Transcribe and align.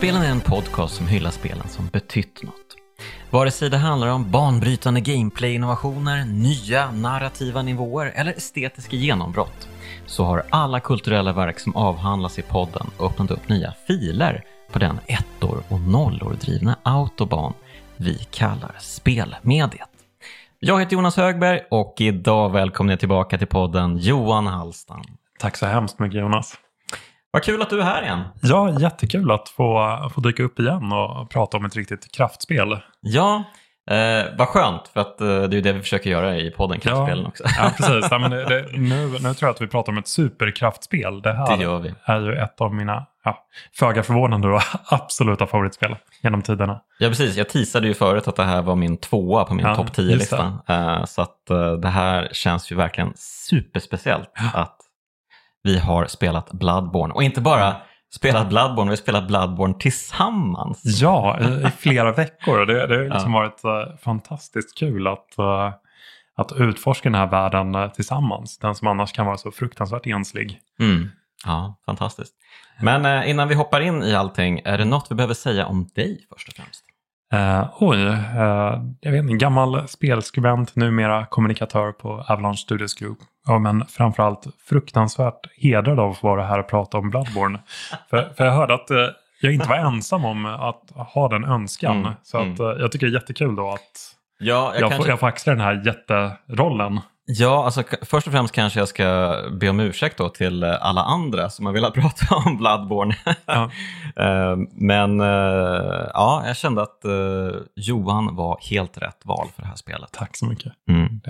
Spelen 0.00 0.22
är 0.22 0.30
en 0.30 0.40
podcast 0.40 0.94
som 0.94 1.06
hyllar 1.06 1.30
spelen 1.30 1.68
som 1.68 1.86
betytt 1.86 2.42
något. 2.42 2.76
Vare 3.30 3.50
sig 3.50 3.70
det 3.70 3.76
handlar 3.76 4.08
om 4.08 4.30
banbrytande 4.30 5.00
gameplay-innovationer, 5.00 6.24
nya 6.24 6.92
narrativa 6.92 7.62
nivåer 7.62 8.12
eller 8.14 8.32
estetiska 8.32 8.96
genombrott 8.96 9.68
så 10.06 10.24
har 10.24 10.42
alla 10.50 10.80
kulturella 10.80 11.32
verk 11.32 11.58
som 11.58 11.76
avhandlas 11.76 12.38
i 12.38 12.42
podden 12.42 12.86
öppnat 13.00 13.30
upp 13.30 13.48
nya 13.48 13.74
filer 13.86 14.44
på 14.72 14.78
den 14.78 15.00
ettor 15.06 15.62
och 15.68 15.80
nollor 15.80 16.34
drivna 16.40 16.76
autoban 16.82 17.52
vi 17.96 18.14
kallar 18.14 18.76
spelmediet. 18.78 19.88
Jag 20.58 20.80
heter 20.80 20.96
Jonas 20.96 21.16
Högberg 21.16 21.60
och 21.70 21.94
idag 21.98 22.52
välkomnar 22.52 22.92
jag 22.92 23.00
tillbaka 23.00 23.38
till 23.38 23.46
podden 23.46 23.98
Johan 23.98 24.46
Hallstam. 24.46 25.02
Tack 25.38 25.56
så 25.56 25.66
hemskt 25.66 25.98
mycket 25.98 26.20
Jonas. 26.20 26.58
Vad 27.32 27.42
kul 27.42 27.62
att 27.62 27.70
du 27.70 27.80
är 27.80 27.84
här 27.84 28.02
igen. 28.02 28.20
Ja, 28.42 28.80
jättekul 28.80 29.30
att 29.30 29.48
få, 29.48 30.10
få 30.14 30.20
dyka 30.20 30.42
upp 30.42 30.60
igen 30.60 30.92
och 30.92 31.30
prata 31.30 31.56
om 31.56 31.64
ett 31.64 31.76
riktigt 31.76 32.12
kraftspel. 32.12 32.78
Ja, 33.00 33.44
eh, 33.90 34.24
vad 34.38 34.48
skönt 34.48 34.88
för 34.88 35.00
att 35.00 35.20
eh, 35.20 35.26
det 35.26 35.56
är 35.56 35.62
det 35.62 35.72
vi 35.72 35.80
försöker 35.80 36.10
göra 36.10 36.36
i 36.38 36.50
podden 36.50 36.80
Kraftspelen 36.80 37.22
ja, 37.22 37.28
också. 37.28 37.44
Ja, 37.58 37.72
precis. 37.76 38.10
Ja, 38.10 38.18
men 38.18 38.30
det, 38.30 38.44
det, 38.44 38.66
nu, 38.72 39.06
nu 39.06 39.18
tror 39.18 39.36
jag 39.40 39.50
att 39.50 39.60
vi 39.60 39.66
pratar 39.66 39.92
om 39.92 39.98
ett 39.98 40.08
superkraftspel. 40.08 41.22
Det 41.22 41.32
här 41.32 41.56
Det 41.56 41.92
är 42.04 42.20
ju 42.20 42.36
ett 42.36 42.60
av 42.60 42.74
mina, 42.74 43.06
ja, 43.24 43.46
föga 43.74 44.02
förvånande 44.02 44.48
då, 44.48 44.60
absoluta 44.84 45.46
favoritspel 45.46 45.96
genom 46.22 46.42
tiderna. 46.42 46.80
Ja, 46.98 47.08
precis. 47.08 47.36
Jag 47.36 47.48
teasade 47.48 47.86
ju 47.86 47.94
förut 47.94 48.28
att 48.28 48.36
det 48.36 48.44
här 48.44 48.62
var 48.62 48.76
min 48.76 48.96
tvåa 48.96 49.44
på 49.44 49.54
min 49.54 49.66
Ja, 49.66 49.74
topp 49.76 49.86
just 49.86 49.98
10-lista. 49.98 50.58
Eh, 50.68 51.04
så 51.04 51.22
att 51.22 51.50
eh, 51.50 51.72
det 51.72 51.88
här 51.88 52.28
känns 52.32 52.72
ju 52.72 52.76
verkligen 52.76 53.12
superspeciellt 53.16 54.30
att 54.54 54.79
vi 55.62 55.78
har 55.78 56.06
spelat 56.06 56.52
Bloodborne. 56.52 57.14
Och 57.14 57.22
inte 57.22 57.40
bara 57.40 57.76
spelat 58.14 58.48
Bloodborne, 58.48 58.90
vi 58.90 58.92
har 58.92 58.96
spelat 59.02 59.26
Bloodborne 59.26 59.74
tillsammans. 59.78 60.82
Ja, 60.84 61.38
i, 61.40 61.44
i 61.66 61.70
flera 61.78 62.12
veckor. 62.12 62.66
Det, 62.66 62.86
det 62.86 62.96
har 62.96 63.04
liksom 63.04 63.32
Ja. 63.34 63.38
varit 63.38 63.64
eh, 63.64 63.96
fantastiskt 64.02 64.78
kul 64.78 65.06
att, 65.06 65.38
eh, 65.38 65.72
att 66.36 66.52
utforska 66.52 67.08
den 67.10 67.18
här 67.20 67.26
världen 67.26 67.74
eh, 67.74 67.88
tillsammans. 67.92 68.58
Den 68.58 68.74
som 68.74 68.88
annars 68.88 69.12
kan 69.12 69.26
vara 69.26 69.36
så 69.36 69.50
fruktansvärt 69.50 70.06
enslig. 70.06 70.58
Mm. 70.80 71.08
Ja, 71.44 71.78
fantastiskt. 71.86 72.34
Men 72.82 73.24
innan 73.24 73.48
vi 73.48 73.54
hoppar 73.54 73.80
in 73.80 74.02
i 74.02 74.14
allting, 74.14 74.60
är 74.64 74.78
det 74.78 74.84
något 74.84 75.06
vi 75.10 75.14
behöver 75.14 75.34
säga 75.34 75.66
om 75.66 75.88
dig 75.94 76.26
först 76.32 76.48
och 76.48 76.54
främst? 76.54 76.84
Uh, 77.34 77.68
oj, 77.78 78.02
eh, 78.06 78.82
jag 79.00 79.12
vet 79.12 79.22
inte, 79.22 79.34
gammal 79.34 79.88
spelskribent, 79.88 80.76
numera 80.76 81.26
kommunikatör 81.26 81.92
på 81.92 82.24
Avalanche 82.28 82.56
Studios 82.56 82.94
Group. 82.94 83.18
Ja, 83.46 83.58
men 83.58 83.86
framförallt 83.86 84.46
fruktansvärt 84.68 85.46
hedrad 85.56 86.00
av 86.00 86.10
att 86.10 86.22
vara 86.22 86.44
här 86.44 86.58
och 86.58 86.68
prata 86.68 86.98
om 86.98 87.10
Bloodborne. 87.10 87.58
för, 88.10 88.32
för 88.36 88.44
jag 88.44 88.52
hörde 88.52 88.74
att 88.74 88.90
eh, 88.90 88.96
jag 89.40 89.52
inte 89.54 89.68
var 89.68 89.76
ensam 89.76 90.24
om 90.24 90.46
att 90.46 90.90
ha 91.14 91.28
den 91.28 91.44
önskan. 91.44 91.96
Mm, 91.96 92.12
Så 92.22 92.38
att, 92.38 92.60
eh, 92.60 92.66
jag 92.66 92.92
tycker 92.92 93.06
det 93.06 93.10
är 93.12 93.20
jättekul 93.20 93.56
då 93.56 93.70
att 93.70 94.16
Ja, 94.42 94.74
jag, 94.78 94.96
får, 94.96 95.08
jag 95.08 95.20
får 95.20 95.26
axla 95.26 95.52
den 95.52 95.62
här 95.64 95.82
jätterollen. 95.86 97.00
Ja, 97.32 97.64
alltså 97.64 97.82
först 98.02 98.26
och 98.26 98.32
främst 98.32 98.54
kanske 98.54 98.78
jag 98.78 98.88
ska 98.88 99.36
be 99.60 99.68
om 99.68 99.80
ursäkt 99.80 100.18
då 100.18 100.28
till 100.28 100.62
eh, 100.62 100.76
alla 100.80 101.02
andra 101.02 101.50
som 101.50 101.66
har 101.66 101.72
velat 101.72 101.94
prata 102.02 102.34
om 102.36 102.56
Bloodborne. 102.56 103.16
Ja. 103.46 103.70
Eh, 104.16 104.56
Men 104.72 105.20
eh, 105.20 105.26
ja, 106.14 106.42
jag 106.46 106.56
kände 106.56 106.82
att 106.82 106.98
Johan 107.76 108.36
var 108.36 108.58
helt 108.70 108.98
rätt 108.98 109.20
val 109.24 109.48
för 109.54 109.62
det 109.62 109.68
här 109.68 109.76
spelet. 109.76 110.08
Tack 110.12 110.36
så 110.36 110.46
mycket. 110.46 110.72
Mm. 110.88 111.20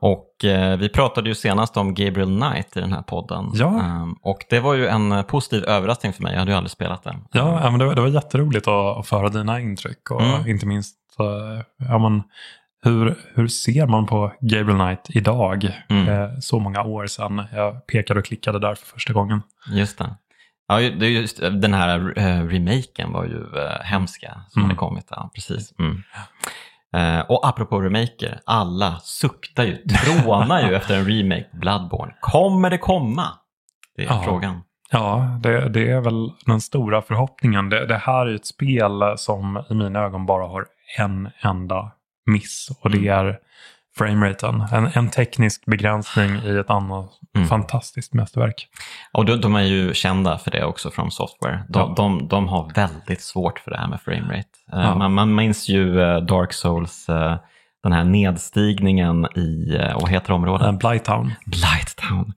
Och 0.00 0.34
vi 0.78 0.88
pratade 0.88 1.28
ju 1.28 1.34
senast 1.34 1.76
om 1.76 1.94
Gabriel 1.94 2.40
Knight 2.40 2.76
i 2.76 2.80
den 2.80 2.92
här 2.92 3.02
podden. 3.02 3.50
Ja. 3.54 3.66
Eh, 3.78 4.06
och 4.22 4.44
det 4.50 4.60
var 4.60 4.74
ju 4.74 4.86
en 4.86 5.24
positiv 5.24 5.64
överraskning 5.64 6.12
för 6.12 6.22
mig, 6.22 6.32
jag 6.32 6.38
hade 6.38 6.50
ju 6.50 6.56
aldrig 6.56 6.70
spelat 6.70 7.02
det. 7.04 7.16
Ja, 7.32 7.70
men 7.70 7.78
det, 7.78 7.84
var, 7.86 7.94
det 7.94 8.00
var 8.00 8.08
jätteroligt 8.08 8.68
att, 8.68 8.98
att 8.98 9.06
föra 9.06 9.28
dina 9.28 9.60
intryck 9.60 10.10
och 10.10 10.22
Mm. 10.22 10.46
inte 10.48 10.66
minst 10.66 10.94
ja, 11.88 11.98
men, 11.98 12.22
hur, 12.82 13.14
hur 13.34 13.48
ser 13.48 13.86
man 13.86 14.06
på 14.06 14.32
Gabriel 14.40 14.78
Knight 14.78 15.06
idag? 15.08 15.70
Mm. 15.88 16.08
Eh, 16.08 16.30
så 16.40 16.58
många 16.58 16.82
år 16.82 17.06
sedan 17.06 17.42
jag 17.52 17.86
pekade 17.86 18.20
och 18.20 18.26
klickade 18.26 18.58
där 18.58 18.74
för 18.74 18.86
första 18.86 19.12
gången. 19.12 19.42
Just 19.72 19.98
det. 19.98 20.16
Ja, 20.68 20.80
ju- 20.80 20.94
det 20.98 21.06
är 21.06 21.10
just, 21.10 21.40
den 21.40 21.74
här 21.74 22.18
eh, 22.18 22.44
remaken 22.46 23.12
var 23.12 23.24
ju 23.24 23.36
eh, 23.60 23.80
hemska 23.84 24.40
som 24.48 24.62
Mm. 24.62 24.70
hade 24.70 24.78
kommit. 24.78 25.06
Ja, 25.10 25.30
precis. 25.34 25.74
Mm. 25.78 26.02
Eh, 26.96 27.20
och 27.30 27.48
apropå 27.48 27.80
remaker, 27.80 28.40
alla 28.46 28.96
suktar 29.02 29.64
ju, 29.64 29.76
trånar 29.76 30.68
ju 30.68 30.74
efter 30.76 30.98
en 30.98 31.04
remake 31.06 31.44
på 31.50 31.56
Bloodborne. 31.56 32.14
Kommer 32.20 32.70
det 32.70 32.78
komma? 32.78 33.24
Det 33.96 34.02
är 34.02 34.06
Ja. 34.06 34.22
frågan. 34.24 34.62
Ja, 34.90 35.38
det, 35.42 35.68
det 35.68 35.90
är 35.90 36.00
väl 36.00 36.30
den 36.46 36.60
stora 36.60 37.02
förhoppningen. 37.02 37.68
Det, 37.70 37.86
det 37.86 37.96
här 37.96 38.26
är 38.26 38.34
ett 38.34 38.46
spel 38.46 38.90
som 39.16 39.62
i 39.70 39.74
mina 39.74 39.98
ögon 40.00 40.26
bara 40.26 40.46
har 40.46 40.66
en 40.98 41.28
enda 41.40 41.92
miss 42.28 42.68
och 42.80 42.90
det 42.90 42.98
Mm. 42.98 43.26
är 43.28 43.38
frameraten. 43.98 44.60
En, 44.72 44.86
en 44.94 45.10
teknisk 45.10 45.64
begränsning 45.66 46.30
i 46.44 46.58
ett 46.58 46.70
annat 46.70 47.10
Mm. 47.36 47.48
fantastiskt 47.48 48.14
mästerverk. 48.14 48.68
Och 49.12 49.24
de, 49.24 49.40
de 49.40 49.54
är 49.56 49.62
ju 49.62 49.94
kända 49.94 50.38
för 50.38 50.50
det 50.50 50.64
också 50.64 50.90
från 50.90 51.10
Software. 51.10 51.62
De, 51.68 51.78
Ja. 51.88 51.94
de, 51.96 52.28
de 52.28 52.48
har 52.48 52.72
väldigt 52.74 53.20
svårt 53.22 53.58
för 53.58 53.70
det 53.70 53.76
här 53.78 53.88
med 53.88 54.00
framerate. 54.00 54.48
Eh, 54.72 54.78
Ja. 54.80 54.94
man, 54.94 55.14
man 55.14 55.34
minns 55.34 55.68
ju 55.68 56.00
eh, 56.00 56.16
Dark 56.20 56.52
Souls, 56.52 57.08
eh, 57.08 57.36
den 57.82 57.92
här 57.92 58.04
nedstigningen 58.04 59.24
i, 59.36 59.76
vad 59.94 60.08
heter 60.10 60.32
området? 60.32 60.78
Blighttown. 60.78 61.32
Blighttown. 61.46 62.32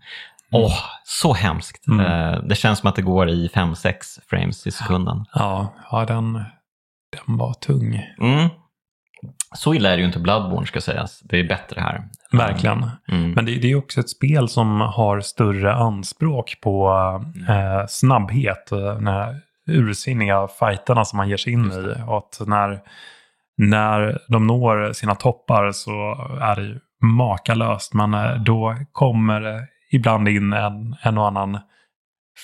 Åh, 0.51 0.77
så 1.03 1.33
hemskt. 1.33 1.87
Mm. 1.87 2.47
Det 2.47 2.55
känns 2.55 2.79
som 2.79 2.89
att 2.89 2.95
det 2.95 3.01
går 3.01 3.29
i 3.29 3.47
5-6 3.47 3.93
frames 4.29 4.67
i 4.67 4.71
sekunden. 4.71 5.25
Ja, 5.33 5.73
ja 5.91 6.05
den, 6.05 6.33
den 7.25 7.37
var 7.37 7.53
tung. 7.53 8.01
Mm. 8.21 8.49
Så 9.55 9.73
illa 9.73 9.89
är 9.89 9.93
det 9.97 9.99
ju 10.01 10.05
inte 10.07 10.19
Bloodborne 10.19 10.67
ska 10.67 10.81
sägas. 10.81 11.19
Det 11.19 11.39
är 11.39 11.47
bättre 11.47 11.81
här. 11.81 12.03
Verkligen. 12.31 12.89
Mm. 13.07 13.31
Men 13.31 13.45
det, 13.45 13.55
det 13.55 13.71
är 13.71 13.75
också 13.75 13.99
ett 13.99 14.09
spel 14.09 14.49
som 14.49 14.81
har 14.81 15.21
större 15.21 15.73
anspråk 15.73 16.57
på 16.63 16.89
eh, 17.49 17.85
snabbhet. 17.87 18.71
eh, 18.71 18.77
Den 18.79 19.07
här 19.07 19.35
ursinniga 19.67 20.47
fighterna 20.59 21.05
som 21.05 21.17
man 21.17 21.29
ger 21.29 21.37
sig 21.37 21.53
in 21.53 21.71
i. 21.71 21.95
Och 22.07 22.17
att 22.17 22.47
när, 22.47 22.79
när 23.57 24.19
de 24.27 24.47
når 24.47 24.93
sina 24.93 25.15
toppar 25.15 25.71
så 25.71 25.91
är 26.41 26.55
det 26.55 26.61
ju 26.61 26.79
makalöst. 27.03 27.93
Men 27.93 28.13
eh, 28.13 28.35
då 28.35 28.75
kommer 28.91 29.41
det 29.41 29.67
ibland 29.91 30.27
in 30.27 30.53
en, 30.53 30.95
en 31.01 31.17
och 31.17 31.27
annan 31.27 31.59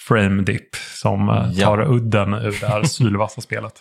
frame 0.07 0.41
dip 0.43 0.75
som 0.75 1.29
eh, 1.29 1.49
Ja. 1.51 1.65
tar 1.65 1.91
udden 1.91 2.33
ur 2.33 2.57
det 2.61 2.67
här 2.67 2.83
sylvassa 2.83 3.41
spelet. 3.47 3.73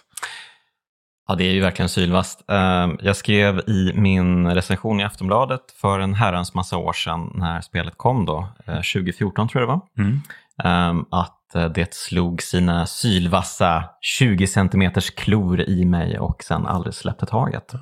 Ja, 1.29 1.35
det 1.35 1.45
är 1.45 1.53
ju 1.53 1.61
verkligen 1.61 1.89
sylvast. 1.89 2.45
Eh, 2.51 2.89
Jag 3.01 3.17
skrev 3.17 3.59
i 3.59 3.93
min 3.95 4.51
recension 4.55 5.01
i 5.01 5.05
Aftonbladet 5.05 5.61
för 5.81 6.01
en 6.01 6.15
herrans 6.15 6.55
massa 6.55 6.77
år 6.77 6.93
sedan 6.93 7.31
när 7.35 7.61
spelet 7.61 7.95
kom 7.97 8.25
då, 8.27 8.49
eh, 8.67 8.75
2014 8.75 9.49
tror 9.49 9.63
jag 9.63 9.69
det 9.69 9.73
var. 9.73 10.05
Mm. 10.05 10.21
Ehm, 10.65 11.05
att 11.11 11.55
eh, 11.55 11.65
det 11.69 11.95
slog 11.95 12.43
sina 12.43 12.87
sylvassa 12.87 13.85
20 14.01 14.47
centimeters 14.47 15.11
klor 15.11 15.61
i 15.61 15.85
mig 15.85 16.19
och 16.19 16.43
sen 16.43 16.67
aldrig 16.67 16.95
släppte 16.95 17.27
taget. 17.27 17.75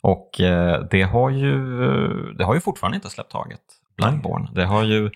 Och 0.00 0.40
eh, 0.40 0.80
det 0.90 1.02
har 1.02 1.30
ju, 1.30 1.84
eh, 1.84 2.34
det 2.38 2.44
har 2.44 2.54
ju 2.54 2.60
fortfarande 2.60 2.96
inte 2.96 3.10
släppt 3.10 3.32
taget, 3.32 3.60
Bloodborne. 3.96 4.48
Det 4.54 4.64
har 4.64 4.82
ju 4.84 5.10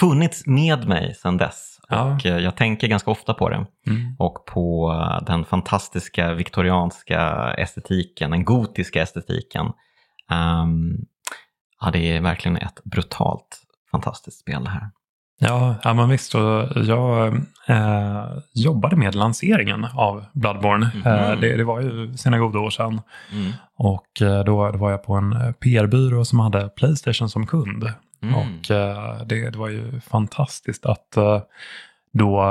funnits 0.00 0.46
med 0.46 0.88
mig 0.88 1.14
sedan 1.14 1.36
dess. 1.36 1.77
Ja. 1.88 2.14
Och 2.14 2.26
eh, 2.26 2.38
jag 2.38 2.56
tänker 2.56 2.88
ganska 2.88 3.10
ofta 3.10 3.34
på 3.34 3.48
det. 3.48 3.66
Mm. 3.86 4.16
Och 4.18 4.44
på 4.46 4.92
eh, 4.92 5.24
den 5.26 5.44
fantastiska 5.44 6.34
viktorianska 6.34 7.50
estetiken, 7.58 8.30
den 8.30 8.44
gotiska 8.44 9.02
estetiken. 9.02 9.66
Ehm, 10.30 10.96
ja, 11.80 11.90
det 11.90 12.16
är 12.16 12.20
verkligen 12.20 12.56
ett 12.56 12.84
brutalt 12.84 13.62
fantastiskt 13.90 14.40
spel 14.40 14.64
det 14.64 14.70
här. 14.70 14.90
Ja, 15.40 15.74
ja 15.82 15.94
men 15.94 16.08
visst. 16.08 16.34
Och 16.34 16.84
jag 16.84 17.34
eh, 17.66 18.24
jobbade 18.54 18.96
med 18.96 19.14
lanseringen 19.14 19.84
av 19.84 20.24
Bloodborne. 20.32 20.90
Mhm. 20.94 21.06
Eh, 21.06 21.40
det, 21.40 21.56
det 21.56 21.64
var 21.64 21.80
ju 21.80 22.16
sina 22.16 22.38
goda 22.38 22.58
år 22.58 22.70
sedan. 22.70 23.00
Mm. 23.32 23.52
Och 23.78 24.22
eh, 24.22 24.44
då, 24.44 24.70
då 24.70 24.78
var 24.78 24.90
jag 24.90 25.04
på 25.04 25.14
en 25.14 25.54
PR-byrå 25.60 26.24
som 26.24 26.40
hade 26.40 26.68
Playstation 26.68 27.28
som 27.28 27.46
kund. 27.46 27.84
Mm. 28.22 28.34
Och 28.34 28.70
eh, 28.70 29.22
det, 29.26 29.50
det 29.50 29.58
var 29.58 29.68
ju 29.68 30.00
fantastiskt 30.00 30.86
att 30.86 31.16
eh, 31.16 31.42
då 32.12 32.42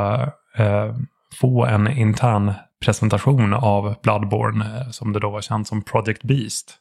eh, 0.58 0.96
få 1.40 1.66
en 1.66 1.88
intern 1.88 2.54
presentation 2.86 3.54
av 3.54 3.96
Bloodborne 4.04 4.66
eh, 4.66 4.90
som 4.90 5.14
det 5.14 5.20
då 5.20 5.30
var 5.30 5.42
känt 5.42 5.68
som 5.68 5.82
Project 5.82 6.24
Beast. 6.24 6.78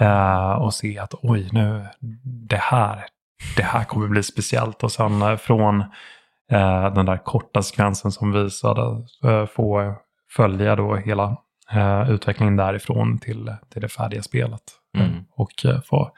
Ah. 0.00 0.04
Eh, 0.04 0.52
och 0.52 0.74
se 0.74 0.98
att 0.98 1.14
oj, 1.22 1.48
nu, 1.52 1.86
det 2.48 2.60
här, 2.60 3.04
det 3.56 3.62
här 3.62 3.84
kommer 3.84 4.08
bli 4.08 4.22
speciellt. 4.22 4.82
Och 4.82 4.92
sen 4.92 5.22
eh, 5.22 5.36
från 5.36 5.84
den 6.94 7.06
där 7.06 7.24
korta 7.24 7.62
sekvensen 7.62 8.12
som 8.12 8.32
visade 8.32 9.06
få 9.46 9.94
följa 10.30 10.76
då 10.76 10.96
hela 10.96 11.36
utvecklingen 12.08 12.56
därifrån 12.56 13.18
till, 13.18 13.54
till 13.72 13.82
det 13.82 13.88
färdiga 13.88 14.22
spelet. 14.22 14.62
Mm. 14.98 15.24
Och 15.30 15.50
få 15.84 16.10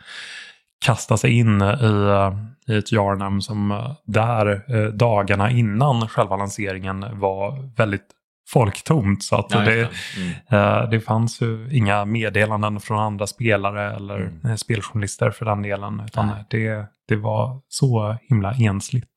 kasta 0.84 1.16
sig 1.16 1.38
in 1.38 1.62
i, 1.62 1.64
eh, 1.64 2.34
i 2.74 2.78
ett 2.78 2.92
Jarnam 2.92 3.40
som 3.40 3.70
eh, 3.70 3.92
där 4.06 4.46
eh, 4.76 4.88
dagarna 4.92 5.50
innan 5.50 6.08
själva 6.08 6.36
lanseringen 6.36 7.06
var 7.20 7.70
väldigt 7.76 8.06
folktomt. 8.48 9.22
Så 9.24 9.36
att 9.36 9.46
Ja, 9.50 9.58
det. 9.60 9.88
Mm. 10.50 10.90
det 10.90 11.00
fanns 11.00 11.40
ju 11.42 11.68
inga 11.72 12.04
meddelanden 12.04 12.80
från 12.80 12.98
andra 12.98 13.26
spelare 13.26 13.96
eller 13.96 14.16
Mm. 14.44 14.58
speljournalister 14.58 15.30
för 15.30 15.44
den 15.44 15.62
delen. 15.62 16.02
Utan 16.06 16.26
Nej. 16.26 16.44
det, 16.50 16.86
det 17.08 17.16
var 17.16 17.60
så 17.68 18.16
himla 18.28 18.52
ensligt. 18.52 19.10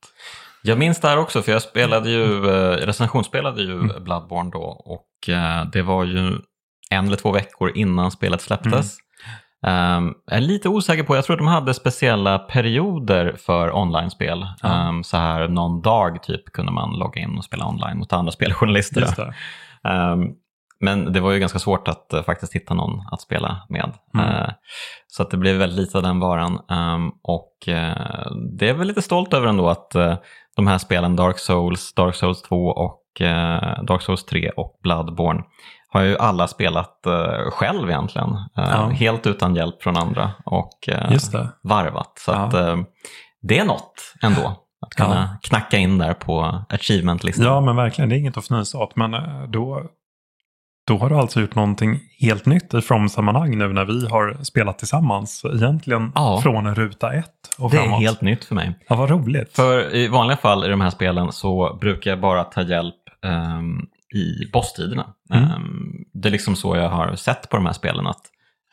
Jag 0.62 0.78
minns 0.78 1.00
det 1.00 1.08
här 1.08 1.18
också, 1.18 1.42
för 1.42 1.52
jag 1.52 1.62
spelade 1.62 2.10
ju, 2.10 2.50
eh, 2.50 2.70
recensionsspelade 2.86 3.62
ju 3.62 3.72
Mm. 3.72 4.04
Bloodborne 4.04 4.50
då 4.50 4.62
och 4.84 5.06
det 5.72 5.82
var 5.82 6.04
ju 6.04 6.38
en 6.90 7.06
eller 7.06 7.16
två 7.16 7.32
veckor 7.32 7.72
innan 7.74 8.10
spelet 8.10 8.40
släpptes. 8.40 8.72
Mm. 8.72 8.84
Um, 9.66 10.14
jag 10.26 10.36
är 10.36 10.40
lite 10.40 10.68
osäker 10.68 11.02
på, 11.02 11.16
jag 11.16 11.24
tror 11.24 11.36
de 11.36 11.46
hade 11.46 11.74
speciella 11.74 12.38
perioder 12.38 13.36
för 13.38 13.76
online-spel. 13.76 14.46
Ja. 14.62 14.88
Um, 14.88 15.04
så 15.04 15.16
här 15.16 15.48
någon 15.48 15.82
dag 15.82 16.22
typ 16.22 16.44
kunde 16.52 16.72
man 16.72 16.98
logga 16.98 17.22
in 17.22 17.38
och 17.38 17.44
spela 17.44 17.68
online 17.68 17.98
mot 17.98 18.12
andra 18.12 18.32
speljournalister. 18.32 19.34
Um, 19.84 20.34
men 20.80 21.12
det 21.12 21.20
var 21.20 21.32
ju 21.32 21.38
ganska 21.38 21.58
svårt 21.58 21.88
att 21.88 22.12
eh, 22.12 22.22
faktiskt 22.22 22.52
hitta 22.52 22.74
någon 22.74 23.00
att 23.12 23.20
spela 23.20 23.66
med. 23.68 23.92
Mm. 24.14 24.26
Eh, 24.26 24.48
så 25.06 25.22
att 25.22 25.30
det 25.30 25.36
blev 25.36 25.56
väldigt 25.56 25.78
lite 25.78 25.98
av 25.98 26.02
den 26.02 26.20
varan. 26.20 26.60
Och 27.22 27.68
eh, 27.68 28.32
det 28.58 28.68
är 28.68 28.74
väl 28.74 28.88
lite 28.88 29.02
stolt 29.02 29.34
över 29.34 29.46
ändå 29.46 29.68
att 29.68 29.90
de 30.56 30.66
här 30.66 30.78
spelen 30.78 31.16
Dark 31.16 31.38
Souls, 31.38 31.94
Dark 31.94 32.14
Souls 32.14 32.42
2 32.42 32.56
och 32.56 33.04
Dark 33.86 34.02
Souls 34.02 34.24
3 34.24 34.50
och 34.50 34.78
Bloodborne 34.82 35.42
har 35.92 36.00
ju 36.02 36.18
alla 36.18 36.48
spelat 36.48 37.06
eh, 37.06 37.50
själv 37.50 37.90
egentligen. 37.90 38.28
Eh, 38.30 38.44
Ja. 38.56 38.88
Helt 38.88 39.26
utan 39.26 39.54
hjälp 39.54 39.82
från 39.82 39.96
andra 39.96 40.30
och 40.44 40.88
eh, 40.88 41.10
varvat. 41.62 42.12
Så 42.18 42.30
Ja. 42.30 42.36
att, 42.36 42.54
eh, 42.54 42.76
det 43.42 43.58
är 43.58 43.64
något 43.64 44.14
ändå. 44.22 44.64
Att 44.86 44.94
kunna 44.94 45.38
knacka 45.42 45.76
in 45.78 45.98
där 45.98 46.14
på 46.14 46.64
achievement-listan. 46.68 47.44
Ja, 47.46 47.60
men 47.60 47.76
verkligen. 47.76 48.08
Det 48.08 48.16
är 48.16 48.18
inget 48.18 48.36
att 48.36 48.44
fnysa 48.44 48.78
åt. 48.78 48.96
Men 48.96 49.14
eh, 49.14 49.42
då, 49.48 49.82
då 50.86 50.98
har 50.98 51.08
du 51.08 51.16
alltså 51.16 51.40
gjort 51.40 51.54
någonting 51.54 52.00
helt 52.20 52.46
nytt 52.46 52.74
i 52.74 52.80
From-sammanhang 52.80 53.58
nu 53.58 53.68
när 53.72 53.84
vi 53.84 54.08
har 54.08 54.44
spelat 54.44 54.78
tillsammans. 54.78 55.42
Egentligen 55.54 56.12
Ja. 56.14 56.40
från 56.42 56.74
ruta 56.74 57.12
ett 57.12 57.26
och 57.58 57.70
det 57.70 57.76
är 57.76 57.82
framåt. 57.82 58.00
helt 58.00 58.20
nytt 58.20 58.44
för 58.44 58.54
mig. 58.54 58.78
Ja, 58.88 58.96
vad 58.96 59.10
roligt. 59.10 59.56
För 59.56 59.94
i 59.94 60.08
vanliga 60.08 60.36
fall 60.36 60.64
i 60.64 60.68
de 60.68 60.80
här 60.80 60.90
spelen 60.90 61.32
så 61.32 61.78
brukar 61.80 62.10
jag 62.10 62.20
bara 62.20 62.44
ta 62.44 62.62
hjälp 62.62 62.94
ehm, 63.24 63.86
i 64.14 64.50
bosstiderna. 64.52 65.06
Mm. 65.30 65.44
Ehm, 65.44 65.92
det 66.12 66.28
är 66.28 66.32
liksom 66.32 66.56
så 66.56 66.76
jag 66.76 66.88
har 66.88 67.14
sett 67.14 67.48
på 67.50 67.56
de 67.56 67.66
här 67.66 67.72
spelen 67.72 68.06
att 68.06 68.20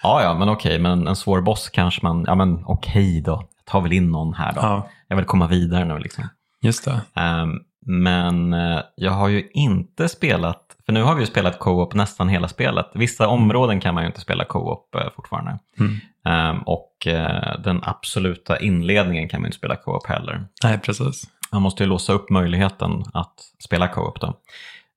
ja, 0.04 0.24
ja, 0.24 0.34
men 0.34 0.50
okej, 0.50 0.80
men 0.80 1.08
en 1.08 1.16
svår 1.16 1.42
boss 1.42 1.70
kanske 1.70 2.00
man, 2.04 2.24
ja 2.28 2.36
men 2.36 2.64
okej 2.66 3.22
då, 3.22 3.32
jag 3.32 3.66
tar 3.66 3.82
väl 3.82 3.94
in 3.94 4.12
någon 4.12 4.34
här 4.34 4.54
då. 4.54 4.60
Ja, 4.62 4.90
Jag 5.08 5.16
vill 5.16 5.26
komma 5.26 5.48
vidare 5.48 5.86
nu 5.86 6.00
liksom. 6.00 6.24
just 6.62 6.86
det. 6.86 7.02
Ehm, 7.22 7.50
men 7.88 8.54
eh, 8.54 8.80
jag 8.96 9.12
har 9.12 9.28
ju 9.28 9.50
inte 9.54 10.10
spelat, 10.10 10.62
för 10.86 10.94
nu 10.94 11.04
har 11.04 11.16
vi 11.16 11.22
ju 11.22 11.28
spelat 11.28 11.60
co-op 11.60 11.94
nästan 11.94 12.30
hela 12.30 12.48
spelet. 12.48 12.92
Vissa 12.94 13.28
områden 13.28 13.80
kan 13.80 13.94
man 13.94 14.04
ju 14.04 14.08
inte 14.08 14.22
spela 14.22 14.46
co-op 14.46 14.96
eh, 14.96 15.10
fortfarande. 15.16 15.60
Mm. 15.80 16.00
Ehm, 16.26 16.62
och 16.64 17.08
eh, 17.08 17.60
den 17.64 17.80
absoluta 17.84 18.60
inledningen 18.60 19.30
kan 19.30 19.42
man 19.42 19.46
ju 19.46 19.48
inte 19.48 19.58
spela 19.58 19.76
co-op 19.76 20.08
heller. 20.08 20.46
Nej, 20.64 20.80
precis. 20.80 21.24
Man 21.52 21.62
måste 21.62 21.84
ju 21.84 21.90
låsa 21.90 22.14
upp 22.14 22.30
möjligheten 22.30 23.04
att 23.14 23.34
spela 23.64 23.88
co-op 23.88 24.22
då. 24.22 24.34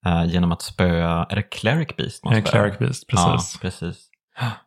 Eh, 0.09 0.25
genom 0.33 0.53
att 0.53 0.63
spöa, 0.63 1.27
är 1.31 1.37
det 1.37 1.43
Cleric 1.43 1.97
Beast? 1.97 2.25
man 2.25 2.33
Eh, 2.35 2.45
spöar? 2.45 2.53
Cleric 2.53 2.79
Beast, 2.79 3.07
precis. 3.09 3.55
Ja, 3.55 3.59
precis. 3.61 4.05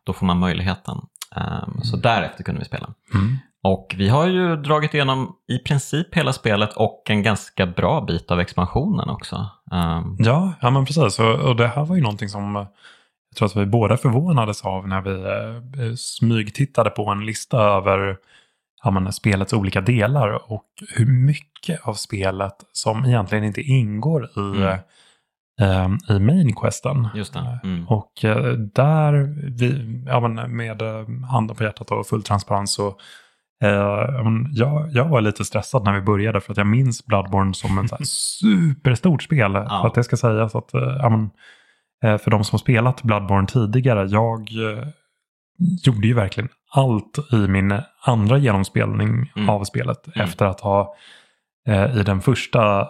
Då 0.04 0.12
får 0.12 0.26
man 0.26 0.38
möjligheten. 0.38 0.96
Ehm, 1.36 1.80
Så 1.82 1.96
därefter 1.96 2.44
kunde 2.44 2.58
vi 2.58 2.64
spela. 2.64 2.94
Mm. 3.14 3.36
Och 3.64 3.94
vi 3.98 4.08
har 4.08 4.26
ju 4.26 4.56
dragit 4.56 4.94
igenom 4.94 5.32
i 5.48 5.58
princip 5.58 6.14
hela 6.14 6.32
spelet 6.32 6.72
och 6.72 7.02
en 7.10 7.22
ganska 7.22 7.66
bra 7.66 8.00
bit 8.00 8.30
av 8.30 8.40
expansionen 8.40 9.08
också. 9.08 9.48
Ehm, 9.72 10.16
Ja, 10.18 10.52
ja, 10.60 10.70
men 10.70 10.84
precis. 10.86 11.18
Och, 11.18 11.34
och 11.34 11.56
det 11.56 11.66
här 11.68 11.84
var 11.84 11.96
ju 11.96 12.02
någonting 12.02 12.28
som 12.28 12.56
eh, 12.56 12.66
jag 13.30 13.36
tror 13.36 13.46
att 13.48 13.56
vi 13.56 13.66
båda 13.66 13.96
förvånades 13.96 14.62
av 14.62 14.88
när 14.88 15.00
vi 15.00 15.10
eh, 15.88 15.94
smygtittade 15.96 16.90
på 16.90 17.08
en 17.10 17.26
lista 17.26 17.58
över 17.58 18.16
ja, 18.84 18.90
men, 18.90 19.12
spelets 19.12 19.52
olika 19.52 19.80
delar 19.80 20.52
och 20.52 20.66
hur 20.96 21.06
mycket 21.06 21.80
av 21.88 21.94
spelet 21.94 22.54
som 22.72 23.04
egentligen 23.04 23.44
inte 23.44 23.60
ingår 23.60 24.24
i, 24.24 24.40
Mm. 24.40 24.78
Eh, 25.60 26.16
i 26.16 26.18
main 26.18 26.54
questen. 26.56 27.08
Just 27.14 27.32
det. 27.32 27.60
Mm. 27.64 27.88
Och 27.88 28.24
eh, 28.24 28.52
där, 28.52 29.12
vi, 29.58 30.02
ja, 30.06 30.28
med 30.48 30.82
eh, 30.82 31.06
handen 31.30 31.56
på 31.56 31.62
hjärtat 31.64 31.90
och 31.90 32.06
full 32.06 32.22
transparens 32.22 32.72
så 32.74 32.88
eh, 33.62 33.70
ja, 33.70 34.24
jag, 34.52 34.88
jag 34.92 35.08
var 35.08 35.20
lite 35.20 35.44
stressad 35.44 35.84
när 35.84 35.92
vi 35.92 36.00
började 36.00 36.40
för 36.40 36.52
att 36.52 36.56
jag 36.56 36.66
minns 36.66 37.06
Bloodborne 37.06 37.54
som 37.54 37.78
ett 37.78 38.06
superstort 38.08 39.22
spel. 39.22 39.52
För 39.52 39.86
att 39.86 39.94
det 39.94 40.04
ska 40.04 40.16
sägas 40.16 40.54
att, 40.54 40.74
eh, 40.74 40.80
ja, 40.98 41.28
eh, 42.04 42.18
för 42.18 42.30
de 42.30 42.44
som 42.44 42.58
spelat 42.58 43.02
Bloodborne 43.02 43.46
tidigare, 43.46 44.06
jag 44.08 44.40
eh, 44.40 44.84
gjorde 45.84 46.06
ju 46.06 46.14
verkligen 46.14 46.48
allt 46.74 47.18
i 47.32 47.36
min 47.48 47.80
andra 48.04 48.38
genomspelning 48.38 49.32
Mm. 49.36 49.48
av 49.48 49.64
spelet 49.64 50.06
Mm. 50.16 50.24
efter 50.28 50.46
att 50.46 50.60
ha 50.60 50.94
eh, 51.68 51.96
i 51.96 52.02
den 52.02 52.20
första 52.20 52.88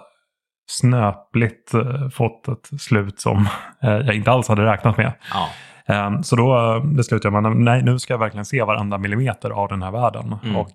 snöpligt 0.80 1.74
eh, 1.74 2.08
fått 2.08 2.48
ett 2.48 2.80
slut 2.80 3.20
som 3.20 3.48
eh, 3.82 3.90
jag 3.90 4.14
inte 4.14 4.30
alls 4.30 4.48
hade 4.48 4.64
räknat 4.64 4.96
med. 4.96 5.12
Ja. 5.34 5.48
Eh, 5.94 6.20
så 6.20 6.36
då 6.36 6.56
eh, 6.76 6.84
beslutade 6.84 7.36
jag 7.36 7.42
mig, 7.42 7.54
nej 7.54 7.82
nu 7.82 7.98
ska 7.98 8.12
jag 8.12 8.18
verkligen 8.18 8.44
se 8.44 8.62
varenda 8.62 8.98
millimeter 8.98 9.50
av 9.50 9.68
den 9.68 9.82
här 9.82 9.90
världen. 9.90 10.34
Mm. 10.44 10.56
Och 10.56 10.72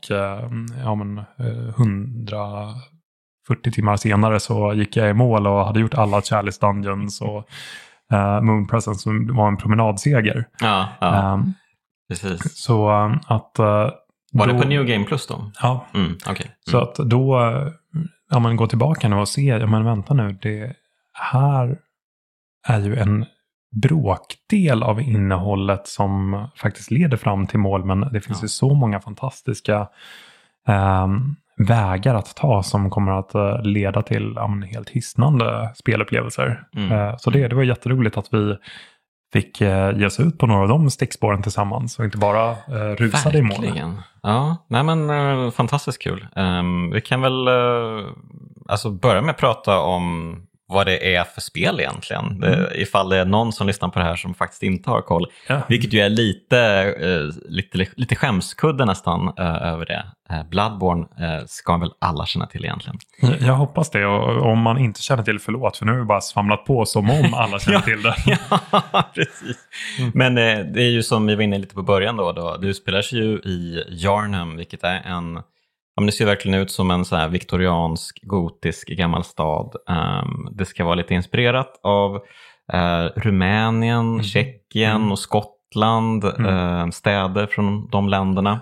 ja, 0.84 0.96
men, 0.96 1.18
eh, 1.18 1.70
140 1.78 3.72
timmar 3.74 3.96
senare 3.98 4.40
så 4.40 4.74
gick 4.74 4.98
jag 4.98 5.10
i 5.10 5.14
mål 5.14 5.48
och 5.48 5.66
hade 5.66 5.80
gjort 5.80 5.94
alla 5.94 6.22
Chalice 6.22 6.60
Dungeons 6.62 7.22
och 7.22 7.48
Moon 8.42 8.68
Presence 8.68 9.00
som 9.02 9.36
var 9.36 9.48
en 9.48 9.58
promenadseger. 9.58 10.46
Ja, 10.62 10.88
ja, 11.00 11.34
Eh, 11.34 11.40
precis. 12.10 12.58
så 12.64 12.90
att... 13.28 13.60
eh, 13.60 13.90
Var 14.34 14.48
då, 14.48 14.54
det 14.54 14.60
på 14.62 14.68
New 14.68 14.86
Game 14.86 15.06
Plus 15.06 15.28
då? 15.28 15.52
Ja, 15.62 15.86
Mm, 15.94 16.18
okej. 16.30 16.52
så 16.72 16.78
att 16.82 16.96
då, 16.96 17.40
eh, 18.32 18.36
ja 18.36 18.40
men 18.40 18.56
gå 18.56 18.68
tillbaka 18.68 19.10
nu 19.10 19.16
och 19.16 19.30
se, 19.30 19.42
ja 19.42 19.68
men 19.68 19.86
vänta 19.86 20.14
nu, 20.14 20.38
det 20.42 20.74
här 21.14 21.78
är 22.68 22.80
ju 22.80 22.96
en 22.96 23.26
bråkdel 23.82 24.84
av 24.84 25.02
innehållet 25.02 25.88
som 25.88 26.48
faktiskt 26.56 26.92
leder 26.92 27.18
fram 27.18 27.48
till 27.48 27.60
mål, 27.60 27.86
men 27.86 28.00
det 28.00 28.22
finns 28.22 28.40
Ja. 28.40 28.44
ju 28.46 28.48
så 28.48 28.74
många 28.74 29.00
fantastiska 29.00 29.88
ehm, 30.68 31.36
vägar 31.58 32.16
att 32.16 32.36
ta 32.36 32.64
som 32.64 32.90
kommer 32.90 33.12
att 33.12 33.36
eh, 33.36 33.62
leda 33.62 34.02
till 34.02 34.34
ja, 34.36 34.48
helt 34.72 34.90
hisnande 34.90 35.72
spelupplevelser. 35.76 36.64
Mm. 36.76 36.92
Eh, 36.92 37.16
så 37.18 37.30
det, 37.30 37.48
det 37.48 37.56
var 37.56 37.64
jätteroligt 37.64 38.18
att 38.18 38.34
vi 38.34 38.58
fick 39.34 39.62
eh, 39.62 40.00
ge 40.00 40.10
sig 40.10 40.26
ut 40.26 40.38
på 40.38 40.48
några 40.48 40.62
av 40.62 40.68
de 40.68 40.90
stickspåren 40.90 41.42
tillsammans 41.42 42.00
och 42.00 42.06
inte 42.06 42.18
bara 42.18 42.50
eh, 42.50 42.96
rusade 42.96 43.38
i 43.38 43.42
mål. 43.42 43.66
Ja, 44.24 44.58
nej 44.68 44.84
men 44.84 45.10
eh, 45.10 45.52
fantastiskt 45.52 46.02
kul. 46.02 46.28
Um, 46.36 46.92
vi 46.92 47.02
kan 47.02 47.22
väl 47.22 47.48
eh, 47.48 48.06
alltså 48.68 48.92
börja 48.92 49.22
med 49.22 49.32
att 49.32 49.38
prata 49.38 49.80
om 49.80 50.36
vad 50.70 50.86
det 50.88 51.16
är 51.16 51.24
för 51.24 51.42
spel 51.42 51.80
egentligen. 51.80 52.44
Mm. 52.44 52.66
ifall 52.76 53.10
det 53.10 53.18
är 53.18 53.26
någon 53.26 53.54
som 53.54 53.68
lyssnar 53.68 53.90
på 53.90 54.00
det 54.00 54.06
här 54.06 54.16
som 54.16 54.34
faktiskt 54.34 54.64
inte 54.64 54.90
har 54.90 55.02
koll. 55.02 55.26
Ja. 55.48 55.62
Vilket 55.70 55.94
ju 55.94 56.00
är 56.00 56.10
lite, 56.10 56.60
eh, 57.02 57.50
lite, 57.50 57.86
lite 57.96 58.16
skämskudde 58.16 58.86
nästan 58.86 59.28
eh, 59.38 59.68
över 59.68 59.86
det. 59.86 60.06
Eh, 60.30 60.44
Bloodborne 60.50 61.06
eh, 61.20 61.46
ska 61.48 61.78
väl 61.78 61.92
alla 62.00 62.26
känna 62.26 62.46
till 62.48 62.66
egentligen. 62.66 62.98
Jag- 63.40 63.54
hoppas 63.54 63.90
det. 63.90 64.06
Och 64.06 64.46
om 64.52 64.60
man 64.60 64.78
inte 64.78 65.02
känner 65.02 65.24
till, 65.24 65.40
förlåt. 65.40 65.78
För 65.78 65.86
nu 65.86 65.92
har 65.92 66.00
vi 66.00 66.06
bara 66.06 66.22
svamlat 66.22 66.66
på 66.66 66.86
som 66.86 67.10
om 67.10 67.34
alla 67.34 67.60
känner 67.60 67.78
Ja. 67.80 67.82
till 67.84 68.02
det. 68.02 68.16
ja, 68.72 69.04
precis. 69.16 69.58
Mm. 70.00 70.12
Men 70.16 70.38
eh, 70.38 70.66
det 70.74 70.82
är 70.84 70.90
ju 70.90 71.04
som 71.04 71.26
vi 71.28 71.36
var 71.36 71.44
inne 71.44 71.58
lite 71.58 71.76
på 71.76 71.82
början 71.84 72.18
då, 72.18 72.32
då. 72.32 72.58
Det 72.58 72.68
utspelar 72.68 73.02
sig 73.02 73.20
ju 73.20 73.26
i 73.38 73.84
Yarnham, 73.90 74.58
vilket 74.58 74.84
är 74.84 75.02
en, 75.06 75.40
ja, 75.98 76.02
men 76.02 76.06
det 76.06 76.12
ser 76.12 76.26
verkligen 76.26 76.60
ut 76.62 76.72
som 76.72 76.92
en 76.92 77.06
så 77.06 77.16
här 77.16 77.28
viktoriansk, 77.30 78.20
gotisk 78.24 78.88
gammal 78.88 79.24
stad. 79.24 79.76
Ehm, 79.90 80.48
det 80.52 80.66
ska 80.66 80.86
vara 80.86 80.96
lite 80.96 81.14
inspirerat 81.14 81.80
av 81.84 82.16
eh, 82.74 83.06
Rumänien, 83.16 84.08
Mm. 84.14 84.24
Tjeckien 84.24 84.96
Mm. 84.96 85.12
och 85.12 85.20
Skottland, 85.20 86.24
Mm. 86.24 86.46
eh, 86.46 86.90
städer 86.90 87.48
från 87.48 87.90
de 87.90 88.10
länderna. 88.10 88.60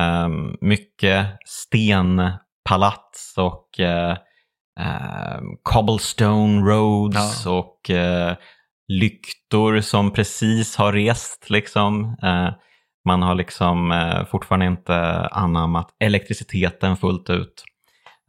Ehm, 0.00 0.56
mycket 0.60 1.26
stenpalats 1.46 3.34
och 3.38 3.80
eh, 3.80 4.16
cobblestone 5.62 6.60
roads 6.70 7.42
Ja. 7.44 7.50
och 7.58 7.90
eh, 7.90 8.34
lyktor 8.88 9.80
som 9.80 10.10
precis 10.12 10.76
har 10.76 10.92
rest. 10.92 11.50
Liksom. 11.50 12.16
Man 13.04 13.22
har 13.22 13.34
liksom 13.34 13.92
eh, 13.92 14.24
fortfarande 14.24 14.66
inte 14.66 14.96
anammat 15.32 15.88
elektriciteten 16.00 16.96
fullt 16.96 17.30
ut. 17.30 17.64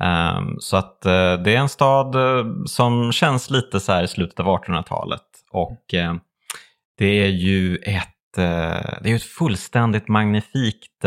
Ehm, 0.04 0.60
så 0.60 0.78
att 0.78 1.06
eh, 1.06 1.34
det 1.34 1.56
är 1.56 1.58
en 1.58 1.70
stad 1.70 2.16
eh, 2.16 2.46
som 2.66 3.12
känns 3.12 3.50
lite 3.50 3.80
så 3.80 3.92
här 3.92 4.04
i 4.04 4.08
slutet 4.08 4.40
av 4.40 4.46
1800-talet. 4.46 5.22
Och 5.52 5.94
eh, 5.94 6.14
det 6.98 7.06
är 7.24 7.30
ju 7.30 7.76
ett, 7.76 8.08
det 8.36 9.12
är 9.12 9.16
ett 9.16 9.24
fullständigt 9.24 10.08
magnifikt 10.08 11.06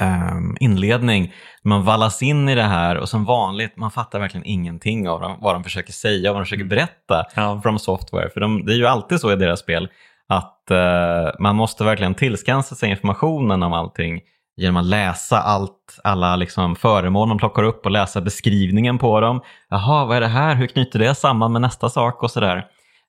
um, 0.00 0.56
inledning. 0.60 1.32
Man 1.62 1.84
vallas 1.84 2.22
in 2.22 2.48
i 2.48 2.54
det 2.54 2.62
här 2.62 2.96
och 2.96 3.08
som 3.08 3.24
vanligt, 3.24 3.76
man 3.76 3.90
fattar 3.90 4.20
verkligen 4.20 4.46
ingenting 4.46 5.08
av 5.08 5.36
vad 5.40 5.54
de 5.54 5.64
försöker 5.64 5.92
säga 5.92 6.30
och 6.30 6.34
vad 6.34 6.42
de 6.42 6.46
försöker 6.46 6.64
berätta 6.64 7.24
Ja. 7.34 7.60
från 7.62 7.78
software. 7.78 8.30
För 8.30 8.40
de, 8.40 8.64
det 8.66 8.72
är 8.72 8.76
ju 8.76 8.86
alltid 8.86 9.20
så 9.20 9.32
i 9.32 9.36
deras 9.36 9.60
spel 9.60 9.88
att 10.28 10.70
eh, 10.70 11.30
man 11.38 11.56
måste 11.56 11.84
verkligen 11.84 12.14
tillskansa 12.14 12.74
sig 12.74 12.90
informationen 12.90 13.62
om 13.62 13.72
allting 13.72 14.20
genom 14.56 14.76
att 14.76 14.84
läsa 14.84 15.38
allt, 15.38 15.98
alla 16.04 16.36
liksom 16.36 16.76
föremål 16.76 17.28
man 17.28 17.38
plockar 17.38 17.62
upp 17.62 17.84
och 17.84 17.90
läsa 17.90 18.20
beskrivningen 18.20 18.98
på 18.98 19.20
dem. 19.20 19.40
Jaha, 19.68 20.04
vad 20.04 20.16
är 20.16 20.20
det 20.20 20.26
här? 20.26 20.54
Hur 20.54 20.66
knyter 20.66 20.98
det 20.98 21.14
samman 21.14 21.52
med 21.52 21.62
nästa 21.62 21.88
sak 21.88 22.22
och 22.22 22.30
sådär. 22.30 22.66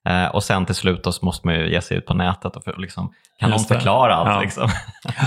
Eh, 0.08 0.26
och 0.34 0.42
sen 0.42 0.66
till 0.66 0.74
slut 0.74 1.04
då 1.04 1.12
så 1.12 1.24
måste 1.24 1.46
man 1.46 1.54
ju 1.56 1.70
ge 1.72 1.80
sig 1.80 1.96
ut 1.96 2.06
på 2.06 2.14
nätet 2.14 2.56
och 2.56 2.64
för, 2.64 2.74
liksom, 2.78 3.12
kan 3.40 3.50
någon 3.50 3.58
Just 3.58 3.68
det. 3.68 3.74
förklara 3.74 4.14
allt. 4.14 4.28
Ja. 4.30 4.40
Liksom. 4.40 4.68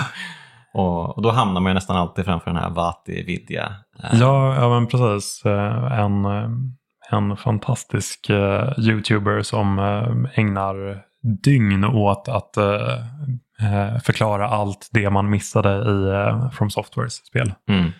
och, 0.73 1.15
och 1.17 1.21
då 1.21 1.31
hamnar 1.31 1.61
man 1.61 1.69
ju 1.69 1.73
nästan 1.73 1.97
alltid 1.97 2.25
framför 2.25 2.51
den 2.51 2.59
här 2.59 2.69
Vati 2.69 3.23
Vidya. 3.23 3.73
Eh, 4.03 4.19
Ja, 4.19 4.55
ja 4.55 4.69
men 4.69 4.87
precis. 4.87 5.45
Eh, 5.45 5.99
En, 5.99 6.25
eh, 6.25 6.49
en 7.11 7.37
fantastisk 7.37 8.29
eh, 8.29 8.69
YouTuber 8.79 9.41
som 9.41 9.79
eh, 9.79 10.39
ägnar 10.39 11.01
dygn 11.23 11.83
åt 11.83 12.27
att 12.27 12.57
eh, 12.57 12.93
eh, 13.59 13.99
förklara 14.03 14.47
allt 14.47 14.89
det 14.91 15.09
man 15.09 15.29
missade 15.29 15.69
i 15.69 16.09
eh, 16.09 16.51
From 16.51 16.69
Softwares 16.69 17.13
spel. 17.13 17.53
Mm. 17.69 17.91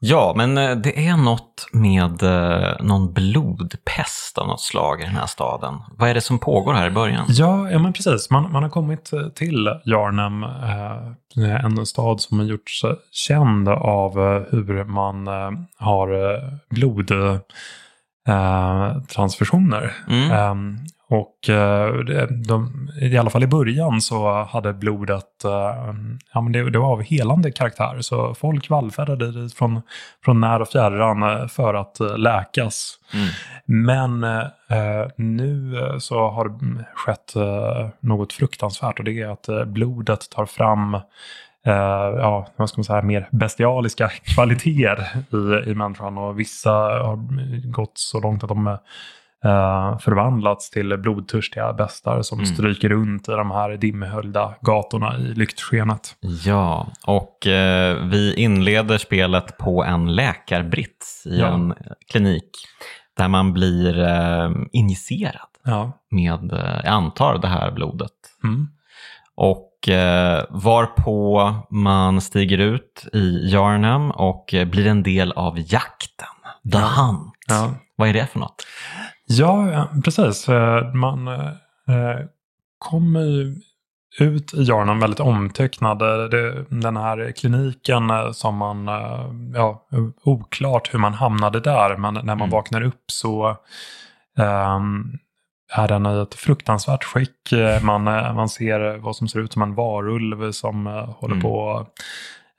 Ja, 0.00 0.32
men 0.36 0.58
eh, 0.58 0.76
det 0.76 1.06
är 1.06 1.16
något 1.16 1.68
med 1.72 2.22
eh, 2.22 2.76
någon 2.80 3.12
blodpest 3.12 4.38
av 4.38 4.48
något 4.48 4.60
slag 4.60 5.00
i 5.00 5.04
den 5.04 5.14
här 5.14 5.26
staden. 5.26 5.74
Vad 5.96 6.10
är 6.10 6.14
det 6.14 6.20
som 6.20 6.38
pågår 6.38 6.74
här 6.74 6.86
i 6.86 6.90
början? 6.90 7.24
Ja, 7.28 7.70
ja 7.70 7.78
men 7.78 7.92
precis. 7.92 8.30
Man, 8.30 8.52
man 8.52 8.62
har 8.62 8.70
kommit 8.70 9.10
till 9.34 9.68
Jarnhem, 9.84 10.42
eh, 10.42 11.64
en 11.64 11.86
stad 11.86 12.20
som 12.20 12.38
har 12.38 12.46
gjorts 12.46 12.84
känd 13.10 13.68
av 13.68 14.14
hur 14.50 14.84
man 14.84 15.26
har 15.76 16.40
blodtransfusioner. 16.74 17.40
Transfusioner. 19.14 19.92
Mm. 20.08 20.78
Och 21.10 21.48
eh, 21.48 21.94
de, 22.28 22.88
i 23.00 23.18
alla 23.18 23.30
fall 23.30 23.42
i 23.42 23.46
början 23.46 24.00
så 24.00 24.42
hade 24.42 24.72
blodet, 24.72 25.44
eh, 25.44 25.94
ja 26.32 26.40
men 26.40 26.52
det, 26.52 26.70
det 26.70 26.78
var 26.78 26.92
av 26.92 27.02
helande 27.02 27.50
karaktär. 27.50 28.00
Så 28.00 28.34
folk 28.34 28.70
vallfärdade 28.70 29.32
dit 29.32 29.54
från, 29.54 29.82
från 30.24 30.40
när 30.40 30.62
och 30.62 30.68
fjärran 30.68 31.22
eh, 31.22 31.46
för 31.46 31.74
att 31.74 31.98
läkas. 32.16 32.94
Mm. 33.14 33.28
Men 33.64 34.24
eh, 34.24 35.08
nu 35.16 35.74
så 35.98 36.28
har 36.28 36.48
det 36.48 36.64
mm, 36.64 36.84
skett 36.94 37.34
något 38.00 38.32
fruktansvärt 38.32 38.98
och 38.98 39.04
det 39.04 39.20
är 39.20 39.28
att 39.28 39.68
blodet 39.68 40.30
tar 40.30 40.46
fram 40.46 40.96
ja, 42.16 42.48
vad 42.56 42.68
ska 42.68 42.78
man 42.78 42.84
säga, 42.84 43.02
mer 43.02 43.28
bestialiska 43.30 44.08
kvaliteter 44.34 45.06
i, 45.30 45.70
i 45.70 45.74
människan 45.74 46.18
och 46.18 46.40
vissa 46.40 46.70
har 46.70 47.16
gått 47.70 47.92
så 47.94 48.20
långt 48.20 48.42
att 48.42 48.48
de 48.48 48.78
eh, 49.44 49.98
förvandlats 49.98 50.70
till 50.70 50.96
blodtörstiga 50.98 51.72
bestar 51.72 52.22
som 52.22 52.38
Mm. 52.38 52.46
stryker 52.54 52.88
runt 52.88 53.28
i 53.28 53.32
de 53.32 53.50
här 53.50 53.70
dimhöljda 53.76 54.54
gatorna 54.60 55.18
i 55.18 55.22
lyktskenet. 55.34 56.16
Ja, 56.44 56.88
och 57.06 57.46
eh, 57.46 57.96
vi 58.04 58.34
inleder 58.34 58.98
spelet 58.98 59.58
på 59.58 59.84
en 59.84 60.14
läkarbrits 60.14 61.26
i 61.26 61.40
Ja. 61.40 61.46
en 61.46 61.74
klinik 62.10 62.50
där 63.16 63.28
man 63.28 63.52
blir 63.52 63.98
eh, 64.02 64.50
injicerad 64.72 65.48
Ja. 65.64 65.92
med, 66.10 66.52
eh, 66.52 66.80
jag 66.84 66.86
antar, 66.92 67.38
det 67.38 67.48
här 67.48 67.70
blodet. 67.70 68.12
Mm. 68.44 68.68
Och 69.34 69.88
eh, 69.88 70.44
varpå 70.50 71.52
man 71.70 72.20
stiger 72.20 72.58
ut 72.58 73.06
i 73.12 73.50
Jarnhem 73.52 74.10
och 74.10 74.54
blir 74.66 74.86
en 74.86 75.02
del 75.02 75.32
av 75.32 75.54
jakten. 75.58 76.26
The 76.72 76.78
Hunt. 76.78 77.34
Ja. 77.48 77.74
Vad 77.96 78.08
är 78.08 78.12
det 78.12 78.26
för 78.26 78.38
något? 78.38 78.66
Ja, 79.28 79.88
precis. 80.04 80.48
Eh, 80.48 80.92
Man 80.94 81.28
eh, 81.28 82.18
kommer 82.78 83.20
ju 83.20 83.54
ut 84.20 84.54
i 84.54 84.62
Jarnum 84.64 85.00
väldigt 85.00 85.20
omtöcknad. 85.20 86.02
Eh, 86.02 86.28
Det, 86.28 86.64
den 86.68 86.96
här 86.96 87.32
kliniken 87.32 88.10
eh, 88.10 88.30
som 88.32 88.56
man, 88.56 88.88
eh, 88.88 89.26
ja, 89.54 89.86
oklart 90.24 90.94
hur 90.94 90.98
man 90.98 91.14
hamnade 91.14 91.60
där, 91.60 91.96
men 91.96 92.14
när 92.14 92.22
man 92.22 92.38
Mm. 92.38 92.50
vaknar 92.50 92.82
upp 92.82 93.04
så 93.06 93.56
ehm, 94.38 95.18
är 95.72 95.88
den 95.88 96.06
i 96.06 96.22
ett 96.22 96.34
fruktansvärt 96.34 97.04
skick. 97.04 97.52
Eh, 97.52 97.82
Man, 97.82 98.08
eh, 98.08 98.34
man 98.34 98.48
ser 98.48 98.96
vad 98.98 99.16
som 99.16 99.28
ser 99.28 99.40
ut 99.40 99.52
som 99.52 99.62
en 99.62 99.74
varulv 99.74 100.52
som 100.52 100.86
eh, 100.86 100.92
håller 101.10 101.34
Mm. 101.34 101.42
på 101.42 101.86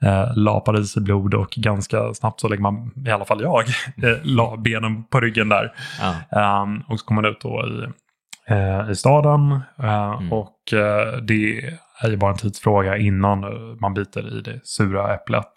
eh, 0.03 0.35
lapar 0.37 0.79
i 0.79 0.85
sig 0.85 1.01
blod 1.03 1.33
och 1.33 1.49
ganska 1.49 2.13
snabbt 2.13 2.39
så 2.39 2.47
lägger 2.47 2.61
man, 2.63 2.91
i 3.07 3.09
alla 3.11 3.25
fall 3.25 3.41
jag, 3.41 3.63
eh, 4.09 4.17
la 4.23 4.57
benen 4.57 5.03
på 5.03 5.19
ryggen 5.19 5.49
där. 5.49 5.73
Ja. 6.01 6.15
Ehm, 6.41 6.81
och 6.87 6.99
så 6.99 7.05
kommer 7.05 7.21
man 7.21 7.31
ut 7.31 7.41
då 7.41 7.67
i, 7.67 7.85
eh, 8.53 8.89
i 8.91 8.95
staden. 8.95 9.51
eh, 9.79 10.09
Mm. 10.19 10.33
Och 10.33 10.73
eh, 10.73 11.17
det 11.17 11.59
är 12.01 12.09
ju 12.09 12.17
bara 12.17 12.31
en 12.31 12.37
tidsfråga 12.37 12.97
innan 12.97 13.45
man 13.81 13.93
biter 13.93 14.37
i 14.37 14.41
det 14.41 14.59
sura 14.63 15.13
äpplet. 15.13 15.51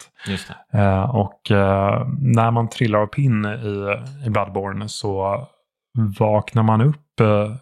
Det. 0.71 0.79
Eh, 0.79 1.15
och 1.15 1.51
eh, 1.51 2.07
när 2.19 2.51
man 2.51 2.69
trillar 2.69 2.99
av 2.99 3.05
pinn 3.07 3.45
i, 3.45 3.95
i 4.25 4.29
Bloodborne 4.29 4.89
så 4.89 5.47
vaknar 6.19 6.63
man 6.63 6.81
upp 6.81 7.19
eh, 7.19 7.55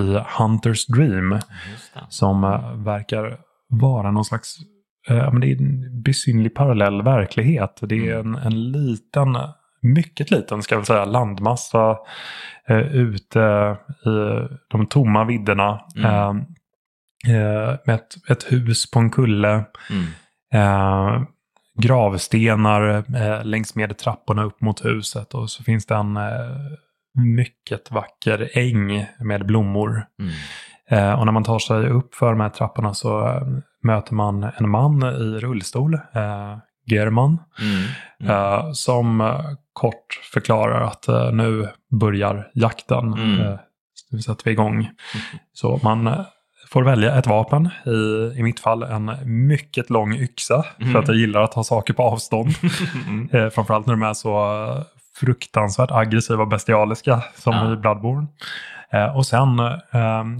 i 0.00 0.22
Hunters 0.38 0.86
Dream. 0.86 1.38
Som 2.08 2.40
verkar 2.84 3.36
vara 3.68 4.10
någon 4.10 4.24
slags 4.24 4.56
eh, 5.08 5.32
men 5.32 5.40
det 5.40 5.46
är 5.46 5.56
en 5.56 6.02
besynlig 6.02 6.54
parallell 6.54 7.02
verklighet. 7.02 7.78
Det 7.82 8.08
är 8.08 8.18
en, 8.18 8.34
en 8.34 8.72
liten, 8.72 9.38
mycket 9.80 10.30
liten 10.30 10.62
ska 10.62 10.76
väl 10.76 10.84
säga, 10.84 11.04
landmassa 11.04 11.98
eh, 12.68 12.96
ute 12.96 13.76
i 14.06 14.48
de 14.70 14.86
tomma 14.86 15.24
vidderna. 15.24 15.80
Mm. 15.96 16.06
Eh, 16.10 16.34
eh, 17.34 17.76
med 17.86 17.94
ett, 17.94 18.30
ett 18.30 18.52
hus 18.52 18.90
på 18.90 18.98
en 18.98 19.10
kulle. 19.10 19.64
Mm. 19.90 20.04
Eh, 20.54 21.22
gravstenar 21.82 23.04
eh, 23.16 23.44
längs 23.44 23.74
med 23.74 23.98
trapporna 23.98 24.44
upp 24.44 24.60
mot 24.60 24.84
huset. 24.84 25.34
Och 25.34 25.50
så 25.50 25.62
finns 25.62 25.86
det 25.86 25.94
en 25.94 26.16
eh, 26.16 26.50
mycket 27.14 27.90
vacker 27.90 28.50
äng 28.58 29.06
med 29.20 29.46
blommor. 29.46 30.06
Mm. 30.18 30.32
Eh, 30.90 31.18
och 31.18 31.26
när 31.26 31.32
man 31.32 31.44
tar 31.44 31.58
sig 31.58 31.88
upp 31.88 32.14
för 32.14 32.30
de 32.30 32.40
här 32.40 32.48
trapporna 32.48 32.94
så 32.94 33.40
möter 33.84 34.14
man 34.14 34.46
en 34.56 34.68
man 34.70 35.02
i 35.02 35.38
rullstol, 35.38 35.94
eh, 35.94 36.58
German, 36.86 37.38
Mm. 37.60 37.84
Mm. 38.20 38.36
eh, 38.36 38.72
som 38.72 39.20
eh, 39.20 39.40
kort 39.72 40.20
förklarar 40.32 40.80
att 40.80 41.08
eh, 41.08 41.32
nu 41.32 41.68
börjar 42.00 42.50
jakten. 42.54 43.12
Mm. 43.12 43.40
Eh, 43.40 43.58
nu 44.10 44.18
sätter 44.22 44.44
vi 44.44 44.50
igång. 44.50 44.88
Så 45.52 45.80
man 45.82 46.06
eh, 46.06 46.20
får 46.70 46.82
välja 46.82 47.14
ett 47.18 47.26
vapen, 47.26 47.68
i, 47.86 47.90
i 48.38 48.42
mitt 48.42 48.60
fall 48.60 48.82
en 48.82 49.12
mycket 49.46 49.90
lång 49.90 50.14
yxa, 50.14 50.64
Mm. 50.80 50.92
för 50.92 50.98
att 50.98 51.08
jag 51.08 51.16
gillar 51.16 51.42
att 51.42 51.54
ha 51.54 51.64
saker 51.64 51.94
på 51.94 52.02
avstånd. 52.02 52.50
Mm. 53.08 53.28
Eh, 53.32 53.50
framförallt 53.50 53.86
när 53.86 53.94
de 53.94 54.02
är 54.02 54.14
så 54.14 54.64
eh, 54.68 54.82
fruktansvärt 55.20 55.90
aggressiva 55.90 56.42
och 56.42 56.48
bestialiska 56.48 57.22
som 57.34 57.52
Ja. 57.52 57.72
i 57.72 57.76
Bloodborne. 57.76 58.26
Och 59.14 59.26
sen 59.26 59.60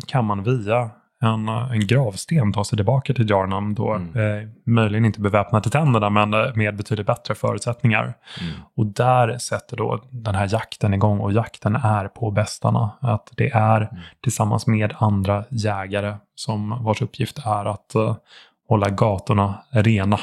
kan 0.06 0.24
man 0.24 0.42
via 0.42 0.90
en, 1.24 1.48
en 1.48 1.86
gravsten 1.86 2.52
ta 2.52 2.64
sig 2.64 2.76
tillbaka 2.76 3.14
till 3.14 3.30
Jarnam. 3.30 3.74
Då, 3.74 3.92
Mm. 3.94 4.42
eh, 4.42 4.48
möjligen 4.66 5.04
inte 5.04 5.20
beväpnad 5.20 5.62
till 5.62 5.72
tänderna 5.72 6.10
men 6.10 6.34
eh, 6.34 6.54
med 6.54 6.76
betydligt 6.76 7.06
bättre 7.06 7.34
förutsättningar. 7.34 8.02
Mm. 8.40 8.54
Och 8.76 8.86
där 8.86 9.38
sätter 9.38 9.76
då 9.76 10.00
den 10.10 10.34
här 10.34 10.48
jakten 10.52 10.94
igång 10.94 11.18
och 11.20 11.32
jakten 11.32 11.76
är 11.76 12.08
på 12.08 12.30
bestarna. 12.30 12.90
Att 13.00 13.30
det 13.36 13.50
är 13.50 13.80
Mm. 13.80 13.96
tillsammans 14.22 14.66
med 14.66 14.94
andra 14.98 15.44
jägare 15.50 16.14
som 16.34 16.84
vars 16.84 17.02
uppgift 17.02 17.38
är 17.38 17.64
att 17.64 17.94
eh, 17.94 18.16
hålla 18.68 18.88
gatorna 18.88 19.54
rena. 19.70 20.18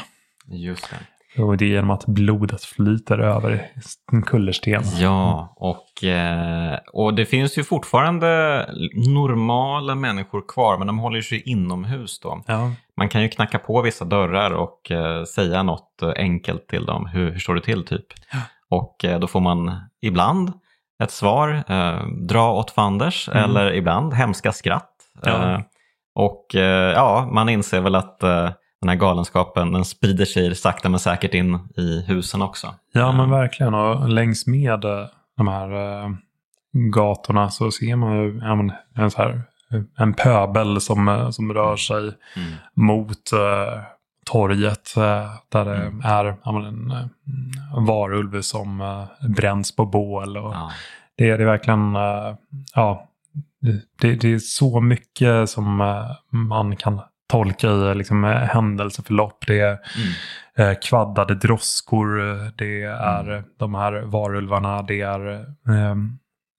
Just 0.48 0.90
det. 0.90 0.98
Och 1.38 1.58
det 1.58 1.66
är 1.66 1.70
genom 1.70 1.90
att 1.90 2.06
blodet 2.06 2.64
flyter 2.64 3.20
över 3.20 3.68
en 4.12 4.22
kullersten. 4.22 4.84
Ja, 5.00 5.54
och, 5.56 6.04
eh, 6.04 6.78
och 6.94 7.14
det 7.14 7.26
finns 7.26 7.58
ju 7.58 7.64
fortfarande 7.64 8.66
normala 9.08 9.96
människor 9.96 10.44
kvar, 10.48 10.78
men 10.78 10.88
de 10.88 11.00
håller 11.00 11.22
sig 11.22 11.42
inomhus 11.50 12.20
då. 12.20 12.44
Ja. 12.48 12.72
Man 12.98 13.10
kan 13.10 13.22
ju 13.22 13.30
knacka 13.30 13.60
på 13.60 13.82
vissa 13.82 14.06
dörrar 14.06 14.52
och 14.52 14.92
eh, 14.92 15.24
säga 15.24 15.64
något 15.64 16.04
enkelt 16.16 16.68
till 16.68 16.86
dem. 16.86 17.06
Hur, 17.06 17.32
hur 17.32 17.40
står 17.40 17.56
det 17.56 17.62
till 17.62 17.86
typ? 17.86 18.06
Och 18.70 19.06
eh, 19.06 19.20
då 19.20 19.28
får 19.28 19.40
man 19.40 19.76
ibland 20.02 20.54
ett 21.04 21.12
svar, 21.12 21.64
dra 22.28 22.52
åt 22.54 22.72
fanders, 22.72 23.30
Mm. 23.30 23.44
eller 23.44 23.74
ibland 23.74 24.14
hemska 24.14 24.52
skratt. 24.52 24.92
Ja. 25.24 25.64
Och 26.16 26.46
ja, 26.96 27.30
man 27.32 27.50
inser 27.50 27.82
väl 27.82 27.96
att 27.96 28.24
den 28.82 28.90
här 28.90 28.96
galenskapen 28.96 29.72
den 29.74 29.86
sprider 29.86 30.26
sig 30.26 30.56
sakta 30.56 30.90
men 30.90 31.00
säkert 31.00 31.34
in 31.34 31.60
i 31.78 32.02
husen 32.08 32.42
också. 32.42 32.76
ja, 32.94 33.12
men 33.12 33.30
verkligen. 33.30 33.74
Och 33.74 34.10
längs 34.10 34.48
med 34.48 34.86
eh, 34.86 35.06
de 35.38 35.48
här 35.48 35.72
eh, 36.04 36.10
gatorna 36.94 37.50
så 37.50 37.72
ser 37.72 37.96
man 37.96 38.18
ju 38.18 38.40
en, 38.96 39.12
så 39.12 39.18
här, 39.18 39.42
en 39.98 40.14
pöbel 40.14 40.82
som, 40.82 41.08
eh, 41.08 41.30
som 41.30 41.54
rör 41.54 41.76
sig 41.76 42.02
Mm. 42.36 42.52
mot 42.74 43.32
eh, 43.34 43.82
torget 44.26 44.98
eh, 44.98 45.30
där 45.50 45.66
det 45.66 45.76
Mm. 45.76 46.02
är 46.06 46.36
ja, 46.44 46.52
men 46.52 46.66
en, 46.66 46.92
eh, 46.92 47.06
en 47.78 47.86
varulv 47.86 48.42
som 48.42 48.82
eh, 48.82 49.28
bränns 49.30 49.76
på 49.76 49.86
bål. 49.86 50.38
Och 50.38 50.54
Ja. 50.54 50.72
det, 51.18 51.30
är- 51.30 51.38
det 51.38 51.44
är 51.44 51.48
verkligen, 51.48 51.96
eh, 51.96 52.36
ja, 52.76 53.08
det, 54.02 54.16
det 54.16 54.34
är 54.34 54.40
så 54.40 54.82
mycket 54.82 55.50
som 55.50 55.82
eh, 55.82 56.12
man 56.30 56.76
kan 56.76 57.02
tolka 57.32 57.68
i 57.68 57.96
liksom, 57.96 58.24
eh, 58.24 58.32
händelseförlopp. 58.32 59.48
Det 59.48 59.60
är 59.60 59.78
Mm. 60.58 60.70
eh, 60.72 60.78
kvaddade 60.84 61.36
droskor, 61.36 62.30
eh, 62.30 62.36
det 62.58 62.84
är 62.84 63.36
eh, 63.36 63.42
de 63.60 63.76
här 63.76 64.02
varulvarna, 64.02 64.82
det 64.82 65.02
är 65.02 65.30
eh, 65.32 65.96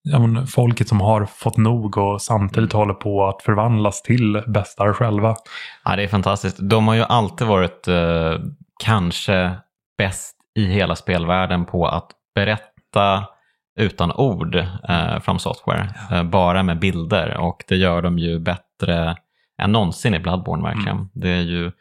ja, 0.02 0.18
men, 0.18 0.46
folket 0.46 0.88
som 0.88 1.00
har 1.00 1.24
fått 1.26 1.56
nog 1.56 1.98
och 1.98 2.22
samtidigt 2.22 2.72
håller 2.72 2.94
på 2.94 3.28
att 3.28 3.42
förvandlas 3.42 4.02
till 4.02 4.42
bästar 4.46 4.92
själva. 4.92 5.36
Ja, 5.84 5.96
det 5.96 6.02
är 6.02 6.08
fantastiskt. 6.08 6.56
De 6.60 6.88
har 6.88 6.94
ju 6.94 7.02
alltid 7.02 7.46
varit 7.46 7.88
eh, 7.88 8.34
kanske 8.84 9.50
bäst 9.98 10.36
i 10.58 10.66
hela 10.66 10.96
spelvärlden 10.96 11.64
på 11.64 11.86
att 11.86 12.10
berätta 12.34 13.24
utan 13.78 14.12
ord 14.12 14.54
eh, 14.88 15.20
från 15.20 15.40
software, 15.40 15.88
eh, 16.10 16.22
bara 16.22 16.62
med 16.62 16.78
bilder. 16.78 17.36
Och 17.38 17.64
det 17.68 17.76
gör 17.76 18.02
de 18.02 18.18
ju 18.18 18.38
bättre 18.38 19.16
än 19.62 19.72
någonsin 19.72 20.14
i 20.14 20.18
Bloodborne 20.18 20.62
verkligen. 20.62 20.96
Mm. 20.96 21.08
Det, 21.14 21.28
är 21.30 21.40
ju, 21.42 21.72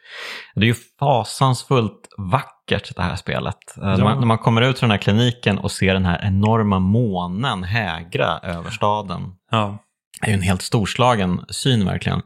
det 0.55 0.61
är 0.61 0.65
ju 0.65 0.75
fasansfullt 0.99 2.07
vackert 2.17 2.95
det 2.95 3.01
här 3.01 3.15
spelet. 3.15 3.57
Eh, 3.77 3.83
när, 3.83 3.97
Ja. 3.97 4.03
man, 4.03 4.19
när 4.19 4.25
man 4.25 4.37
kommer 4.37 4.61
ut 4.61 4.79
från 4.79 4.89
den 4.89 4.97
här 4.97 5.01
kliniken 5.03 5.57
och 5.57 5.71
ser 5.71 5.93
den 5.93 6.05
här 6.05 6.19
enorma 6.23 6.79
månen 6.79 7.63
hägra 7.63 8.39
över 8.43 8.69
staden. 8.71 9.21
Ja, 9.51 9.77
Det 10.21 10.27
är 10.27 10.29
ju 10.31 10.35
en 10.35 10.41
helt 10.41 10.61
storslagen 10.61 11.41
syn 11.49 11.85
verkligen. 11.85 12.21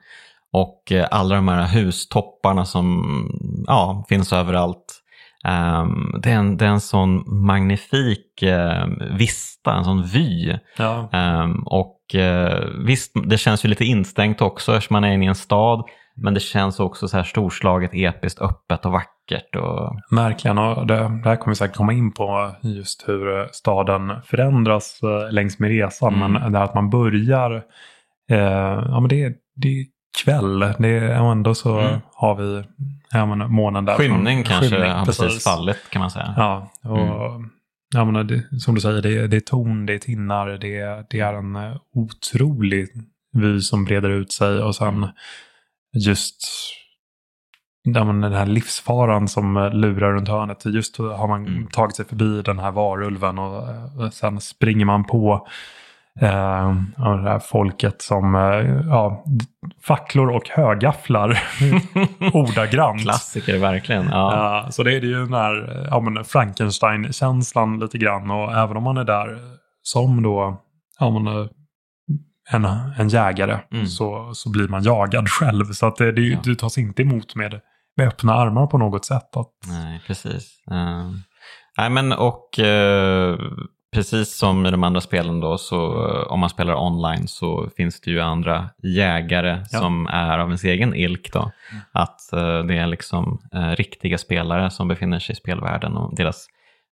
Och 0.53 0.91
eh, 0.91 1.07
alla 1.11 1.35
de 1.35 1.47
här 1.47 1.67
hustopparna 1.67 2.65
som 2.65 3.03
ja, 3.67 4.05
finns 4.09 4.33
överallt. 4.33 5.01
Ehm, 5.45 6.21
det, 6.21 6.31
är 6.31 6.35
en, 6.35 6.57
det 6.57 6.65
är 6.65 6.69
en 6.69 6.81
sån 6.81 7.23
magnifik 7.45 8.41
eh, 8.41 8.85
vista, 9.11 9.73
en 9.73 9.83
sån 9.85 10.03
vy. 10.03 10.53
ja. 10.77 11.09
Ehm, 11.13 11.63
och 12.09 12.15
eh, 12.15 12.63
visst, 12.85 13.11
det 13.25 13.37
känns 13.37 13.65
ju 13.65 13.69
lite 13.69 13.85
instängt 13.85 14.41
också 14.41 14.75
eftersom 14.75 14.93
man 14.93 15.03
är 15.03 15.13
inne 15.13 15.25
i 15.25 15.27
en 15.27 15.35
stad. 15.35 15.83
Men 16.17 16.33
det 16.33 16.39
känns 16.39 16.79
också 16.79 17.07
så 17.07 17.17
här 17.17 17.23
storslaget, 17.23 17.91
episkt, 17.93 18.41
öppet 18.41 18.85
och 18.85 18.91
vackert. 18.91 19.55
Och, 19.55 19.95
Verkligen, 20.11 20.57
och 20.57 20.87
det, 20.87 20.95
det 20.95 21.29
här 21.29 21.35
kommer 21.35 21.51
vi 21.51 21.55
säkert 21.55 21.75
komma 21.77 21.93
in 21.93 22.13
på 22.13 22.55
just 22.61 23.03
hur 23.07 23.39
eh, 23.39 23.45
staden 23.51 24.13
förändras 24.25 24.99
eh, 25.03 25.31
längs 25.33 25.59
med 25.59 25.69
resan. 25.69 26.13
Mm. 26.15 26.31
Men 26.33 26.51
det 26.51 26.57
här 26.57 26.65
att 26.65 26.73
man 26.75 26.89
börjar, 26.89 27.55
eh, 28.31 28.37
ja 28.89 28.99
men 28.99 29.07
det, 29.09 29.23
är- 29.23 29.33
det 29.55 29.85
kväll, 30.23 30.59
det 30.59 30.87
är 30.89 31.31
ändå 31.31 31.55
så 31.55 31.79
Mm. 31.79 31.99
har 32.13 32.35
vi 32.35 32.63
ja, 33.11 33.25
men 33.25 33.51
månen 33.53 33.85
där. 33.85 33.95
skymning 33.95 34.45
som- 34.45 34.51
kanske 34.53 34.69
skymning, 34.75 34.91
har 34.91 35.05
precis 35.05 35.43
fallit 35.43 35.89
kan 35.89 35.99
man 35.99 36.11
säga. 36.11 36.33
Ja, 36.37 36.69
och 36.83 36.97
Mm. 36.99 37.49
Ja, 37.95 38.05
men 38.05 38.27
det, 38.27 38.59
som 38.59 38.75
du 38.75 38.81
säger, 38.81 39.01
det, 39.01 39.27
det 39.27 39.35
är 39.37 39.41
ton, 39.41 39.85
det 39.85 39.93
är 39.93 39.99
tinnar, 39.99 40.47
det, 40.47 41.05
det 41.09 41.19
är 41.19 41.33
en 41.33 41.55
eh, 41.55 41.77
otrolig 41.93 42.87
vy 43.33 43.61
som 43.61 43.85
breder 43.85 44.09
ut 44.09 44.31
sig 44.31 44.59
och 44.61 44.75
sen 44.75 45.07
just 45.93 46.37
ja, 47.83 48.03
men 48.03 48.21
den 48.21 48.33
här 48.33 48.45
livsfaran 48.45 49.27
som 49.27 49.57
eh, 49.57 49.73
lurar 49.73 50.13
runt 50.13 50.27
hörnet. 50.27 50.65
Just 50.65 50.97
har 50.97 51.27
man 51.27 51.45
Mm. 51.47 51.67
tagit 51.67 51.95
sig 51.95 52.05
förbi 52.05 52.41
den 52.41 52.59
här 52.59 52.71
varulven 52.71 53.39
och 53.39 53.69
eh, 53.69 54.09
sen 54.09 54.41
springer 54.41 54.85
man 54.85 55.03
på 55.03 55.47
eh, 56.21 56.75
det 56.97 57.29
här 57.29 57.39
folket 57.39 58.01
som 58.01 58.35
eh, 58.35 58.41
ja, 58.89 59.25
facklor 59.83 60.29
och 60.31 60.49
högafflar 60.49 61.39
ordagrant. 62.33 63.01
Klassiker 63.01 63.57
verkligen. 63.59 64.05
Ja. 64.05 64.35
Ja, 64.63 64.71
så 64.71 64.83
det 64.83 64.95
är 64.95 65.01
det 65.01 65.07
ju 65.07 65.19
den 65.25 65.33
här 65.33 65.87
ja, 65.91 66.23
Frankenstein-känslan 66.23 67.79
lite 67.79 67.97
grann. 67.97 68.31
Och 68.31 68.53
även 68.53 68.77
om 68.77 68.83
man 68.83 68.97
är 68.97 69.03
där 69.03 69.39
som 69.81 70.23
då 70.23 70.61
ja, 70.99 71.09
men, 71.09 71.27
eh, 71.27 71.47
en, 72.51 72.65
en 72.97 73.09
jägare 73.09 73.59
Mm. 73.71 73.87
så, 73.87 74.33
så 74.33 74.51
blir 74.51 74.67
man 74.67 74.83
jagad 74.83 75.29
själv. 75.29 75.65
Så 75.65 75.85
att 75.85 75.95
det, 75.95 76.11
det, 76.11 76.21
Ja. 76.21 76.39
du 76.43 76.55
tas 76.55 76.77
inte 76.77 77.01
emot 77.01 77.35
med, 77.35 77.61
med 77.97 78.07
öppna 78.07 78.33
armar 78.33 78.67
på 78.67 78.77
något 78.77 79.05
sätt. 79.05 79.37
Att, 79.37 79.51
Nej, 79.67 80.01
precis. 80.07 80.49
Uh, 80.71 81.11
nej, 81.77 81.89
men 81.89 82.13
och 82.13 82.59
eh, 82.59 83.37
precis 83.95 84.37
som 84.37 84.65
i 84.65 84.71
de 84.71 84.83
andra 84.83 85.01
spelen 85.01 85.39
då, 85.39 85.57
så 85.57 86.07
eh, 86.07 86.31
om 86.31 86.39
man 86.39 86.49
spelar 86.49 86.75
online 86.75 87.27
så 87.27 87.69
finns 87.77 88.01
det 88.01 88.11
ju 88.11 88.21
andra 88.21 88.69
jägare 88.83 89.63
Ja. 89.71 89.79
som 89.79 90.07
är 90.07 90.39
av 90.39 90.47
ens 90.47 90.63
egen 90.63 90.95
ilk. 90.95 91.33
Då. 91.33 91.51
Att 91.91 92.33
eh, 92.33 92.59
det 92.59 92.77
är 92.77 92.87
liksom 92.87 93.41
eh, 93.53 93.69
riktiga 93.69 94.17
spelare 94.17 94.69
som 94.69 94.87
befinner 94.87 95.19
sig 95.19 95.33
i 95.33 95.35
spelvärlden 95.35 95.97
och 95.97 96.15
deras 96.15 96.47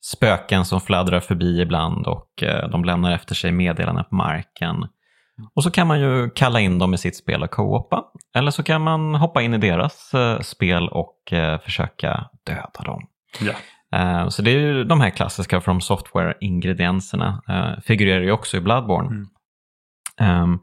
spöken 0.04 0.66
som 0.66 0.82
fladdrar 0.82 1.20
förbi 1.20 1.62
ibland 1.62 2.08
och 2.08 2.44
eh, 2.44 2.70
de 2.70 2.86
lämnar 2.86 3.12
efter 3.12 3.36
sig 3.36 3.52
meddelanden 3.52 4.06
på 4.10 4.16
marken. 4.16 4.88
Och 5.56 5.64
så 5.64 5.72
kan 5.72 5.88
man 5.88 6.00
ju 6.00 6.30
kalla 6.30 6.60
in 6.60 6.80
dem 6.80 6.94
i 6.94 6.98
sitt 6.98 7.18
spel 7.18 7.44
och 7.44 7.52
co-opa. 7.52 8.04
Eller 8.36 8.52
så 8.52 8.64
kan 8.64 8.82
man 8.82 9.16
hoppa 9.16 9.42
in 9.42 9.54
i 9.54 9.58
deras 9.58 10.12
spel 10.42 10.88
och 10.90 11.18
försöka 11.64 12.26
döda 12.48 12.84
dem. 12.86 13.02
ja. 13.42 13.54
Eh, 13.94 14.28
Så 14.28 14.42
det 14.42 14.52
är 14.52 14.60
ju 14.60 14.84
de 14.84 15.02
här 15.02 15.10
klassiska 15.10 15.62
From 15.62 15.82
Software-ingredienserna. 15.82 17.42
eh, 17.50 17.82
Figurerar 17.82 18.22
ju 18.22 18.32
också 18.32 18.58
i 18.58 18.62
Bloodborne. 18.62 19.08
Mm. 19.10 19.28
Ehm, 20.20 20.60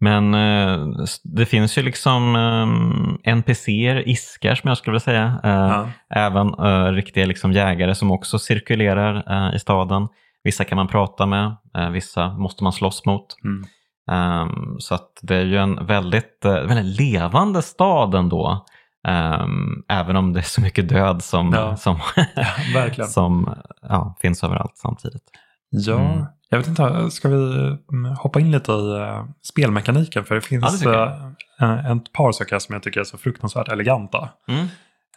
Men 0.00 0.34
eh, 0.34 0.86
det 1.24 1.46
finns 1.46 1.78
ju 1.78 1.82
liksom 1.82 2.36
um, 2.36 3.18
NPCer, 3.24 4.08
iskar 4.08 4.54
som 4.54 4.68
jag 4.68 4.78
skulle 4.78 4.92
vilja 4.92 5.00
säga. 5.00 5.40
Ja. 5.42 5.88
Även 6.10 6.54
riktiga 6.94 7.26
liksom 7.26 7.52
jägare 7.52 7.94
som 7.94 8.10
också 8.10 8.38
cirkulerar 8.38 9.54
i 9.54 9.58
staden. 9.58 10.08
Vissa 10.44 10.64
kan 10.64 10.76
man 10.76 10.88
prata 10.88 11.26
med, 11.26 11.56
vissa 11.92 12.28
måste 12.28 12.64
man 12.64 12.72
slåss 12.72 13.06
mot. 13.06 13.26
Mm. 13.44 13.64
Ehm, 14.10 14.76
så 14.78 14.94
att 14.94 15.10
det 15.22 15.36
är 15.36 15.44
ju 15.44 15.56
en 15.58 15.86
väldigt, 15.86 16.40
väldigt 16.44 17.00
levande 17.00 17.62
stad 17.62 18.14
ändå. 18.14 18.64
Ehm, 19.06 19.82
även 19.88 20.16
om 20.16 20.32
det 20.32 20.40
är 20.40 20.42
så 20.42 20.60
mycket 20.60 20.88
död 20.88 21.22
som, 21.22 21.52
Ja. 21.52 21.76
som, 21.76 22.00
ja, 22.96 23.04
som 23.06 23.54
ja, 23.82 24.16
finns 24.20 24.44
överallt 24.44 24.72
samtidigt. 24.76 25.22
Ja, 25.70 25.98
Mm. 26.00 26.24
jag 26.50 26.58
vet 26.58 26.66
inte, 26.68 27.10
ska 27.10 27.28
vi 27.28 27.76
mm, 27.92 28.14
hoppa 28.18 28.40
in 28.40 28.50
lite 28.50 28.72
i 28.72 28.74
uh, 28.74 29.24
spelmekaniken? 29.42 30.24
För 30.24 30.34
det 30.34 30.38
Ja, 30.38 30.48
finns 30.48 30.72
det 30.72 30.78
tycker 30.78 31.34
jag. 31.60 31.70
uh, 31.86 31.90
ett 31.96 32.12
par 32.12 32.32
saker 32.32 32.58
som 32.58 32.72
jag 32.72 32.82
tycker 32.82 33.00
är 33.00 33.04
så 33.04 33.18
fruktansvärt 33.18 33.68
eleganta. 33.68 34.28
Mm. 34.48 34.66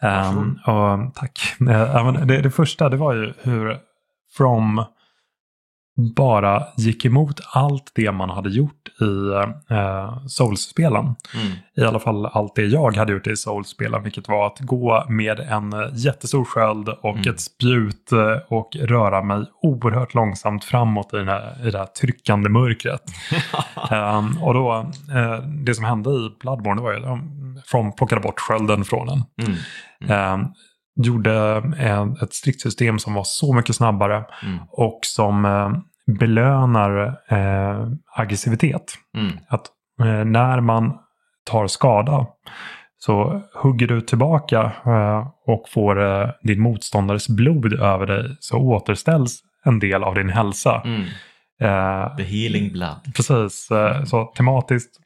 Um, 0.02 0.58
och, 0.66 1.14
tack. 1.14 1.40
Eh, 1.60 1.66
ja, 1.94 2.12
men 2.12 2.26
det, 2.26 2.42
det 2.42 2.50
första 2.50 2.88
det 2.88 2.96
var 2.96 3.14
ju 3.14 3.32
hur 3.42 3.78
From 4.36 4.84
bara 6.16 6.62
gick 6.76 7.04
emot 7.04 7.40
allt 7.52 7.92
det 7.94 8.12
man 8.12 8.30
hade 8.30 8.50
gjort 8.50 8.88
i 9.00 9.04
uh, 9.04 10.26
Souls-spelen. 10.26 11.04
Mm. 11.04 11.52
I 11.76 11.82
alla 11.84 11.98
fall 11.98 12.26
allt 12.26 12.54
det 12.54 12.62
jag 12.64 12.96
hade 12.96 13.12
gjort 13.12 13.26
i 13.26 13.36
Souls-spelen, 13.36 14.02
vilket 14.02 14.28
var 14.28 14.46
att 14.46 14.58
gå 14.60 15.04
med 15.08 15.40
en 15.40 15.72
eh, 15.72 15.88
jättestor 15.92 16.44
sköld 16.44 16.88
och 16.88 17.16
Mm. 17.16 17.30
ett 17.30 17.40
spjut 17.40 18.12
eh, 18.12 18.36
och 18.48 18.76
röra 18.76 19.22
mig 19.22 19.44
oerhört 19.62 20.14
långsamt 20.14 20.64
framåt 20.64 21.14
i, 21.14 21.16
den 21.16 21.28
här, 21.28 21.66
i 21.66 21.70
det 21.70 21.78
här 21.78 21.86
tryckande 21.86 22.48
mörkret. 22.48 23.02
Ehm, 23.90 24.42
och 24.42 24.54
då, 24.54 24.72
eh, 25.14 25.38
det 25.44 25.74
som 25.74 25.84
hände 25.84 26.10
i 26.10 26.30
Bloodborne 26.40 26.82
var 26.82 26.92
ju 26.92 26.98
att 26.98 27.18
From 27.66 27.92
plockade 27.96 28.20
bort 28.20 28.40
skölden 28.40 28.84
från 28.84 29.08
en. 29.08 29.22
Mm. 29.42 29.58
Ehm, 30.10 30.46
gjorde 31.02 31.62
ett 32.22 32.34
stridssystem 32.34 32.98
som 32.98 33.14
var 33.14 33.24
så 33.24 33.52
mycket 33.52 33.76
snabbare 33.76 34.24
Mm. 34.42 34.58
och 34.68 34.98
som 35.02 35.44
eh, 35.44 35.70
belönar 36.18 37.06
eh, 37.28 37.86
aggressivitet. 38.16 38.94
Mm. 39.16 39.32
Att 39.48 39.66
eh, 40.00 40.24
när 40.24 40.60
man 40.60 40.98
tar 41.50 41.66
skada 41.66 42.26
så 42.98 43.42
hugger 43.54 43.86
du 43.86 44.00
tillbaka 44.00 44.72
eh, 44.86 45.26
och 45.46 45.68
får 45.68 46.02
eh, 46.02 46.28
din 46.42 46.60
motståndares 46.60 47.28
blod 47.28 47.72
över 47.72 48.06
dig 48.06 48.36
så 48.40 48.58
återställs 48.58 49.40
en 49.64 49.78
del 49.78 50.04
av 50.04 50.14
din 50.14 50.28
hälsa. 50.30 50.82
Mm. 50.84 51.00
Eh, 51.60 52.16
The 52.16 52.22
healing 52.22 52.72
blood. 52.72 53.00
precis, 53.16 53.70
eh, 53.70 54.04
så 54.04 54.24
tematiskt, 54.24 54.96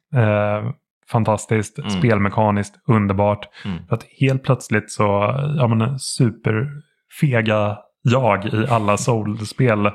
fantastiskt, 1.11 1.79
Mm. 1.79 1.91
spelmekaniskt, 1.91 2.75
underbart. 2.87 3.49
Mm. 3.65 3.87
För 3.89 3.95
att 3.97 4.05
helt 4.21 4.43
plötsligt 4.43 4.91
så, 4.93 5.35
ja 5.59 5.67
men 5.69 5.99
superfega 5.99 7.79
jag 8.03 8.45
i 8.47 8.67
alla 8.71 8.97
soul-spel 8.97 9.91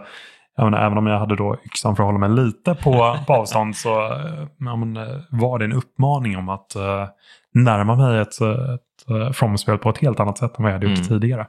jag 0.57 0.65
menar, 0.65 0.85
även 0.85 0.97
om 0.97 1.07
jag 1.07 1.19
hade 1.19 1.35
då 1.35 1.57
yxan 1.65 1.95
för 1.95 2.03
att 2.03 2.07
hålla 2.07 2.27
mig 2.27 2.45
lite 2.45 2.75
på, 2.75 3.17
på 3.27 3.33
avstånd 3.33 3.75
så 3.77 4.05
eh, 4.11 4.47
ja, 4.59 4.75
men, 4.75 4.97
eh, 4.97 5.15
var 5.29 5.59
det 5.59 5.65
en 5.65 5.73
uppmaning 5.73 6.37
om 6.37 6.49
att 6.49 6.73
uh, 6.77 7.05
närma 7.53 7.95
mig 7.95 8.19
ett, 8.19 8.27
ett 8.41 9.11
uh, 9.11 9.31
From-spel 9.31 9.77
på 9.77 9.89
ett 9.89 9.97
helt 9.97 10.19
annat 10.19 10.37
sätt 10.37 10.57
än 10.59 10.63
vad 10.63 10.71
jag 10.71 10.75
hade 10.77 10.87
gjort 10.89 10.97
Mm. 10.97 11.07
tidigare. 11.09 11.47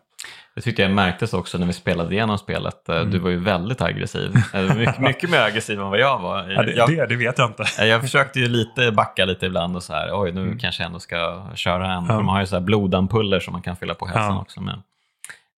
Det 0.54 0.60
tyckte 0.60 0.82
jag 0.82 0.90
märktes 0.90 1.34
också 1.34 1.58
när 1.58 1.66
vi 1.66 1.72
spelade 1.72 2.14
igenom 2.14 2.38
spelet. 2.38 2.88
Eh, 2.88 2.96
Mm. 2.96 3.10
Du 3.10 3.18
var 3.18 3.30
ju 3.30 3.38
väldigt 3.38 3.82
aggressiv. 3.82 4.34
Mycket, 4.76 4.98
mycket 5.08 5.30
mer 5.30 5.40
aggressiv 5.40 5.80
än 5.80 5.90
vad 5.90 5.98
jag 5.98 6.18
var. 6.18 6.48
Ja, 6.50 6.62
det, 6.62 6.72
jag, 6.72 6.88
det, 6.88 7.06
det 7.06 7.16
vet 7.16 7.38
jag 7.38 7.50
inte. 7.50 7.84
Jag 7.84 8.00
försökte 8.00 8.40
ju 8.40 8.48
lite 8.48 8.92
backa 8.92 9.24
lite 9.24 9.46
ibland 9.46 9.76
och 9.76 9.82
så 9.82 9.92
här, 9.92 10.10
oj 10.12 10.32
nu 10.32 10.42
Mm. 10.42 10.58
kanske 10.58 10.82
jag 10.82 10.86
ändå 10.86 10.98
ska 10.98 11.46
köra 11.54 11.92
en. 11.92 12.02
Ja. 12.02 12.06
För 12.08 12.14
de 12.14 12.28
har 12.28 12.40
ju 12.40 12.46
så 12.46 12.56
här 12.56 12.60
blodampuller 12.62 13.40
som 13.40 13.52
man 13.52 13.62
kan 13.62 13.76
fylla 13.76 13.94
på 13.94 14.06
hälsan 14.06 14.34
Ja. 14.34 14.40
också 14.40 14.60
med. 14.60 14.82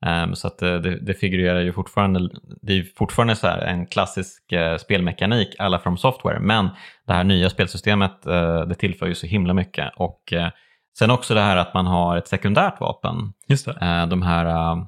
Ehm, 0.05 0.35
så 0.35 0.47
att 0.47 0.61
eh, 0.61 0.73
det, 0.75 0.99
det 0.99 1.13
figurerar 1.13 1.59
ju 1.59 1.73
fortfarande, 1.73 2.29
det 2.61 2.73
är 2.73 2.85
fortfarande 2.97 3.35
så 3.35 3.47
en 3.47 3.85
klassisk 3.85 4.51
eh, 4.51 4.77
spelmekanik 4.77 5.55
alla 5.59 5.79
från 5.79 5.97
software. 5.97 6.39
Men 6.39 6.69
det 7.07 7.13
här 7.13 7.23
nya 7.23 7.49
spelsystemet 7.49 8.25
eh, 8.25 8.61
det 8.61 8.75
tillför 8.75 9.07
ju 9.07 9.15
så 9.15 9.27
himla 9.27 9.53
mycket. 9.53 9.91
Och 9.95 10.33
eh, 10.33 10.49
sen 10.99 11.11
också 11.11 11.33
det 11.33 11.41
här 11.41 11.57
att 11.57 11.73
man 11.73 11.85
har 11.87 12.17
ett 12.17 12.27
sekundärt 12.27 12.79
vapen. 12.79 13.33
Just 13.47 13.65
det. 13.65 13.77
Eh, 13.81 14.07
de 14.07 14.21
här 14.21 14.45
uh, 14.45 14.83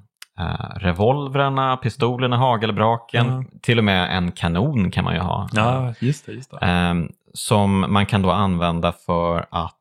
revolvrarna, 0.75 1.77
pistolerna, 1.77 2.37
hagelbraken, 2.37 3.25
Ja. 3.27 3.59
till 3.61 3.77
och 3.77 3.83
med 3.83 4.17
en 4.17 4.31
kanon 4.31 4.91
kan 4.91 5.03
man 5.03 5.13
ju 5.13 5.19
ha. 5.19 5.49
Ja, 5.53 5.93
just 5.99 6.25
det. 6.25 6.31
Just 6.31 6.51
det. 6.51 6.57
Ehm, 6.61 7.09
som 7.33 7.85
man 7.93 8.05
kan 8.05 8.21
då 8.21 8.31
använda 8.31 8.91
för 8.91 9.45
att 9.51 9.79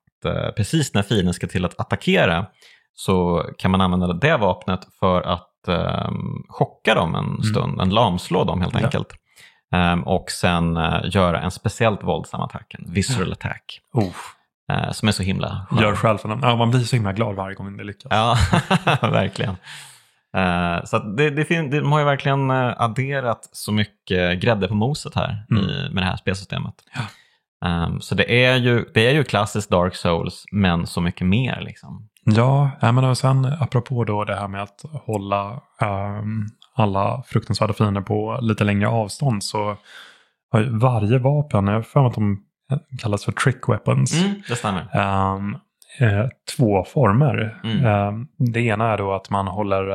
precis 0.57 0.95
när 0.95 1.03
fienden 1.03 1.35
ska 1.35 1.47
till 1.47 1.65
att 1.65 1.81
attackera 1.81 2.47
så 2.95 3.47
kan 3.59 3.71
man 3.71 3.81
använda 3.81 4.13
det 4.13 4.37
vapnet 4.37 4.81
för 5.01 5.23
att 5.23 5.49
um, 5.67 6.45
chocka 6.49 6.95
dem 6.95 7.15
en 7.15 7.43
stund, 7.43 7.81
en 7.81 7.91
lamslå 7.91 8.45
dem 8.45 8.61
helt 8.61 8.73
Mm. 8.75 8.83
Ja. 8.83 8.87
enkelt. 8.87 9.09
Ehm, 9.75 10.03
och 10.03 10.31
sen 10.31 10.77
eh, 10.77 11.01
göra 11.05 11.41
en 11.41 11.51
speciellt 11.51 12.03
våldsam 12.05 12.41
attack, 12.41 12.75
en 12.79 12.93
visceral 12.93 13.33
attack, 13.33 13.81
Oh, 13.93 14.13
eh, 14.73 14.91
som 14.91 15.09
är 15.09 15.13
så 15.13 15.23
himla 15.23 15.67
skön. 15.71 15.79
gör 15.79 15.95
själv 15.97 16.19
för. 16.19 16.39
Ja, 16.43 16.57
man 16.57 16.71
blir 16.71 16.81
så 16.81 16.97
himla 16.97 17.13
glad 17.13 17.35
varje 17.35 17.55
gång 17.55 17.77
det 17.77 17.85
lyckas. 17.85 18.07
Ja, 18.11 18.37
verkligen. 19.09 19.57
Eh, 20.37 20.85
så 20.85 20.99
det, 20.99 21.31
det 21.31 21.45
fin- 21.45 21.71
de 21.71 21.93
har 21.93 21.99
ju 21.99 22.05
verkligen 22.05 22.51
eh, 22.51 22.75
adderat 22.83 23.49
så 23.53 23.73
mycket 23.73 24.41
grädde 24.41 24.69
på 24.69 24.75
moset 24.75 25.15
här 25.15 25.47
Mm. 25.51 25.65
i, 25.65 25.89
med 25.93 26.03
det 26.03 26.07
här 26.07 26.17
spelsystemet. 26.17 26.75
Ja. 26.95 27.01
Ehm, 27.65 28.01
så 28.01 28.15
det 28.15 28.45
är, 28.45 28.57
ju, 28.57 28.85
det 28.95 29.07
är 29.07 29.15
ju 29.15 29.25
klassiskt 29.25 29.71
Dark 29.71 29.95
Souls, 29.95 30.45
men 30.53 30.87
så 30.87 31.01
mycket 31.01 31.27
mer. 31.27 31.61
Liksom. 31.61 32.09
Ja, 32.25 32.71
men 32.81 33.05
och 33.05 33.19
sen 33.19 33.45
apropå 33.45 34.05
då 34.05 34.25
det 34.25 34.35
här 34.37 34.49
med 34.49 34.63
att 34.63 34.83
hålla 35.07 35.61
ehm, 35.81 36.47
alla 36.75 37.23
fruktansvärda 37.27 37.73
fiender 37.73 38.01
på 38.01 38.39
lite 38.43 38.65
längre 38.65 38.89
avstånd 38.89 39.45
så 39.45 39.77
har 40.51 40.61
ju 40.61 40.79
varje 40.79 41.19
vapen, 41.19 41.67
jag 41.67 41.75
har 41.75 41.83
för 41.83 42.01
mig 42.01 42.09
att 42.09 42.15
de 42.15 42.43
kallas 42.99 43.25
för 43.25 43.33
trick 43.33 43.69
weapons, 43.69 44.13
det 44.49 44.57
stämmer. 44.57 44.89
eh, 46.01 46.27
två 46.57 46.85
former. 46.85 47.61
Mm. 47.65 48.27
Det 48.39 48.61
ena 48.61 48.93
är 48.93 48.99
då 48.99 49.13
att 49.13 49.31
man 49.31 49.47
håller 49.47 49.91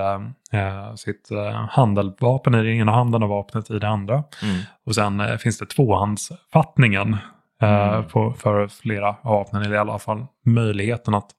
eh, 0.51 0.95
sitt 0.95 1.32
eh, 1.32 1.65
handeldvapen 1.69 2.56
i 2.56 2.58
den 2.58 2.73
ena 2.73 2.91
handen 2.91 3.23
och 3.23 3.30
vapnet 3.30 3.71
i 3.71 3.80
det 3.80 3.88
andra. 3.88 4.13
Mm. 4.43 4.62
Och 4.86 4.95
sen 4.95 5.19
eh, 5.19 5.38
finns 5.38 5.58
det 5.60 5.65
tvåhandsfattningen 5.65 7.13
eh, 7.13 7.19
Mm. 7.62 8.08
på, 8.08 8.34
för 8.34 8.67
flera 8.67 9.10
av 9.10 9.17
vapnen, 9.24 9.62
eller 9.62 9.76
i 9.76 9.80
alla 9.80 10.00
fall 10.00 10.26
möjligheten 10.46 11.13
att 11.13 11.32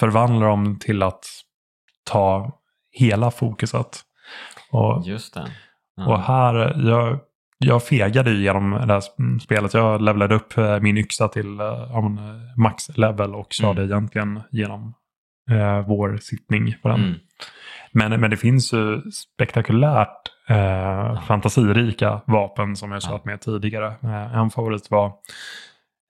förvandla 0.00 0.46
dem 0.46 0.78
till 0.78 1.02
att 1.02 1.24
ta 2.04 2.58
hela 2.90 3.30
fokuset. 3.30 4.00
Och, 4.70 5.02
Just 5.06 5.34
det. 5.34 5.46
Ja. 5.96 6.06
och 6.06 6.20
här, 6.20 6.54
jag, 6.88 7.18
jag 7.58 7.82
fegade 7.84 8.30
ju 8.30 8.42
genom 8.42 8.70
det 8.70 8.92
här 8.92 9.00
sp- 9.00 9.38
spelet. 9.38 9.74
Jag 9.74 10.02
levlade 10.02 10.34
upp 10.34 10.58
eh, 10.58 10.80
min 10.80 10.98
yxa 10.98 11.28
till 11.28 11.60
eh, 11.60 11.66
ja, 11.66 11.98
eh, 11.98 12.58
max 12.62 12.96
level 12.96 13.34
och 13.34 13.52
körde 13.52 13.84
egentligen 13.84 14.40
genom 14.50 14.94
eh, 15.50 15.86
vår 15.86 16.16
sittning 16.16 16.74
på 16.82 16.88
den. 16.88 17.00
Mm. 17.00 17.14
Men, 17.94 18.20
men 18.20 18.30
det 18.30 18.36
finns 18.36 18.72
ju 18.72 19.02
spektakulärt 19.10 20.18
eh, 20.48 21.22
fantasirika 21.22 22.20
vapen 22.26 22.76
som 22.76 22.92
jag 22.92 23.02
Ja. 23.04 23.08
kört 23.10 23.24
med 23.24 23.40
tidigare. 23.40 23.86
Eh, 24.02 24.36
en 24.38 24.50
favorit 24.50 24.90
var 24.90 25.06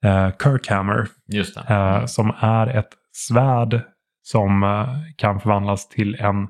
eh, 0.05 0.29
Kirkhammer 0.43 1.07
eh, 1.69 2.05
som 2.05 2.33
är 2.39 2.67
ett 2.67 2.89
svärd 3.11 3.81
som 4.23 4.63
eh, 4.63 4.87
kan 5.15 5.39
förvandlas 5.39 5.89
till 5.89 6.15
en 6.15 6.47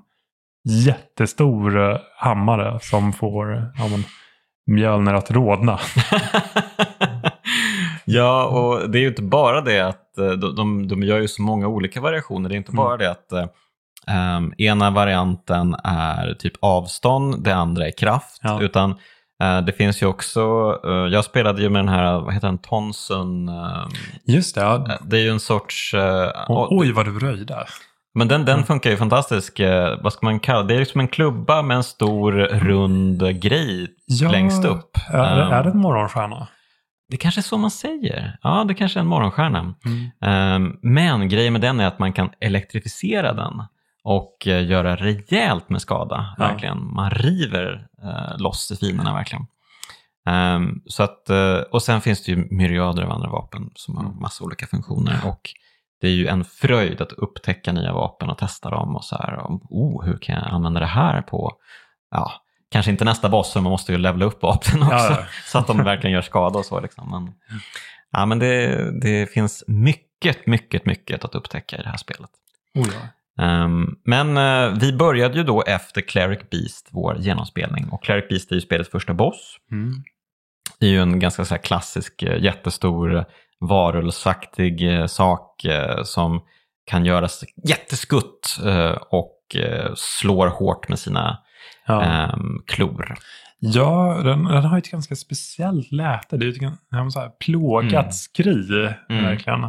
jättestor 0.69 1.91
eh, 1.91 1.98
hammare 2.17 2.80
som 2.82 3.13
får 3.13 3.72
ja, 3.78 3.88
men, 3.88 4.04
mjölner 4.76 5.13
att 5.13 5.32
rodna. 5.32 5.80
ja, 8.06 8.46
och 8.46 8.89
det 8.89 8.98
är 8.98 9.02
ju 9.02 9.08
inte 9.08 9.22
bara 9.22 9.62
det 9.62 9.80
att 9.80 10.17
eh, 10.17 10.32
de, 10.32 10.56
de, 10.56 10.88
de 10.88 11.04
gör 11.04 11.19
ju 11.19 11.28
så 11.28 11.41
många 11.41 11.67
olika 11.67 12.02
variationer. 12.02 12.50
Det 12.50 12.56
är 12.56 12.58
inte 12.58 12.72
Mm. 12.72 12.84
bara 12.84 12.98
det 12.98 13.12
att 13.12 13.34
ehm, 14.08 14.54
ena 14.58 14.89
varianten 14.89 15.76
är 15.84 16.34
typ 16.39 16.54
avstånd, 16.62 17.44
det 17.44 17.56
andra 17.56 17.88
är 17.88 17.92
kraft. 17.92 18.39
Ja. 18.44 18.62
Utan 18.62 18.92
eh, 19.44 19.62
det 19.62 19.74
finns 19.74 20.02
ju 20.02 20.06
också, 20.06 20.42
eh, 20.86 20.92
jag 20.92 21.26
spelade 21.26 21.62
ju 21.62 21.70
med 21.70 21.80
den 21.80 21.89
här, 21.94 22.20
vad 22.20 22.34
heter 22.34 22.48
den, 22.48 22.58
Tonsun. 22.58 23.50
ehm, 23.50 23.89
Just 24.28 24.56
det. 24.56 24.62
Ja. 24.62 24.76
eh, 24.76 24.96
det 25.06 25.18
är 25.18 25.22
ju 25.24 25.30
en 25.30 25.39
sorts... 25.39 25.94
och- 26.48 26.78
oj 26.78 26.92
vad 26.92 27.06
du 27.06 27.20
röjde. 27.20 27.66
men 28.16 28.28
den, 28.28 28.46
den 28.46 28.54
Mm. 28.54 28.66
funkar 28.66 28.89
ju 28.89 28.98
fantastiskt. 28.98 29.60
vad 30.02 30.13
ska 30.13 30.26
man 30.26 30.39
kalla 30.39 30.63
det? 30.63 30.76
är 30.76 30.80
liksom 30.80 31.02
en 31.02 31.08
klubba 31.08 31.62
med 31.62 31.78
en 31.78 31.84
stor 31.84 32.32
rund 32.34 33.42
grej 33.42 33.88
Ja, 34.06 34.32
längst 34.32 34.66
upp. 34.66 34.98
Är, 35.10 35.36
det- 35.36 35.42
är 35.56 35.63
det 35.63 35.70
Ehm, 35.70 35.76
en 35.76 35.82
morgonstjärna? 35.82 36.48
det 37.10 37.18
kanske 37.18 37.39
är 37.42 37.44
så 37.44 37.58
man 37.58 37.72
säger. 37.72 38.38
Ja, 38.44 38.63
det 38.68 38.74
kanske 38.74 39.00
är 39.00 39.02
en 39.02 39.08
morgonstjärna. 39.08 39.60
Mm. 39.86 40.10
Ehm, 40.22 40.76
Men 40.82 41.30
grejen 41.30 41.54
med 41.54 41.62
den 41.62 41.80
är 41.80 41.88
att 41.88 42.00
man 42.00 42.13
kan 42.13 42.30
elektrifiera 42.39 43.34
den 43.34 43.63
och 44.04 44.48
eh, 44.48 44.66
göra 44.66 44.96
rejält 44.96 45.70
med 45.70 45.82
skada. 45.82 46.36
Ja. 46.38 46.48
Verkligen. 46.48 46.94
Man 46.94 47.10
river 47.12 47.88
eh, 48.04 48.38
loss 48.38 48.72
i 48.72 48.76
fienderna 48.76 49.13
verkligen. 49.13 49.46
Ehm, 50.26 50.82
så 50.86 51.04
att, 51.04 51.30
eh, 51.30 51.56
och 51.58 51.84
sen 51.84 52.02
finns 52.02 52.24
det 52.24 52.32
ju 52.32 52.48
myriader 52.52 53.04
av 53.04 53.12
andra 53.12 53.30
vapen 53.30 53.72
som 53.76 53.98
har 53.98 54.04
Mm. 54.04 54.20
massa 54.20 54.44
olika 54.44 54.68
funktioner. 54.68 55.20
Och 55.26 55.50
det 56.02 56.08
är 56.08 56.12
ju 56.12 56.28
en 56.28 56.46
fröjd 56.46 57.02
att 57.02 57.12
upptäcka 57.12 57.72
nya 57.72 57.94
vapen 57.94 58.30
och 58.30 58.38
testa 58.38 58.70
dem. 58.70 58.96
Och 58.96 59.04
så 59.04 59.16
här, 59.16 59.36
och, 59.38 59.62
oh, 59.70 60.06
hur 60.06 60.18
kan 60.18 60.36
jag 60.36 60.48
använda 60.48 60.80
det 60.80 60.86
här 60.86 61.22
på, 61.22 61.52
ja, 62.12 62.32
kanske 62.72 62.92
inte 62.92 63.06
nästa 63.06 63.30
boss, 63.30 63.54
för 63.54 63.62
man 63.62 63.72
måste 63.72 63.92
ju 63.92 63.98
levla 63.98 64.26
upp 64.26 64.42
vapnen 64.44 64.84
också. 64.84 64.96
Ja, 64.96 65.08
ja. 65.10 65.26
så 65.46 65.58
att 65.58 65.68
de 65.68 65.84
verkligen 65.84 66.13
gör 66.13 66.22
skada 66.22 66.60
och 66.60 66.66
så. 66.66 66.80
Liksom. 66.80 67.10
Men, 67.10 67.34
ja, 68.12 68.26
men 68.26 68.39
det, 68.39 68.92
det 69.02 69.32
finns 69.34 69.63
mycket, 69.68 70.48
mycket, 70.48 70.86
mycket 70.86 71.26
att 71.26 71.36
upptäcka 71.36 71.78
i 71.78 71.82
det 71.84 71.89
här 71.89 71.98
spelet. 71.98 72.30
Oh, 72.76 72.88
ja. 72.94 73.08
Ehm, 73.41 73.88
men 74.06 74.38
eh, 74.38 74.80
vi 74.80 74.93
började 74.93 75.38
ju 75.38 75.43
då 75.43 75.62
efter 75.63 76.02
Cleric 76.02 76.50
Beast, 76.52 76.89
vår 76.91 77.17
genomspelning. 77.17 77.89
Och 77.89 78.04
Cleric 78.04 78.30
Beast 78.30 78.52
är 78.52 78.56
ju 78.56 78.62
spelets 78.62 78.89
första 78.91 79.13
boss. 79.13 79.58
Mm. 79.72 79.93
Det 80.80 80.86
är 80.86 80.89
ju 80.91 81.02
en 81.02 81.19
ganska 81.19 81.46
så 81.46 81.58
klassisk, 81.58 82.24
eh, 82.24 82.43
jättestor 82.43 83.15
eh, 83.15 83.24
varulvsaktig 83.60 84.93
eh, 85.00 85.06
sak 85.06 85.65
eh, 85.65 86.04
som 86.04 86.41
kan 86.86 87.06
göras 87.06 87.43
jätteskutt 87.67 88.58
och 89.10 89.39
slår 89.96 90.48
hårt 90.48 90.89
med 90.89 91.00
sina 91.00 91.38
Ja. 91.88 92.02
ehm, 92.04 92.63
klor. 92.67 93.15
Ja, 93.60 94.22
den, 94.24 94.43
den 94.43 94.63
har 94.65 94.78
ju 94.78 94.80
ett 94.80 94.91
ganska 94.91 95.15
speciellt 95.15 95.91
läte. 95.91 96.38
Det 96.38 96.46
är 96.46 96.48
ju 96.48 96.67
ett 96.67 97.12
så 97.13 97.19
här 97.19 97.30
plågat 97.39 97.93
Mm. 97.93 98.12
skri, 98.12 98.89
Mm. 99.10 99.24
verkligen. 99.24 99.60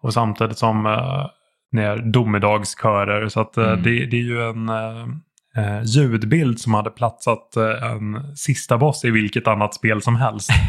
Och 0.00 0.12
samtidigt 0.14 0.58
som 0.58 0.86
uh, 1.74 1.80
det 1.80 1.86
är 1.86 1.96
domedagskörer. 1.98 3.28
Så 3.28 3.40
att, 3.40 3.56
eh, 3.56 3.68
Mm. 3.68 3.82
det, 3.82 4.06
det 4.06 4.16
är 4.16 4.22
ju 4.22 4.42
en 4.50 4.68
eh, 4.68 5.06
eh, 5.56 5.82
ljudbild 5.84 6.60
som 6.60 6.74
hade 6.74 6.90
platsat 6.90 7.56
eh, 7.56 7.90
en 7.92 8.36
sista 8.36 8.78
boss 8.78 9.04
i 9.04 9.10
vilket 9.10 9.46
annat 9.46 9.74
spel 9.74 10.02
som 10.02 10.16
helst. 10.16 10.50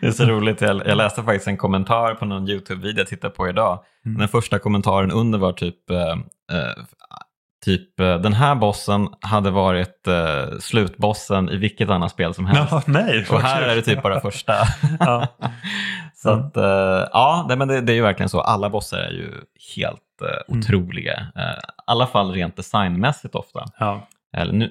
Det 0.00 0.06
är 0.06 0.10
så 0.10 0.24
roligt, 0.24 0.60
jag, 0.60 0.86
jag 0.86 0.96
läste 0.96 1.22
faktiskt 1.22 1.48
en 1.48 1.56
kommentar 1.56 2.14
på 2.14 2.24
någon 2.24 2.48
YouTube-video 2.48 2.98
jag 2.98 3.06
tittade 3.06 3.34
på 3.34 3.48
idag. 3.48 3.84
Mm. 4.06 4.18
Den 4.18 4.28
första 4.28 4.58
kommentaren 4.58 5.10
under 5.10 5.38
var 5.38 5.52
typ, 5.52 5.90
eh, 5.90 6.16
typ 7.64 8.00
eh, 8.00 8.16
den 8.18 8.32
här 8.32 8.54
bossen 8.54 9.08
hade 9.20 9.50
varit 9.50 10.06
eh, 10.06 10.58
slutbossen 10.60 11.48
i 11.48 11.56
vilket 11.56 11.90
annat 11.90 12.10
spel 12.10 12.34
som 12.34 12.46
helst. 12.46 12.72
Ja, 12.72 12.82
nej. 12.86 13.26
Och 13.30 13.40
här 13.40 13.62
är 13.62 13.76
det 13.76 13.82
typ 13.82 14.02
bara 14.02 14.20
första. 14.20 14.52
Ja. 15.00 15.26
så 16.14 16.32
Mm. 16.32 16.46
att, 16.46 16.56
eh, 16.56 17.08
ja, 17.12 17.44
nej, 17.48 17.56
men 17.56 17.68
det, 17.68 17.80
det 17.80 17.92
är 17.92 17.94
ju 17.94 18.02
verkligen 18.02 18.28
så. 18.28 18.40
Alla 18.40 18.70
bossar 18.70 18.98
är 18.98 19.10
ju 19.10 19.32
helt 19.76 19.98
eh, 20.22 20.52
Mm. 20.54 20.60
otroliga. 20.60 21.12
Eh, 21.36 21.42
I 21.42 21.54
alla 21.86 22.06
fall 22.06 22.32
rent 22.32 22.56
designmässigt 22.56 23.34
ofta. 23.34 23.64
Ja. 23.78 24.08
Eller 24.36 24.52
nu, 24.52 24.70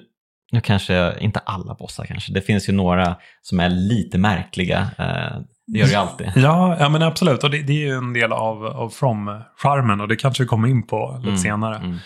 nu 0.52 0.60
kanske, 0.60 1.14
inte 1.20 1.40
alla 1.44 1.74
bossar 1.74 2.04
kanske. 2.04 2.32
Det 2.32 2.40
finns 2.40 2.68
ju 2.68 2.72
några 2.72 3.16
som 3.42 3.60
är 3.60 3.68
lite 3.68 4.18
märkliga. 4.18 4.78
Eh, 4.98 5.38
det 5.66 5.78
gör 5.78 5.86
det 5.86 5.92
ju 5.92 5.96
alltid. 5.98 6.32
Ja, 6.36 6.76
ja, 6.80 6.88
men 6.88 7.02
absolut. 7.02 7.44
Och 7.44 7.50
det, 7.50 7.62
det 7.62 7.72
är 7.72 7.86
ju 7.86 7.94
en 7.94 8.12
del 8.12 8.32
av, 8.32 8.66
av 8.66 8.90
From-charmen 8.90 10.00
och 10.00 10.08
det 10.08 10.16
kanske 10.16 10.42
vi 10.42 10.46
kommer 10.46 10.68
in 10.68 10.86
på 10.86 11.14
lite 11.18 11.28
Mm, 11.28 11.38
senare. 11.38 11.76
mm. 11.76 11.98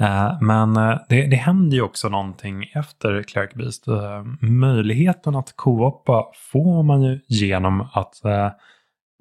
Eh, 0.00 0.40
men 0.40 0.76
eh, 0.76 0.98
det, 1.08 1.26
det 1.26 1.36
händer 1.36 1.76
ju 1.76 1.82
också 1.82 2.08
någonting 2.08 2.64
efter 2.74 3.22
Cleric 3.22 3.54
Beast. 3.54 3.88
Eh, 3.88 4.24
möjligheten 4.40 5.36
att 5.36 5.52
co-opa 5.56 6.24
får 6.52 6.82
man 6.82 7.02
ju 7.02 7.20
genom 7.28 7.80
att 7.92 8.14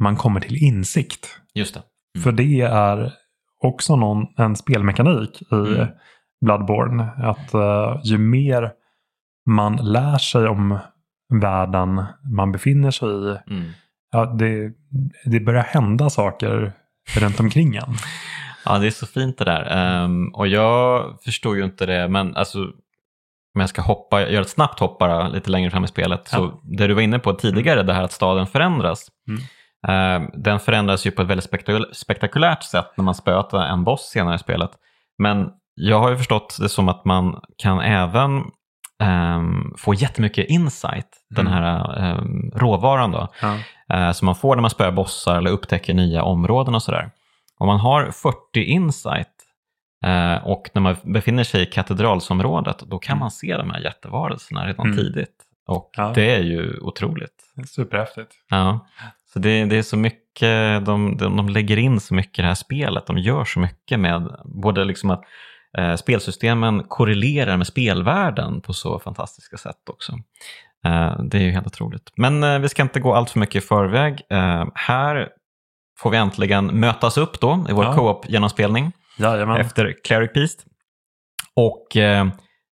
man 0.04 0.16
kommer 0.16 0.40
till 0.40 0.63
insikt. 0.63 1.28
Just 1.54 1.74
det. 1.74 1.82
Mm. 2.16 2.24
För 2.24 2.32
det 2.32 2.62
är 2.62 3.13
också 3.63 3.96
någon, 3.96 4.26
en 4.38 4.56
spelmekanik 4.56 5.42
i 5.42 5.46
Mm. 5.56 5.88
Bloodborne. 6.46 7.04
Att 7.18 7.52
ju 8.04 8.18
mer 8.18 8.72
man 9.50 9.76
lär 9.76 10.18
sig 10.18 10.48
om 10.48 10.80
världen 11.42 12.04
man 12.38 12.52
befinner 12.52 12.92
sig 12.92 13.10
i, 13.10 13.38
Mm. 13.52 13.72
ja, 14.12 14.26
det, 14.26 14.72
det 15.26 15.40
börjar 15.40 15.63
hända 15.63 16.10
saker 16.10 16.74
runt 17.16 17.40
omkring 17.40 17.76
en. 17.76 17.84
Ja, 18.69 18.77
det 18.77 18.88
är 18.88 18.91
så 18.91 19.06
fint 19.08 19.38
det 19.38 19.45
där. 19.45 19.67
Ehm, 19.71 20.27
och 20.34 20.47
jag 20.47 21.06
förstår 21.25 21.56
ju 21.58 21.63
inte 21.63 21.86
det, 21.86 22.08
men 22.08 22.36
alltså 22.36 22.60
om 23.56 23.60
jag 23.62 23.69
ska 23.69 23.82
hoppa, 23.82 24.21
göra 24.30 24.41
ett 24.41 24.49
snabbt 24.49 24.80
hopp 24.80 24.99
bara 24.99 25.27
lite 25.27 25.49
längre 25.49 25.71
fram 25.71 25.84
i 25.84 25.88
spelet. 25.88 26.30
Ja. 26.32 26.38
Så 26.38 26.60
det 26.63 26.88
du 26.88 26.93
var 26.93 27.01
inne 27.01 27.19
på 27.19 27.34
tidigare, 27.34 27.84
det 27.84 27.93
här 27.93 28.03
att 28.03 28.12
staden 28.12 28.47
förändras. 28.47 29.08
Mm. 29.30 29.41
ehm, 29.88 30.30
den 30.43 30.60
förändras 30.60 31.06
ju 31.08 31.12
på 31.12 31.21
ett 31.21 31.27
väldigt 31.27 31.51
spektakul- 31.51 31.93
spektakulärt 31.93 32.63
sätt 32.63 32.88
när 32.97 33.03
man 33.03 33.15
spöar 33.15 33.65
en 33.65 33.84
boss 33.84 34.01
senare 34.13 34.36
i 34.36 34.39
spelet. 34.39 34.71
Men 35.17 35.49
jag 35.75 35.99
har 35.99 36.10
ju 36.10 36.17
förstått 36.17 36.58
det 36.60 36.69
som 36.69 36.89
att 36.89 37.06
man 37.06 37.39
kan 37.58 37.80
även 37.80 38.43
ehm, 39.03 39.73
få 39.77 39.93
jättemycket 39.93 40.49
insight, 40.49 41.08
den 41.36 41.47
Mm. 41.47 41.53
här 41.63 41.97
ehm, 41.99 42.51
råvaran 42.56 43.12
då. 43.12 43.27
Ja. 43.41 43.58
eh, 43.95 44.12
som 44.12 44.25
man 44.25 44.36
får 44.36 44.56
när 44.56 44.62
man 44.62 44.69
spöar 44.71 44.91
bossar 44.91 45.38
eller 45.38 45.51
upptäcker 45.51 45.93
nya 45.93 46.23
områden 46.23 46.75
och 46.75 46.84
sådär. 46.84 47.12
Om 47.58 47.67
man 47.67 47.80
har 47.80 48.12
40 48.12 48.63
insight 48.63 49.28
eh, 50.06 50.48
och 50.48 50.70
när 50.74 50.82
man 50.82 50.96
befinner 51.04 51.43
sig 51.43 51.62
i 51.62 51.65
katedralsområdet, 51.65 52.80
då 52.80 53.00
kan 53.00 53.13
Mm. 53.13 53.20
man 53.20 53.32
se 53.32 53.58
de 53.58 53.70
här 53.70 53.80
jättevarelserna 53.80 54.67
redan 54.67 54.86
Mm. 54.86 54.98
tidigt. 54.98 55.43
Och 55.67 55.89
Ja. 55.98 56.12
det 56.15 56.36
är 56.36 56.43
ju 56.43 56.80
otroligt. 56.80 57.43
Superhäftigt. 57.67 58.32
Ja. 58.50 58.88
Så 59.34 59.39
det, 59.39 59.65
det 59.65 59.78
är 59.78 59.82
så 59.84 59.98
mycket, 59.98 60.86
de, 60.86 61.17
de, 61.17 61.36
de 61.38 61.50
lägger 61.50 61.78
in 61.78 62.00
så 62.00 62.13
mycket 62.13 62.39
i 62.39 62.41
det 62.41 62.48
här 62.48 62.56
spelet, 62.56 63.06
de 63.08 63.17
gör 63.17 63.46
så 63.46 63.60
mycket 63.60 64.00
med 64.00 64.36
både 64.46 64.84
liksom 64.86 65.10
att 65.10 65.24
eh, 65.78 65.96
spelsystemen 65.96 66.84
korrelerar 66.84 67.58
med 67.58 67.67
spelvärlden 67.67 68.62
på 68.62 68.74
så 68.74 69.00
fantastiska 69.00 69.58
sätt 69.58 69.89
också. 69.89 70.12
Eh, 70.86 71.20
det 71.24 71.38
är 71.38 71.41
ju 71.41 71.52
helt 71.52 71.67
otroligt. 71.67 72.12
Men 72.15 72.43
eh, 72.43 72.60
vi 72.60 72.70
ska 72.70 72.82
inte 72.82 73.00
gå 73.00 73.13
allt 73.13 73.30
för 73.30 73.39
mycket 73.39 73.63
i 73.63 73.67
förväg. 73.67 74.22
Eh, 74.30 74.65
här 74.76 75.30
får 75.98 76.10
vi 76.10 76.18
äntligen 76.18 76.66
mötas 76.80 77.18
upp 77.18 77.40
då 77.40 77.66
i 77.70 77.74
vår 77.74 77.86
Ja. 77.86 77.94
co-op-genomspelning 77.96 78.92
Jajamän. 79.18 79.62
efter 79.62 79.96
Cleric 80.04 80.34
Beast. 80.34 80.66
Och 81.56 81.98
eh, 81.98 82.28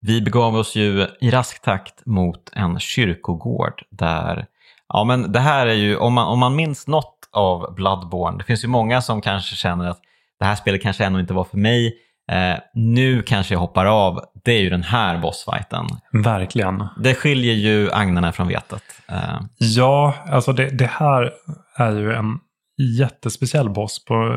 vi 0.01 0.21
begav 0.23 0.57
oss 0.57 0.77
ju 0.77 1.07
i 1.21 1.31
rask 1.31 1.63
takt 1.63 2.07
mot 2.07 2.51
en 2.53 2.79
kyrkogård 2.79 3.83
där, 3.91 4.47
ja 4.89 5.05
men 5.05 5.33
det 5.33 5.41
här 5.41 5.67
är 5.67 5.75
ju, 5.75 5.97
om 5.97 6.13
man, 6.15 6.27
om 6.29 6.39
man 6.39 6.57
minns 6.57 6.87
något 6.87 7.15
av 7.33 7.75
Bloodborne, 7.75 8.39
det 8.39 8.45
finns 8.45 8.65
ju 8.65 8.69
många 8.69 9.01
som 9.03 9.21
kanske 9.21 9.57
känner 9.57 9.89
att 9.91 10.01
det 10.39 10.45
här 10.45 10.55
spelet 10.55 10.83
kanske 10.83 11.05
ändå 11.05 11.21
inte 11.21 11.35
var 11.35 11.45
för 11.45 11.59
mig, 11.59 11.95
eh, 12.31 12.59
nu 12.75 13.23
kanske 13.23 13.55
jag 13.55 13.61
hoppar 13.61 13.87
av, 13.87 14.21
det 14.45 14.53
är 14.53 14.61
ju 14.61 14.71
den 14.71 14.83
här 14.83 15.19
bossfighten. 15.19 15.87
Verkligen. 16.13 16.87
Det 16.99 17.15
skiljer 17.15 17.55
ju 17.55 17.93
agnarna 17.93 18.33
från 18.33 18.49
vetet. 18.49 18.83
Eh, 19.09 19.41
Ja, 19.59 20.15
alltså 20.31 20.53
det, 20.53 20.71
det 20.79 20.91
här 20.93 21.33
är 21.77 21.93
ju 21.93 22.13
en 22.15 22.39
jättespeciell 22.79 23.71
boss 23.71 24.05
på 24.05 24.37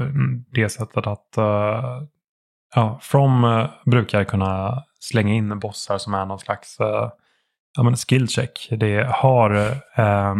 det 0.51 0.69
sättet 0.69 1.07
att 1.07 1.35
uh, 1.37 2.03
ja, 2.75 2.99
From 3.01 3.43
eh, 3.43 3.69
brukar 3.85 4.23
kunna 4.23 4.83
slänga 4.99 5.33
in 5.33 5.59
bossar 5.59 5.97
som 5.97 6.13
är 6.13 6.25
någon 6.25 6.39
slags 6.39 6.79
uh, 6.81 7.09
ja, 7.77 7.83
men 7.83 7.95
skill 7.95 8.27
check. 8.27 8.67
Det 8.71 9.07
har 9.09 9.51
eh, 9.95 10.35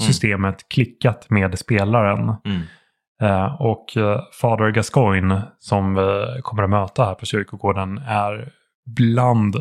systemet 0.00 0.68
klickat 0.68 1.30
med 1.30 1.58
spelaren. 1.58 2.34
mm, 2.44 2.62
och 3.58 3.86
Fader 4.40 4.70
Gascoigne 4.70 5.42
som 5.58 5.94
vi 5.94 6.40
kommer 6.42 6.62
att 6.62 6.70
möta 6.70 7.04
här 7.04 7.14
på 7.14 7.26
kyrkogården 7.26 7.98
är 7.98 8.52
bland 8.86 9.56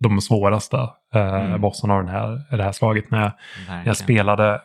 de 0.00 0.20
svåraste 0.20 0.88
Mm. 1.14 1.60
bossarna 1.60 1.94
av 1.94 2.04
den 2.04 2.14
här, 2.14 2.56
det 2.56 2.62
här 2.62 2.72
slaget. 2.72 3.10
När 3.10 3.20
jag, 3.20 3.32
när 3.68 3.86
jag 3.86 3.96
spelade 3.96 4.60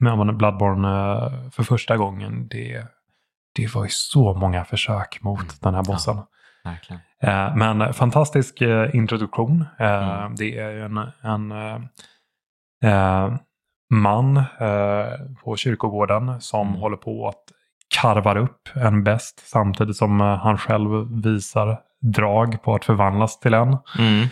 med 0.00 0.12
ja, 0.12 0.32
Bloodborne 0.32 0.88
eh, 0.88 1.50
för 1.50 1.62
första 1.62 1.96
gången, 1.96 2.48
det, 2.48 2.86
det 3.54 3.74
var 3.74 3.84
ju 3.84 3.90
så 3.90 4.34
många 4.34 4.64
försök 4.64 5.18
mot 5.22 5.40
Mm. 5.40 5.52
den 5.60 5.74
här 5.74 5.82
bossen. 5.82 6.16
Verkligen. 6.64 7.00
Eh, 7.22 7.56
men 7.56 7.94
fantastisk 7.94 8.60
eh, 8.60 8.94
introduktion. 8.96 9.64
Mm. 9.78 10.34
Det 10.34 10.58
är 10.58 10.70
ju 10.70 10.84
en, 10.84 10.98
en 11.22 11.52
eh, 12.84 13.34
man 13.90 14.36
eh, 14.36 15.12
på 15.44 15.56
kyrkogården 15.56 16.40
som 16.40 16.68
Mm. 16.68 16.80
håller 16.80 16.96
på 16.96 17.28
att 17.28 17.42
karvar 18.00 18.36
upp 18.36 18.68
en 18.74 19.04
bäst 19.04 19.48
samtidigt 19.48 19.96
som 19.96 20.20
han 20.20 20.58
själv 20.58 20.90
visar 21.24 21.78
drag 22.00 22.62
på 22.62 22.74
att 22.74 22.84
förvandlas 22.84 23.40
till 23.40 23.54
en. 23.54 23.76
Mm. 23.98 24.26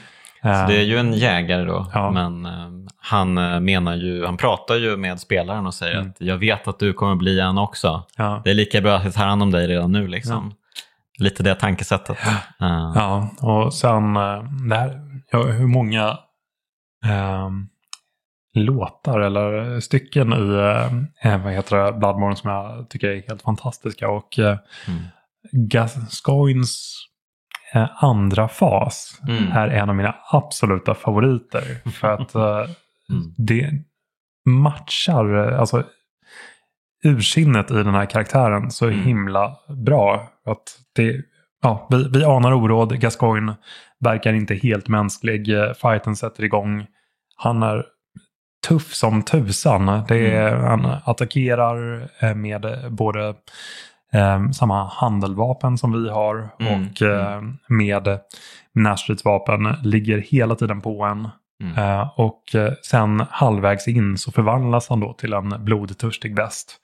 Så 0.44 0.48
Eh, 0.50 0.66
det 0.68 0.76
är 0.76 0.83
ju 0.83 0.96
en 0.98 1.12
jägare 1.12 1.64
då, 1.64 1.90
Ja. 1.94 2.11
men 2.11 2.46
eh, 2.46 2.90
han 2.96 3.38
eh, 3.38 3.61
menar 3.61 3.94
ju, 3.96 4.24
han 4.26 4.37
pratar 4.37 4.74
ju 4.74 4.96
med 4.96 5.20
spelaren 5.20 5.66
och 5.66 5.74
säger 5.74 5.94
Mm. 5.96 6.09
att 6.11 6.16
jag 6.20 6.37
vet 6.38 6.68
att 6.68 6.78
du 6.78 6.92
kommer 6.92 7.14
bli 7.16 7.40
en 7.40 7.59
också. 7.59 8.02
ja. 8.16 8.40
Det 8.44 8.50
är 8.50 8.54
lika 8.54 8.80
bra 8.80 8.96
att 8.96 9.04
jag 9.04 9.14
tar 9.14 9.26
hand 9.26 9.42
om 9.42 9.50
dig 9.50 9.66
redan 9.66 9.92
nu 9.92 10.09
liksom. 10.09 10.54
Lite 11.18 11.42
det 11.42 11.54
tankesättet. 11.54 12.18
Eh, 12.61 12.92
Ja, 12.94 13.28
och 13.40 13.74
sen 13.74 14.16
eh, 14.16 14.42
det 14.68 14.76
här, 14.76 15.00
ja, 15.30 15.42
hur 15.42 15.66
många 15.66 16.18
ehm, 17.07 17.68
låtar 18.54 19.20
eller 19.20 19.80
stycken 19.80 20.33
i 20.33 20.57
eh, 21.22 21.42
vad 21.42 21.52
heter 21.52 21.76
det, 21.76 21.92
Bloodborne 21.92 22.37
som 22.37 22.50
jag 22.50 22.90
tycker 22.90 23.09
är 23.09 23.22
helt 23.28 23.42
fantastiska. 23.42 24.09
Och 24.09 24.38
eh, 24.38 24.59
Mm. 24.88 25.02
Gascoins 25.68 26.94
eh, 27.74 28.04
andra 28.04 28.48
fas 28.48 29.20
Mm. 29.28 29.52
är 29.52 29.68
en 29.68 29.88
av 29.88 29.96
mina 29.96 30.14
absoluta 30.30 30.94
favoriter. 30.94 31.90
För 31.90 32.08
att 32.08 32.34
eh, 32.34 32.70
Mm. 33.10 33.34
det 33.37 33.70
matchar, 34.48 35.52
eh, 35.52 35.60
alltså 35.60 35.84
ursinnet 37.04 37.70
i 37.70 37.74
den 37.74 37.94
här 37.94 38.06
karaktären 38.06 38.70
så 38.70 38.87
Mm. 38.87 39.02
himla 39.02 39.56
bra. 39.68 40.28
Att 40.46 40.78
det, 40.96 41.16
ja, 41.62 41.87
vi, 41.90 42.08
vi 42.08 42.24
anar 42.24 42.52
oråd, 42.52 43.00
Gascoigne 43.00 43.54
verkar 44.00 44.32
inte 44.32 44.54
helt 44.54 44.88
mänsklig, 44.88 45.48
eh, 45.58 45.72
fighten 45.72 46.16
sätter 46.16 46.44
igång. 46.44 46.87
Han 47.37 47.62
är 47.62 47.84
tuff 48.68 48.94
som 48.94 49.22
tusan. 49.22 49.87
Det 50.08 50.32
är, 50.37 50.56
Mm. 50.56 50.64
Han 50.64 50.96
attackerar 51.04 52.08
eh, 52.20 52.34
med 52.34 52.66
både 52.90 53.34
eh, 54.14 54.50
samma 54.50 54.85
handeldvapen 54.88 55.79
som 55.79 56.03
vi 56.03 56.11
har 56.11 56.48
Mm. 56.61 56.83
och 56.90 57.03
eh, 57.03 57.42
med 57.68 58.18
närstridsvapen 58.74 59.74
ligger 59.83 60.18
hela 60.18 60.55
tiden 60.55 60.81
på 60.81 61.05
en. 61.05 61.29
Mm. 61.62 61.79
Eh, 61.79 62.11
och 62.16 62.42
sen 62.83 63.24
halvvägs 63.31 63.88
in 63.88 64.18
så 64.18 64.33
förvandlas 64.33 64.88
han 64.88 65.00
då 65.00 65.12
till 65.12 65.33
en 65.33 65.64
blodtörstig 65.64 66.35
bäst. 66.37 66.81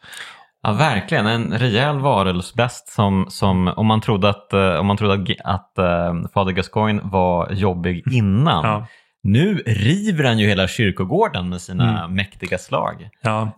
Ja, 0.62 0.72
verkligen. 0.72 1.26
En 1.26 1.58
rejäl 1.58 1.98
varulvsbäst 1.98 2.88
som, 2.88 3.26
som 3.28 3.68
om 3.68 3.86
man 3.86 4.00
trodde 4.00 4.28
att, 4.28 4.52
eh, 4.52 4.74
om 4.74 4.86
man 4.86 4.96
trodde 4.96 5.14
att, 5.14 5.30
att 5.44 5.78
eh, 5.78 6.30
Fader 6.34 6.52
Gascoigne 6.52 7.00
var 7.04 7.52
jobbig 7.52 8.02
innan. 8.12 8.64
Ja, 8.64 8.86
Nu 9.22 9.54
river 9.66 10.24
han 10.24 10.38
ju 10.38 10.46
hela 10.48 10.68
kyrkogården 10.68 11.48
med 11.48 11.60
sina 11.60 11.98
Mm. 12.04 12.14
mäktiga 12.16 12.58
slag. 12.58 13.08
ja. 13.22 13.50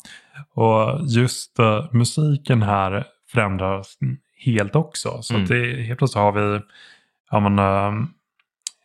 Och 0.55 1.01
just 1.07 1.59
eh, 1.59 1.85
musiken 1.93 2.63
här 2.63 3.05
förändras 3.33 3.99
helt 4.45 4.77
också. 4.77 5.23
Så 5.23 5.35
Mm. 5.35 5.43
att 5.43 5.49
det, 5.49 5.83
helt 5.83 5.99
plötsligt 5.99 6.23
har 6.23 6.33
vi 6.33 6.61
ja, 7.31 7.41
men, 7.41 7.59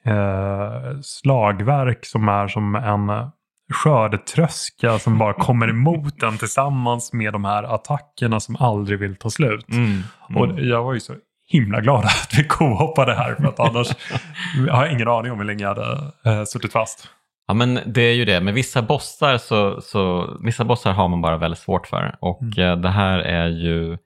eh, 0.06 1.00
slagverk 1.02 2.06
som 2.06 2.30
är 2.30 2.48
som 2.48 2.76
en 2.76 3.32
skördetröska 3.74 5.00
som 5.00 5.18
bara 5.18 5.34
kommer 5.44 5.70
emot 5.70 6.20
den 6.20 6.38
tillsammans 6.38 7.14
med 7.14 7.34
de 7.34 7.46
här 7.46 7.64
attackerna 7.64 8.40
som 8.40 8.56
aldrig 8.56 9.00
vill 9.00 9.16
ta 9.16 9.30
slut. 9.30 9.70
Mm. 9.72 10.02
Och 10.36 10.60
jag 10.60 10.84
var 10.84 10.94
ju 10.94 11.00
så 11.00 11.14
himla 11.50 11.82
glad 11.82 12.06
att 12.06 12.30
vi 12.38 12.44
co-hoppade 12.44 13.14
här 13.14 13.36
för 13.36 13.44
att 13.48 13.60
annars 13.60 13.88
har 14.72 14.86
jag 14.86 14.92
ingen 14.94 15.08
aning 15.08 15.32
om 15.32 15.38
hur 15.38 15.46
länge 15.46 15.64
jag 15.64 15.76
hade 15.76 16.12
eh, 16.26 16.44
suttit 16.44 16.72
fast. 16.72 17.10
Ja 17.48 17.54
men 17.54 17.80
det 17.86 18.02
är 18.02 18.14
ju 18.14 18.26
det, 18.26 18.42
med 18.42 18.54
vissa 18.54 18.82
bossar 18.82 19.38
så, 19.38 19.82
så 19.82 20.28
vissa 20.44 20.66
bossar 20.66 20.92
har 20.92 21.08
man 21.08 21.22
bara 21.22 21.38
väldigt 21.38 21.60
svårt 21.60 21.88
för. 21.88 22.16
Och 22.22 22.42
Mm. 22.42 22.72
eh, 22.72 22.78
det 22.78 22.90
här 22.90 23.20
är 23.20 23.48
ju, 23.48 23.98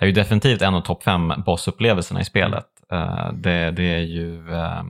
är 0.00 0.06
ju 0.06 0.12
definitivt 0.12 0.62
en 0.62 0.74
av 0.74 0.80
topp 0.80 1.02
fem 1.02 1.32
bossupplevelserna 1.46 2.20
i 2.20 2.24
spelet. 2.24 2.66
Eh, 2.92 3.32
det, 3.32 3.70
det 3.70 3.94
är 3.94 4.00
ju, 4.00 4.54
eh, 4.54 4.82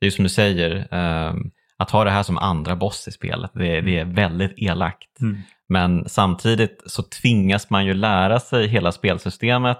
det 0.00 0.06
är 0.06 0.10
som 0.10 0.22
du 0.22 0.28
säger, 0.28 0.88
eh, 0.90 1.34
att 1.78 1.90
ha 1.90 2.04
det 2.04 2.10
här 2.10 2.22
som 2.22 2.38
andra 2.38 2.76
boss 2.76 3.08
i 3.08 3.12
spelet, 3.12 3.50
det, 3.54 3.80
det 3.80 3.98
är 3.98 4.04
väldigt 4.04 4.54
elakt. 4.56 5.20
Mm. 5.20 5.42
Men 5.68 6.08
samtidigt 6.08 6.82
så 6.86 7.02
tvingas 7.02 7.70
man 7.70 7.86
ju 7.86 7.94
lära 7.94 8.40
sig 8.40 8.66
hela 8.66 8.92
spelsystemet. 8.92 9.78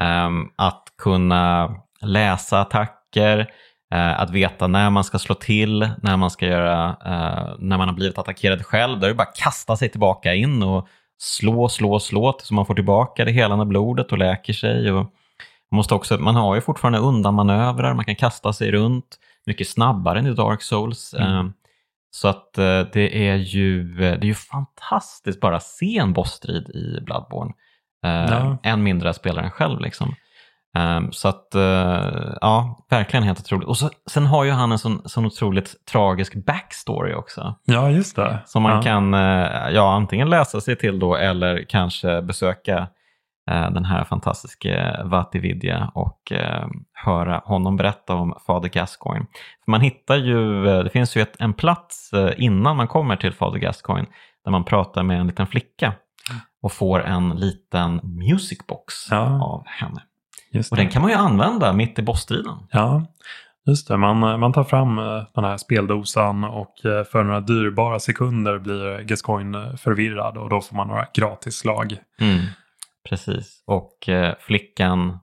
ehm, 0.00 0.48
att 0.56 0.84
kunna 0.98 1.76
läsa 2.00 2.60
attacker, 2.60 3.02
attacker, 3.12 3.50
eh, 3.94 4.20
att 4.20 4.30
veta 4.30 4.66
när 4.66 4.90
man 4.90 5.04
ska 5.04 5.18
slå 5.18 5.34
till, 5.34 5.90
när 6.02 6.16
man 6.16 6.30
ska 6.30 6.46
göra, 6.46 6.88
eh, 6.88 7.54
när 7.58 7.78
man 7.78 7.88
har 7.88 7.94
blivit 7.94 8.18
attackerad 8.18 8.66
själv. 8.66 9.00
Där 9.00 9.06
är 9.06 9.12
det 9.12 9.16
bara 9.16 9.28
att 9.28 9.36
kasta 9.36 9.76
sig 9.76 9.88
tillbaka 9.88 10.34
in 10.34 10.62
och 10.62 10.88
slå, 11.22 11.68
slå, 11.68 11.98
slå 12.00 12.32
tills 12.32 12.50
man 12.50 12.66
får 12.66 12.74
tillbaka 12.74 13.24
det 13.24 13.32
helande 13.32 13.64
blodet 13.64 14.12
och 14.12 14.18
läker 14.18 14.52
sig. 14.52 14.92
Och 14.92 15.04
man, 15.04 15.76
måste 15.76 15.94
också, 15.94 16.18
man 16.18 16.36
har 16.36 16.54
ju 16.54 16.60
fortfarande 16.60 16.98
undanmanövrar, 16.98 17.94
man 17.94 18.04
kan 18.04 18.16
kasta 18.16 18.52
sig 18.52 18.70
runt 18.72 19.18
mycket 19.46 19.68
snabbare 19.68 20.18
än 20.18 20.26
i 20.26 20.34
Dark 20.34 20.62
Souls. 20.62 21.14
Mm. 21.14 21.46
Eh, 21.46 21.52
Så 22.10 22.28
att 22.28 22.58
eh, 22.58 22.80
det 22.92 23.28
är 23.28 23.36
ju, 23.36 23.94
det 23.94 24.06
är 24.06 24.24
ju 24.24 24.34
fantastiskt 24.34 25.40
bara 25.40 25.56
att 25.56 25.62
se 25.62 25.98
en 25.98 26.12
bossstrid 26.12 26.68
i 26.68 27.00
Bloodborne. 27.00 27.52
Eh, 28.04 28.10
Ja. 28.30 28.56
Än 28.62 28.82
mindre 28.82 29.10
att 29.10 29.16
spela 29.16 29.42
den 29.42 29.50
själv 29.50 29.80
liksom. 29.80 30.14
Ehm, 30.74 31.12
så 31.12 31.28
att, 31.28 31.54
eh, 31.54 32.34
ja, 32.40 32.84
verkligen 32.90 33.22
helt 33.22 33.40
otroligt. 33.40 33.68
Och 33.68 33.76
så, 33.76 33.90
sen 34.10 34.26
har 34.26 34.44
ju 34.44 34.50
han 34.50 34.72
en 34.72 34.78
sån, 34.78 35.02
sån 35.04 35.26
otroligt 35.26 35.86
tragisk 35.92 36.46
backstory 36.46 37.14
också. 37.14 37.54
Ja, 37.64 37.90
just 37.90 38.16
det. 38.16 38.42
Som 38.46 38.62
man 38.62 38.76
ja. 38.76 38.82
kan 38.82 39.14
eh, 39.14 39.70
ja, 39.70 39.94
antingen 39.94 40.30
läsa 40.30 40.60
sig 40.60 40.76
till 40.76 40.98
då 40.98 41.16
eller 41.16 41.64
kanske 41.68 42.22
besöka 42.22 42.88
eh, 43.50 43.70
den 43.70 43.84
här 43.84 44.04
fantastiska 44.04 45.02
Vatividya 45.04 45.90
och 45.94 46.32
höra 46.92 47.42
honom 47.44 47.76
berätta 47.76 48.14
om 48.14 48.34
Fader 48.46 48.68
Gascoigne. 48.68 49.26
För 49.64 49.70
man 49.70 49.80
hittar 49.80 50.16
ju, 50.16 50.64
det 50.64 50.90
finns 50.90 51.16
ju 51.16 51.22
ett, 51.22 51.36
en 51.38 51.52
plats 51.52 52.10
innan 52.36 52.76
man 52.76 52.88
kommer 52.88 53.16
till 53.16 53.32
Fader 53.32 53.58
Gascoigne 53.58 54.08
där 54.44 54.50
man 54.50 54.64
pratar 54.64 55.02
med 55.02 55.20
en 55.20 55.26
liten 55.26 55.46
flicka 55.46 55.92
och 56.62 56.72
får 56.72 57.04
en 57.04 57.28
liten 57.28 58.00
musicbox 58.02 58.94
Ja. 59.10 59.44
av 59.44 59.62
henne. 59.66 60.02
Just 60.52 60.72
Och 60.72 60.76
den 60.78 60.88
kan 60.88 61.02
man 61.02 61.10
ju 61.10 61.16
använda 61.16 61.72
mitt 61.72 61.98
i 61.98 62.02
bossstriden. 62.02 62.54
Ja, 62.70 63.06
just 63.66 63.88
det. 63.88 63.96
Man, 63.96 64.40
man 64.40 64.52
tar 64.52 64.64
fram 64.64 64.98
eh, 64.98 65.22
den 65.34 65.44
här 65.44 65.56
speldosan 65.56 66.44
och 66.44 66.84
eh, 66.84 67.04
för 67.04 67.22
några 67.22 67.40
dyrbara 67.40 67.98
sekunder 67.98 68.58
blir 68.58 69.02
Gascoigne 69.02 69.76
förvirrad 69.76 70.36
och 70.36 70.48
då 70.48 70.60
får 70.60 70.76
man 70.76 70.88
några 70.88 71.06
gratisslag. 71.14 71.96
Mm. 72.20 72.40
Precis, 73.08 73.62
och 73.66 74.08
eh, 74.08 74.34
flickan 74.40 75.18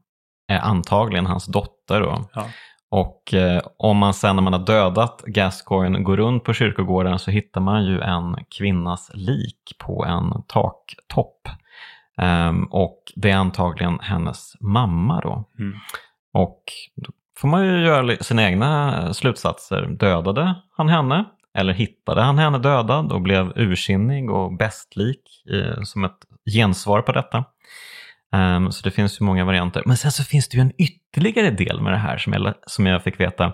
är 0.48 0.60
antagligen 0.60 1.26
hans 1.26 1.46
dotter 1.46 2.02
då. 2.02 2.30
Ja. 2.34 2.46
Och 2.92 3.34
eh, 3.34 3.62
om 3.78 3.98
man 3.98 4.14
sen 4.14 4.36
när 4.36 4.44
man 4.44 4.54
har 4.54 4.66
dödat 4.66 5.24
Gascoigne 5.26 6.00
går 6.00 6.18
runt 6.18 6.44
på 6.44 6.54
kyrkogården 6.54 7.20
så 7.20 7.32
hittar 7.32 7.62
man 7.62 7.86
ju 7.86 8.00
en 8.02 8.38
kvinnas 8.58 9.12
lik 9.14 9.76
på 9.80 10.06
en 10.06 10.44
taktopp. 10.48 11.48
Ehm, 12.22 12.64
och 12.64 13.04
det 13.16 13.30
är 13.30 13.36
antagligen 13.36 14.00
hennes 14.00 14.54
mamma 14.60 15.22
då. 15.22 15.50
Mm. 15.60 15.78
Och 16.34 16.64
då 16.96 17.12
får 17.38 17.48
man 17.48 17.66
ju 17.66 17.86
göra 17.86 18.18
sina 18.18 18.44
egna 18.50 19.02
eh, 19.02 19.12
slutsatser. 19.12 19.86
Dödade 19.86 20.56
han 20.78 20.90
henne? 20.90 21.26
Eller 21.58 21.74
hittade 21.74 22.22
han 22.22 22.38
henne 22.38 22.58
dödad 22.58 23.12
och 23.12 23.22
blev 23.22 23.54
ursinnig 23.56 24.32
och 24.32 24.58
bästlik 24.58 25.22
eh, 25.52 25.84
som 25.84 26.04
ett 26.04 26.18
gensvar 26.54 27.02
på 27.02 27.12
detta? 27.12 27.46
Ehm, 28.34 28.72
så 28.72 28.84
det 28.84 28.92
finns 28.92 29.22
ju 29.22 29.26
många 29.26 29.46
varianter. 29.46 29.84
Men 29.86 29.98
sen 29.98 30.12
så 30.12 30.24
finns 30.24 30.50
det 30.50 30.58
ju 30.58 30.62
en 30.62 30.82
ytterligare 30.82 31.52
del 31.52 31.82
med 31.82 31.94
det 31.94 31.98
här 31.98 32.18
som 32.18 32.34
jag, 32.34 32.54
som 32.68 32.86
jag 32.86 33.04
fick 33.04 33.20
veta. 33.20 33.54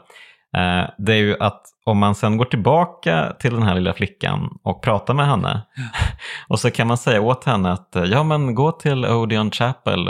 Eh, 0.56 0.90
det 0.98 1.14
är 1.14 1.18
ju 1.18 1.38
att 1.40 1.62
om 1.86 1.98
man 1.98 2.16
sen 2.16 2.38
går 2.38 2.46
tillbaka 2.46 3.36
till 3.40 3.54
den 3.54 3.64
här 3.64 3.76
lilla 3.76 3.94
flickan 3.94 4.58
och 4.64 4.84
pratar 4.84 5.14
med 5.14 5.28
henne 5.28 5.62
och 6.48 6.60
så 6.60 6.72
kan 6.72 6.88
man 6.88 6.98
säga 6.98 7.22
åt 7.22 7.44
henne 7.44 7.72
att 7.72 7.96
eh, 7.96 8.04
ja 8.04 8.24
men 8.24 8.56
gå 8.56 8.72
till 8.72 9.06
Odeon 9.06 9.52
Chapel, 9.52 10.08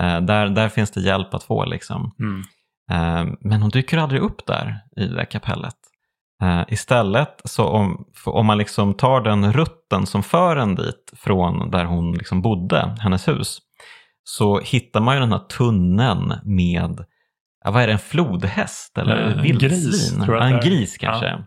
eh, 0.00 0.20
där, 0.20 0.48
där 0.48 0.68
finns 0.68 0.90
det 0.90 1.00
hjälp 1.00 1.34
att 1.34 1.42
få 1.42 1.64
liksom. 1.64 2.14
Mm. 2.20 2.42
Men 3.40 3.62
hon 3.62 3.70
dyker 3.70 3.98
aldrig 3.98 4.22
upp 4.22 4.46
där 4.46 4.80
i 4.96 5.06
det 5.06 5.14
där 5.14 5.24
kapellet. 5.24 5.74
Istället 6.68 7.40
så 7.44 7.64
om, 7.64 8.04
om 8.24 8.46
man 8.46 8.58
liksom 8.58 8.94
tar 8.94 9.20
den 9.20 9.52
rutten 9.52 10.06
som 10.06 10.22
för 10.22 10.56
en 10.56 10.74
dit 10.74 11.12
från 11.16 11.70
där 11.70 11.84
hon 11.84 12.12
liksom 12.12 12.42
bodde, 12.42 12.96
hennes 13.00 13.28
hus, 13.28 13.58
så 14.24 14.60
hittar 14.60 15.00
man 15.00 15.14
ju 15.14 15.20
den 15.20 15.32
här 15.32 15.38
tunneln 15.38 16.34
med, 16.44 17.04
ja, 17.66 17.72
vad 17.72 17.82
är 17.82 17.86
det, 17.86 17.92
en 17.92 17.98
flodhäst 17.98 18.98
eller 18.98 19.26
Eh, 19.26 19.32
en 19.32 19.42
vildsvin? 19.42 19.70
gris, 19.70 20.14
tror 20.24 20.36
jag 20.36 20.50
Ja, 20.50 20.54
en 20.54 20.60
gris 20.60 20.96
kanske. 20.98 21.44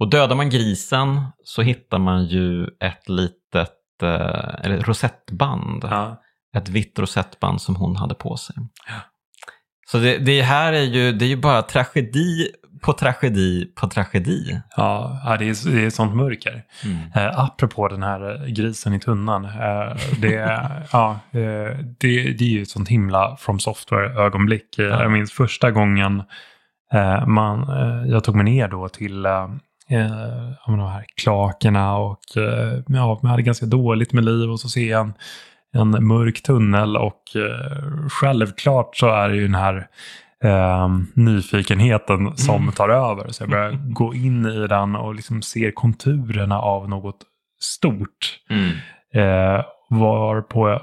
Och 0.00 0.10
dödar 0.10 0.36
man 0.36 0.50
grisen 0.50 1.20
så 1.44 1.62
hittar 1.62 1.98
man 1.98 2.24
ju 2.24 2.64
ett 2.64 3.08
litet 3.08 3.70
eh, 4.02 4.64
eller 4.64 4.80
rosettband 4.80 5.84
Ja. 5.90 6.22
ett 6.56 6.68
vitt 6.68 6.98
rosettband 6.98 7.62
som 7.62 7.76
hon 7.76 7.96
hade 7.96 8.14
på 8.14 8.36
sig. 8.36 8.56
Så 9.90 9.98
det, 9.98 10.18
det 10.18 10.42
här 10.42 10.72
är 10.72 10.82
ju, 10.82 11.12
det 11.12 11.24
är 11.24 11.28
ju 11.28 11.36
bara 11.36 11.62
tragedi 11.62 12.48
på 12.80 12.92
tragedi 12.92 13.66
på 13.74 13.88
tragedi. 13.88 14.60
Ja, 14.76 15.36
det 15.38 15.48
är, 15.48 15.70
det 15.70 15.84
är 15.84 15.90
sånt 15.90 16.14
mörker. 16.14 16.62
Eh, 17.14 17.38
apropå 17.38 17.88
den 17.88 18.02
här 18.02 18.46
grisen 18.48 18.94
i 18.94 19.00
tunnan. 19.00 19.44
Eh, 19.44 19.96
det, 20.18 20.60
ja, 20.92 21.20
eh, 21.30 21.78
det, 21.98 22.32
det 22.38 22.44
är 22.44 22.48
ju 22.48 22.62
ett 22.62 22.68
sånt 22.68 22.88
himla 22.88 23.36
From 23.36 23.58
Software-ögonblick. 23.58 24.74
Ja. 24.78 24.84
Jag 24.84 25.12
minns 25.12 25.32
första 25.32 25.70
gången 25.70 26.22
man, 27.26 27.68
jag 28.08 28.24
tog 28.24 28.34
mig 28.34 28.44
ner 28.44 28.68
då 28.68 28.88
till 28.88 29.22
de 29.22 29.60
här 30.66 31.04
klakerna 31.16 31.96
och 31.96 32.20
ja, 32.86 33.18
jag 33.22 33.28
hade 33.28 33.42
ganska 33.42 33.66
dåligt 33.66 34.12
med 34.12 34.24
liv 34.24 34.50
och 34.50 34.60
så 34.60 34.68
ser 34.68 34.90
jag 34.90 35.00
en, 35.00 35.14
en 35.94 36.06
mörk 36.06 36.42
tunnel 36.42 36.96
och 36.96 37.22
självklart 38.10 38.96
så 38.96 39.08
är 39.08 39.28
det 39.28 39.36
ju 39.36 39.42
den 39.42 39.54
här 39.54 39.88
eh, 40.44 40.88
nyfikenheten 41.14 42.36
som 42.36 42.54
Mm. 42.62 42.72
tar 42.72 42.88
över. 42.88 43.28
Så 43.28 43.42
jag 43.42 43.50
börjar 43.50 43.72
gå 43.92 44.14
in 44.14 44.46
i 44.46 44.66
den 44.66 44.96
och 44.96 45.14
liksom 45.14 45.42
ser 45.42 45.70
konturerna 45.70 46.60
av 46.60 46.88
något 46.88 47.18
stort. 47.60 48.38
Mm. 48.50 48.70
Eh, 49.14 49.64
varpå 49.90 50.68
jag 50.68 50.80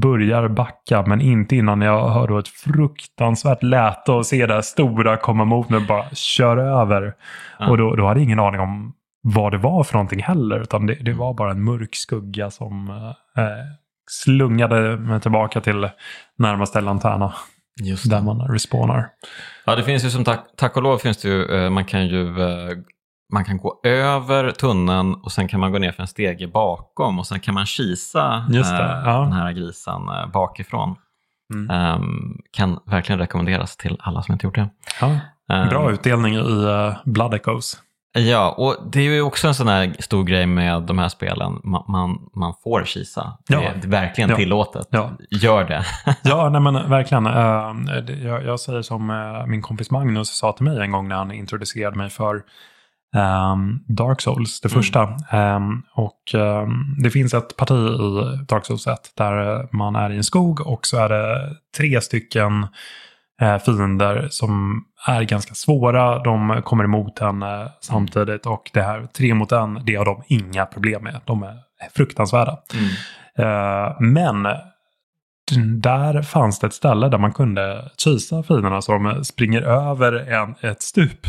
börjar 0.00 0.48
backa, 0.48 1.02
men 1.06 1.20
inte 1.20 1.56
innan 1.56 1.80
jag 1.80 2.08
hör 2.08 2.28
då 2.28 2.38
ett 2.38 2.48
fruktansvärt 2.48 3.62
läte 3.62 4.12
och 4.12 4.26
ser 4.26 4.46
det 4.46 4.54
här 4.54 4.60
stora 4.60 5.16
komma 5.16 5.44
mot 5.44 5.68
mig 5.68 5.80
och 5.80 5.86
bara 5.86 6.04
kör 6.12 6.56
över. 6.56 7.14
Ja. 7.58 7.70
Och 7.70 7.78
då, 7.78 7.96
då 7.96 8.06
hade 8.06 8.20
jag 8.20 8.24
ingen 8.24 8.38
aning 8.40 8.60
om 8.60 8.92
vad 9.22 9.52
det 9.52 9.58
var 9.58 9.84
för 9.84 9.94
någonting 9.94 10.22
heller, 10.22 10.60
utan 10.60 10.86
det, 10.86 10.94
det 10.94 11.12
var 11.12 11.34
bara 11.34 11.50
en 11.50 11.64
mörk 11.64 11.94
skugga 11.94 12.50
som 12.50 12.88
eh, 13.36 13.44
slungade 14.10 14.96
mig 14.96 15.20
tillbaka 15.20 15.60
till 15.60 15.88
närmaste 16.38 16.80
lanterna 16.80 17.34
Just 17.80 18.10
där 18.10 18.22
man 18.22 18.40
respawnar. 18.40 19.08
Ja, 19.64 19.76
det 19.76 19.84
finns 19.84 20.04
ju 20.04 20.10
som 20.10 20.24
tack, 20.24 20.46
tack 20.56 20.76
och 20.76 20.82
lov 20.82 20.98
finns 20.98 21.16
det 21.16 21.28
ju, 21.28 21.44
eh, 21.44 21.70
man 21.70 21.84
kan 21.84 22.06
ju 22.06 22.42
eh, 22.42 22.76
man 23.32 23.44
kan 23.44 23.58
gå 23.58 23.80
över 23.84 24.50
tunneln 24.50 25.14
och 25.14 25.32
sen 25.32 25.48
kan 25.48 25.60
man 25.60 25.72
gå 25.72 25.78
ner 25.78 25.92
för 25.92 26.02
en 26.02 26.08
stege 26.08 26.48
bakom 26.48 27.18
och 27.18 27.26
sen 27.26 27.40
kan 27.40 27.54
man 27.54 27.66
kisa 27.66 28.46
Just 28.50 28.70
det, 28.70 28.84
eh, 28.84 29.02
ja. 29.04 29.20
den 29.20 29.32
här 29.32 29.52
grisen 29.52 30.00
bakifrån. 30.32 30.96
Mm. 31.54 31.70
Ehm, 31.70 32.36
kan 32.50 32.80
verkligen 32.86 33.18
rekommenderas 33.18 33.76
till 33.76 33.96
alla 34.00 34.22
som 34.22 34.32
inte 34.32 34.46
gjort 34.46 34.54
det. 34.54 34.68
Ja, 35.00 35.18
Ehm, 35.52 35.68
bra 35.68 35.92
utdelning 35.92 36.34
i 36.34 36.38
uh, 36.38 36.96
Blood 37.04 37.34
Echoes. 37.34 37.76
Ja, 38.18 38.54
och 38.58 38.76
det 38.92 38.98
är 39.00 39.02
ju 39.04 39.22
också 39.22 39.48
en 39.48 39.54
sån 39.54 39.68
här 39.68 39.94
stor 39.98 40.24
grej 40.24 40.46
med 40.46 40.82
de 40.82 40.98
här 40.98 41.08
spelen. 41.08 41.60
Man, 41.64 41.84
man, 41.88 42.18
man 42.34 42.54
får 42.64 42.84
kisa. 42.84 43.38
Det 43.48 43.54
Ja. 43.54 43.60
det 43.60 43.86
är 43.86 43.90
verkligen 43.90 44.30
Ja. 44.30 44.36
tillåtet. 44.36 44.86
Ja. 44.90 45.10
Gör 45.30 45.64
det. 45.64 45.84
Ja, 46.22 46.48
nej 46.48 46.60
men 46.60 46.90
verkligen. 46.90 47.26
Eh, 47.26 47.72
jag, 48.26 48.44
jag 48.44 48.60
säger 48.60 48.82
som 48.82 49.10
eh, 49.10 49.46
min 49.46 49.62
kompis 49.62 49.90
Magnus 49.90 50.28
sa 50.36 50.52
till 50.52 50.64
mig 50.64 50.78
en 50.80 50.90
gång 50.90 51.08
när 51.08 51.16
han 51.16 51.32
introducerade 51.32 51.96
mig 51.98 52.10
för 52.10 52.42
ehm, 53.16 53.78
Dark 53.88 54.20
Souls, 54.20 54.60
det 54.60 54.72
Mm. 54.72 54.82
första. 54.82 55.02
Ehm, 55.30 55.82
och 55.94 56.34
ehm, 56.34 56.96
det 57.02 57.10
finns 57.10 57.34
ett 57.34 57.56
parti 57.56 57.72
i 58.00 58.44
Dark 58.48 58.66
Souls 58.66 58.86
1 58.86 58.98
där 59.16 59.60
eh, 59.60 59.66
man 59.72 59.96
är 59.96 60.10
i 60.10 60.16
en 60.16 60.24
skog 60.24 60.60
och 60.66 60.86
så 60.86 60.96
är 60.98 61.08
det 61.08 61.56
tre 61.76 62.00
stycken 62.00 62.62
eh, 62.62 62.68
fiender 63.58 64.26
som 64.30 64.82
är 65.08 65.22
ganska 65.22 65.54
svåra. 65.54 66.18
De 66.18 66.62
kommer 66.64 66.84
emot 66.84 67.20
en 67.20 67.42
eh, 67.42 67.66
samtidigt 67.80 68.46
och 68.46 68.70
det 68.72 68.82
här 68.82 69.06
tre 69.16 69.34
mot 69.34 69.52
en, 69.52 69.80
det 69.84 69.94
har 69.94 70.04
de 70.04 70.22
inga 70.26 70.66
problem 70.66 71.02
med. 71.04 71.20
De 71.24 71.42
är 71.42 71.58
fruktansvärda. 71.94 72.58
Eh, 73.38 74.00
men 74.00 74.46
där 75.80 76.22
fanns 76.22 76.58
det 76.58 76.66
ett 76.66 76.74
ställe 76.74 77.08
där 77.08 77.18
man 77.18 77.32
kunde 77.32 77.90
kisa 78.04 78.42
fienderna 78.42 78.82
så 78.82 78.92
de 78.92 79.24
springer 79.24 79.62
över 79.62 80.12
en, 80.32 80.54
ett 80.70 80.82
stup. 80.82 81.26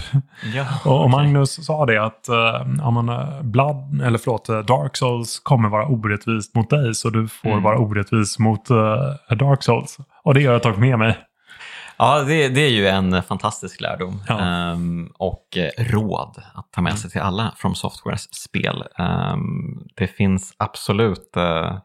Ja, 0.54 0.66
Och. 0.92 1.10
Magnus 1.10 1.66
sa 1.66 1.86
det 1.86 2.04
att 2.06 2.28
uh, 2.30 2.36
ja, 2.78 3.14
eh, 3.14 3.42
Blood, 3.44 4.02
eller 4.04 4.18
förlåt, 4.18 4.50
eh, 4.50 4.60
Dark 4.60 4.98
Souls 4.98 5.40
kommer 5.40 5.70
vara 5.70 5.88
orättvist 5.88 6.56
mot 6.56 6.70
dig 6.70 6.94
så 6.96 7.10
du 7.10 7.28
får 7.28 7.50
Mm. 7.50 7.64
vara 7.64 7.78
orättvis 7.78 8.40
mot 8.40 8.70
eh, 8.70 9.36
Dark 9.38 9.64
Souls. 9.64 9.98
Och 10.24 10.34
det 10.34 10.46
har 10.46 10.54
jag 10.54 10.64
tagit 10.64 10.80
med 10.80 11.00
mig. 11.00 11.18
Ja, 12.04 12.24
det, 12.24 12.50
det 12.50 12.62
är 12.62 12.70
ju 12.70 12.88
en 12.88 13.24
fantastisk 13.24 13.82
lärdom 13.82 14.22
Ja. 14.28 14.40
Ehm, 14.40 15.12
och 15.20 15.58
eh, 15.58 15.84
råd 15.84 16.44
att 16.54 16.72
ta 16.72 16.82
med 16.82 17.00
sig 17.00 17.10
till 17.10 17.22
alla 17.22 17.54
From 17.58 17.76
Softwares 17.76 18.34
spel. 18.34 18.84
Ehm, 18.98 19.88
det 19.96 20.08
finns 20.08 20.54
absolut 20.58 21.38
eh, 21.38 21.78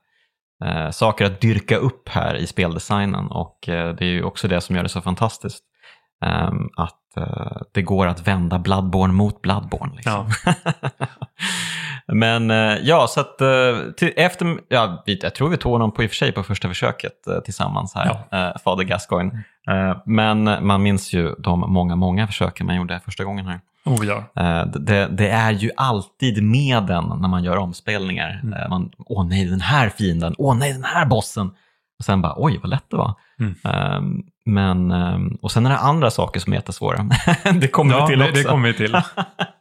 eh, 0.64 0.90
saker 0.90 1.24
att 1.24 1.40
dyrka 1.40 1.76
upp 1.76 2.08
här 2.08 2.34
i 2.34 2.46
speldesignen 2.46 3.26
och 3.26 3.68
eh, 3.68 3.94
det 3.94 4.04
är 4.04 4.08
ju 4.08 4.22
också 4.22 4.48
det 4.48 4.60
som 4.60 4.76
gör 4.76 4.82
det 4.82 4.88
så 4.88 5.00
fantastiskt. 5.00 5.64
ehm, 6.24 6.68
att 6.76 6.94
det 7.72 7.82
går 7.82 8.06
att 8.06 8.26
vända 8.28 8.58
Bloodborne 8.58 9.14
mot 9.14 9.42
Bloodborne. 9.42 9.96
Liksom. 9.96 10.30
Men 12.12 12.50
eh, 12.50 12.76
ja, 12.82 13.06
så 13.08 13.20
att 13.20 13.40
eh, 13.40 13.48
till, 13.96 14.12
efter, 14.16 14.58
ja, 14.68 15.02
jag 15.04 15.34
tror 15.34 15.48
vi 15.48 15.56
tog 15.56 15.72
honom 15.72 15.92
på 15.92 16.02
i 16.02 16.06
och 16.06 16.10
för 16.10 16.16
sig 16.16 16.32
på 16.32 16.42
första 16.42 16.68
försöket 16.68 17.26
eh, 17.26 17.38
tillsammans 17.40 17.94
här, 17.94 18.10
eh, 18.32 18.58
Fader 18.64 18.84
Gascoigne. 18.84 19.44
Eh, 19.70 19.96
men 20.06 20.66
man 20.66 20.82
minns 20.82 21.12
ju 21.12 21.34
de 21.38 21.60
många, 21.60 21.96
många 21.96 22.26
försöken 22.26 22.66
man 22.66 22.76
gjorde 22.76 23.00
första 23.04 23.24
gången 23.24 23.46
här. 23.46 23.60
Oh, 23.84 24.06
ja. 24.06 24.24
Det, 24.64 25.06
det 25.06 25.28
är 25.28 25.52
ju 25.52 25.70
alltid 25.76 26.42
med 26.42 26.82
den 26.82 27.04
när 27.04 27.28
man 27.28 27.44
gör 27.44 27.56
omspelningar. 27.56 28.40
Mm. 28.42 28.70
Man, 28.70 28.90
åh 28.98 29.26
nej, 29.26 29.44
den 29.46 29.60
här 29.60 29.88
fienden, 29.88 30.34
åh 30.38 30.56
nej, 30.58 30.72
den 30.72 30.84
här 30.84 31.06
bossen. 31.06 31.50
Och 31.98 32.04
sen 32.04 32.22
bara, 32.22 32.34
oj 32.36 32.58
vad 32.62 32.70
lätt 32.70 32.84
det 32.90 32.96
var. 32.96 33.14
Mm. 33.40 33.54
Ehm, 33.64 34.22
men, 34.48 34.90
ehm, 34.90 35.38
och 35.42 35.52
sen 35.52 35.66
är 35.66 35.70
det 35.70 35.78
andra 35.78 36.10
saker 36.10 36.40
som 36.40 36.52
är 36.52 36.56
jättesvåra. 36.56 37.10
det 37.60 37.68
kommer 37.68 37.94
ja 37.94 38.06
vi 38.06 38.12
till 38.12 38.22
också. 38.22 38.34
det 38.34 38.44
kommer 38.44 38.68
vi 38.68 38.74
till. 38.74 38.96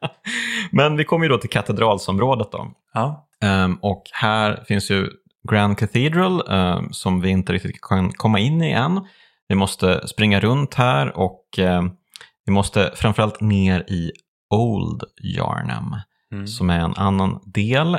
men 0.71 0.97
vi 0.97 1.03
kommer 1.03 1.25
ju 1.25 1.29
då 1.29 1.37
till 1.37 1.49
katedralsområdet 1.49 2.51
då. 2.51 2.71
Ja. 2.93 3.27
Ehm, 3.43 3.75
och 3.81 4.03
här 4.13 4.63
finns 4.67 4.91
ju 4.91 5.09
Grand 5.51 5.77
Cathedral 5.77 6.43
ehm, 6.49 6.93
som 6.93 7.21
vi 7.21 7.29
inte 7.29 7.53
riktigt 7.53 7.81
kan 7.81 8.11
komma 8.11 8.39
in 8.39 8.61
i 8.63 8.71
än. 8.71 9.07
Vi 9.47 9.55
måste 9.55 10.07
springa 10.07 10.39
runt 10.39 10.73
här 10.73 11.17
och 11.17 11.43
vi 12.45 12.51
måste 12.51 12.91
framförallt 12.95 13.41
ner 13.41 13.79
i 13.87 14.11
Old 14.53 15.03
Yarnham 15.23 15.95
Mm. 16.31 16.47
som 16.47 16.69
är 16.69 16.79
en 16.79 16.93
annan 16.95 17.39
del 17.45 17.97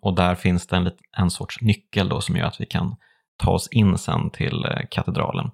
och 0.00 0.14
där 0.14 0.34
finns 0.34 0.66
det 0.66 0.76
en, 0.76 0.90
en 1.16 1.30
sorts 1.30 1.60
nyckel 1.60 2.08
då 2.08 2.20
som 2.20 2.36
gör 2.36 2.46
att 2.46 2.60
vi 2.60 2.66
kan 2.66 2.96
ta 3.36 3.50
oss 3.50 3.68
in 3.70 3.98
sen 3.98 4.30
till 4.30 4.64
eh, 4.64 4.80
katedralen. 4.90 5.50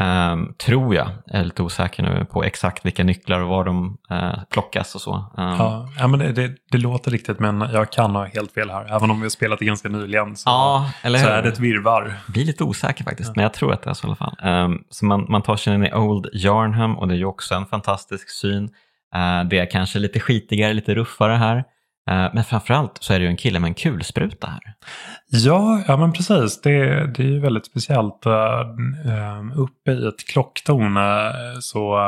Ehm, 0.00 0.54
tror 0.54 0.94
jag, 0.94 1.10
jag 1.26 1.40
är 1.40 1.44
lite 1.44 1.62
osäker 1.62 2.02
nu 2.02 2.24
på 2.24 2.44
exakt 2.44 2.86
vilka 2.86 3.04
nycklar 3.04 3.40
och 3.40 3.48
var 3.48 3.64
de 3.64 3.98
eh, 4.10 4.38
plockas 4.50 4.94
och 4.94 5.00
så. 5.00 5.14
Ehm, 5.14 5.24
Ja, 5.58 5.88
ja, 5.98 6.06
men 6.06 6.18
det, 6.18 6.32
det, 6.32 6.52
det 6.70 6.78
låter 6.78 7.10
riktigt 7.10 7.38
men 7.38 7.60
jag 7.72 7.92
kan 7.92 8.10
ha 8.16 8.24
helt 8.24 8.52
fel 8.52 8.70
här. 8.70 8.96
Även 8.96 9.10
om 9.10 9.20
vi 9.20 9.24
har 9.24 9.30
spelat 9.30 9.58
det 9.58 9.64
ganska 9.64 9.88
nyligen 9.88 10.36
så, 10.36 10.50
ja, 10.50 10.90
eller 11.02 11.18
så 11.18 11.28
är 11.28 11.42
det 11.42 11.48
ett 11.48 11.58
virrvarr. 11.58 12.14
blir 12.26 12.44
lite 12.44 12.64
osäker 12.64 13.04
faktiskt, 13.04 13.36
men 13.36 13.42
jag 13.42 13.52
tror 13.54 13.72
att 13.72 13.82
det 13.82 13.90
är 13.90 13.94
så 13.94 14.06
i 14.06 14.08
alla 14.08 14.16
fall. 14.16 14.36
Ehm, 14.42 14.78
så 14.90 15.04
man, 15.04 15.26
man 15.28 15.42
tar 15.42 15.56
sig 15.56 15.74
in 15.74 15.84
i 15.86 15.92
Old 15.94 16.26
Yarnham 16.32 16.98
och 16.98 17.08
det 17.08 17.14
är 17.14 17.18
ju 17.18 17.24
också 17.24 17.54
en 17.54 17.66
fantastisk 17.66 18.30
syn. 18.30 18.64
Eh, 19.14 19.44
det 19.50 19.58
är 19.58 19.70
kanske 19.70 19.98
lite 19.98 20.20
skitigare, 20.20 20.72
lite 20.74 20.94
ruffare 20.94 21.32
här. 21.32 21.64
Eh, 22.10 22.30
men 22.34 22.44
framförallt 22.44 22.98
så 23.00 23.12
är 23.12 23.18
det 23.18 23.24
ju 23.24 23.30
en 23.30 23.36
kille 23.36 23.58
med 23.60 23.68
en 23.68 23.74
kulspruta 23.74 24.46
här. 24.46 24.74
Ja, 25.28 25.82
ja 25.88 25.96
men 25.96 26.12
precis. 26.12 26.60
Det, 26.60 27.06
det 27.06 27.22
är 27.22 27.26
ju 27.26 27.40
väldigt 27.40 27.66
speciellt. 27.66 28.26
Uh, 28.26 29.60
uppe 29.60 29.92
i 29.92 30.06
ett 30.06 30.28
klocktorn 30.28 30.96
eh, 30.96 31.58
så 31.60 31.98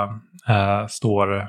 eh, 0.48 0.86
står 0.86 1.48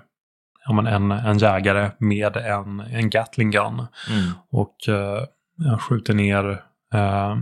ja, 0.66 0.74
men 0.74 0.88
en, 0.88 1.12
en 1.12 1.38
jägare 1.38 1.92
med 2.00 2.38
en, 2.38 2.80
en 2.80 3.10
Gatling 3.10 3.52
gun 3.52 3.74
Mm. 4.10 4.32
och 4.52 4.76
uh, 4.90 5.78
skjuter 5.78 6.14
ner 6.14 6.62
eh, 6.94 7.36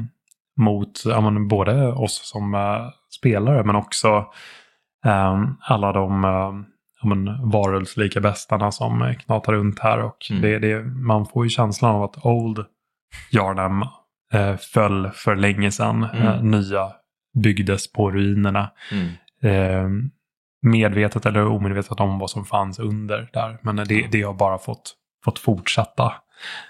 mot 0.58 1.06
ja, 1.06 1.22
men 1.22 1.48
både 1.48 1.88
oss 1.88 2.22
som 2.24 2.56
eh, 2.56 2.90
spelare 3.18 3.64
men 3.64 3.76
också 3.76 4.26
eh, 5.06 5.44
alla 5.60 5.92
de 5.92 6.26
men 7.06 7.50
varelselika 7.52 8.20
bestarna 8.22 8.72
som 8.72 9.02
eh, 9.02 9.14
knatar 9.14 9.54
runt 9.54 9.80
här. 9.80 10.00
Och 10.00 10.18
Mm. 10.30 10.42
det, 10.42 10.60
det, 10.60 10.84
man 10.84 11.26
får 11.26 11.44
ju 11.46 11.50
känslan 11.50 11.96
av 11.96 12.04
att 12.04 12.26
Old 12.26 12.66
Yarnham 13.32 13.82
eh, 14.34 14.56
föll 14.58 15.10
för 15.14 15.36
länge 15.36 15.72
sedan. 15.72 16.04
Mm. 16.04 16.28
Eh, 16.28 16.42
nya 16.44 16.92
byggdes 17.44 17.92
på 17.92 18.12
ruinerna. 18.12 18.70
Mm. 18.92 19.10
Eh, 19.44 19.90
medvetet 20.62 21.26
eller 21.26 21.46
omedvetet 21.48 22.00
om 22.00 22.20
vad 22.20 22.30
som 22.30 22.46
fanns 22.46 22.80
under 22.80 23.30
där. 23.34 23.58
Men 23.62 23.76
det, 23.76 24.08
det 24.12 24.22
har 24.22 24.34
bara 24.34 24.58
fått, 24.58 24.94
fått 25.26 25.40
fortsätta. 25.40 26.14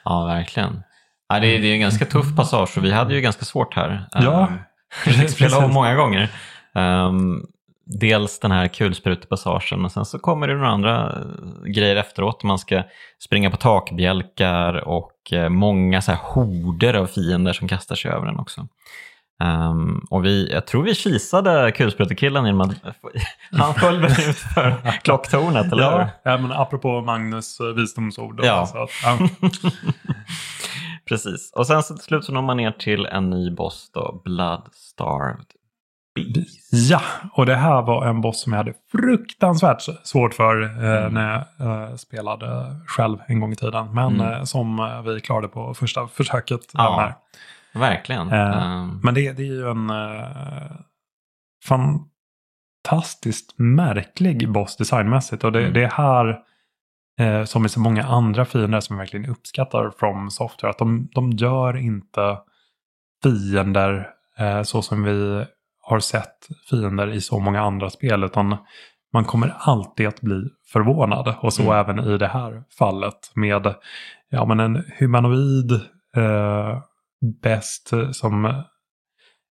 Ja, 0.05 0.25
verkligen. 0.25 0.83
Ja, 1.29 1.39
det, 1.39 1.47
är- 1.47 1.61
det 1.61 1.67
är 1.67 1.73
en 1.73 1.79
ganska 1.79 2.05
tuff 2.15 2.35
passage 2.35 2.77
och 2.77 2.83
vi 2.85 2.91
hade 2.91 3.15
ju 3.15 3.21
ganska 3.21 3.45
svårt 3.45 3.73
här. 3.75 4.05
Ja, 4.11 4.47
Ehm, 4.47 4.57
vi 5.05 5.11
fick 5.11 5.29
spela 5.29 5.57
om 5.57 5.61
precis. 5.63 5.73
många 5.73 5.95
gånger. 5.95 6.31
Ehm, 6.75 7.41
dels 7.85 8.39
den 8.39 8.51
här 8.51 8.67
kulsprutepassagen 8.67 9.81
men 9.81 9.89
sen 9.89 10.05
så 10.05 10.19
kommer 10.19 10.47
det 10.47 10.53
några 10.53 10.69
andra 10.69 11.05
eh, 11.05 11.71
grejer 11.71 11.95
efteråt. 11.95 12.43
Man 12.43 12.59
ska 12.59 12.83
springa 13.23 13.51
på 13.51 13.57
takbjälkar 13.57 14.87
och 14.87 15.33
eh, 15.33 15.49
många 15.49 16.01
så 16.01 16.11
här 16.11 16.19
horder 16.23 16.93
av 16.93 17.07
fiender 17.07 17.53
som 17.53 17.67
kastar 17.67 17.95
sig 17.95 18.11
över 18.11 18.25
den 18.25 18.39
också. 18.39 18.67
Ehm, 19.43 19.99
och 20.09 20.25
vi, 20.25 20.51
jag 20.51 20.67
tror 20.67 20.83
vi 20.83 20.95
kisade 20.95 21.71
kulsprutekillen 21.71 22.45
genom 22.45 22.61
att 22.61 22.75
han 23.51 23.73
föll 23.73 24.01
väl 24.01 24.11
ut 24.11 24.37
för 24.37 25.01
klocktornet, 25.03 25.71
eller 25.71 25.91
hur? 25.91 26.07
Ja, 26.23 26.37
men 26.37 26.51
apropå 26.51 27.01
Magnus 27.01 27.59
eh, 27.59 27.67
visdomsord. 27.67 28.39
Ja. 28.43 28.65
Så 28.65 28.83
att, 28.83 28.89
ja. 29.03 29.29
Precis. 31.07 31.51
Och 31.55 31.67
sen 31.67 31.83
så 31.83 31.95
till 31.95 32.03
slut 32.03 32.25
så 32.25 32.31
når 32.31 32.41
man 32.41 32.57
ner 32.57 32.71
till 32.71 33.05
en 33.05 33.29
ny 33.29 33.51
boss 33.51 33.91
då, 33.93 34.21
Bloodstarved 34.23 35.37
Beast. 35.37 35.64
Ja, 36.71 37.01
och 37.33 37.45
det 37.45 37.55
här 37.55 37.81
var 37.81 38.05
en 38.05 38.21
boss 38.21 38.41
som 38.41 38.53
jag 38.53 38.57
hade 38.57 38.73
fruktansvärt 38.91 39.81
svårt 40.03 40.33
för 40.33 40.61
eh, 40.63 40.69
Mm. 40.97 41.13
när 41.13 41.45
jag 41.57 41.81
eh, 41.89 41.95
spelade 41.95 42.75
själv 42.87 43.17
en 43.27 43.39
gång 43.39 43.51
i 43.51 43.55
tiden. 43.55 43.93
Men 43.93 44.15
Mm. 44.21 44.33
eh, 44.33 44.43
som 44.43 44.79
eh, 44.79 45.01
vi 45.01 45.21
klarade 45.21 45.47
på 45.47 45.73
första 45.73 46.07
försöket. 46.07 46.61
Ja. 46.73 47.13
Verkligen. 47.73 48.29
Ehm, 48.29 48.99
Men 49.03 49.13
det, 49.13 49.31
det 49.33 49.41
är 49.43 49.45
ju 49.45 49.69
en 49.71 49.89
eh, 49.89 50.71
fantastiskt 51.65 53.53
märklig 53.57 54.51
boss 54.51 54.77
designmässigt. 54.77 55.43
Och 55.43 55.51
det, 55.51 55.59
Mm. 55.61 55.73
det 55.73 55.83
är 55.83 55.89
här, 55.91 56.41
som 57.45 57.65
i 57.65 57.69
så 57.69 57.79
många 57.79 58.03
andra 58.03 58.45
fiender 58.45 58.79
som 58.79 58.95
jag 58.95 58.99
verkligen 58.99 59.29
uppskattar 59.31 59.91
från 59.99 60.31
Software, 60.31 60.69
att 60.71 60.77
de, 60.77 61.09
de 61.13 61.31
gör 61.31 61.77
inte 61.77 62.37
fiender 63.23 64.09
så 64.63 64.81
som 64.81 65.03
vi 65.03 65.45
har 65.87 65.99
sett 65.99 66.47
fiender 66.69 67.13
i 67.13 67.21
så 67.21 67.39
många 67.39 67.61
andra 67.61 67.89
spel, 67.89 68.23
utan 68.23 68.57
man 69.13 69.25
kommer 69.25 69.53
alltid 69.59 70.07
att 70.07 70.21
bli 70.21 70.43
förvånad. 70.73 71.35
Och 71.39 71.53
så 71.53 71.61
Mm. 71.61 71.75
även 71.75 71.99
i 72.13 72.17
det 72.17 72.27
här 72.27 72.63
fallet 72.79 73.31
med 73.33 73.73
ja, 74.29 74.45
men 74.45 74.59
en 74.59 74.83
humanoid 74.99 75.71
eh, 76.17 76.79
bäst 77.41 77.91
som 78.11 78.63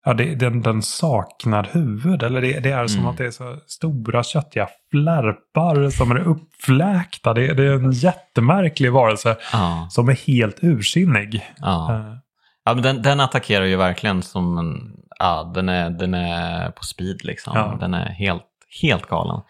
Ja, 0.07 0.14
det, 0.14 0.35
den, 0.35 0.62
den 0.62 0.82
saknar 0.82 1.68
huvud. 1.72 2.22
Eller 2.22 2.41
det, 2.41 2.61
det 2.61 2.70
är 2.70 2.87
som 2.87 3.01
Mm. 3.01 3.11
att 3.11 3.18
det 3.18 3.26
är 3.26 3.30
så 3.30 3.57
stora 3.66 4.22
köttiga 4.22 4.68
flärpar 4.91 5.91
som 5.91 6.11
är 6.11 6.18
uppfläkta. 6.28 7.35
Det, 7.35 7.55
det 7.55 7.64
är 7.66 7.72
en 7.72 7.91
jättemärklig 7.93 8.93
varelse 8.93 9.37
ja, 9.53 9.87
som 9.91 10.09
är 10.09 10.26
helt 10.26 10.59
ursinnig. 10.62 11.43
ja. 11.57 11.95
Eh, 11.95 12.14
ja 12.65 12.75
men 12.75 12.83
den, 12.83 13.03
den 13.03 13.21
attackerar 13.21 13.65
ju 13.65 13.77
verkligen 13.77 14.23
som 14.23 14.59
en, 14.59 14.97
ja, 15.19 15.53
den 15.55 15.69
är, 15.69 15.91
den 15.91 16.15
är 16.15 16.71
på 16.71 16.85
speed 16.85 17.25
liksom. 17.25 17.53
Ja. 17.57 17.77
Den 17.81 17.95
är 17.95 18.09
helt, 18.09 18.47
helt 18.83 19.07
galen. 19.07 19.41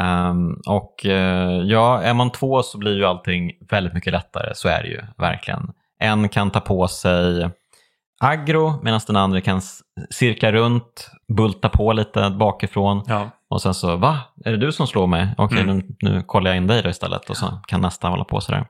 Ehm, 0.00 0.60
och 0.66 1.06
eh, 1.06 1.62
ja, 1.62 2.02
är 2.02 2.14
man 2.14 2.30
två 2.30 2.62
så 2.62 2.78
blir 2.78 2.96
ju 2.96 3.04
allting 3.04 3.52
väldigt 3.70 3.94
mycket 3.94 4.12
lättare, 4.12 4.54
så 4.54 4.68
är 4.68 4.82
det 4.82 4.88
ju 4.88 5.00
verkligen. 5.18 5.72
En 6.00 6.28
kan 6.28 6.50
ta 6.50 6.60
på 6.60 6.88
sig 6.88 7.50
aggro 8.20 8.80
medan 8.82 9.00
den 9.06 9.16
andra 9.16 9.40
kan 9.40 9.60
cirkla 10.10 10.52
runt, 10.52 11.10
bulta 11.36 11.68
på 11.68 11.92
lite 11.92 12.30
bakifrån 12.30 13.02
ja. 13.06 13.30
och 13.48 13.62
sen 13.62 13.74
så, 13.74 13.96
va? 13.96 14.18
Är 14.44 14.50
det 14.50 14.56
du 14.56 14.72
som 14.72 14.86
slår 14.86 15.06
mig? 15.06 15.28
Okej, 15.38 15.60
Mm. 15.60 15.76
nu, 15.76 16.10
nu 16.10 16.22
kollar 16.22 16.50
jag 16.50 16.56
in 16.56 16.66
dig 16.66 16.82
då 16.82 16.88
istället 16.88 17.30
och 17.30 17.36
så 17.36 17.46
kan 17.66 17.80
nästa 17.80 18.08
hålla 18.08 18.24
på 18.24 18.40
sådär. 18.40 18.66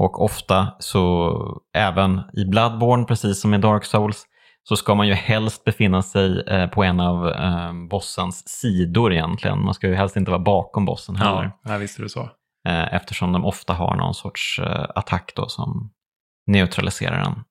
Och 0.00 0.24
ofta 0.24 0.68
så, 0.78 1.32
även 1.74 2.20
i 2.32 2.44
Bloodborne, 2.44 3.04
precis 3.04 3.40
som 3.40 3.54
i 3.54 3.58
Dark 3.58 3.84
Souls, 3.84 4.26
så 4.68 4.76
ska 4.76 4.94
man 4.94 5.08
ju 5.08 5.14
helst 5.14 5.64
befinna 5.64 6.02
sig 6.02 6.40
eh, 6.40 6.66
på 6.66 6.84
en 6.84 7.00
av 7.00 7.28
eh, 7.28 7.72
bossens 7.90 8.48
sidor 8.48 9.12
egentligen. 9.12 9.64
Man 9.64 9.74
ska 9.74 9.86
ju 9.86 9.94
helst 9.94 10.16
inte 10.16 10.30
vara 10.30 10.42
bakom 10.42 10.84
bossen 10.84 11.16
heller. 11.16 11.52
Ja, 11.64 11.76
visst 11.76 11.98
är 11.98 12.02
det 12.02 12.08
så. 12.08 12.20
Eh, 12.68 12.94
eftersom 12.94 13.32
de 13.32 13.44
ofta 13.44 13.72
har 13.72 13.96
någon 13.96 14.14
sorts 14.14 14.60
attack 14.94 15.32
då 15.36 15.48
som 15.48 15.90
neutraliserar 16.46 17.24
den. 17.24 17.44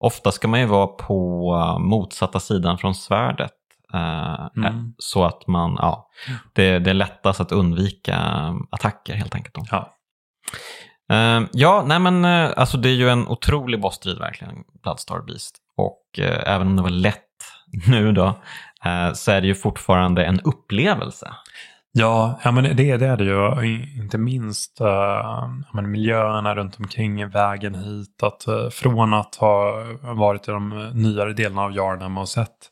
Ofta 0.00 0.32
ska 0.32 0.48
man 0.48 0.60
ju 0.60 0.66
vara 0.66 0.86
på 0.86 1.78
motsatta 1.80 2.40
sidan 2.40 2.78
från 2.78 2.94
svärdet. 2.94 3.52
Mm. 4.56 4.94
Så 4.98 5.24
att 5.24 5.46
man, 5.46 5.76
ja, 5.78 6.08
det, 6.52 6.78
det 6.78 6.90
är 6.90 6.94
lättast 6.94 7.40
att 7.40 7.52
undvika 7.52 8.18
attacker 8.70 9.14
helt 9.14 9.34
enkelt. 9.34 9.54
Då. 9.54 9.62
Ja. 9.70 9.92
Uh, 11.12 11.48
ja, 11.52 11.84
nej 11.86 11.98
men 11.98 12.24
uh, 12.24 12.52
alltså 12.56 12.76
det 12.76 12.88
är 12.88 12.94
ju 12.94 13.08
en 13.08 13.28
otrolig 13.28 13.80
bossstrid 13.80 14.18
verkligen, 14.18 14.54
Bloodstar 14.82 15.22
Beast. 15.26 15.56
Och 15.76 16.02
uh, 16.18 16.48
även 16.48 16.66
om 16.66 16.76
det 16.76 16.82
var 16.82 16.90
lätt 16.90 17.22
nu 17.88 18.12
då, 18.12 18.26
eh, 18.84 19.12
så 19.12 19.30
är 19.30 19.40
det 19.40 19.46
ju 19.46 19.54
fortfarande 19.54 20.24
en 20.24 20.40
upplevelse. 20.40 21.32
Ja, 21.92 22.40
ja 22.44 22.50
men 22.50 22.64
det, 22.76 22.96
det 22.96 23.06
är 23.06 23.16
det 23.16 23.24
ju. 23.24 24.02
Inte 24.02 24.18
minst 24.18 24.80
uh, 24.80 25.48
men 25.72 25.90
miljöerna 25.90 26.54
runt 26.54 26.78
omkring 26.80 27.28
vägen 27.28 27.74
hit. 27.74 28.22
Att, 28.22 28.74
från 28.74 29.14
att 29.14 29.34
ha 29.34 29.84
varit 30.02 30.48
i 30.48 30.50
de 30.50 30.90
nyare 30.94 31.32
delarna 31.32 31.62
av 31.62 31.76
Yarnham 31.76 32.18
och 32.18 32.28
sett 32.28 32.70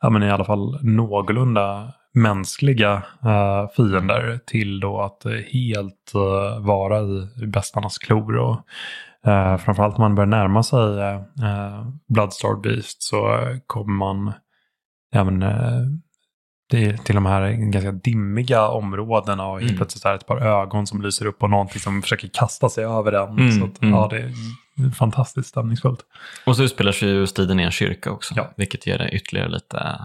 ja, 0.00 0.10
men 0.10 0.22
i 0.22 0.30
alla 0.30 0.44
fall 0.44 0.78
någorlunda 0.82 1.92
mänskliga 2.14 3.02
uh, 3.24 3.68
fiender 3.76 4.40
till 4.46 4.80
då 4.80 5.00
att 5.00 5.24
helt 5.52 6.12
uh, 6.14 6.66
vara 6.66 7.00
i, 7.00 7.28
i 7.42 7.46
bästarnas 7.46 7.98
klor. 7.98 8.36
Och, 8.36 8.56
uh, 9.26 9.56
framförallt 9.56 9.98
när 9.98 10.04
man 10.04 10.14
börjar 10.14 10.26
närma 10.26 10.62
sig 10.62 10.78
uh, 10.78 11.88
Bloodstarred 12.08 12.60
Beast 12.60 13.02
så 13.02 13.38
kommer 13.66 13.92
man 13.94 14.32
även 15.14 15.44
det 16.70 16.84
är 16.84 16.96
till 16.96 17.14
de 17.14 17.26
här 17.26 17.50
ganska 17.50 17.92
dimmiga 17.92 18.68
områdena 18.68 19.46
och 19.46 19.58
helt 19.58 19.70
mm. 19.70 19.76
plötsligt 19.76 20.04
är 20.04 20.14
ett 20.14 20.26
par 20.26 20.36
ögon 20.36 20.86
som 20.86 21.02
lyser 21.02 21.26
upp 21.26 21.42
och 21.42 21.50
någonting 21.50 21.80
som 21.80 22.02
försöker 22.02 22.28
kasta 22.28 22.68
sig 22.68 22.84
över 22.84 23.12
den. 23.12 23.28
Mm, 23.28 23.52
så 23.52 23.64
att, 23.64 23.82
mm. 23.82 23.94
ja, 23.94 24.08
det 24.10 24.18
är 24.18 24.90
fantastiskt 24.90 25.48
stämningsfullt. 25.48 26.00
Och 26.46 26.56
så 26.56 26.62
utspelar 26.62 26.92
sig 26.92 27.08
ju 27.08 27.26
striden 27.26 27.60
i 27.60 27.62
en 27.62 27.70
kyrka 27.70 28.10
också, 28.10 28.34
ja. 28.36 28.52
vilket 28.56 28.86
ger 28.86 28.98
det 28.98 29.10
ytterligare 29.10 29.48
lite 29.48 30.00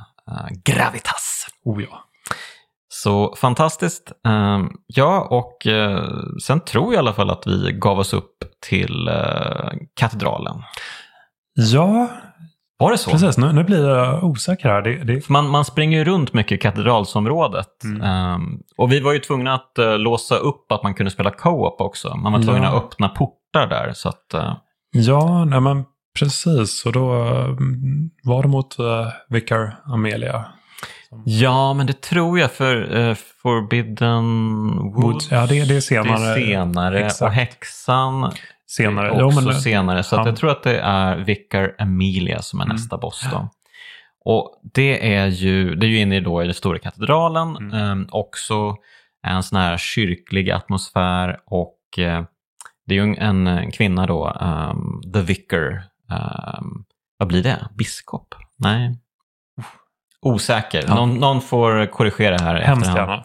gravitas. 0.64 1.48
Oh 1.66 1.84
ja. 1.84 2.04
Så 2.90 3.36
fantastiskt. 3.38 4.12
Uh, 4.28 4.66
ja, 4.88 5.28
och 5.30 5.66
uh, 5.68 6.38
sen 6.44 6.60
tror 6.60 6.86
jag 6.86 6.94
i 6.94 6.98
alla 6.98 7.14
fall 7.14 7.30
att 7.30 7.48
vi 7.48 7.72
gav 7.72 8.00
oss 8.00 8.14
upp 8.14 8.38
till 8.70 9.10
katedralen. 9.96 10.64
Ja, 11.56 12.10
var 12.78 12.92
det 12.92 12.98
så? 12.98 13.12
Precis, 13.12 13.38
nu, 13.38 13.54
nu 13.54 13.64
blir 13.64 13.90
jag 13.90 14.24
osäker 14.24 14.70
här. 14.70 14.82
Det, 14.82 15.04
det... 15.04 15.30
Man, 15.30 15.50
man 15.50 15.66
springer 15.66 15.98
ju 15.98 16.04
runt 16.06 16.34
mycket 16.34 16.52
i 16.52 16.58
katedralsområdet. 16.58 17.84
Mm. 17.84 18.34
Um, 18.36 18.62
och 18.78 18.92
vi 18.92 19.00
var 19.00 19.14
ju 19.14 19.20
tvungna 19.20 19.54
att 19.54 19.80
uh, 19.80 19.98
låsa 19.98 20.36
upp 20.36 20.72
att 20.72 20.84
man 20.84 20.94
kunde 20.94 21.12
spela 21.12 21.32
co-op 21.32 21.82
också. 21.82 22.16
Man 22.16 22.34
var 22.34 22.42
tvungen 22.42 22.64
ja. 22.64 22.70
att 22.70 22.84
öppna 22.84 23.10
portar 23.10 23.68
där. 23.68 23.94
Så 23.94 24.10
att, 24.10 24.34
uh... 24.36 24.54
Ja, 24.92 25.46
nej, 25.46 25.62
men 25.62 25.86
precis. 26.20 26.86
Och 26.86 26.92
då 26.92 27.14
uh, 27.14 27.58
var 28.24 28.42
det 28.42 28.48
mot 28.48 28.80
uh, 28.80 29.08
Vicar 29.30 29.76
Amelia. 29.86 30.46
Ja, 31.26 31.74
men 31.74 31.88
det 31.88 32.02
tror 32.02 32.40
jag 32.40 32.52
för 32.52 32.98
uh, 32.98 33.16
Forbidden 33.42 34.24
Woods. 34.94 35.32
Ja, 35.32 35.46
det, 35.48 35.66
det 35.66 35.76
är 35.76 35.82
senare. 35.82 36.20
Det 36.20 36.32
är 36.32 36.36
senare. 36.36 37.06
Exakt. 37.06 37.22
Och 37.22 37.32
häxan 37.32 38.32
senare. 38.68 39.12
Också 39.12 39.40
jo, 39.42 39.42
men, 39.42 39.56
senare. 39.56 40.04
Så 40.04 40.16
han... 40.16 40.26
jag 40.26 40.36
tror 40.36 40.52
att 40.52 40.64
det 40.64 40.80
är 40.80 41.18
Vicar 41.18 41.76
Emilia 41.80 42.42
som 42.42 42.60
är 42.60 42.66
mm. 42.66 42.76
nästa 42.76 42.98
boss. 42.98 43.26
Då. 43.32 43.50
Och 44.26 44.62
det 44.74 45.16
är 45.16 45.28
ju, 45.28 45.76
det 45.76 45.86
är 45.86 45.90
ju 45.90 46.00
inne 46.00 46.20
då 46.20 46.44
i 46.44 46.46
den 46.46 46.54
stora 46.54 46.80
katedralen. 46.80 47.58
Mm. 47.58 48.02
Eh, 48.02 48.08
också 48.10 48.76
en 49.28 49.44
sån 49.44 49.60
här 49.60 49.78
kyrklig 49.78 50.52
atmosfär 50.52 51.40
och 51.46 52.00
eh, 52.00 52.24
det 52.86 52.98
är 52.98 53.06
ju 53.06 53.16
en, 53.16 53.48
en 53.48 53.72
kvinna 53.72 54.06
då, 54.06 54.30
um, 54.42 55.02
the 55.14 55.22
vicar. 55.22 55.84
Um, 56.10 56.86
vad 57.18 57.28
blir 57.28 57.44
det? 57.44 57.68
Biskop? 57.78 58.36
Nej. 58.58 58.98
Osäker. 60.22 60.84
Ja. 60.88 60.96
Någon, 60.96 61.16
någon, 61.16 61.42
får 61.42 61.86
korrigera 61.92 62.38
här 62.38 62.56
Hemskt 62.56 62.96
gärna. 62.96 63.24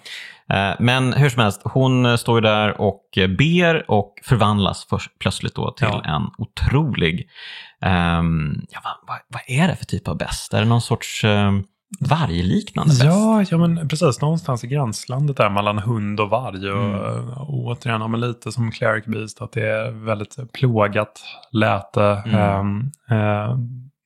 Eh, 0.51 0.77
men 0.79 1.13
hur 1.13 1.29
som 1.29 1.43
helst, 1.43 1.61
hon 1.65 2.19
står 2.19 2.37
ju 2.37 2.41
där 2.41 2.81
och 2.81 3.03
ber 3.39 3.91
och 3.91 4.15
förvandlas 4.25 4.87
plötsligt 5.19 5.55
då 5.55 5.71
till 5.71 5.89
ja. 5.91 6.05
en 6.05 6.31
otrolig, 6.39 7.29
um, 7.85 8.67
ja, 8.71 8.81
vad, 8.85 8.95
vad, 9.07 9.19
vad, 9.29 9.43
är 9.47 9.69
det 9.69 9.77
för 9.77 9.85
typ 9.85 10.09
av 10.09 10.19
bäst? 10.19 10.55
Är 10.55 10.59
det 10.59 10.69
någon 10.69 10.81
sorts 10.81 11.25
um, 11.25 11.65
vargliknande? 12.01 12.95
Ja, 13.05 13.45
ja, 13.51 13.59
men 13.59 13.89
precis. 13.89 14.21
Någonstans 14.21 14.65
i 14.65 14.67
gränslandet 14.67 15.37
där 15.37 15.51
mellan 15.51 15.79
hund 15.79 16.21
och 16.21 16.31
varg. 16.31 16.71
Och, 16.71 16.85
mm. 16.85 17.29
och 17.29 17.65
återigen, 17.65 18.01
ja, 18.01 18.17
lite 18.17 18.53
som 18.53 18.71
Cleric 18.71 19.05
Beast, 19.05 19.43
att 19.43 19.53
det 19.53 19.69
är 19.69 19.91
väldigt 19.91 20.53
plågat 20.53 21.23
läte. 21.53 22.23
Mm. 22.27 22.61
Um, 22.61 22.91
uh, 23.19 23.59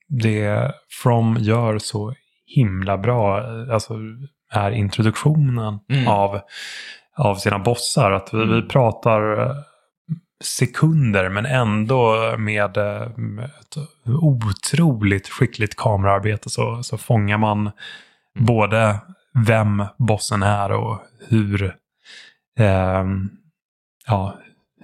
det 0.07 0.71
From 1.03 1.37
gör 1.39 1.77
så 1.77 2.13
himla 2.45 2.97
bra. 2.97 3.41
Alltså, 3.73 3.93
är 4.51 4.71
introduktionen 4.71 5.79
mm. 5.89 6.07
av, 6.07 6.39
av 7.17 7.35
sina 7.35 7.59
bossar. 7.59 8.11
Att 8.11 8.33
vi, 8.33 8.43
mm. 8.43 8.55
vi 8.55 8.61
pratar 8.61 9.41
eh, 9.41 9.55
sekunder 10.43 11.29
men 11.29 11.45
ändå 11.45 12.35
med 12.37 12.77
eh, 12.77 13.01
ett 13.59 13.77
otroligt 14.05 15.29
skickligt 15.29 15.75
kameraarbete 15.75 16.49
så, 16.49 16.83
så 16.83 16.97
fångar 16.97 17.37
man 17.37 17.59
mm. 17.59 17.73
både 18.45 18.99
vem 19.33 19.85
bossen 19.97 20.43
är 20.43 20.71
och 20.71 20.99
hur, 21.27 21.75
eh, 22.59 23.03
ja, 24.07 24.37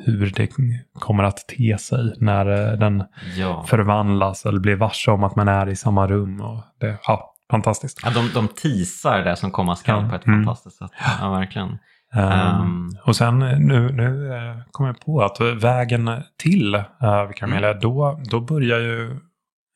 hur 0.05 0.32
det 0.36 0.49
kommer 0.93 1.24
att 1.24 1.47
te 1.47 1.78
sig 1.78 2.16
när 2.18 2.72
eh, 2.72 2.80
den 2.80 3.03
ja. 3.38 3.66
förvandlas 3.68 4.45
eller 4.45 4.60
blir 4.60 4.76
varse 4.76 5.12
om 5.12 5.24
att 5.24 5.36
man 5.36 5.47
är 5.47 5.70
i 5.70 5.76
samma 5.76 6.07
rum. 6.07 6.41
Och 6.41 6.64
det, 6.80 6.97
ja, 7.03 7.34
fantastiskt. 7.51 7.99
Ja, 8.03 8.10
de, 8.10 8.30
de 8.34 8.47
teasar 8.47 9.24
det 9.24 9.36
som 9.36 9.51
komma 9.51 9.76
skall 9.76 10.03
ja. 10.03 10.10
på 10.10 10.16
ett 10.16 10.26
mm. 10.26 10.39
fantastiskt 10.39 10.78
sätt. 10.78 10.91
Ja, 11.22 11.30
verkligen. 11.30 11.78
Um, 12.16 12.97
och 13.03 13.16
sen 13.16 13.39
nu, 13.39 13.91
nu 13.91 14.30
uh, 14.30 14.62
kom 14.72 14.86
jag 14.86 14.99
på 14.99 15.22
att 15.22 15.41
vägen 15.41 16.12
till 16.38 16.76
uh, 16.76 17.28
Vikarmelia, 17.28 17.70
mm. 17.70 17.82
då, 17.82 18.20
då 18.30 18.39
börjar 18.39 18.80
ju 18.80 19.10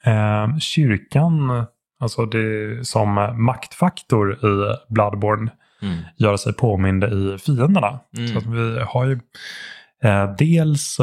uh, 0.08 0.58
kyrkan, 0.60 1.66
alltså 2.00 2.26
det 2.26 2.88
som 2.88 3.34
maktfaktor 3.46 4.34
i 4.34 4.76
Bloodborne, 4.90 5.52
mm. 5.82 5.98
göra 6.18 6.38
sig 6.38 6.54
påmind 6.54 7.04
i 7.04 7.38
fienderna. 7.38 8.00
Mm. 8.18 8.28
Så 8.28 8.38
att 8.38 8.46
vi 8.46 8.80
har 8.80 9.06
ju 9.06 9.14
uh, 10.06 10.36
dels 10.38 10.98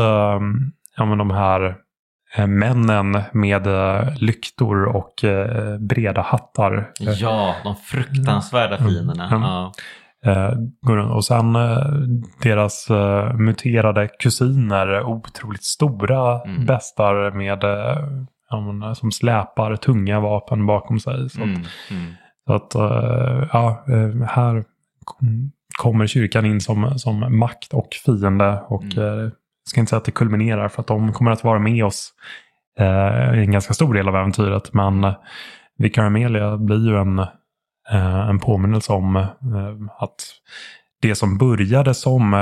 ja, 0.96 1.04
men 1.04 1.18
de 1.18 1.30
här 1.30 1.76
Eh, 2.34 2.46
männen 2.46 3.22
med 3.32 3.66
eh, 3.66 4.16
lyktor 4.16 4.84
och 4.84 5.24
eh, 5.24 5.78
breda 5.78 6.22
hattar. 6.22 6.90
Ja, 6.98 7.56
de 7.64 7.76
fruktansvärda 7.76 8.76
mm. 8.76 8.90
fienderna. 8.90 9.26
Mm. 9.26 9.42
Ja. 9.42 9.72
Och 11.14 11.24
sen 11.24 11.52
deras 12.42 12.88
muterade 13.38 14.08
kusiner, 14.08 15.02
otroligt 15.02 15.64
stora 15.64 16.42
mm. 16.42 16.66
bestar 16.66 17.30
med, 17.30 17.64
som 18.96 19.12
släpar 19.12 19.76
tunga 19.76 20.20
vapen 20.20 20.66
bakom 20.66 21.00
sig. 21.00 21.30
Så 21.30 21.40
att, 21.40 21.46
mm. 21.46 21.62
mm. 21.90 22.12
Så 22.46 22.52
att 22.52 22.74
ja, 23.52 23.84
här 24.28 24.64
kommer 25.78 26.06
kyrkan 26.06 26.46
in 26.46 26.60
som, 26.60 26.98
som 26.98 27.38
makt 27.38 27.72
och 27.72 27.88
fiende 28.04 28.62
och 28.68 28.84
mm 28.96 29.30
ska 29.70 29.80
inte 29.80 29.90
säga 29.90 29.98
att 29.98 30.04
det 30.04 30.10
kulminerar 30.10 30.68
för 30.68 30.80
att 30.80 30.86
de 30.86 31.12
kommer 31.12 31.30
att 31.30 31.44
vara 31.44 31.58
med 31.58 31.84
oss 31.84 32.12
eh, 32.78 33.38
i 33.38 33.40
en 33.40 33.52
ganska 33.52 33.74
stor 33.74 33.94
del 33.94 34.08
av 34.08 34.16
äventyret. 34.16 34.72
Men 34.72 35.04
eh, 35.04 35.14
Vicar 35.78 36.04
Amelia 36.04 36.56
blir 36.56 36.88
ju 36.88 36.96
en, 36.96 37.18
eh, 37.18 37.28
en 38.28 38.40
påminnelse 38.40 38.92
om 38.92 39.16
eh, 39.16 39.26
att 39.98 40.34
det 41.02 41.14
som 41.14 41.38
började 41.38 41.94
som 41.94 42.34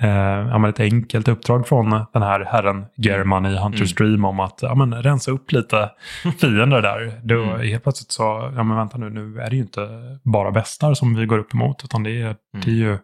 eh, 0.00 0.64
ett 0.68 0.80
enkelt 0.80 1.28
uppdrag 1.28 1.68
från 1.68 1.90
den 2.12 2.22
här 2.22 2.44
herren 2.44 2.84
German 2.96 3.46
i 3.46 3.56
Hunters 3.56 4.00
mm. 4.00 4.10
Dream 4.10 4.24
om 4.24 4.40
att 4.40 4.58
ja, 4.62 4.74
men, 4.74 5.02
rensa 5.02 5.30
upp 5.30 5.52
lite 5.52 5.90
fiender 6.40 6.82
där. 6.82 7.20
Då 7.22 7.42
mm. 7.42 7.60
helt 7.60 7.82
plötsligt 7.82 8.12
så, 8.12 8.52
ja 8.56 8.62
men 8.62 8.76
vänta 8.76 8.98
nu, 8.98 9.10
nu 9.10 9.40
är 9.40 9.50
det 9.50 9.56
ju 9.56 9.62
inte 9.62 9.88
bara 10.22 10.50
bästar 10.50 10.94
som 10.94 11.14
vi 11.14 11.26
går 11.26 11.38
upp 11.38 11.54
emot 11.54 11.84
utan 11.84 12.02
det 12.02 12.10
är, 12.10 12.24
mm. 12.24 12.36
det 12.64 12.70
är 12.70 12.74
ju 12.74 12.98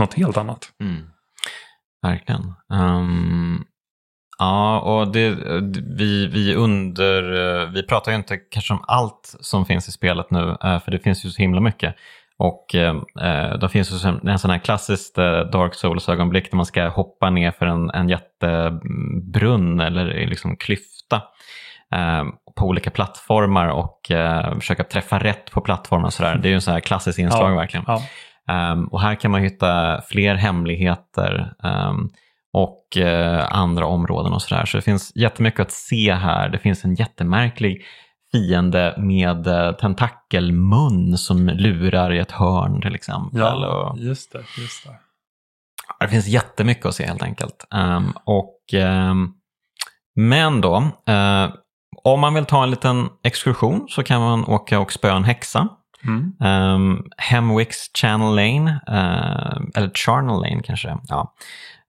något 0.00 0.14
helt 0.14 0.36
annat. 0.36 0.72
Mm. 0.80 1.02
Verkligen. 2.02 2.54
Um, 2.68 3.64
ja, 4.38 4.80
och 4.80 5.12
det, 5.12 5.30
vi, 5.98 6.26
vi 6.26 6.54
under, 6.54 7.22
vi 7.66 7.82
pratar 7.82 8.12
ju 8.12 8.16
inte 8.16 8.36
kanske 8.36 8.74
om 8.74 8.84
allt 8.86 9.36
som 9.40 9.66
finns 9.66 9.88
i 9.88 9.92
spelet 9.92 10.30
nu, 10.30 10.56
eh, 10.64 10.80
för 10.80 10.90
det 10.90 10.98
finns 10.98 11.24
ju 11.24 11.30
så 11.30 11.42
himla 11.42 11.60
mycket. 11.60 11.94
Och 12.38 12.74
eh, 12.74 13.58
då 13.60 13.68
finns 13.68 14.04
ju 14.04 14.30
en 14.30 14.38
sån 14.38 14.50
här 14.50 14.58
klassisk 14.58 15.18
eh, 15.18 15.40
Dark 15.40 15.74
Souls-ögonblick 15.74 16.50
där 16.50 16.56
man 16.56 16.66
ska 16.66 16.88
hoppa 16.88 17.30
ner 17.30 17.50
för 17.50 17.66
en, 17.66 17.90
en 17.90 18.08
jättebrunn 18.08 19.80
eller 19.80 20.26
liksom 20.26 20.56
klyfta 20.56 21.16
eh, 21.94 22.24
på 22.56 22.66
olika 22.66 22.90
plattformar 22.90 23.68
och 23.68 24.10
eh, 24.10 24.58
försöka 24.58 24.84
träffa 24.84 25.18
rätt 25.18 25.50
på 25.50 25.60
plattformar. 25.60 26.06
Och 26.06 26.12
sådär. 26.12 26.38
Det 26.42 26.48
är 26.48 26.50
ju 26.50 26.54
en 26.54 26.60
sån 26.60 26.74
här 26.74 26.80
klassisk 26.80 27.18
inslag 27.18 27.50
ja, 27.50 27.56
verkligen. 27.56 27.84
Ja. 27.86 28.02
Um, 28.72 28.84
och 28.84 29.00
här 29.00 29.14
kan 29.14 29.30
man 29.30 29.42
hitta 29.42 30.02
fler 30.08 30.34
hemligheter 30.34 31.54
um, 31.62 32.10
och 32.54 32.96
uh, 32.96 33.54
andra 33.54 33.86
områden 33.86 34.32
och 34.32 34.42
sådär. 34.42 34.64
Så 34.64 34.76
det 34.76 34.82
finns 34.82 35.12
jättemycket 35.14 35.60
att 35.60 35.72
se 35.72 36.14
här. 36.14 36.48
Det 36.48 36.58
finns 36.58 36.84
en 36.84 36.94
jättemärklig 36.94 37.84
fiende 38.32 38.94
med 38.98 39.46
uh, 39.46 39.72
tentakelmun 39.72 41.18
som 41.18 41.48
lurar 41.48 42.12
i 42.12 42.18
ett 42.18 42.30
hörn 42.30 42.80
till 42.80 42.94
exempel. 42.94 43.40
Ja, 43.40 43.94
just 43.98 44.32
det. 44.32 44.38
Just 44.38 44.86
det. 44.86 44.98
det 46.00 46.08
finns 46.08 46.26
jättemycket 46.26 46.86
att 46.86 46.94
se 46.94 47.06
helt 47.06 47.22
enkelt. 47.22 47.66
Um, 47.74 48.12
och, 48.24 48.60
men 50.16 50.60
då, 50.60 50.76
uh, 51.10 51.54
om 52.04 52.20
man 52.20 52.34
vill 52.34 52.44
ta 52.44 52.62
en 52.62 52.70
liten 52.70 53.08
exkursion 53.22 53.86
så 53.88 54.02
kan 54.02 54.20
man 54.20 54.44
åka 54.44 54.80
och 54.80 54.92
spöa 54.92 55.16
en 55.16 55.24
häxa. 55.24 55.68
Mm. 56.04 56.32
Um, 56.40 57.04
Hemwicks 57.16 57.78
Channel 58.00 58.34
Lane, 58.36 58.80
uh, 58.88 59.62
eller 59.74 59.90
Charnel 59.94 60.40
Lane 60.40 60.62
kanske. 60.64 60.98
Ja. 61.08 61.34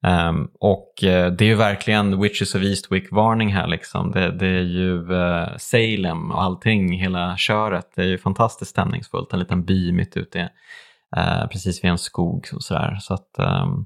Um, 0.05 0.49
och 0.59 0.93
uh, 1.03 1.27
det 1.27 1.41
är 1.41 1.47
ju 1.47 1.55
verkligen 1.55 2.21
Witches 2.21 2.55
of 2.55 2.61
Eastwick-varning 2.61 3.53
här. 3.53 3.67
Liksom. 3.67 4.11
Det, 4.11 4.31
det 4.31 4.47
är 4.47 4.61
ju 4.61 5.11
uh, 5.11 5.47
Salem 5.57 6.31
och 6.31 6.43
allting, 6.43 6.99
hela 6.99 7.37
köret. 7.37 7.91
Det 7.95 8.01
är 8.01 8.07
ju 8.07 8.17
fantastiskt 8.17 8.71
stämningsfullt. 8.71 9.33
En 9.33 9.39
liten 9.39 9.65
by 9.65 9.91
mitt 9.91 10.17
ute, 10.17 10.49
uh, 11.17 11.47
precis 11.47 11.83
vid 11.83 11.91
en 11.91 11.97
skog 11.97 12.47
och 12.53 12.63
sådär. 12.63 12.97
Så 13.01 13.13
att, 13.13 13.35
um, 13.37 13.85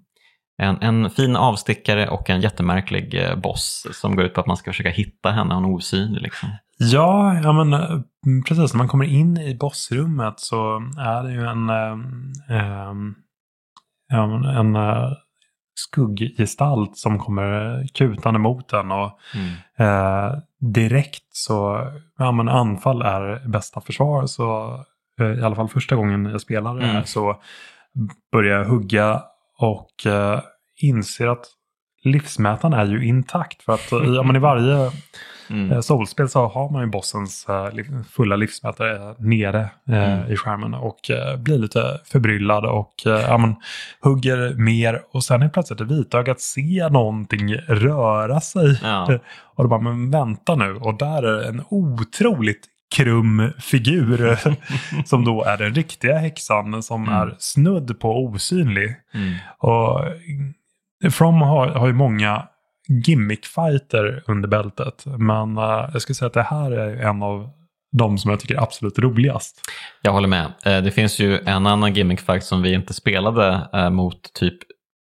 en, 0.61 0.81
en 0.81 1.09
fin 1.09 1.35
avstickare 1.35 2.07
och 2.07 2.29
en 2.29 2.41
jättemärklig 2.41 3.21
boss 3.43 3.87
som 3.91 4.15
går 4.15 4.25
ut 4.25 4.33
på 4.33 4.41
att 4.41 4.47
man 4.47 4.57
ska 4.57 4.71
försöka 4.71 4.89
hitta 4.89 5.31
henne, 5.31 5.53
hon 5.53 5.65
är 5.65 5.73
osynlig. 5.73 6.21
Liksom. 6.21 6.49
Ja, 6.77 7.39
ja 7.43 7.51
men 7.53 7.73
mm, 7.73 8.43
precis. 8.47 8.73
När 8.73 8.77
man 8.77 8.87
kommer 8.87 9.05
in 9.05 9.37
i 9.37 9.55
bossrummet 9.55 10.39
så 10.39 10.75
är 10.97 11.23
det 11.23 11.31
ju 11.31 11.45
en, 11.45 11.69
um, 11.69 12.33
um, 14.11 14.43
en 14.43 14.75
skugggestalt 15.87 16.97
som 16.97 17.19
kommer 17.19 17.83
kutande 17.93 18.39
mot 18.39 18.69
den. 18.69 18.91
Och, 18.91 19.19
mm. 19.35 19.53
eh, 19.77 20.37
direkt 20.59 21.25
så, 21.31 21.87
ja 22.17 22.31
men 22.31 22.49
anfall 22.49 23.01
är 23.01 23.47
bästa 23.47 23.81
försvar. 23.81 24.25
Så 24.25 24.79
eh, 25.19 25.39
i 25.39 25.41
alla 25.41 25.55
fall 25.55 25.67
första 25.67 25.95
gången 25.95 26.25
jag 26.25 26.41
spelade 26.41 26.85
mm. 26.85 27.05
så 27.05 27.41
börjar 28.31 28.57
jag 28.57 28.65
hugga 28.65 29.23
och 29.57 30.05
eh, 30.05 30.39
inser 30.77 31.27
att 31.27 31.45
livsmätaren 32.03 32.73
är 32.73 32.85
ju 32.85 33.05
intakt. 33.07 33.63
För 33.63 33.73
att 33.73 33.91
ja, 33.91 34.23
men 34.23 34.35
i 34.35 34.39
varje 34.39 34.91
Mm. 35.49 35.71
Eh, 35.71 35.79
Soulspel 35.79 36.29
så 36.29 36.47
har 36.47 36.69
man 36.69 36.81
ju 36.81 36.89
bossens 36.89 37.45
uh, 37.49 38.01
fulla 38.09 38.35
livsmätare 38.35 39.15
nere 39.17 39.69
uh, 39.89 39.95
mm. 39.95 40.31
i 40.31 40.35
skärmen 40.35 40.73
och 40.73 40.99
blir 41.37 41.57
lite 41.57 41.99
förbryllad 42.05 42.65
och 42.65 42.93
ja, 43.05 43.37
man 43.37 43.55
hugger 44.01 44.53
mer 44.53 45.01
och 45.11 45.23
sen 45.23 45.41
är 45.41 45.49
plötsligt 45.49 45.81
vitögat 45.81 46.41
ser 46.41 46.89
någonting 46.89 47.55
röra 47.55 48.41
sig. 48.41 48.79
Ja. 48.83 49.19
och 49.55 49.63
då 49.63 49.69
bara, 49.69 49.81
men 49.81 50.11
vänta 50.11 50.55
nu 50.55 50.75
och 50.75 50.97
där 50.97 51.23
är 51.23 51.49
en 51.49 51.63
otroligt 51.69 52.67
krum 52.95 53.51
figur 53.59 54.37
som 55.05 55.25
då 55.25 55.43
är 55.43 55.57
den 55.57 55.73
riktiga 55.73 56.17
häxan 56.17 56.83
som 56.83 57.03
mm. 57.03 57.15
är 57.15 57.35
snudd 57.39 57.99
på 57.99 58.23
osynlig. 58.25 58.95
Mm. 59.13 59.35
Och 59.57 60.01
From 61.11 61.41
har, 61.41 61.67
har 61.67 61.87
ju 61.87 61.93
många 61.93 62.47
gimmickfighter 62.89 64.23
under 64.27 64.49
bältet. 64.49 65.03
Men 65.05 65.57
uh, 65.57 65.89
jag 65.93 66.01
skulle 66.01 66.15
säga 66.15 66.27
att 66.27 66.33
det 66.33 66.43
här 66.43 66.71
är 66.71 66.95
en 66.95 67.23
av 67.23 67.49
de 67.97 68.17
som 68.17 68.31
jag 68.31 68.39
tycker 68.39 68.55
är 68.55 68.61
absolut 68.61 68.99
roligast. 68.99 69.61
Jag 70.01 70.11
håller 70.11 70.27
med. 70.27 70.45
Uh, 70.45 70.83
det 70.83 70.91
finns 70.91 71.19
ju 71.19 71.39
en 71.39 71.67
annan 71.67 71.93
gimmickfight 71.93 72.43
som 72.43 72.61
vi 72.61 72.73
inte 72.73 72.93
spelade 72.93 73.67
uh, 73.75 73.89
mot 73.89 74.33
typ 74.33 74.57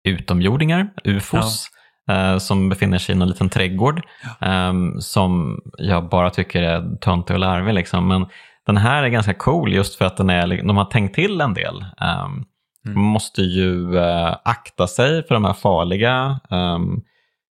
utomjordingar, 0.08 0.90
ufos. 1.04 1.66
Ja. 2.06 2.40
som 2.40 2.68
befinner 2.68 2.98
sig 2.98 3.14
i 3.14 3.18
en 3.20 3.28
liten 3.28 3.48
trädgård. 3.48 4.02
Ja. 4.40 4.68
Um, 4.68 5.00
som 5.00 5.60
jag 5.78 6.08
bara 6.08 6.30
tycker 6.30 6.62
är 6.62 6.96
töntig 6.96 7.34
och 7.34 7.40
larvig. 7.40 7.74
Liksom. 7.74 8.08
Men 8.08 8.26
den 8.66 8.76
här 8.76 9.02
är 9.02 9.08
ganska 9.08 9.34
cool 9.34 9.72
just 9.72 9.94
för 9.94 10.04
att 10.04 10.16
den 10.16 10.30
är, 10.30 10.62
de 10.62 10.76
har 10.76 10.84
tänkt 10.84 11.14
till 11.14 11.40
en 11.40 11.54
del. 11.54 11.74
Um, 11.76 12.44
mm. 12.86 13.00
Man 13.00 13.04
måste 13.04 13.42
ju 13.42 13.98
akta 14.44 14.86
sig 14.86 15.26
för 15.26 15.34
de 15.34 15.44
här 15.44 15.52
farliga 15.52 16.40
um, 16.50 17.02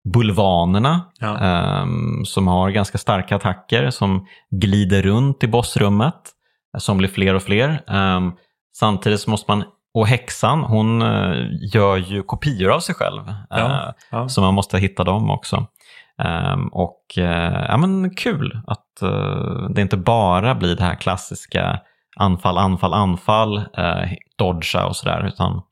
bulvanerna 0.05 1.00
ja. 1.18 1.82
um, 1.82 2.24
som 2.24 2.48
har 2.48 2.70
ganska 2.70 2.98
starka 2.98 3.36
attacker 3.36 3.90
som 3.90 4.26
glider 4.50 5.03
runt 5.03 5.44
i 5.44 5.48
bossrummet 5.48 6.32
som 6.78 6.98
blir 6.98 7.09
fler 7.09 7.34
och 7.34 7.42
fler. 7.42 7.82
Um, 7.86 8.36
samtidigt 8.76 9.26
måste 9.26 9.50
man, 9.50 9.64
och 9.94 10.07
häxan 10.07 10.61
hon 10.61 11.03
uh, 11.03 11.48
gör 11.74 11.96
ju 11.96 12.22
kopior 12.22 12.70
av 12.70 12.80
sig 12.80 12.94
själv 12.94 13.22
ja. 13.50 13.57
Uh, 13.57 13.92
ja. 14.11 14.28
så 14.28 14.40
man 14.40 14.55
måste 14.55 14.78
hitta 14.78 15.05
dem 15.05 15.30
också. 15.30 15.66
Um, 16.55 16.68
och 16.68 17.03
uh, 17.18 17.64
ja 17.68 17.76
men 17.76 18.14
kul 18.14 18.61
att 18.66 18.86
det 19.74 19.82
inte 19.82 19.96
bara 19.96 20.55
blir 20.55 20.76
det 20.76 20.84
här 20.84 20.94
klassiska 20.94 21.80
anfall, 22.16 22.59
anfall, 22.59 22.92
anfall, 22.92 23.64
dodga 24.38 24.86
och 24.86 24.96
sådär 24.96 25.26
utan 25.26 25.62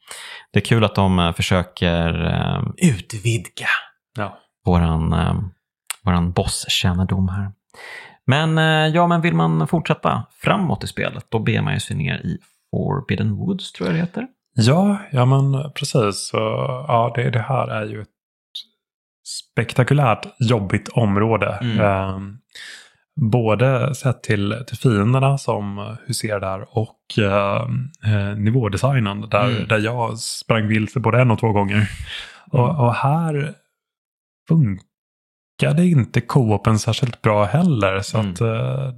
det 0.52 0.58
är 0.58 0.64
kul 0.64 0.84
att 0.84 0.94
de 0.94 1.32
försöker 1.36 2.28
utvidga 2.76 3.66
ja. 4.18 4.38
våran, 4.64 5.12
eh, 5.12 5.34
våran 6.04 6.32
bosskännedom 6.32 7.28
här. 7.28 7.52
Men 8.26 8.58
eh, 8.58 8.94
ja, 8.94 9.06
men 9.06 9.20
vill 9.20 9.34
man 9.34 9.68
fortsätta 9.68 10.26
framåt 10.32 10.84
i 10.84 10.86
spelet, 10.86 11.26
då 11.28 11.38
ber 11.38 11.62
man 11.62 11.74
ju 11.74 11.80
sig 11.80 11.96
ner 11.96 12.14
i 12.14 12.38
Forbidden 12.70 13.36
Woods, 13.36 13.72
tror 13.72 13.88
jag 13.88 13.96
det 13.96 14.00
heter. 14.00 14.26
Ja, 14.54 14.98
ja 15.10 15.24
men 15.24 15.72
precis. 15.72 16.28
Så, 16.28 16.36
ja, 16.88 17.12
det, 17.16 17.30
det 17.30 17.44
här 17.48 17.68
är 17.68 17.86
ju 17.86 18.02
ett 18.02 18.08
spektakulärt 19.24 20.26
jobbigt 20.38 20.88
område. 20.88 21.58
Mm. 21.60 21.80
Eh, 21.80 22.18
både 23.20 23.94
sett 23.94 24.22
till, 24.22 24.64
till 24.66 24.78
fienderna 24.78 25.38
som 25.38 25.96
huserar 26.06 26.40
där 26.40 26.78
och 26.78 27.18
eh, 27.18 28.36
nivådesignen 28.36 29.20
där, 29.20 29.50
mm. 29.50 29.68
där 29.68 29.78
jag 29.78 30.18
sprang 30.18 30.68
vilse 30.68 31.00
både 31.00 31.20
en 31.20 31.30
och 31.30 31.40
två 31.40 31.52
gånger. 31.52 31.76
Mm. 31.76 31.86
Och, 32.50 32.84
och, 32.86 32.94
här 32.94 33.54
funkade 34.48 35.86
inte 35.86 36.20
co-open 36.20 36.78
särskilt 36.78 37.22
bra 37.22 37.44
heller. 37.44 38.00
Så 38.00 38.18
mm. 38.18 38.32
att 38.32 38.40
uh, 38.40 38.48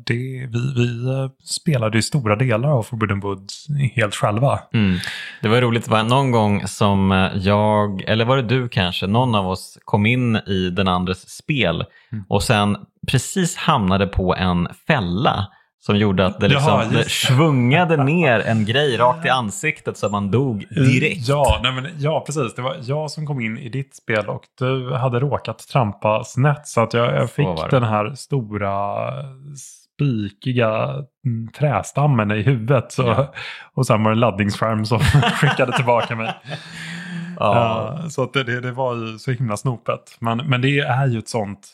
det, 0.06 0.14
vi, 0.50 0.74
vi 0.76 1.10
uh, 1.10 1.30
spelade 1.44 1.98
ju 1.98 2.02
stora 2.02 2.36
delar 2.36 2.68
av 2.68 2.82
Forbidden 2.82 3.20
Woods 3.20 3.66
helt 3.94 4.14
själva. 4.14 4.60
Mm. 4.74 4.98
Det 5.42 5.48
var 5.48 5.60
roligt, 5.60 5.88
var 5.88 6.02
någon 6.02 6.30
gång 6.30 6.66
som 6.66 7.12
eh, 7.12 7.30
jag, 7.34 8.02
eller 8.02 8.24
var 8.24 8.36
det 8.36 8.42
du 8.42 8.68
kanske, 8.68 9.06
någon 9.06 9.34
av 9.34 9.46
oss 9.46 9.78
kom 9.84 10.06
in 10.06 10.36
i 10.36 10.70
den 10.70 10.88
andres 10.88 11.36
spel 11.36 11.84
mm. 12.12 12.24
och 12.28 12.42
sen 12.42 12.76
precis 13.08 13.56
hamnade 13.56 14.06
på 14.06 14.34
en 14.34 14.68
fälla 14.86 15.48
som 15.86 15.96
gjorde 15.96 16.26
att 16.26 16.40
det, 16.40 16.48
liksom, 16.48 16.68
Jaha, 16.68 16.84
det 16.84 17.10
svungade 17.10 18.04
ner 18.04 18.40
en 18.40 18.64
grej 18.64 18.96
rakt 18.96 19.26
i 19.26 19.28
ansiktet 19.28 19.96
så 19.96 20.06
att 20.06 20.12
man 20.12 20.30
dog 20.30 20.66
direkt. 20.70 21.28
Ja, 21.28 21.60
nej 21.62 21.72
men, 21.72 21.86
ja, 21.98 22.22
precis. 22.26 22.54
Det 22.54 22.62
var 22.62 22.76
jag 22.82 23.10
som 23.10 23.26
kom 23.26 23.40
in 23.40 23.58
i 23.58 23.68
ditt 23.68 23.94
spel 23.96 24.28
och 24.28 24.42
du 24.58 24.94
hade 24.94 25.20
råkat 25.20 25.58
trampa 25.58 26.24
snett. 26.24 26.66
Så 26.66 26.80
att 26.80 26.94
jag, 26.94 27.14
jag 27.14 27.30
fick 27.30 27.70
den 27.70 27.82
här 27.82 28.14
stora 28.14 29.08
spikiga 29.56 30.94
mm, 31.26 31.48
trästammen 31.58 32.30
i 32.30 32.42
huvudet. 32.42 32.92
Så, 32.92 33.02
ja. 33.02 33.32
Och 33.74 33.86
sen 33.86 34.02
var 34.02 34.10
det 34.10 34.14
en 34.14 34.20
laddningsskärm 34.20 34.86
som 34.86 34.98
skickade 35.34 35.72
tillbaka 35.76 36.16
mig. 36.16 36.34
Ja. 37.38 37.98
Uh, 38.02 38.08
så 38.08 38.22
att 38.22 38.32
det, 38.32 38.44
det, 38.44 38.60
det, 38.60 38.72
var 38.72 38.94
ju 38.94 39.18
så 39.18 39.30
himla 39.30 39.56
snopet. 39.56 40.16
Men, 40.18 40.38
men 40.38 40.62
det 40.62 40.78
är 40.78 41.06
ju 41.06 41.18
ett 41.18 41.28
sånt 41.28 41.68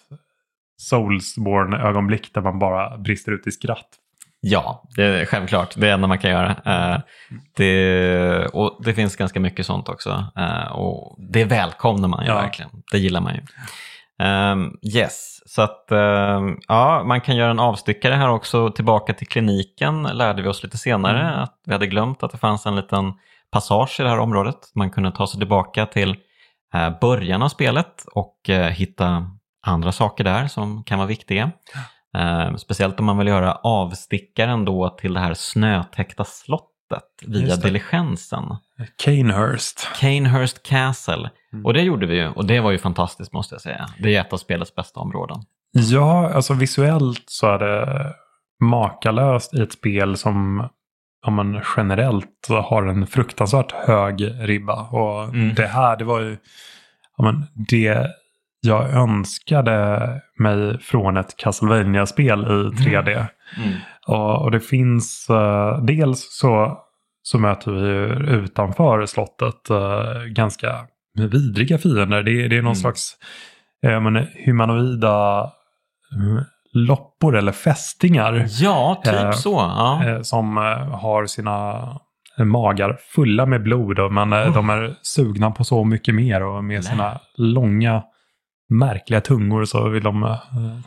Soulsborne-ögonblick 0.79 2.35
där 2.35 2.43
man 2.43 2.59
bara 2.59 2.99
brister 2.99 3.33
ut 3.33 3.47
i 3.47 3.51
skratt. 3.51 3.89
Ja, 4.41 4.89
det 4.97 5.05
är 5.05 5.25
självklart. 5.25 5.75
Det 5.75 5.81
är 5.81 5.87
det 5.87 5.93
enda 5.93 6.09
man 6.09 6.19
kan 6.19 6.31
göra. 6.31 6.51
Uh, 6.51 7.01
det, 7.57 8.47
och 8.47 8.81
det 8.85 8.95
finns 8.95 9.17
ganska 9.17 9.41
mycket 9.41 9.67
sånt 9.67 9.89
också. 9.89 10.25
Uh, 10.39 10.73
och 10.73 11.17
det 11.33 11.45
välkomnar 11.45 12.09
man 12.09 12.25
ju 12.25 12.31
ja. 12.31 12.35
verkligen. 12.35 12.71
Det 12.93 12.99
gillar 12.99 13.21
man 13.21 13.35
ju. 13.35 13.41
Um, 14.27 14.79
yes, 14.95 15.41
så 15.47 15.63
att 15.63 15.87
um, 15.91 16.61
ja, 16.69 17.05
man 17.07 17.21
kan 17.21 17.37
göra 17.37 17.51
en 17.51 17.59
avstyckare 17.59 18.15
här 18.15 18.29
också. 18.29 18.71
Tillbaka 18.71 19.15
till 19.15 19.27
kliniken 19.27 20.03
lärde 20.03 20.43
vi 20.43 20.49
oss 20.49 20.63
lite 20.63 20.79
senare 20.79 21.21
mm. 21.21 21.41
att 21.41 21.61
vi 21.67 21.73
hade 21.73 21.87
glömt 21.87 22.23
att 22.23 22.31
det 22.31 22.39
fanns 22.39 22.67
en 22.67 22.77
liten 22.77 23.13
passage 23.53 24.01
i 24.01 24.03
det 24.03 24.09
här 24.09 24.19
området. 24.19 24.59
Man 24.75 24.91
kunde 24.91 25.13
ta 25.13 25.27
sig 25.27 25.39
tillbaka 25.39 25.87
till 25.87 26.11
uh, 26.75 26.99
början 27.01 27.43
av 27.43 27.49
spelet 27.49 28.05
och 28.15 28.51
hitta 28.71 29.38
andra 29.67 29.93
saker 29.93 30.25
där 30.25 30.47
som 30.47 30.85
kan 30.85 30.99
vara 30.99 31.09
viktiga. 31.09 31.51
Eh, 32.17 32.57
speciellt 32.57 33.01
om 33.01 33.07
man 33.07 33.19
vill 33.19 33.27
göra 33.29 33.55
avstickaren 33.55 34.65
då 34.65 34.89
till 34.89 35.15
det 35.15 35.21
här 35.21 35.35
snötäckta 35.35 36.25
slottet 36.25 36.69
via 37.27 37.57
diligensen. 37.57 38.45
Canehurst. 39.05 39.89
Canehurst 40.01 40.63
Castle. 40.63 41.31
Mm. 41.53 41.67
Och 41.67 41.75
det 41.75 41.83
gjorde 41.83 42.07
vi 42.07 42.17
ju 42.17 42.29
och 42.29 42.47
det 42.47 42.61
var 42.61 42.71
ju 42.71 42.79
fantastiskt 42.79 43.33
måste 43.33 43.55
jag 43.55 43.63
säga. 43.63 43.89
Det 43.99 44.17
är 44.17 44.21
ett 44.21 44.33
av 44.33 44.37
spelets 44.37 44.75
bästa 44.75 45.01
områden. 45.01 45.37
Ja, 45.73 46.33
alltså 46.35 46.55
visuellt 46.55 47.25
så 47.27 47.47
är 47.47 47.59
det 47.59 48.15
makalöst 48.61 49.55
i 49.55 49.63
ett 49.63 49.73
spel 49.73 50.17
som 50.17 50.69
om 51.27 51.35
man 51.35 51.61
generellt 51.77 52.49
har 52.49 52.87
en 52.87 53.07
fruktansvärt 53.07 53.73
hög 53.73 54.35
ribba. 54.41 54.89
Och 54.89 55.25
mm. 55.25 55.55
det 55.55 55.67
här, 55.67 55.97
det 55.97 56.05
var 56.05 56.21
ju, 56.21 56.37
ja, 57.17 57.25
men 57.25 57.47
det 57.69 58.07
jag 58.61 58.91
önskade 58.95 60.01
mig 60.39 60.79
från 60.79 61.17
ett 61.17 61.37
Castlevania-spel 61.37 62.41
i 62.41 62.83
3D. 62.83 63.11
Mm. 63.11 63.27
Mm. 63.57 63.79
Och, 64.07 64.43
och, 64.43 64.51
det 64.51 64.61
finns, 64.61 65.27
uh, 65.31 65.85
dels 65.85 66.29
så, 66.31 66.79
så 67.23 67.39
möter 67.39 67.73
vi 67.73 67.89
utanför 68.33 69.07
slottet 69.07 69.71
uh, 69.71 70.25
ganska 70.25 70.77
vidriga 71.15 71.79
fiender. 71.79 72.23
Det, 72.23 72.49
det 72.49 72.57
är 72.57 72.63
någon 72.63 72.67
mm. 72.67 72.75
slags 72.75 73.17
uh, 73.87 74.01
men, 74.01 74.27
humanoida 74.47 75.51
loppor 76.73 77.37
eller 77.37 77.53
fästingar. 77.53 78.47
Ja, 78.49 79.03
typ 79.05 79.35
så. 79.35 79.57
Ja. 79.57 80.19
som 80.23 80.57
har 80.93 81.27
sina 81.27 81.89
magar 82.45 82.97
fulla 83.15 83.47
med 83.47 83.63
blod 83.63 83.99
och 83.99 84.13
man, 84.13 84.35
oh. 84.35 84.55
de 84.55 84.71
är 84.71 84.95
sugna 85.03 85.51
på 85.51 85.65
så 85.65 85.85
mycket 85.85 86.15
mer 86.15 86.43
och 86.43 86.65
med 86.65 86.85
sina 86.85 87.21
långa 87.37 88.03
märkliga 88.69 89.21
tungor 89.21 89.65
så 89.65 89.89
vill 89.89 90.03
de 90.03 90.23
eh, 90.23 90.37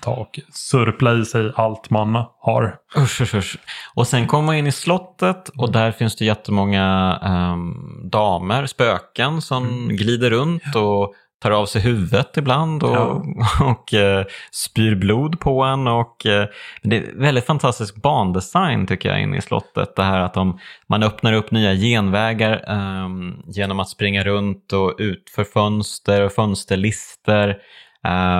ta 0.02 0.12
och 0.12 0.40
surpla 0.50 1.14
i 1.14 1.26
sig 1.26 1.52
allt 1.56 1.90
man 1.90 2.26
har. 2.40 2.76
Usch, 2.98 3.22
usch, 3.22 3.36
usch. 3.36 3.58
Och 3.96 4.08
sen 4.08 4.28
kommer 4.28 4.46
man 4.46 4.56
in 4.56 4.68
i 4.68 4.72
slottet 4.72 5.50
och 5.50 5.68
mm. 5.68 5.72
där 5.72 5.92
finns 5.92 6.16
det 6.16 6.26
jättemånga 6.26 7.20
um, 7.54 8.10
damer, 8.10 8.66
spöken 8.66 9.42
som 9.42 9.68
mm. 9.68 9.96
glider 9.96 10.30
runt 10.30 10.76
och 10.76 11.14
tar 11.42 11.52
av 11.52 11.66
sig 11.66 11.82
huvudet 11.82 12.38
ibland 12.38 12.84
och, 12.84 12.96
ja. 12.96 13.24
och 13.66 13.94
uh, 13.94 14.26
spyr 14.52 14.96
blod 14.96 15.40
på 15.40 15.64
en. 15.64 15.88
Och, 15.88 16.26
uh, 16.26 16.46
det 16.84 16.98
är 16.98 17.20
väldigt 17.20 17.46
fantastisk 17.46 18.02
bandesign 18.02 18.88
tycker 18.88 19.10
jag 19.10 19.22
inne 19.22 19.38
i 19.38 19.42
slottet. 19.42 19.96
Det 19.96 20.04
här 20.04 20.20
att 20.20 20.34
de, 20.34 20.60
man 20.88 21.04
öppnar 21.04 21.34
upp 21.34 21.52
nya 21.52 21.74
genvägar 21.74 22.72
um, 23.06 23.44
genom 23.48 23.80
att 23.80 23.90
springa 23.90 24.24
runt 24.24 24.74
och 24.74 24.96
ut 24.98 25.30
för 25.36 25.44
fönster 25.44 26.22
och 26.22 26.32
fönsterlister 26.32 27.58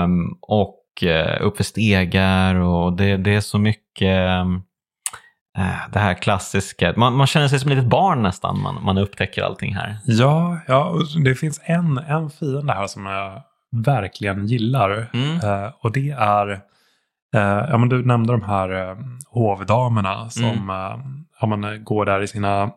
um, 0.04 0.38
och 0.42 0.84
uh, 1.04 1.42
uppför 1.42 1.64
stegar 1.64 2.56
och 2.56 2.94
det, 2.94 3.18
det 3.18 3.36
är 3.36 3.42
så 3.42 3.58
mycket 3.58 4.42
um, 4.42 4.64
det 5.92 6.00
här 6.00 6.14
klassiska, 6.14 6.94
man, 6.98 7.14
man 7.14 7.28
känner 7.28 7.48
sig 7.48 7.60
som 7.60 7.72
ett 7.72 7.78
litet 7.78 7.90
barn 7.90 8.22
nästan, 8.22 8.62
man, 8.62 8.84
man 8.84 8.98
upptäcker 8.98 9.44
allting 9.44 9.76
här. 9.76 9.98
Ja, 10.06 10.60
ja 10.68 10.96
det 11.24 11.36
finns 11.36 11.62
en, 11.64 11.98
en 11.98 12.30
fiende 12.30 12.74
här 12.74 12.88
som 12.88 13.06
jag 13.06 13.42
verkligen 13.72 14.48
gillar. 14.48 15.10
Mm. 15.14 15.36
Uh, 15.36 15.72
och 15.80 15.92
det 15.92 16.10
är, 16.10 16.50
uh, 17.36 17.70
ja 17.70 17.78
men 17.78 17.90
du 17.90 18.06
nämnde 18.06 18.34
de 18.34 18.42
här 18.42 18.92
uh, 18.92 18.98
hovdamerna 19.30 20.30
som 20.30 20.44
mm. 20.44 20.70
uh, 20.70 21.00
ja, 21.42 21.48
man 21.48 21.84
går 21.84 22.06
där 22.06 22.22
i 22.22 22.28
sina 22.28 22.72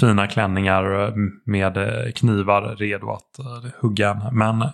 fina 0.00 0.26
klänningar 0.26 1.12
med 1.50 1.78
knivar 2.16 2.76
redo 2.76 3.10
att 3.10 3.38
hugga 3.80 4.10
en. 4.10 4.36
Men 4.38 4.64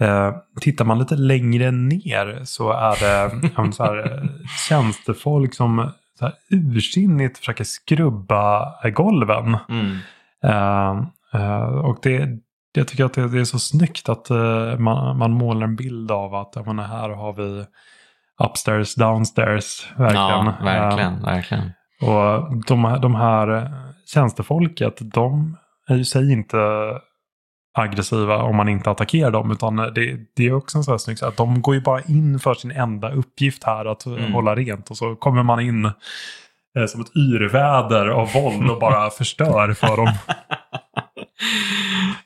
Eh, 0.00 0.34
tittar 0.60 0.84
man 0.84 0.98
lite 0.98 1.16
längre 1.16 1.70
ner 1.70 2.40
så 2.44 2.70
är 2.70 2.90
det 2.90 3.72
så 3.72 3.84
här, 3.84 4.28
tjänstefolk 4.68 5.54
som 5.54 5.90
så 6.18 6.24
här, 6.24 6.34
ursinnigt 6.50 7.38
försöker 7.38 7.64
skrubba 7.64 8.74
golven. 8.90 9.56
Mm. 9.68 9.98
Uh, 10.44 11.02
uh, 11.34 11.78
och 11.78 11.98
det, 12.02 12.28
jag 12.72 12.88
tycker 12.88 13.04
att 13.04 13.14
det, 13.14 13.28
det 13.28 13.40
är 13.40 13.44
så 13.44 13.58
snyggt 13.58 14.08
att 14.08 14.30
uh, 14.30 14.78
man, 14.78 15.18
man 15.18 15.30
målar 15.30 15.66
en 15.66 15.76
bild 15.76 16.10
av 16.10 16.34
att 16.34 16.66
menar, 16.66 16.84
här 16.84 17.08
har 17.08 17.32
vi 17.32 17.64
upstairs, 18.44 18.94
downstairs. 18.94 19.92
Verkligen. 19.96 20.46
Ja, 20.46 20.54
verkligen, 20.62 21.22
verkligen. 21.22 21.70
Och 22.00 22.64
de, 22.66 22.98
de 23.02 23.14
här 23.14 23.70
tjänstefolket, 24.06 25.12
de 25.14 25.56
är 25.88 25.96
ju 25.96 26.04
sig 26.04 26.32
inte 26.32 26.56
aggressiva 27.78 28.42
om 28.42 28.56
man 28.56 28.68
inte 28.68 28.90
attackerar 28.90 29.30
dem. 29.30 29.50
Utan 29.50 29.76
det, 29.76 30.18
det 30.36 30.46
är 30.46 30.54
också 30.54 30.78
en 30.78 30.84
sån 30.84 30.92
här 30.92 30.98
snygg 30.98 31.24
att 31.24 31.36
de 31.36 31.62
går 31.62 31.74
ju 31.74 31.80
bara 31.80 32.00
in 32.00 32.38
för 32.38 32.54
sin 32.54 32.70
enda 32.70 33.10
uppgift 33.10 33.64
här 33.64 33.84
att 33.84 34.06
mm. 34.06 34.32
hålla 34.32 34.54
rent. 34.54 34.90
Och 34.90 34.96
så 34.96 35.16
kommer 35.16 35.42
man 35.42 35.60
in 35.60 35.84
eh, 35.84 36.86
som 36.86 37.00
ett 37.00 37.16
yrväder 37.16 38.06
av 38.06 38.32
våld 38.32 38.70
och 38.70 38.80
bara 38.80 39.10
förstör 39.18 39.72
för 39.72 39.96
dem. 39.96 40.12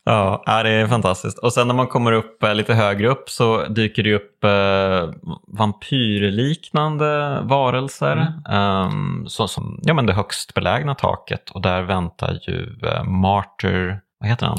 Ja, 0.05 0.43
det 0.47 0.71
är 0.71 0.87
fantastiskt. 0.87 1.39
Och 1.39 1.53
sen 1.53 1.67
när 1.67 1.75
man 1.75 1.87
kommer 1.87 2.13
upp 2.13 2.43
eh, 2.43 2.55
lite 2.55 2.75
högre 2.75 3.09
upp 3.09 3.31
så 3.31 3.65
dyker 3.67 4.03
det 4.03 4.15
upp 4.15 4.45
eh, 4.45 5.31
vampyrliknande 5.59 7.41
varelser. 7.43 8.33
Mm. 8.49 9.27
Så, 9.27 9.49
som 9.49 9.81
ja, 9.83 9.95
men 9.95 10.07
det 10.07 10.13
högst 10.13 10.55
belägna 10.55 10.95
taket 10.95 11.51
och 11.51 11.63
där 11.63 11.83
väntar 11.83 12.39
ju 12.43 12.57
uh, 12.57 13.05
Martyr, 13.05 14.01
vad 14.21 14.29
heter 14.29 14.47
han? 14.47 14.59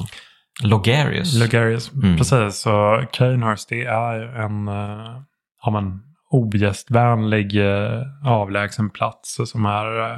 Logarius. 0.64 1.39
Logarius, 1.39 1.93
mm. 1.93 2.18
precis. 2.18 2.62
Så 2.62 3.03
Canehurst 3.12 3.70
det 3.70 3.86
är 3.86 4.20
en 4.20 4.68
uh, 4.68 5.22
ja, 5.64 5.72
men, 5.72 5.99
ogästvänlig 6.30 7.55
uh, 7.55 8.01
avlägsen 8.26 8.89
plats 8.89 9.39
som 9.45 9.66
är 9.66 9.99
uh, 9.99 10.18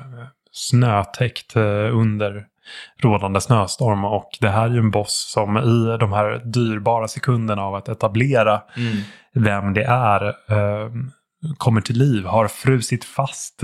snötäckt 0.52 1.56
under 1.92 2.46
rådande 3.02 3.42
snöstorm. 3.42 4.06
Och 4.06 4.30
det 4.42 4.50
här 4.50 4.66
är 4.66 4.74
ju 4.74 4.80
en 4.80 4.92
boss 4.92 5.32
som 5.34 5.58
i 5.58 5.98
de 6.00 6.14
här 6.14 6.42
dyrbara 6.46 7.08
sekunderna 7.08 7.62
av 7.62 7.76
att 7.76 7.90
etablera 7.90 8.62
mm. 8.78 8.98
vem 9.34 9.74
det 9.74 9.84
är 9.84 10.34
kommer 11.58 11.82
till 11.82 11.98
liv, 11.98 12.26
har 12.26 12.48
frusit 12.48 13.06
fast 13.06 13.60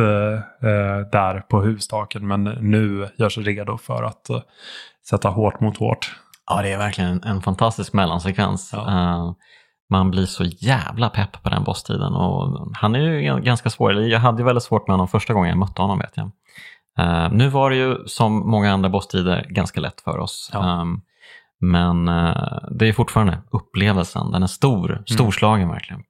där 1.11 1.39
på 1.39 1.61
hustaken 1.61 2.27
men 2.27 2.43
nu 2.43 3.09
gör 3.17 3.29
sig 3.29 3.43
redo 3.43 3.77
för 3.77 4.03
att 4.03 4.27
sätta 5.09 5.29
hårt 5.29 5.59
mot 5.59 5.77
hårt. 5.77 6.11
Ja, 6.49 6.61
det 6.61 6.71
är 6.71 6.77
verkligen 6.77 7.23
en 7.23 7.41
fantastisk 7.41 7.93
mellansekvens. 7.93 8.69
Ja. 8.73 8.79
Uh, 8.79 9.33
man 9.89 10.11
blir 10.11 10.25
så 10.25 10.43
jävla 10.43 11.09
pepp 11.09 11.43
på 11.43 11.49
den 11.49 11.63
bosstiden 11.63 12.13
och 12.13 12.67
han 12.75 12.95
är 12.95 12.99
ju 12.99 13.41
ganska 13.41 13.69
svår. 13.69 13.93
Jag 13.93 14.19
hade 14.19 14.37
ju 14.37 14.45
väldigt 14.45 14.63
svårt 14.63 14.87
med 14.87 14.93
honom 14.93 15.07
första 15.07 15.33
gången 15.33 15.49
jag 15.49 15.57
mötte 15.57 15.81
honom 15.81 15.99
vet 15.99 16.17
jag. 16.17 16.31
Uh, 16.99 17.31
nu 17.31 17.47
var 17.47 17.69
det 17.69 17.75
ju 17.75 17.97
som 18.05 18.49
många 18.49 18.73
andra 18.73 18.89
bosstider 18.89 19.45
ganska 19.49 19.81
lätt 19.81 20.01
för 20.01 20.17
oss. 20.17 20.49
Ja. 20.53 20.81
Um, 20.81 21.01
men 21.61 22.07
uh, 22.07 22.59
det 22.71 22.87
är 22.87 22.93
fortfarande 22.93 23.41
upplevelsen, 23.51 24.31
den 24.31 24.43
är 24.43 24.47
stor, 24.47 24.91
mm. 24.91 25.05
storslagen 25.07 25.63
mm. 25.63 25.73
verkligen. 25.73 26.03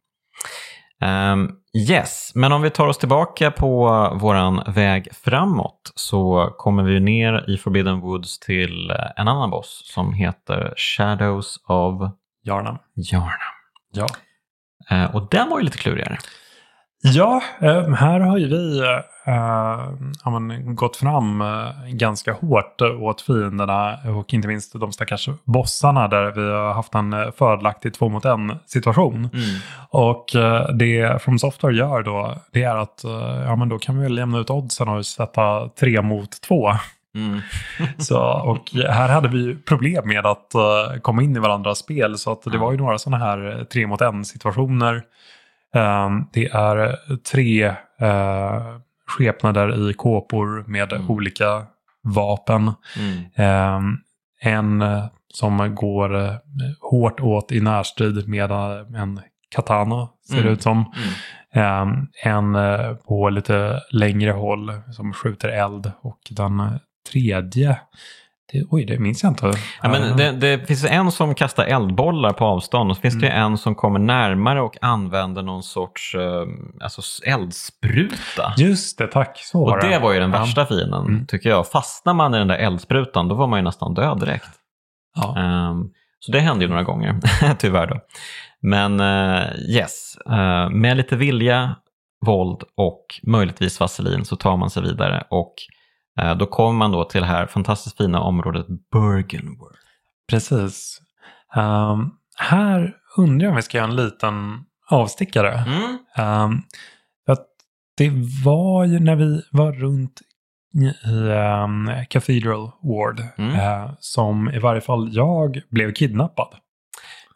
Um, 1.05 1.51
yes, 1.73 2.31
men 2.35 2.51
om 2.51 2.61
vi 2.61 2.69
tar 2.69 2.87
oss 2.87 2.97
tillbaka 2.97 3.51
på 3.51 3.87
våran 4.21 4.63
väg 4.67 5.07
framåt 5.13 5.91
så 5.95 6.53
kommer 6.57 6.83
vi 6.83 6.99
ner 6.99 7.49
i 7.49 7.57
Forbidden 7.57 7.99
Woods 7.99 8.39
till 8.39 8.91
en 9.15 9.27
annan 9.27 9.49
boss 9.49 9.81
som 9.93 10.13
heter 10.13 10.73
Shadows 10.77 11.59
of 11.67 12.11
Yarnam. 12.45 12.77
Yarnam. 12.95 13.29
Ja. 13.91 14.07
Uh, 14.91 15.15
och 15.15 15.27
den 15.31 15.49
var 15.49 15.59
ju 15.59 15.65
lite 15.65 15.77
klurigare. 15.77 16.17
Ja, 17.01 17.41
uh, 17.63 17.93
här 17.93 18.19
har 18.19 18.37
ju 18.37 18.47
vi 18.47 18.81
ja, 20.25 20.39
men, 20.39 20.75
gått 20.75 20.97
fram 20.97 21.43
ganska 21.87 22.33
hårt 22.33 22.81
åt 22.81 23.21
fienderna 23.21 23.97
och 24.17 24.33
inte 24.33 24.47
minst 24.47 24.79
de 24.79 24.91
stackars 24.91 25.29
bossarna 25.43 26.07
där 26.07 26.31
vi 26.31 26.51
har 26.51 26.73
haft 26.73 26.95
en 26.95 27.31
fördelaktig 27.37 27.93
två 27.93 28.09
mot 28.09 28.25
en 28.25 28.59
situation. 28.65 29.15
Mm. 29.15 29.59
Och 29.89 30.25
det 30.73 31.21
From 31.21 31.39
Software 31.39 31.75
gör 31.75 32.03
då 32.03 32.35
det 32.51 32.63
är 32.63 32.75
att 32.75 33.01
ja, 33.45 33.55
men 33.55 33.69
då 33.69 33.79
kan 33.79 33.97
vi 33.97 34.03
väl 34.03 34.15
lämna 34.15 34.39
ut 34.39 34.49
oddsen 34.49 34.89
och 34.89 35.05
sätta 35.05 35.69
tre 35.79 36.01
mot 36.01 36.41
två. 36.41 36.71
Mm. 37.15 37.41
så, 37.97 38.19
och 38.21 38.71
här 38.89 39.09
hade 39.09 39.27
vi 39.27 39.55
problem 39.55 40.07
med 40.07 40.25
att 40.25 40.51
uh, 40.55 40.99
komma 40.99 41.23
in 41.23 41.35
i 41.35 41.39
varandras 41.39 41.77
spel 41.77 42.17
så 42.17 42.31
att 42.31 42.41
det 42.41 42.57
var 42.57 42.71
ju 42.71 42.77
några 42.77 42.97
sådana 42.97 43.25
här 43.25 43.65
tre 43.71 43.87
mot 43.87 44.01
en 44.01 44.25
situationer. 44.25 45.03
Um, 45.75 46.29
det 46.33 46.45
är 46.45 46.97
tre 47.31 47.69
uh, 48.01 48.79
skepnader 49.07 49.89
i 49.89 49.93
kåpor 49.93 50.63
med 50.67 50.93
mm. 50.93 51.11
olika 51.11 51.65
vapen. 52.03 52.71
Mm. 52.97 53.77
Um, 53.77 53.97
en 54.41 54.81
eh, 54.81 55.05
som 55.33 55.75
går 55.75 56.15
uh, 56.15 56.35
hårt 56.91 57.19
åt 57.19 57.51
i 57.51 57.59
närstrid 57.59 58.27
med 58.27 58.51
uh, 58.51 59.01
en 59.01 59.21
katana, 59.49 60.09
ser 60.27 60.35
det 60.35 60.41
mm. 60.41 60.53
ut 60.53 60.61
som. 60.61 60.77
Um, 61.55 62.07
en 62.23 62.55
uh, 62.55 62.95
på 62.95 63.29
lite 63.29 63.81
längre 63.91 64.31
håll 64.31 64.71
som 64.91 65.13
skjuter 65.13 65.49
eld 65.49 65.91
och 66.01 66.19
den 66.29 66.79
tredje 67.11 67.79
det, 68.51 68.63
oj, 68.69 68.85
det 68.85 68.99
minns 68.99 69.23
jag 69.23 69.31
inte. 69.31 69.53
Ja, 69.81 69.89
men 69.89 70.17
det, 70.17 70.31
det, 70.31 70.67
finns 70.67 70.85
en 70.85 71.11
som 71.11 71.35
kastar 71.35 71.65
eldbollar 71.65 72.33
på 72.33 72.45
avstånd 72.45 72.89
och 72.89 72.97
så 72.97 73.01
finns 73.01 73.15
mm. 73.15 73.21
det 73.21 73.29
en 73.29 73.57
som 73.57 73.75
kommer 73.75 73.99
närmare 73.99 74.61
och 74.61 74.77
använder 74.81 75.41
någon 75.41 75.63
sorts 75.63 76.15
uh, 76.15 76.21
alltså 76.81 77.01
eldspruta. 77.25 78.53
Just 78.57 78.97
det, 78.97 79.07
tack. 79.07 79.39
Så 79.43 79.63
och 79.63 79.81
det 79.81 79.99
var 79.99 80.13
ju 80.13 80.19
den 80.19 80.31
värsta 80.31 80.65
fienden, 80.65 81.05
mm. 81.05 81.25
tycker 81.27 81.49
jag. 81.49 81.67
Fastnar 81.67 82.13
man 82.13 82.35
i 82.35 82.37
den 82.37 82.47
där 82.47 82.57
eldsprutan, 82.57 83.27
då 83.27 83.35
var 83.35 83.47
man 83.47 83.59
ju 83.59 83.63
nästan 83.63 83.93
död 83.93 84.19
direkt. 84.19 84.49
Ja. 85.15 85.35
Um, 85.71 85.91
så 86.19 86.31
det 86.31 86.39
hände 86.39 86.65
ju 86.65 86.69
några 86.69 86.83
gånger, 86.83 87.15
tyvärr 87.59 87.87
då. 87.87 87.99
Men 88.61 88.99
uh, 88.99 89.69
yes, 89.69 90.17
uh, 90.29 90.69
med 90.69 90.97
lite 90.97 91.15
vilja, 91.15 91.75
våld 92.25 92.63
och 92.77 93.05
möjligtvis 93.23 93.79
vaselin 93.79 94.25
så 94.25 94.35
tar 94.35 94.57
man 94.57 94.69
sig 94.69 94.83
vidare. 94.83 95.23
och 95.29 95.53
Eh, 95.53 95.78
då 96.37 96.45
kommer 96.45 96.77
man 96.77 96.91
då 96.91 97.03
till 97.03 97.21
det 97.21 97.27
här 97.27 97.47
fantastiskt 97.47 97.97
fina 97.97 98.19
området 98.21 98.65
Bergenworth. 98.91 99.79
Precis. 100.29 101.01
Um, 101.55 102.11
här 102.37 102.95
undrar 103.17 103.45
jag 103.45 103.51
om 103.51 103.55
vi 103.55 103.61
ska 103.61 103.77
göra 103.77 103.87
en 103.87 103.95
liten 103.95 104.65
avstickare. 104.89 105.53
Mm. 105.53 105.97
Um, 106.43 106.63
att 107.27 107.47
det 107.97 108.11
var 108.45 108.85
ju 108.85 108.99
när 108.99 109.15
vi 109.15 109.41
var 109.51 109.71
runt 109.71 110.21
i 110.73 111.09
um, 111.09 111.91
Cathedral 112.09 112.71
Ward 112.81 113.23
mm. 113.37 113.51
uh, 113.51 113.91
som 113.99 114.49
i 114.49 114.59
varje 114.59 114.81
fall 114.81 115.09
jag 115.11 115.61
blev 115.69 115.93
kidnappad. 115.93 116.55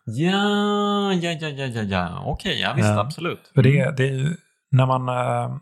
Ja, 0.05 1.13
ja, 1.13 1.31
ja, 1.31 1.47
ja, 1.47 1.65
ja, 1.65 1.81
ja. 1.81 2.23
okej, 2.25 2.51
okay, 2.51 2.61
ja 2.61 2.73
visst, 2.75 2.89
uh, 2.89 2.97
absolut. 2.97 3.51
För 3.55 3.63
det, 3.63 3.97
det 3.97 4.03
är 4.03 4.13
ju 4.13 4.37
när 4.71 4.85
man 4.85 5.09
uh, 5.09 5.57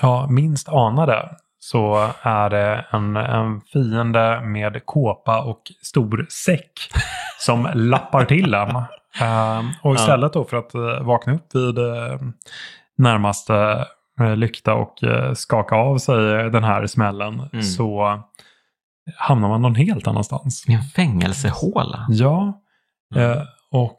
ja, 0.00 0.26
minst 0.30 0.68
anade 0.68 1.36
så 1.58 2.10
är 2.22 2.50
det 2.50 2.84
en, 2.90 3.16
en 3.16 3.60
fiende 3.60 4.40
med 4.40 4.86
kåpa 4.86 5.42
och 5.42 5.62
stor 5.82 6.26
säck 6.46 6.72
som 7.38 7.68
lappar 7.74 8.24
till 8.24 8.54
en. 8.54 8.76
Eh, 9.20 9.62
och 9.82 9.94
istället 9.94 10.32
då 10.32 10.44
för 10.44 10.56
att 10.56 10.74
eh, 10.74 11.00
vakna 11.02 11.32
upp 11.34 11.54
vid 11.54 11.78
eh, 11.78 12.18
närmaste 12.98 13.86
eh, 14.20 14.36
lykta 14.36 14.74
och 14.74 14.94
skaka 15.34 15.74
av 15.76 15.98
sig 15.98 16.50
den 16.50 16.64
här 16.64 16.86
smällen 16.86 17.40
Mm. 17.52 17.62
så 17.62 18.22
hamnar 19.16 19.48
man 19.48 19.62
någon 19.62 19.74
helt 19.74 20.06
annanstans. 20.06 20.64
I 20.68 20.72
en 20.72 20.82
fängelsehåla. 20.82 22.06
Ja, 22.08 22.60
Mm. 23.16 23.38
och 23.70 23.98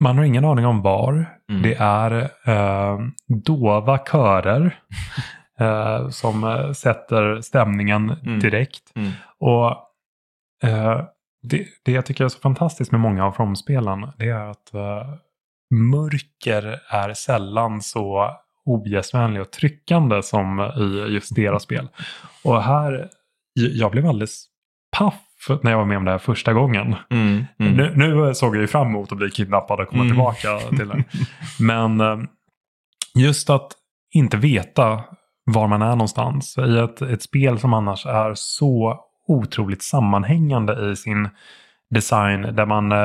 man 0.00 0.18
har 0.18 0.24
ingen 0.24 0.44
aning 0.44 0.66
om 0.66 0.82
var. 0.82 1.12
Mm. 1.50 1.62
Det 1.62 1.74
är 1.74 2.30
eh, 2.44 2.98
dova 3.44 3.98
körer 3.98 4.78
eh, 5.60 6.08
som 6.08 6.44
eh, 6.44 6.72
sätter 6.72 7.40
stämningen 7.40 8.10
Mm. 8.10 8.38
direkt. 8.40 8.92
Mm. 8.96 9.10
Och 9.38 9.66
eh, 10.70 11.04
det, 11.42 11.66
det 11.84 11.92
jag 11.92 12.06
tycker 12.06 12.24
är 12.24 12.28
så 12.28 12.38
fantastiskt 12.40 12.92
med 12.92 13.00
många 13.00 13.24
av 13.26 13.32
From-spelen 13.32 14.08
det 14.18 14.28
är 14.28 14.50
att 14.50 14.74
eh, 14.74 15.14
mörker 15.74 16.80
är 16.88 17.14
sällan 17.14 17.80
så 17.82 18.30
ogästvänlig 18.64 19.42
och 19.42 19.50
tryckande 19.50 20.22
som 20.22 20.60
i 20.60 21.12
just 21.14 21.34
deras 21.34 21.62
spel. 21.68 21.88
Och 22.44 22.62
här, 22.62 23.08
jag 23.54 23.90
blev 23.90 24.06
alldeles 24.06 24.46
paff 24.96 25.20
när 25.62 25.70
jag 25.70 25.78
var 25.78 25.84
med 25.84 25.96
om 25.98 26.04
det 26.04 26.10
här 26.10 26.18
första 26.18 26.52
gången. 26.52 26.94
Mm. 27.10 27.44
Mm. 27.58 27.72
Nu, 27.76 27.92
nu 27.96 28.34
såg 28.34 28.56
jag 28.56 28.60
ju 28.60 28.66
fram 28.66 28.86
emot 28.86 29.12
att 29.12 29.18
bli 29.18 29.30
kidnappad 29.30 29.80
och 29.80 29.88
komma 29.88 30.02
Mm. 30.02 30.12
tillbaka 30.14 30.58
till 30.76 30.88
det. 30.88 31.04
Men 31.60 32.00
eh, 32.00 32.18
just 33.14 33.50
att 33.50 33.72
inte 34.14 34.36
veta 34.36 35.04
var 35.44 35.68
man 35.68 35.82
är 35.82 35.90
någonstans 35.90 36.58
i 36.58 36.78
ett, 36.78 37.02
ett 37.02 37.22
spel 37.22 37.58
som 37.58 37.74
annars 37.74 38.06
är 38.06 38.32
så 38.34 39.00
otroligt 39.28 39.82
sammanhängande 39.82 40.90
i 40.90 40.96
sin 40.96 41.28
design 41.90 42.42
där 42.42 42.66
man 42.66 42.92
eh, 42.92 42.98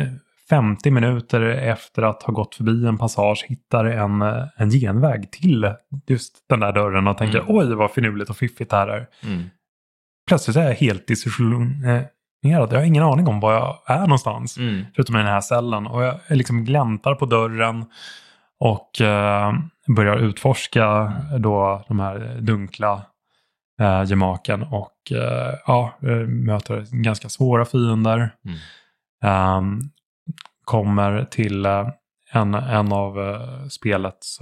eh, 0.00 0.08
50 0.50 0.90
minuter 0.90 1.40
efter 1.40 2.02
att 2.02 2.22
ha 2.22 2.32
gått 2.32 2.54
förbi 2.54 2.86
en 2.86 2.98
passage 2.98 3.44
hittar 3.48 3.84
en, 3.84 4.22
eh, 4.22 4.44
en 4.56 4.70
genväg 4.70 5.30
till 5.32 5.72
just 6.06 6.34
den 6.48 6.60
där 6.60 6.72
dörren 6.72 7.06
och 7.08 7.18
tänker 7.18 7.38
Mm. 7.38 7.56
oj 7.56 7.74
vad 7.74 7.90
finurligt 7.90 8.30
och 8.30 8.36
fiffigt 8.36 8.70
det 8.70 8.76
här 8.76 8.88
är 8.88 9.06
Mm. 9.24 9.42
plötsligt 10.28 10.56
är 10.56 10.62
jag 10.62 10.74
helt 10.74 11.06
disillusionerad. 11.06 12.08
Jag 12.42 12.78
har 12.78 12.82
ingen 12.84 13.02
aning 13.02 13.28
om 13.28 13.40
var 13.40 13.52
jag 13.52 13.76
är 13.86 14.00
någonstans. 14.00 14.58
Mm. 14.58 14.84
Förutom 14.94 15.14
i 15.16 15.18
den 15.18 15.26
här 15.28 15.40
cellen. 15.40 15.86
Och 15.86 16.02
jag 16.02 16.14
liksom 16.28 16.64
gläntar 16.64 17.14
på 17.14 17.26
dörren. 17.26 17.84
Och 18.60 19.00
eh, 19.00 19.52
börjar 19.96 20.16
utforska 20.16 21.12
då 21.38 21.84
de 21.88 22.00
här 22.00 22.36
dunkla 22.40 23.02
eh, 23.80 24.02
gemaken. 24.04 24.62
Och 24.62 25.12
eh, 25.12 25.54
ja, 25.66 25.92
eh, 26.02 26.08
möter 26.26 27.02
ganska 27.02 27.28
svåra 27.28 27.64
fiender. 27.64 28.30
Mm. 28.44 28.58
Ehm, 29.24 29.80
kommer 30.64 31.24
till 31.24 31.66
eh, 31.66 31.88
en, 32.32 32.54
en 32.54 32.92
av 32.92 33.20
eh, 33.20 33.66
spelets 33.68 34.38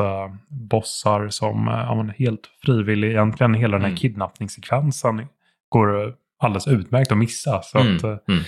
bossar 0.48 1.28
som 1.28 1.66
ja, 1.66 2.06
helt 2.24 2.46
frivillig, 2.64 3.08
egentligen 3.10 3.54
hela 3.54 3.72
den 3.72 3.82
här 3.82 3.88
Mm. 3.88 3.96
kidnappningssekvensen 3.96 5.26
går 5.68 6.14
alldeles 6.38 6.66
utmärkt 6.68 7.12
att 7.12 7.18
missa. 7.18 7.62
Så 7.62 7.78
Mm. 7.78 7.96
att, 7.96 8.02
Mm. 8.28 8.42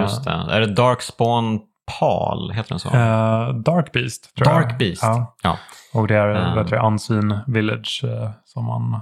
Just 0.00 0.24
det. 0.24 0.30
Är 0.30 0.60
det 0.60 0.74
Darkspawn 0.74 1.60
Pal? 1.98 2.50
Heter 2.52 2.68
den 2.68 2.78
så? 2.78 2.88
eh, 2.88 3.48
Dark 3.54 3.92
Beast. 3.92 4.34
Tror 4.36 4.48
jag. 4.48 4.62
Dark 4.62 4.78
Beast. 4.78 5.02
Ja. 5.02 5.34
Ja. 5.42 5.58
Och 5.94 6.06
det 6.08 6.14
är 6.16 6.28
jag, 6.74 6.86
Unseen 6.86 7.38
Village 7.46 8.00
eh, 8.04 8.30
som 8.44 8.64
man 8.64 9.00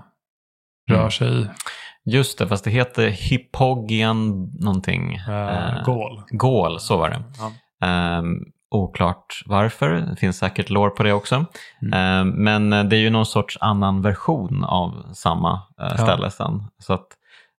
rör 0.90 0.98
Mm. 0.98 1.10
sig 1.10 1.40
i. 1.40 1.46
Just 2.04 2.38
det, 2.38 2.48
fast 2.48 2.64
det 2.64 2.70
heter 2.70 3.08
Hippogian 3.08 4.50
någonting. 4.60 5.14
Eh, 5.14 5.84
Gaul. 5.84 6.22
Gaul, 6.30 6.80
så 6.80 6.96
var 6.96 7.08
det. 7.10 7.22
Ja. 7.38 7.52
Ehm, 7.86 8.38
oklart 8.70 9.42
varför, 9.46 9.90
det 9.90 10.16
finns 10.16 10.38
säkert 10.38 10.70
lore 10.70 10.90
på 10.90 11.02
det 11.02 11.12
också. 11.12 11.44
Mm. 11.82 11.92
Ehm, 11.92 12.28
men 12.70 12.88
det 12.88 12.96
är 12.96 13.00
ju 13.00 13.10
någon 13.10 13.26
sorts 13.26 13.58
annan 13.60 14.02
version 14.02 14.64
av 14.64 15.12
samma 15.14 15.62
eh, 15.80 15.96
ställe 15.96 16.30
sen. 16.30 16.64
Så 16.78 16.92
att 16.92 17.06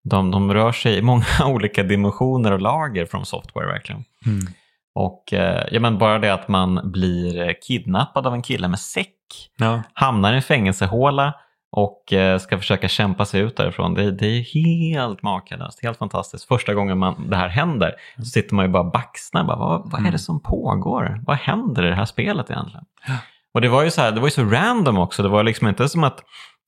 de, 0.05 0.31
de 0.31 0.55
rör 0.55 0.72
sig 0.72 0.99
i 0.99 1.03
många 1.03 1.24
olika 1.45 1.83
dimensioner 1.83 2.53
och 2.53 2.61
lager 2.61 3.07
från 3.07 3.26
software 3.26 3.66
verkligen. 3.66 4.05
Mm. 4.26 4.47
Och 4.95 5.32
eh, 5.32 5.66
ja, 5.70 5.80
men 5.80 5.99
bara 5.99 6.18
det 6.18 6.34
att 6.34 6.49
man 6.49 6.80
blir 6.93 7.55
kidnappad 7.62 8.26
av 8.26 8.34
en 8.34 8.43
kille 8.43 8.68
med 8.68 8.78
säck, 8.78 9.14
Ja. 9.59 9.82
hamnar 9.93 10.32
i 10.32 10.36
en 10.36 10.43
fängelsehåla 10.43 11.34
och 11.72 12.12
eh, 12.12 12.38
ska 12.38 12.59
försöka 12.59 12.88
kämpa 12.88 13.24
sig 13.24 13.41
ut 13.41 13.57
därifrån. 13.57 13.95
Det, 13.95 14.11
det 14.11 14.26
är 14.26 14.41
helt 14.41 15.22
makalöst, 15.22 15.82
helt 15.82 15.99
fantastiskt. 15.99 16.45
Första 16.49 16.74
gången 16.74 16.99
man, 16.99 17.30
det 17.30 17.36
här 17.36 17.49
händer 17.49 17.93
så 18.16 18.24
sitter 18.24 18.55
man 18.55 18.64
ju 18.64 18.70
bara 18.72 18.82
och 18.82 18.93
baxnar. 18.93 19.45
Bara, 19.45 19.57
vad, 19.57 19.80
vad 19.84 19.95
är 19.95 19.99
Mm. 19.99 20.12
det 20.12 20.18
som 20.18 20.41
pågår? 20.43 21.20
Vad 21.26 21.36
händer 21.36 21.86
i 21.86 21.88
det 21.88 21.95
här 21.95 22.05
spelet 22.05 22.51
egentligen? 22.51 22.84
Ja. 23.07 23.14
Och 23.55 23.61
det 23.61 23.68
var 23.68 23.82
ju 23.82 23.91
så 23.91 24.01
här, 24.01 24.11
det 24.12 24.20
var 24.20 24.26
ju 24.26 24.30
så 24.30 24.45
random 24.45 24.99
också. 24.99 25.22
Det 25.22 25.28
var 25.28 25.43
liksom 25.43 25.68
inte 25.68 25.88
som 25.88 26.05
att 26.05 26.22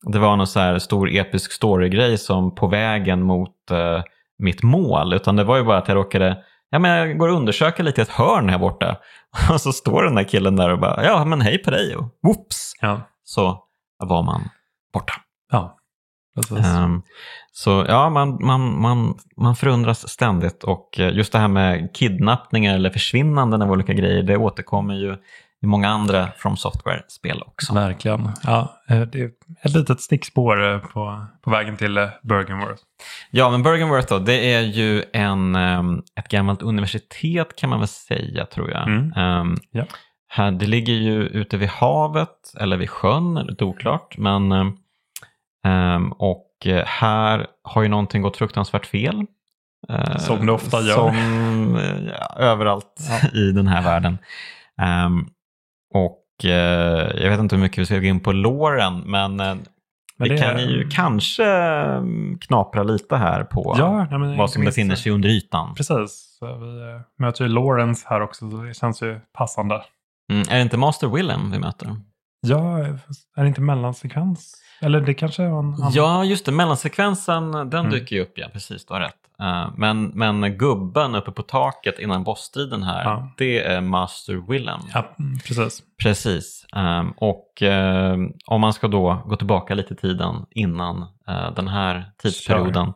det 0.07 0.19
var 0.19 0.37
någon 0.37 0.47
så 0.47 0.81
stor 0.81 1.11
episk 1.11 1.53
storygrej 1.53 2.19
som 2.19 2.55
på 2.55 2.67
vägen 2.67 3.23
mot 3.23 3.71
eh, 3.71 4.03
mitt 4.39 4.63
mål. 4.63 5.13
Utan 5.15 5.37
det 5.37 5.45
var 5.45 5.57
ju 5.57 5.65
bara 5.65 5.79
att 5.79 5.89
jag 5.89 5.95
råkade, 5.97 6.39
ja 6.73 6.79
men 6.79 6.91
jag 6.91 7.19
går 7.19 7.29
och 7.29 7.37
undersöker 7.37 7.83
lite 7.83 8.01
i 8.01 8.03
ett 8.03 8.09
hörn 8.09 8.49
här 8.49 8.59
borta. 8.59 8.97
Och 9.53 9.61
så 9.61 9.73
står 9.73 10.03
den 10.03 10.15
där 10.15 10.25
killen 10.25 10.57
där 10.57 10.73
och 10.73 10.79
bara, 10.79 11.05
ja 11.05 11.25
men 11.25 11.41
hej 11.41 11.59
på 11.59 11.71
dig 11.71 11.97
och 11.97 12.05
whoops. 12.23 12.73
Ja. 12.81 13.01
Så 13.25 13.65
var 13.99 14.23
man 14.23 14.49
borta. 14.93 15.13
ja. 15.51 15.79
Ehm, 16.65 17.03
så 17.53 17.85
ja, 17.89 18.11
man, 18.11 18.39
man, 18.41 18.81
man, 18.81 19.19
man 19.37 19.57
förundras 19.57 20.09
ständigt 20.09 20.65
och 20.65 21.01
eh, 21.01 21.17
just 21.17 21.33
det 21.33 21.39
här 21.39 21.49
med 21.49 21.95
kidnappningar 21.95 22.75
eller 22.75 22.91
försvinnanden 22.91 23.63
av 23.63 23.71
olika 23.71 23.93
grejer, 23.93 24.23
det 24.23 24.37
återkommer 24.37 24.95
ju 24.95 25.17
i 25.63 25.67
många 25.67 25.89
andra 25.89 26.29
From 26.37 26.57
Software-spel 26.57 27.43
också. 27.47 27.75
Verkligen. 27.75 28.31
Ja, 28.45 28.81
eh, 28.89 29.01
det 29.01 29.21
är 29.21 29.31
ett 29.63 29.73
litet 29.75 30.01
stickspår 30.01 30.73
eh, 30.73 30.79
på, 30.79 31.27
på 31.45 31.51
vägen 31.51 31.77
till 31.77 31.99
eh, 31.99 32.09
Bergenworth. 32.23 32.83
Ja, 33.31 33.51
men 33.51 33.63
Bergenworth 33.63 34.09
då, 34.09 34.19
det 34.19 34.53
är 34.55 34.61
ju 34.61 35.05
en, 35.13 35.57
ehm, 35.57 36.03
ett 36.19 36.29
gammalt 36.29 36.63
universitet 36.63 37.57
kan 37.57 37.71
man 37.71 37.79
väl 37.79 37.89
säga 37.89 38.47
tror 38.47 38.71
jag. 38.71 38.89
Mm. 38.89 39.13
Ehm, 39.13 39.57
Ja. 39.71 39.85
här, 40.29 40.51
det 40.51 40.67
ligger 40.67 40.93
ju 40.95 41.23
ute 41.23 41.57
vid 41.57 41.69
havet 41.69 42.55
eller 42.61 42.77
vid 42.77 42.91
sjön, 42.91 43.35
lite 43.35 43.65
oklart. 43.65 44.19
Men, 44.19 44.53
ehm, 45.65 46.13
och 46.13 46.49
här 46.87 47.47
har 47.65 47.83
ju 47.83 47.89
någonting 47.89 48.23
gått 48.23 48.37
fruktansvärt 48.37 48.87
fel. 48.87 49.25
Eh, 49.89 50.17
Som 50.17 50.47
det 50.47 50.53
ofta 50.53 50.81
gör. 50.81 50.95
Som 50.95 51.17
ja, 52.21 52.37
överallt 52.39 53.01
Ja. 53.23 53.29
i 53.39 53.53
den 53.53 53.67
här 53.69 53.83
världen. 53.83 54.19
Ehm, 54.83 55.27
och 55.95 56.45
eh, 56.45 57.23
jag 57.23 57.31
vet 57.31 57.41
inte 57.41 57.57
hur 57.57 57.63
mycket 57.63 57.79
vi 57.79 57.87
ska 57.87 57.99
gå 57.99 58.05
in 58.07 58.21
på 58.21 58.33
låren, 58.33 59.01
men, 59.07 59.41
eh, 59.41 59.55
Men 60.17 60.29
vi 60.29 60.39
kan 60.39 60.57
är- 60.57 60.61
ju 60.61 60.89
kanske 60.89 61.45
mm, 61.47 62.39
knapra 62.39 62.83
lite 62.83 63.17
här 63.17 63.45
på 63.45 63.75
Ja, 63.79 64.07
nej, 64.11 64.37
vad 64.39 64.51
som 64.51 64.65
befinner 64.65 64.95
sig 64.95 65.13
under 65.13 65.29
ytan. 65.29 65.75
Precis. 65.75 66.37
Så 66.39 66.47
vi 66.57 66.81
eh, 66.81 67.01
möter 67.19 67.45
ju 67.45 67.51
Lawrence 67.51 68.07
här 68.09 68.21
också, 68.21 68.51
så 68.51 68.57
det 68.57 68.75
känns 68.75 69.03
ju 69.03 69.21
passande. 69.39 69.83
Mm, 70.33 70.43
är 70.51 70.57
det 70.57 70.63
inte 70.63 70.77
Master 70.77 71.07
Willem 71.09 71.51
vi 71.51 71.59
möter? 71.59 71.97
Ja, 72.47 72.79
är 73.37 73.43
det 73.43 73.47
inte 73.49 73.61
mellansekvens? 73.61 74.55
Eller 74.81 75.01
det 75.01 75.15
kanske 75.15 75.43
är 75.43 75.47
en 75.47 75.53
annan... 75.55 75.93
Ja, 75.95 76.25
just 76.25 76.47
det. 76.47 76.53
Mellansekvensen, 76.53 77.53
den 77.53 77.75
Mm. 77.75 77.91
dyker 77.91 78.17
ju 78.17 78.23
upp, 78.23 78.33
ja. 78.35 78.47
Precis, 78.53 78.87
du 78.87 78.95
har 78.95 79.01
rätt. 79.01 79.15
Eh, 79.41 79.69
men, 79.77 80.05
men 80.07 80.59
gubben 80.59 81.15
uppe 81.15 81.31
på 81.31 81.43
taket 81.43 81.99
innan 81.99 82.25
bossstriden 82.25 82.83
här, 82.83 83.05
Ja. 83.05 83.29
det 83.39 83.65
är 83.65 83.81
Master 83.81 84.35
Willem. 84.49 84.81
Ja, 84.95 85.15
mm, 85.19 85.39
precis. 85.39 85.83
Precis. 86.03 86.67
Ehm, 86.77 87.11
och 87.17 87.63
ehm, 87.63 88.33
om 88.47 88.61
man 88.61 88.73
ska 88.73 88.89
då 88.89 89.23
gå 89.27 89.37
tillbaka 89.37 89.75
lite 89.75 89.95
i 89.95 89.97
tiden 89.97 90.47
innan 90.51 91.03
eh, 91.29 91.55
den 91.55 91.69
här 91.69 92.05
tidsperioden 92.23 92.93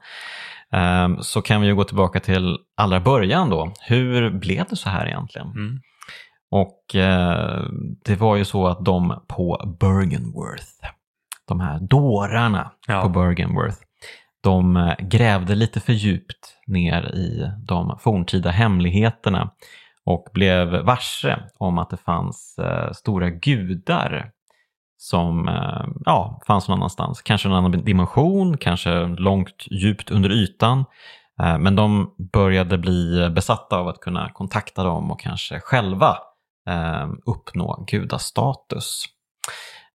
ehm, 0.72 1.22
så 1.22 1.42
kan 1.42 1.60
vi 1.60 1.66
ju 1.66 1.74
gå 1.74 1.84
tillbaka 1.84 2.20
till 2.20 2.58
allra 2.76 3.00
början 3.00 3.50
då. 3.50 3.72
Hur 3.80 4.30
blev 4.30 4.64
det 4.70 4.76
så 4.76 4.88
här 4.90 5.06
egentligen? 5.06 5.46
Mm. 5.46 5.80
Och 6.50 6.94
eh, 6.94 7.62
det 8.04 8.16
var 8.16 8.36
ju 8.36 8.44
så 8.44 8.66
att 8.66 8.84
de 8.84 9.22
på 9.28 9.76
Bergenworth, 9.80 10.66
de 11.48 11.60
här 11.60 11.78
dårarna 11.80 12.70
Ja. 12.86 13.02
på 13.02 13.08
Bergenworth, 13.08 13.76
de 14.42 14.76
eh, 14.76 14.94
grävde 14.98 15.54
lite 15.54 15.80
för 15.80 15.92
djupt 15.92 16.54
ner 16.66 17.02
i 17.14 17.50
de 17.66 17.98
forntida 18.00 18.50
hemligheterna 18.50 19.50
och 20.04 20.28
blev 20.34 20.68
varse 20.68 21.38
om 21.58 21.78
att 21.78 21.90
det 21.90 21.96
fanns 21.96 22.58
eh, 22.58 22.92
stora 22.92 23.30
gudar 23.30 24.30
som 24.96 25.48
eh, 25.48 25.86
ja, 26.04 26.40
fanns 26.46 26.68
någon 26.68 26.78
annanstans. 26.78 27.22
Kanske 27.22 27.48
någon 27.48 27.58
annan 27.58 27.84
dimension, 27.84 28.56
kanske 28.56 29.06
långt 29.06 29.64
djupt 29.70 30.10
under 30.10 30.30
ytan. 30.30 30.84
Men 31.38 31.76
de 31.76 32.14
började 32.32 32.78
bli 32.78 33.30
besatta 33.30 33.76
av 33.78 33.88
att 33.88 34.00
kunna 34.00 34.30
kontakta 34.32 34.84
dem 34.84 35.10
och 35.10 35.20
kanske 35.20 35.60
själva 35.60 36.16
uppnå 37.26 37.84
gudastatus. 37.88 39.04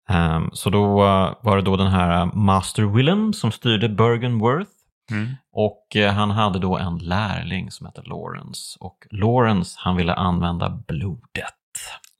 Ehm, 0.09 0.49
så 0.53 0.69
då 0.69 1.03
eh, 1.03 1.33
var 1.41 1.55
det 1.55 1.61
då 1.61 1.75
den 1.77 1.91
här 1.91 2.21
eh, 2.21 2.33
Master 2.33 2.83
Willem 2.83 3.33
som 3.33 3.51
styrde 3.51 3.89
Bergenworth 3.89 4.71
Mm. 5.11 5.35
och 5.53 5.95
eh, 5.95 6.13
han 6.13 6.31
hade 6.31 6.59
då 6.59 6.77
en 6.77 6.97
lärling 6.97 7.71
som 7.71 7.85
hette 7.85 8.01
Lawrence. 8.01 8.77
Och 8.79 9.07
Lawrence 9.09 9.77
han 9.79 9.95
ville 9.95 10.13
använda 10.13 10.69
blodet. 10.87 11.53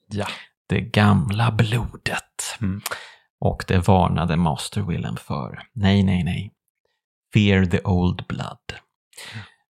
Ja. 0.08 0.26
Det 0.68 0.82
gamla 0.82 1.52
blodet. 1.52 2.58
Mm. 2.62 2.82
Och 3.40 3.66
det 3.68 3.88
varnade 3.88 4.36
Master 4.36 4.82
Willem 4.82 5.16
för. 5.18 5.62
Nej, 5.74 6.04
nej, 6.04 6.24
nej. 6.24 6.52
Fear 7.34 7.66
the 7.66 7.80
old 7.84 8.26
blood. 8.28 8.74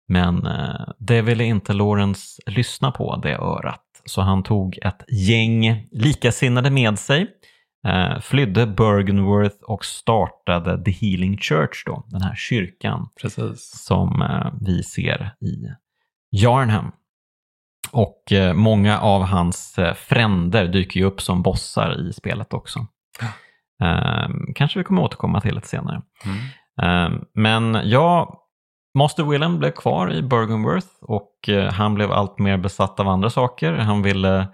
Men 0.07 0.45
eh, 0.47 0.85
det 0.99 1.21
ville 1.21 1.43
inte 1.43 1.73
Lawrence 1.73 2.41
lyssna 2.45 2.91
på, 2.91 3.15
det 3.15 3.35
örat. 3.35 3.85
Så 4.05 4.21
han 4.21 4.43
tog 4.43 4.77
ett 4.81 5.03
gäng 5.09 5.87
likasinnade 5.91 6.69
med 6.69 6.99
sig, 6.99 7.27
eh, 7.87 8.19
flydde 8.19 8.67
Bergenworth 8.67 9.63
och 9.63 9.85
startade 9.85 10.83
The 10.83 10.91
Healing 10.91 11.37
Church, 11.37 11.83
då, 11.85 12.03
den 12.07 12.21
här 12.21 12.35
kyrkan 12.35 13.09
Precis. 13.21 13.83
som 13.85 14.21
eh, 14.21 14.53
vi 14.61 14.83
ser 14.83 15.31
i 15.41 15.67
Yarnham. 16.31 16.91
Och 17.91 18.31
eh, 18.31 18.53
många 18.53 18.99
av 18.99 19.23
hans 19.23 19.79
eh, 19.79 19.93
fränder 19.93 20.67
dyker 20.67 20.99
ju 20.99 21.05
upp 21.05 21.21
som 21.21 21.41
bossar 21.41 22.07
i 22.09 22.13
spelet 22.13 22.53
också. 22.53 22.87
Eh, 23.81 24.29
kanske 24.55 24.79
vi 24.79 24.83
kommer 24.83 25.01
återkomma 25.01 25.41
till 25.41 25.55
lite 25.55 25.67
senare. 25.67 26.01
Mm. 26.25 26.37
Eh, 26.81 27.19
men 27.33 27.81
ja, 27.83 28.39
Master 28.97 29.23
Willem 29.23 29.59
blev 29.59 29.71
kvar 29.71 30.13
i 30.13 30.21
Bergenworth 30.21 30.87
och 31.01 31.49
eh, 31.49 31.71
han 31.71 31.95
blev 31.95 32.11
allt 32.11 32.39
mer 32.39 32.57
besatt 32.57 32.99
av 32.99 33.07
andra 33.07 33.29
saker. 33.29 33.73
Han 33.73 34.01
ville, 34.01 34.47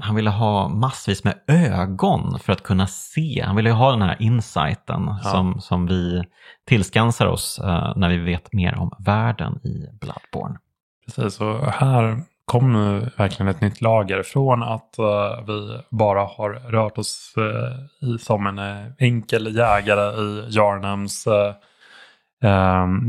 han 0.00 0.14
ville 0.14 0.30
ha 0.30 0.68
massvis 0.68 1.24
med 1.24 1.34
ögon 1.46 2.38
för 2.38 2.52
att 2.52 2.62
kunna 2.62 2.86
se. 2.86 3.42
Han 3.46 3.56
ville 3.56 3.70
ha 3.70 3.90
den 3.90 4.02
här 4.02 4.16
insighten 4.20 5.14
som, 5.22 5.60
som 5.60 5.86
vi 5.86 6.22
tillskansar 6.66 7.26
oss 7.26 7.58
eh, 7.58 7.92
när 7.96 8.08
vi 8.08 8.16
vet 8.16 8.52
mer 8.52 8.78
om 8.78 8.90
världen 8.98 9.60
i 9.64 9.88
Bloodborne. 10.00 10.58
Precis, 11.06 11.40
och 11.40 11.66
här 11.66 12.22
kom 12.44 12.72
nu 12.72 13.10
verkligen 13.16 13.48
ett 13.48 13.60
nytt 13.60 13.80
lager. 13.80 14.22
Från 14.22 14.62
att 14.62 14.98
eh, 14.98 15.44
vi 15.46 15.78
bara 15.90 16.24
har 16.24 16.50
rört 16.50 16.98
oss 16.98 17.34
eh, 17.36 18.08
i, 18.08 18.18
som 18.18 18.46
en 18.46 18.60
enkel 18.98 19.56
jägare 19.56 20.22
i 20.22 20.46
Jarnams 20.50 21.26
uh, 21.26 21.54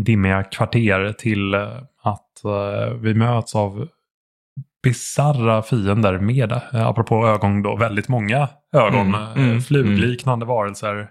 dimmiga 0.03 0.43
kvarter 0.43 1.13
till 1.17 1.55
att 2.01 2.41
vi 3.01 3.13
möts 3.13 3.55
av 3.55 3.87
bizarra 4.83 5.61
fiender 5.61 6.19
med, 6.19 6.51
uh, 6.51 6.87
apropå 6.87 7.27
ögon 7.27 7.61
då, 7.63 7.75
väldigt 7.75 8.07
många 8.07 8.47
ögon. 8.73 9.15
Mm, 9.15 9.21
mm, 9.35 9.55
eh, 9.55 9.61
flugliknande 9.61 10.45
varelser, 10.45 11.09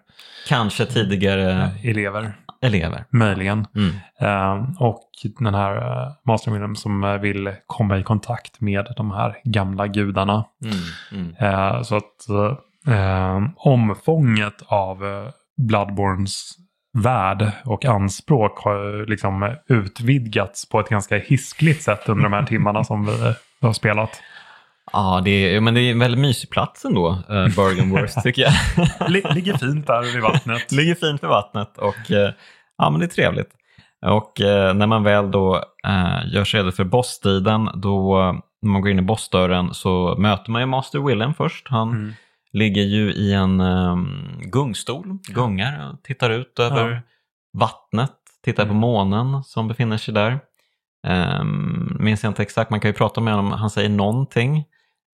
Kanske 0.49 0.87
tidigare 0.87 1.53
eh, 1.53 1.87
elever, 1.87 2.37
elever. 2.63 3.05
möjligen. 3.11 3.67
Mm. 3.77 3.95
Eh, 4.21 4.83
och 4.83 5.11
den 5.39 5.55
här 5.55 6.07
Master 6.27 6.51
William 6.51 6.77
som 6.77 7.05
eh, 7.05 7.15
vill 7.15 7.53
komma 7.67 7.99
i 7.99 8.03
kontakt 8.03 8.61
med 8.61 8.87
de 8.97 9.11
här 9.11 9.37
gamla 9.45 9.87
gudarna. 9.87 10.45
Mm, 10.65 10.77
mm. 11.13 11.37
Eh, 11.55 11.83
så 11.83 11.97
att 11.97 12.29
eh, 12.89 13.41
omfånget 13.57 14.63
av 14.67 14.99
Bloodborns 15.57 16.59
värld 16.99 17.51
och 17.65 17.85
anspråk 17.85 18.59
har 18.59 19.07
liksom 19.07 19.57
utvidgats 19.69 20.69
på 20.69 20.81
ett 20.81 20.89
ganska 20.89 21.19
hiskligt 21.19 21.83
sätt 21.83 22.09
under 22.09 22.25
de 22.25 22.33
här 22.33 22.47
timmarna 22.47 22.85
som 22.85 23.07
vi 23.07 23.35
uh, 23.63 23.69
har 23.69 23.73
spelat. 23.75 24.21
Ja, 24.93 25.21
det 25.25 25.31
är, 25.31 25.61
men 25.61 25.75
det 25.75 25.81
är 25.81 25.91
en 25.93 25.99
väldigt 25.99 26.21
mysig 26.21 26.51
plats 26.51 26.85
ändå, 26.85 27.09
eh, 27.11 27.57
Bergenworth 27.57 28.21
tycker 28.23 28.43
jag. 28.43 28.53
Li- 29.11 29.25
ligger 29.35 29.57
fint 29.57 29.87
där 29.87 30.13
vid 30.13 30.23
vattnet. 30.23 30.73
Ligger 30.73 30.95
fint 30.95 31.23
vid 31.23 31.31
vattnet 31.31 31.79
och 31.79 32.11
eh, 32.11 32.33
ja, 32.79 32.91
men 32.91 33.01
det 33.01 33.07
är 33.07 33.09
trevligt. 33.09 33.51
Och 34.07 34.41
eh, 34.41 34.75
när 34.75 34.87
man 34.87 35.03
väl 35.03 35.31
då 35.31 35.57
eh, 35.87 36.19
gör 36.35 36.45
sig 36.45 36.61
redo 36.61 36.73
för 36.73 36.85
bossstriden, 36.85 37.69
då 37.75 38.17
när 38.63 38.71
man 38.71 38.83
går 38.83 38.91
in 38.91 38.99
i 38.99 39.03
bossdörren 39.03 39.75
så 39.75 40.15
möter 40.19 40.51
man 40.51 40.63
ju 40.63 40.67
Master 40.67 40.99
Willem 40.99 41.35
först. 41.35 41.69
Han 41.69 41.91
Mm. 41.91 42.13
ligger 42.53 42.83
ju 42.83 43.13
i 43.13 43.33
en 43.33 43.61
um, 43.61 44.41
gungstol, 44.41 45.19
gungar 45.29 45.91
och 45.93 46.03
tittar 46.03 46.31
ut 46.31 46.59
över 46.59 46.91
Ja. 46.91 47.01
vattnet, 47.59 48.11
tittar 48.45 48.65
på 48.65 48.71
Mm. 48.71 48.81
månen 48.81 49.45
som 49.45 49.69
befinner 49.69 49.97
sig 49.97 50.15
där. 50.15 50.39
Um, 51.07 51.97
minns 52.01 52.23
jag 52.23 52.31
inte 52.31 52.43
exakt, 52.43 52.71
man 52.71 52.81
kan 52.81 52.89
ju 52.89 52.93
prata 52.93 53.21
med 53.21 53.35
honom, 53.35 53.53
han 53.53 53.71
säger 53.71 53.89
någonting. 53.89 54.65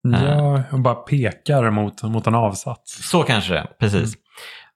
Ja, 0.03 0.63
och 0.73 0.81
bara 0.81 0.95
pekar 0.95 1.71
mot, 1.71 2.03
mot 2.03 2.27
en 2.27 2.35
avsats. 2.35 3.11
Så 3.11 3.23
kanske 3.23 3.55
det 3.55 3.67
precis. 3.81 4.15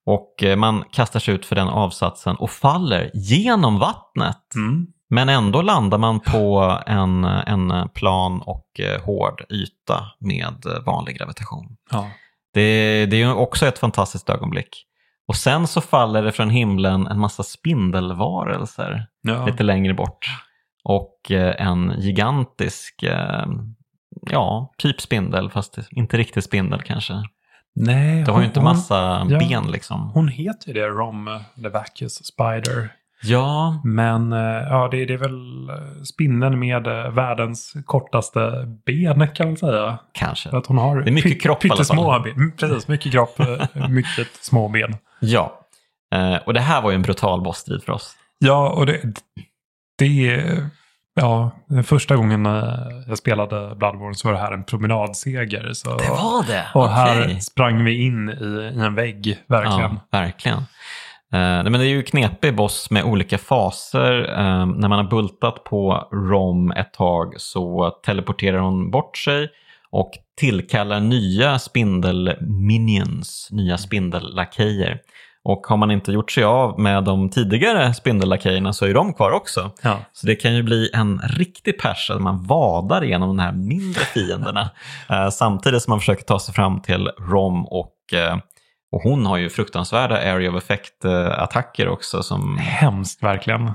Och 0.07 0.43
eh, 0.43 0.57
man 0.57 0.85
kastar 0.93 1.21
sig 1.21 1.35
ut 1.35 1.47
för 1.47 1.57
den 1.57 1.69
avsatsen 1.69 2.37
och 2.37 2.51
faller 2.51 3.11
genom 3.15 3.79
vattnet. 3.79 4.55
Mm. 4.55 4.87
Men 5.11 5.29
ändå 5.29 5.63
landar 5.63 5.99
man 5.99 6.21
på 6.21 6.79
en, 6.87 7.25
en 7.25 7.89
plan 7.89 8.43
och 8.47 8.81
eh, 8.81 9.03
hård 9.05 9.43
yta 9.51 10.05
med 10.21 10.65
vanlig 10.87 11.17
gravitation. 11.19 11.77
Ja. 11.91 12.11
Det, 12.55 13.07
det 13.07 13.17
är 13.17 13.19
ju 13.19 13.33
också 13.33 13.67
ett 13.67 13.79
fantastiskt 13.79 14.31
ögonblick. 14.31 14.87
Och 15.29 15.37
sen 15.37 15.67
så 15.67 15.81
faller 15.81 16.23
det 16.23 16.33
från 16.33 16.51
himlen 16.51 17.07
en 17.07 17.19
massa 17.19 17.43
spindelvarelser 17.43 19.07
Ja. 19.23 19.47
lite 19.47 19.63
längre 19.63 19.95
bort. 19.95 20.27
Och 20.85 21.31
eh, 21.31 21.67
en 21.69 21.95
gigantisk, 21.99 23.03
eh, 23.03 23.47
ja, 24.31 24.73
typ 24.79 25.01
spindel, 25.01 25.51
fast 25.51 25.79
inte 25.91 26.17
riktigt 26.17 26.45
spindel 26.45 26.83
kanske. 26.83 27.15
Nej, 27.75 28.23
Det 28.25 28.33
har 28.33 28.41
ju 28.41 28.47
inte 28.47 28.61
hon- 28.61 28.65
massa 28.65 29.27
ja. 29.31 29.39
ben 29.39 29.71
liksom. 29.71 30.11
Hon 30.15 30.29
heter 30.29 30.69
ju 30.69 30.73
det, 30.75 30.87
Rom 30.89 31.41
the 31.63 31.69
Vacuous 31.69 32.25
Spider. 32.27 32.89
Ja, 33.25 33.81
Men 33.85 34.33
eh, 34.33 34.39
ja, 34.41 34.89
det, 34.91 35.05
det 35.07 35.15
är 35.15 35.19
väl 35.19 35.71
spindeln 36.07 36.59
med 36.59 36.83
världens 37.15 37.73
kortaste 37.87 38.41
ben 38.87 39.29
kan 39.35 39.47
man 39.49 39.57
säga. 39.57 39.99
kanske. 40.13 40.49
För 40.51 40.59
att 40.59 40.67
hon 40.67 40.79
har 40.79 41.01
Det 41.01 41.11
är 41.11 41.13
mycket 41.13 41.43
kropp 41.43 41.65
i 41.65 41.69
alla 41.69 41.77
pyttesmå 41.77 42.05
fall. 42.13 42.23
ben. 42.23 42.33
Mm, 42.33 42.53
Precis, 42.57 42.89
mycket 42.89 43.13
kropp, 43.13 43.39
mycket 43.89 44.29
små 44.41 44.69
ben. 44.69 44.97
Ja. 45.21 45.59
Och 46.47 46.55
det 46.55 46.61
här 46.61 46.83
var 46.83 46.91
ju 46.91 46.95
en 46.95 47.03
brutal 47.03 47.43
bossstrid 47.43 47.83
för 47.83 47.93
oss. 47.93 48.17
Ja, 48.39 48.71
och 48.71 48.87
det, 48.87 49.01
det 49.99 50.29
är... 50.29 50.67
Ja, 51.15 51.51
den 51.69 51.85
första 51.85 52.17
gången 52.17 52.47
eh, 52.47 52.75
jag 53.09 53.19
spelade 53.19 53.75
Bloodborne 53.75 54.15
så 54.15 54.29
var 54.29 54.33
det 54.35 54.41
här 54.41 54.53
en 54.53 54.65
promenadseger. 54.65 55.71
Så, 55.73 55.97
Det 55.97 56.09
var 56.09 56.47
det? 56.47 56.65
och 56.75 56.89
här 56.89 57.23
Okej. 57.25 57.41
sprang 57.41 57.85
vi 57.85 58.05
in 58.05 58.29
i, 58.29 58.45
i 58.77 58.81
en 58.81 58.95
vägg, 58.95 59.39
verkligen. 59.49 59.81
Ja, 60.11 60.19
verkligen. 60.19 60.59
Eh, 61.33 61.63
men 61.63 61.73
det 61.73 61.79
är 61.87 61.89
ju 61.89 62.03
knepig 62.03 62.57
boss 62.57 62.91
med 62.91 63.05
olika 63.05 63.39
faser. 63.39 64.39
Eh, 64.39 64.67
när 64.67 64.89
man 64.89 64.93
har 64.99 65.05
bultat 65.11 65.65
på 65.65 66.09
Rom 66.13 66.71
ett 66.73 66.93
tag 66.93 67.35
så 67.37 67.91
teleporterar 67.91 68.59
hon 68.59 68.91
bort 68.91 69.17
sig 69.19 69.49
och 69.91 70.11
tillkallar 70.41 71.01
nya 71.01 71.59
spindel-minions, 71.59 73.49
nya 73.51 73.79
spindellakejer. 73.79 74.99
Och 75.45 75.67
har 75.67 75.77
man 75.77 75.91
inte 75.91 76.13
gjort 76.13 76.31
sig 76.31 76.45
av 76.45 76.81
med 76.81 77.05
de 77.05 77.31
tidigare 77.31 77.95
spindellakejerna 77.95 78.73
så 78.73 78.87
är 78.87 78.95
de 78.95 79.15
kvar 79.15 79.31
också. 79.31 79.71
Ja. 79.83 79.99
Så 80.13 80.27
det 80.27 80.35
kan 80.35 80.55
ju 80.55 80.63
bli 80.63 80.91
en 80.95 81.19
riktig 81.25 81.79
persa 81.81 82.13
där 82.13 82.21
man 82.21 82.47
vadar 82.47 83.05
igenom 83.05 83.29
de 83.29 83.39
här 83.39 83.53
mindre 83.53 84.01
fienderna 84.05 84.71
eh, 85.11 85.29
samtidigt 85.31 85.83
som 85.83 85.91
man 85.91 85.99
försöker 86.01 86.23
ta 86.25 86.39
sig 86.39 86.55
fram 86.55 86.81
till 86.81 87.09
Rom 87.09 87.67
och, 87.67 87.95
eh, 88.15 88.37
och 88.93 89.01
hon 89.03 89.27
har 89.27 89.37
ju 89.37 89.51
fruktansvärda 89.51 90.17
area 90.33 90.51
of 90.51 90.57
effect-attacker 90.71 91.89
också 91.89 92.23
som 92.23 92.59
Hemskt 92.59 93.23
verkligen. 93.23 93.71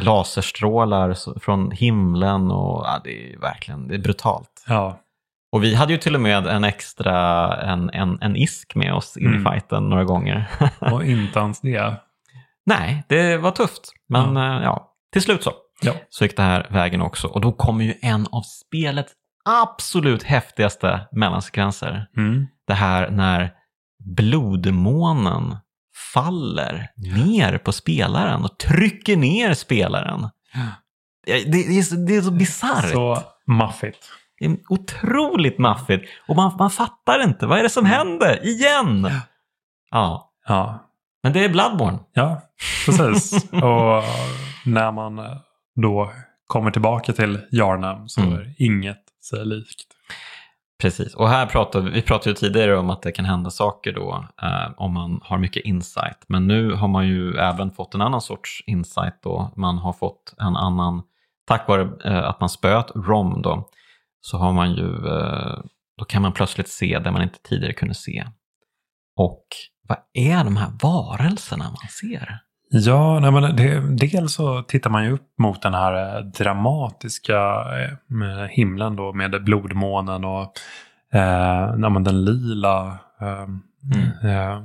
laserstrålar 0.00 1.14
så- 1.14 1.40
från 1.40 1.70
himlen 1.70 2.50
och 2.50 2.84
ja, 2.86 3.00
det 3.04 3.32
är 3.32 3.38
verkligen 3.40 3.88
det 3.88 3.94
är 3.94 3.98
brutalt. 3.98 4.64
Ja. 4.68 4.98
Och 5.54 5.64
vi 5.64 5.74
hade 5.74 5.92
ju 5.92 5.98
till 5.98 6.14
och 6.14 6.20
med 6.20 6.46
en 6.46 6.64
extra, 6.64 7.56
en, 7.62 7.90
en, 7.90 8.18
en 8.22 8.36
isk 8.36 8.74
med 8.74 8.94
oss 8.94 9.16
in 9.16 9.24
i 9.24 9.36
Mm. 9.36 9.44
fighten 9.52 9.88
några 9.88 10.04
gånger. 10.04 10.46
Och 10.92 11.04
inte 11.04 11.38
ens 11.38 11.60
det. 11.60 11.94
Nej, 12.66 13.04
det 13.08 13.36
var 13.36 13.50
tufft. 13.50 13.92
Men 14.08 14.36
eh, 14.36 14.42
ja, 14.64 14.92
till 15.12 15.22
slut 15.22 15.42
så. 15.42 15.52
Ja. 15.82 15.92
så 16.08 16.24
gick 16.24 16.36
det 16.36 16.42
här 16.42 16.66
vägen 16.70 17.02
också. 17.02 17.28
Och 17.28 17.40
då 17.40 17.52
kommer 17.52 17.84
ju 17.84 17.94
en 18.02 18.26
av 18.32 18.42
spelets 18.42 19.12
absolut 19.44 20.22
häftigaste 20.22 21.08
mellansekvenser. 21.12 22.06
Mm. 22.16 22.46
Det 22.66 22.74
här 22.74 23.10
när 23.10 23.52
blodmånen 24.04 25.56
faller 26.14 26.88
ner 26.96 27.58
på 27.58 27.72
spelaren 27.72 28.44
och 28.44 28.58
trycker 28.58 29.16
ner 29.16 29.54
spelaren. 29.54 30.28
Ja, 31.26 31.34
Det, 31.46 31.52
det, 31.52 31.78
är 31.78 31.82
så, 31.82 31.94
det 31.94 32.16
är 32.16 32.22
så 32.22 32.30
bisarrt. 32.30 32.90
Så 32.90 33.22
maffigt. 33.46 34.10
Det 34.48 34.50
är 34.54 34.58
otroligt 34.68 35.58
maffigt. 35.58 36.08
Och 36.28 36.36
man, 36.36 36.56
man 36.58 36.70
fattar 36.70 37.22
inte. 37.24 37.46
Vad 37.46 37.58
är 37.58 37.62
det 37.62 37.70
som 37.70 37.84
händer? 37.86 38.46
Igen! 38.46 39.10
Ja, 39.90 40.30
Ja, 40.46 40.90
men 41.22 41.32
det 41.32 41.44
är 41.44 41.48
Bloodborne. 41.48 41.98
ja 42.12 42.40
precis. 42.86 43.32
och 43.52 44.02
när 44.66 44.92
man 44.92 45.18
eh, 45.18 45.36
då 45.74 46.10
kommer 46.46 46.70
tillbaka 46.70 47.12
till 47.12 47.40
Jarnam 47.52 48.08
så 48.08 48.20
Mm. 48.20 48.34
är 48.34 48.54
inget 48.58 49.02
sig 49.30 49.46
likt. 49.46 49.86
Precis, 50.82 51.14
och 51.14 51.28
här 51.28 51.46
pratade 51.46 51.90
vi 51.90 52.02
pratade 52.02 52.30
ju 52.30 52.34
tidigare 52.34 52.78
om 52.78 52.90
att 52.90 53.02
det 53.02 53.12
kan 53.12 53.24
hända 53.24 53.50
saker 53.50 53.92
då 53.92 54.24
eh, 54.42 54.72
om 54.76 54.92
man 54.94 55.20
har 55.22 55.38
mycket 55.38 55.64
insight. 55.64 56.24
Men 56.28 56.46
nu 56.46 56.72
har 56.72 56.88
man 56.88 57.06
ju 57.06 57.36
även 57.36 57.70
fått 57.70 57.94
en 57.94 58.00
annan 58.00 58.20
sorts 58.20 58.64
insight 58.66 59.14
då. 59.22 59.52
Man 59.56 59.78
har 59.78 59.92
fått 59.92 60.34
en 60.38 60.56
annan, 60.56 61.02
tack 61.46 61.68
vare 61.68 61.88
eh, 62.04 62.28
att 62.28 62.40
man 62.40 62.48
spöt 62.48 62.90
ROM 62.94 63.42
då, 63.42 63.68
så 64.26 64.38
har 64.38 64.52
man 64.52 64.72
ju, 64.74 65.06
eh, 65.06 65.58
då 65.98 66.04
kan 66.04 66.22
man 66.22 66.32
plötsligt 66.32 66.68
se 66.68 66.98
det 66.98 67.10
man 67.10 67.22
inte 67.22 67.38
tidigare 67.42 67.72
kunde 67.72 67.94
se. 67.94 68.24
Och 69.16 69.44
vad 69.88 69.98
är 70.14 70.44
de 70.44 70.56
här 70.56 70.70
varelserna 70.82 71.64
man 71.64 71.88
ser? 72.00 72.38
Ja, 72.70 73.18
nej, 73.20 73.30
men 73.30 73.56
det, 73.56 73.96
dels 73.96 74.34
så 74.34 74.62
tittar 74.62 74.90
man 74.90 75.04
ju 75.04 75.10
upp 75.12 75.38
mot 75.38 75.62
den 75.62 75.74
här 75.74 76.16
eh, 76.18 76.24
dramatiska 76.24 77.64
eh, 78.10 78.46
himlen 78.50 78.96
då 78.96 79.12
med 79.12 79.44
blodmånen 79.44 80.24
och 80.24 80.52
eh, 81.12 81.76
den 82.00 82.24
lila 82.24 82.98
eh, 83.20 83.46
Mm. 83.94 84.34
eh, 84.34 84.62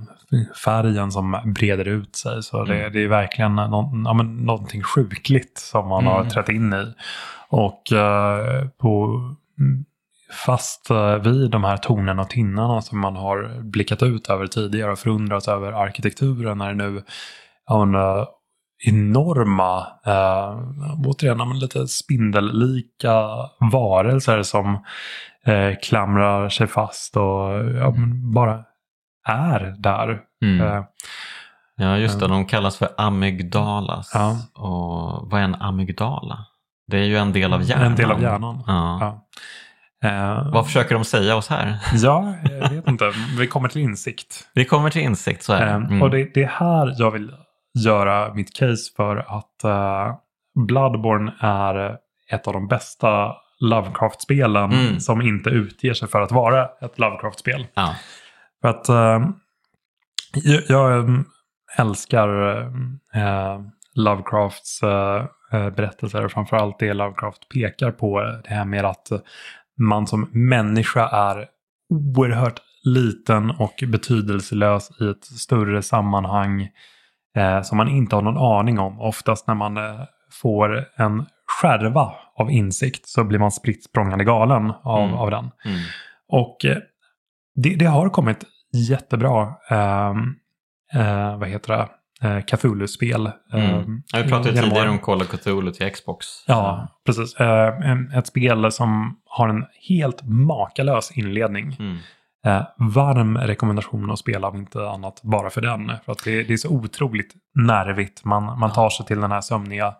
färgen 0.66 1.12
som 1.12 1.38
breder 1.55 1.88
ut 1.88 2.16
sig. 2.16 2.43
Så 2.43 2.64
det, 2.66 2.80
Mm. 2.80 2.93
det 2.93 3.03
är 3.03 3.07
verkligen 3.07 3.55
någon, 3.55 4.03
ja, 4.05 4.14
någonting 4.24 4.84
sjukligt 4.84 5.57
som 5.57 5.88
man 5.88 6.07
har 6.07 6.20
Mm. 6.20 6.30
trätt 6.30 6.49
in 6.49 6.74
i. 6.74 6.93
Och 7.49 7.91
eh, 7.93 8.68
på, 8.68 9.05
mm, 9.05 9.36
fast 10.45 10.89
eh, 10.89 11.16
vid 11.16 11.51
de 11.51 11.64
här 11.64 11.78
tornen 11.78 12.20
och 12.20 12.30
tinnarna 12.30 12.82
som 12.82 12.99
man 12.99 13.16
har 13.16 13.62
blickat 13.62 14.03
ut 14.03 14.30
över 14.30 14.47
tidigare 14.47 14.91
och 14.91 14.99
förundrats 14.99 15.47
över 15.47 15.72
arkitekturen 15.72 16.62
är 16.62 16.74
det 16.74 16.89
nu 16.89 17.03
ja, 17.68 17.86
men, 17.86 18.01
eh, 18.01 18.26
enorma, 18.86 19.88
eh, 20.05 20.60
återigen 21.05 21.60
lite 21.60 21.88
spindellika 21.88 23.24
varelser 23.72 24.43
som 24.43 24.86
eh, 25.45 25.76
klamrar 25.84 26.49
sig 26.49 26.68
fast 26.68 27.18
och 27.18 27.66
ja, 27.80 27.95
bara 28.34 28.64
är 29.28 29.76
där. 29.80 30.22
Mm. 30.41 30.62
Eh, 30.62 30.84
Ja, 31.82 31.97
just 31.97 32.20
det. 32.20 32.28
De 32.28 32.45
kallas 32.45 32.78
för 32.78 32.89
amygdalas. 32.97 34.12
Ja. 34.14 34.38
Och 34.53 35.32
vad 35.32 35.39
är 35.39 35.43
en 35.43 35.55
amygdala? 35.55 36.45
Det 36.89 36.97
är 36.97 37.03
ju 37.03 37.17
en 37.17 37.31
del 37.33 37.53
av 37.53 37.63
hjärnan. 37.63 37.85
En 37.85 37.95
del 37.95 38.11
av 38.11 38.21
hjärnan. 38.21 38.63
Ja. 38.67 39.25
Eh, 40.03 40.51
Vad 40.51 40.65
försöker 40.65 40.95
de 40.95 41.03
säga 41.05 41.35
oss 41.35 41.47
här? 41.49 41.77
Ja, 41.93 42.35
jag 42.61 42.69
vet 42.69 42.87
inte. 42.87 43.11
Vi 43.37 43.47
kommer 43.47 43.69
till 43.69 43.81
insikt. 43.81 44.47
Vi 44.53 44.65
kommer 44.65 44.89
till 44.89 45.01
insikt, 45.01 45.43
så 45.43 45.53
är 45.53 45.65
det. 45.65 45.71
Eh, 45.71 45.75
Mm. 45.75 46.01
Och 46.01 46.09
det, 46.09 46.33
det 46.33 46.43
är 46.43 46.47
här 46.47 46.93
jag 46.97 47.11
vill 47.11 47.31
göra 47.85 48.33
mitt 48.33 48.55
case 48.55 48.91
för 48.95 49.17
att 49.17 49.63
eh, 49.63 50.15
Bloodborne 50.67 51.33
är 51.39 51.97
ett 52.31 52.47
av 52.47 52.53
de 52.53 52.67
bästa 52.67 53.33
Lovecraft-spelen 53.59 54.71
Mm. 54.71 54.99
som 54.99 55.21
inte 55.21 55.49
utger 55.49 55.93
sig 55.93 56.07
för 56.07 56.21
att 56.21 56.31
vara 56.31 56.65
ett 56.81 56.99
Lovecraft-spel. 56.99 57.67
Ja. 57.73 57.95
För 58.61 58.69
att 58.69 58.89
eh, 58.89 59.29
jag, 60.43 60.61
jag 60.67 61.09
älskar 61.77 62.27
Lovecrafts 64.00 64.84
eh, 64.84 65.26
eh, 65.54 65.70
berättelser. 65.70 66.28
Framförallt 66.28 66.80
det 66.80 66.93
Lovecraft 66.93 67.50
pekar 67.50 67.91
på. 67.91 68.22
Det 68.22 68.50
här 68.54 68.66
med 68.66 68.86
att 68.86 69.08
man 69.78 70.08
som 70.08 70.30
människa 70.32 71.08
är 71.08 71.47
oerhört 71.89 72.62
liten 72.84 73.52
och 73.52 73.84
betydelselös 73.88 75.02
i 75.02 75.10
ett 75.10 75.24
större 75.26 75.82
sammanhang 75.82 76.70
eh, 77.36 77.62
som 77.62 77.78
man 77.78 77.88
inte 77.88 78.16
har 78.16 78.22
någon 78.24 78.60
aning 78.60 78.80
om. 78.80 79.02
Oftast 79.02 79.47
när 79.47 79.56
man 79.56 79.78
eh, 79.78 80.02
får 80.41 80.86
en 80.95 81.26
skärva 81.62 82.14
av 82.36 82.52
insikt 82.52 83.08
så 83.08 83.24
blir 83.24 83.39
man 83.39 83.52
spritt 83.52 83.84
språngande 83.84 84.24
galen 84.24 84.74
av, 84.84 85.04
Mm. 85.04 85.16
av 85.16 85.32
den. 85.32 85.52
Mm. 85.66 85.80
Och 86.28 86.66
eh, 86.66 86.78
det, 87.56 87.76
det 87.76 87.86
har 87.86 88.10
kommit 88.10 88.43
jättebra, 88.89 89.54
ehm, 89.70 90.36
eh, 90.93 91.38
vad 91.38 91.50
heter 91.50 91.78
det, 91.78 91.88
eh, 92.24 92.39
Cthulhu-spel. 92.41 93.32
Mm. 93.53 94.03
Ja, 94.13 94.22
vi 94.24 94.30
pratade 94.30 94.61
tidigare 94.61 94.89
om 94.89 94.99
Call 94.99 95.22
of 95.22 95.28
Cthulhu 95.28 95.72
till 95.72 95.91
Xbox. 95.91 96.28
Ja, 96.47 96.88
precis. 97.05 97.36
Eh, 97.36 97.74
ett 98.17 98.28
spel 98.28 98.72
som 98.72 99.20
har 99.26 99.49
en 99.49 99.65
helt 99.89 100.22
makalös 100.24 101.11
inledning. 101.17 101.76
Mm. 101.80 101.97
Eh, 102.45 102.61
varm 102.78 103.38
rekommendation 103.38 104.11
att 104.11 104.20
spela 104.20 104.47
om 104.47 104.55
inte 104.55 104.89
annat 104.89 105.22
bara 105.24 105.49
för 105.49 105.61
den. 105.61 105.91
För 106.05 106.11
att 106.11 106.24
det, 106.24 106.43
det 106.43 106.53
är 106.53 106.57
så 106.57 106.70
otroligt 106.70 107.34
nervigt. 107.55 108.26
Man, 108.26 108.59
man 108.59 108.72
tar 108.74 108.89
sig 108.89 109.05
till 109.05 109.22
den 109.22 109.32
här 109.32 109.41
sömniga 109.41 109.93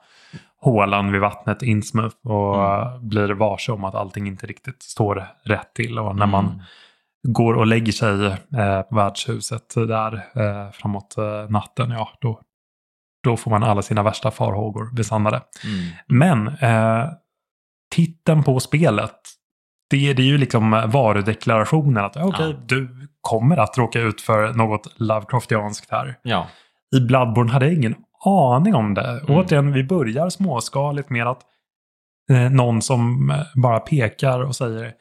hålan 0.62 1.12
vid 1.12 1.22
vattnet 1.22 1.62
Innsmouth 1.62 2.16
och 2.24 2.56
Mm. 2.56 2.82
eh, 2.94 3.00
blir 3.00 3.30
varse 3.30 3.72
om 3.72 3.84
att 3.84 3.96
allting 3.96 4.28
inte 4.28 4.46
riktigt 4.48 4.84
står 4.84 5.28
rätt 5.44 5.74
till. 5.74 6.00
Och 6.00 6.16
när 6.16 6.26
man 6.26 6.46
Mm. 6.46 6.60
Går 7.28 7.54
och 7.54 7.68
lägger 7.68 7.92
sig 7.92 8.26
eh, 8.26 8.82
på 8.82 8.96
värdshuset 8.96 9.74
där 9.76 10.14
eh, 10.14 10.72
framåt 10.72 11.18
eh, 11.18 11.50
natten, 11.50 11.92
ja 11.92 12.10
då, 12.22 12.42
då 13.24 13.38
får 13.38 13.52
man 13.52 13.64
alla 13.64 13.82
sina 13.82 14.04
värsta 14.04 14.32
farhågor 14.32 14.96
besannade. 14.96 15.42
Mm. 15.66 15.90
Men 16.08 16.48
eh, 16.48 17.10
titeln 17.96 18.44
på 18.44 18.60
spelet, 18.60 19.16
det, 19.90 20.14
det 20.14 20.22
är 20.22 20.26
ju 20.26 20.38
liksom 20.38 20.72
varudeklarationen 20.88 22.06
att 22.06 22.18
okej, 22.18 22.50
Ja. 22.50 22.64
du 22.66 23.08
kommer 23.22 23.58
att 23.58 23.78
råka 23.78 24.00
ut 24.00 24.22
för 24.22 24.54
något 24.54 24.94
Lovecraftianskt 25.00 25.92
här. 25.92 26.16
Ja. 26.22 26.48
I 26.96 27.00
Bloodborne 27.00 27.52
hade 27.52 27.66
jag 27.66 27.76
ingen 27.76 27.96
aning 28.26 28.76
om 28.76 28.94
det. 28.94 29.10
Mm. 29.10 29.24
Återigen, 29.28 29.74
vi 29.74 29.84
börjar 29.84 30.30
småskaligt 30.30 31.10
med 31.10 31.28
att 31.28 31.42
eh, 32.32 32.50
någon 32.52 32.82
som 32.82 33.30
eh, 33.30 33.38
bara 33.56 33.80
pekar 33.80 34.40
och 34.40 34.56
säger 34.56 34.94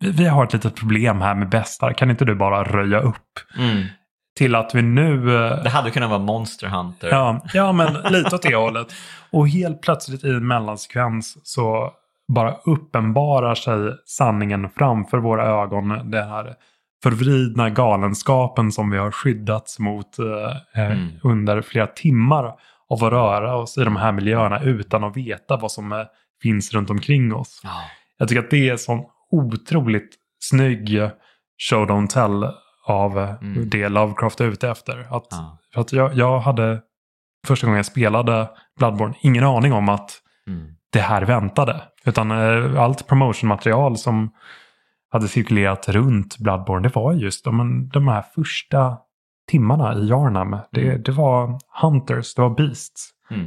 "Vi- 0.00 0.24
har 0.28 0.44
ett 0.44 0.52
litet 0.52 0.76
problem 0.76 1.20
här 1.20 1.34
med 1.34 1.48
bästar, 1.48 1.92
kan 1.92 2.10
inte 2.10 2.24
du 2.24 2.34
bara 2.34 2.64
röja 2.64 3.00
upp? 3.00 3.38
Mm. 3.58 3.84
Till 4.38 4.54
att 4.54 4.74
vi 4.74 4.82
nu... 4.82 5.36
eh, 5.46 5.62
Det 5.62 5.70
hade 5.70 5.90
kunnat 5.90 6.10
vara 6.10 6.18
Monster 6.18 6.66
Hunter. 6.66 7.08
Ja, 7.08 7.40
ja, 7.54 7.72
men 7.72 7.92
lite 8.12 8.34
åt 8.34 8.42
det 8.42 8.54
hållet. 8.56 8.86
Och 9.30 9.48
helt 9.48 9.82
plötsligt 9.82 10.24
i 10.24 10.28
en 10.30 10.46
mellansekvens 10.46 11.38
så 11.42 11.90
bara 12.34 12.54
uppenbarar 12.64 13.54
sig 13.54 13.76
sanningen 14.06 14.68
framför 14.76 15.18
våra 15.18 15.46
ögon. 15.62 16.10
Den 16.10 16.28
här 16.28 16.54
förvridna 17.02 17.70
galenskapen 17.70 18.72
som 18.72 18.90
vi 18.90 18.98
har 18.98 19.10
skyddats 19.10 19.78
mot 19.78 20.18
eh, 20.18 20.82
eh, 20.84 20.90
Mm. 20.92 21.08
under 21.22 21.62
flera 21.62 21.86
timmar 21.86 22.44
av 22.90 23.04
att 23.04 23.12
röra 23.12 23.56
oss 23.56 23.78
i 23.78 23.84
de 23.84 23.96
här 23.96 24.12
miljöerna 24.12 24.60
utan 24.60 25.04
att 25.04 25.16
veta 25.16 25.56
vad 25.56 25.72
som 25.72 25.92
eh, 25.92 25.98
finns 26.42 26.74
runt 26.74 26.90
omkring 26.90 27.34
oss. 27.34 27.60
Ja. 27.64 27.70
Jag 28.18 28.28
tycker 28.28 28.42
att 28.42 28.50
det 28.50 28.68
är 28.68 28.72
en 28.72 28.78
sån 28.78 29.02
otroligt 29.30 30.14
snygg 30.40 31.00
show 31.70 31.86
don't 31.88 32.06
tell 32.06 32.44
av 32.86 33.18
eh, 33.18 33.34
Mm. 33.42 33.68
det 33.70 33.88
Lovecraft 33.88 34.40
är 34.40 34.44
ute 34.44 34.68
efter. 34.68 34.98
Att 35.16 35.26
Ja. 35.30 35.58
för 35.74 35.80
att 35.80 35.92
jag, 35.92 36.14
jag 36.14 36.40
hade 36.40 36.80
första 37.46 37.66
gången 37.66 37.76
jag 37.76 37.86
spelade 37.86 38.48
Bloodborne 38.78 39.14
ingen 39.20 39.44
aning 39.44 39.72
om 39.72 39.88
att 39.88 40.20
Mm. 40.46 40.66
det 40.92 41.00
här 41.00 41.22
väntade. 41.22 41.82
Utan 42.04 42.30
eh, 42.30 42.80
allt 42.82 43.06
promotionmaterial 43.06 43.96
som 43.96 44.30
hade 45.10 45.28
cirkulerat 45.28 45.88
runt 45.88 46.38
Bloodborne 46.38 46.88
det 46.88 46.94
var 46.94 47.12
just 47.12 47.46
men, 47.46 47.88
de 47.88 48.08
här 48.08 48.22
första 48.34 48.98
timmarna 49.50 49.94
i 49.94 50.08
Yarnam. 50.08 50.56
Det, 50.72 50.88
Mm. 50.88 51.02
det 51.02 51.12
var 51.12 51.58
Hunters, 51.82 52.34
det 52.34 52.42
var 52.42 52.50
Beasts. 52.50 53.10
Mm. 53.30 53.46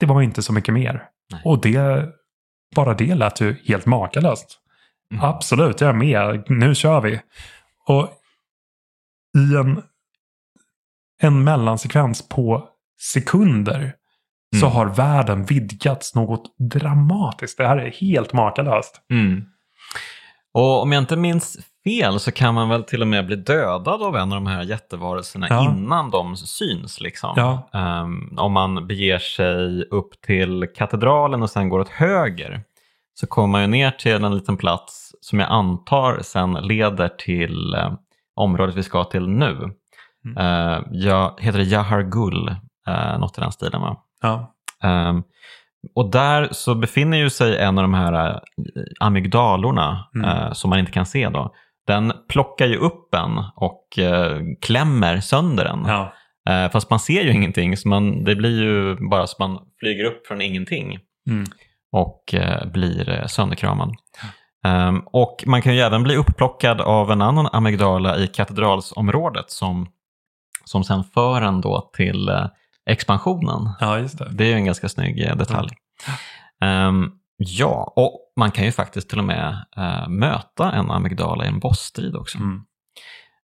Det 0.00 0.06
var 0.06 0.22
inte 0.22 0.42
så 0.42 0.52
mycket 0.52 0.74
mer. 0.74 1.02
Nej. 1.32 1.42
Och 1.44 1.60
det, 1.60 2.08
bara 2.76 2.94
det 2.94 3.14
lät 3.14 3.40
ju 3.40 3.56
helt 3.68 3.86
makalöst. 3.86 4.58
Mm. 5.12 5.24
Absolut, 5.24 5.80
jag 5.80 5.90
är 5.90 5.94
med. 5.94 6.44
Nu 6.48 6.74
kör 6.74 7.00
vi. 7.00 7.20
Och 7.86 8.08
i 9.38 9.56
en, 9.56 9.82
en 11.22 11.44
mellansekvens 11.44 12.28
på 12.28 12.68
sekunder 13.14 13.92
så 14.60 14.66
Mm. 14.66 14.76
har 14.76 14.86
världen 14.86 15.44
vidgats 15.44 16.14
något 16.14 16.54
dramatiskt. 16.58 17.58
Det 17.58 17.66
här 17.66 17.76
är 17.76 17.90
helt 17.90 18.32
makalöst. 18.32 19.00
Mm. 19.10 19.44
Och 20.54 20.82
om 20.82 20.92
jag 20.92 21.02
inte 21.02 21.16
minns 21.16 21.56
fel 21.84 22.20
så 22.20 22.32
kan 22.32 22.54
man 22.54 22.68
väl 22.68 22.84
till 22.84 23.02
och 23.02 23.08
med 23.08 23.26
bli 23.26 23.36
dödad 23.36 24.02
av 24.02 24.16
en 24.16 24.32
av 24.32 24.36
de 24.36 24.46
här 24.46 24.62
jättevarelserna 24.62 25.46
Ja. 25.50 25.64
innan 25.76 26.10
de 26.10 26.36
syns. 26.36 27.00
Liksom. 27.00 27.32
Ja. 27.36 27.70
Ehm, 27.72 28.38
om 28.38 28.52
man 28.52 28.86
beger 28.86 29.18
sig 29.18 29.82
upp 29.90 30.20
till 30.20 30.66
katedralen 30.76 31.42
och 31.42 31.50
sen 31.50 31.68
går 31.68 31.78
åt 31.80 31.88
höger 31.88 32.62
så 33.20 33.26
kommer 33.26 33.48
man 33.52 33.60
ju 33.60 33.66
ner 33.66 33.90
till 33.90 34.24
en 34.24 34.34
liten 34.34 34.56
plats 34.56 35.12
som 35.20 35.40
jag 35.40 35.50
antar 35.50 36.18
sen 36.22 36.52
leder 36.52 37.08
till 37.08 37.74
eh, 37.74 37.92
området 38.34 38.74
vi 38.74 38.82
ska 38.82 39.04
till 39.04 39.28
nu. 39.28 39.56
Mm. 40.24 40.36
Eh, 40.38 40.82
jag, 40.90 41.40
heter 41.40 41.58
det 41.58 41.64
Jahar 41.64 42.02
Gull? 42.02 42.48
Uh, 42.88 43.18
något 43.18 43.38
i 43.38 43.40
den 43.40 43.52
stilen 43.52 43.80
va? 43.80 43.96
Ja. 44.22 44.54
Ehm, 44.82 45.22
och 45.94 46.10
där 46.10 46.48
så 46.52 46.74
befinner 46.74 47.16
ju 47.18 47.30
sig 47.30 47.58
en 47.58 47.78
av 47.78 47.82
de 47.84 47.94
här 47.94 48.30
eh, 48.30 48.40
amygdalorna 49.00 50.08
Mm. 50.14 50.28
eh, 50.30 50.52
som 50.52 50.70
man 50.70 50.78
inte 50.78 50.92
kan 50.92 51.06
se 51.06 51.28
då. 51.28 51.54
Den 51.86 52.12
plockar 52.28 52.66
ju 52.66 52.76
upp 52.76 53.14
en 53.14 53.38
och 53.56 53.98
eh, 53.98 54.38
klämmer 54.62 55.20
sönder 55.20 55.64
den. 55.64 55.84
Ja. 55.86 56.12
Eh, 56.48 56.70
fast 56.70 56.90
man 56.90 57.00
ser 57.00 57.22
ju 57.22 57.32
ingenting, 57.32 57.76
så 57.76 57.88
man, 57.88 58.24
det 58.24 58.36
blir 58.36 58.62
ju 58.62 59.08
bara 59.10 59.26
så 59.26 59.36
man 59.38 59.58
flyger 59.80 60.04
upp 60.04 60.26
från 60.26 60.40
ingenting 60.40 60.98
Mm. 61.30 61.44
Och 61.92 62.34
eh, 62.34 62.66
blir 62.66 63.10
eh, 63.10 63.26
sönderkramad. 63.26 63.94
Um, 64.66 65.06
och 65.06 65.44
man 65.46 65.62
kan 65.62 65.74
ju 65.74 65.80
även 65.80 66.02
bli 66.02 66.16
upplockad 66.16 66.80
av 66.80 67.10
en 67.10 67.22
annan 67.22 67.48
amygdala 67.52 68.18
i 68.18 68.26
katedralsområdet 68.26 69.50
som, 69.50 69.88
som 70.64 70.84
sen 70.84 71.04
för 71.04 71.42
en 71.42 71.60
då 71.60 71.90
till 71.96 72.28
uh, 72.28 72.46
expansionen. 72.86 73.70
Ja, 73.80 73.98
just 73.98 74.18
det. 74.18 74.28
Det 74.32 74.44
är 74.44 74.48
ju 74.48 74.54
en 74.54 74.64
ganska 74.64 74.88
snygg 74.88 75.38
detalj. 75.38 75.70
Mm. 76.60 76.88
Um, 76.88 77.12
ja, 77.36 77.92
och 77.96 78.32
man 78.36 78.50
kan 78.50 78.64
ju 78.64 78.72
faktiskt 78.72 79.08
till 79.08 79.18
och 79.18 79.24
med 79.24 79.64
uh, 79.78 80.08
möta 80.08 80.72
en 80.72 80.90
amygdala 80.90 81.44
i 81.44 81.48
en 81.48 81.58
bossstrid 81.58 82.16
också. 82.16 82.38
Mm. 82.38 82.62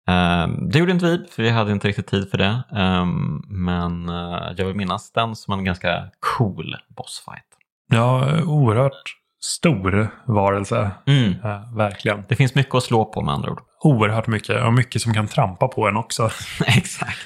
Um, 0.09 0.69
det 0.69 0.79
gjorde 0.79 0.91
inte 0.91 1.05
vi, 1.05 1.25
för 1.31 1.43
vi 1.43 1.49
hade 1.49 1.71
inte 1.71 1.87
riktigt 1.87 2.07
tid 2.07 2.31
för 2.31 2.37
det. 2.37 2.63
Um, 2.71 3.43
men 3.47 4.09
uh, 4.09 4.53
jag 4.57 4.65
vill 4.65 4.75
minnas 4.75 5.11
den 5.11 5.35
som 5.35 5.53
en 5.53 5.63
ganska 5.63 6.09
cool 6.37 6.75
bossfight. 6.87 7.48
Ja, 7.89 8.41
oerhört 8.43 9.15
stor 9.41 10.09
varelse. 10.25 10.91
Mm. 11.07 11.29
Uh, 11.29 11.75
verkligen. 11.77 12.23
Det 12.29 12.35
finns 12.35 12.55
mycket 12.55 12.75
att 12.75 12.83
slå 12.83 13.05
på 13.05 13.21
med 13.21 13.33
andra 13.33 13.51
ord. 13.51 13.61
Oerhört 13.83 14.27
mycket 14.27 14.63
och 14.63 14.73
mycket 14.73 15.01
som 15.01 15.13
kan 15.13 15.27
trampa 15.27 15.67
på 15.67 15.87
en 15.87 15.97
också. 15.97 16.29
Exakt. 16.65 17.17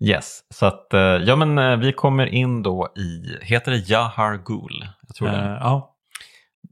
Yes, 0.00 0.40
så 0.50 0.66
att 0.66 0.88
uh, 0.94 1.00
ja 1.00 1.36
men 1.36 1.80
vi 1.80 1.92
kommer 1.92 2.26
in 2.26 2.62
då 2.62 2.92
i, 2.96 3.38
heter 3.42 3.72
det 3.72 3.88
Jahar 3.90 4.34
Ghul? 4.46 4.88
Jag 5.06 5.16
tror 5.16 5.28
det. 5.28 5.58
ja. 5.60 5.96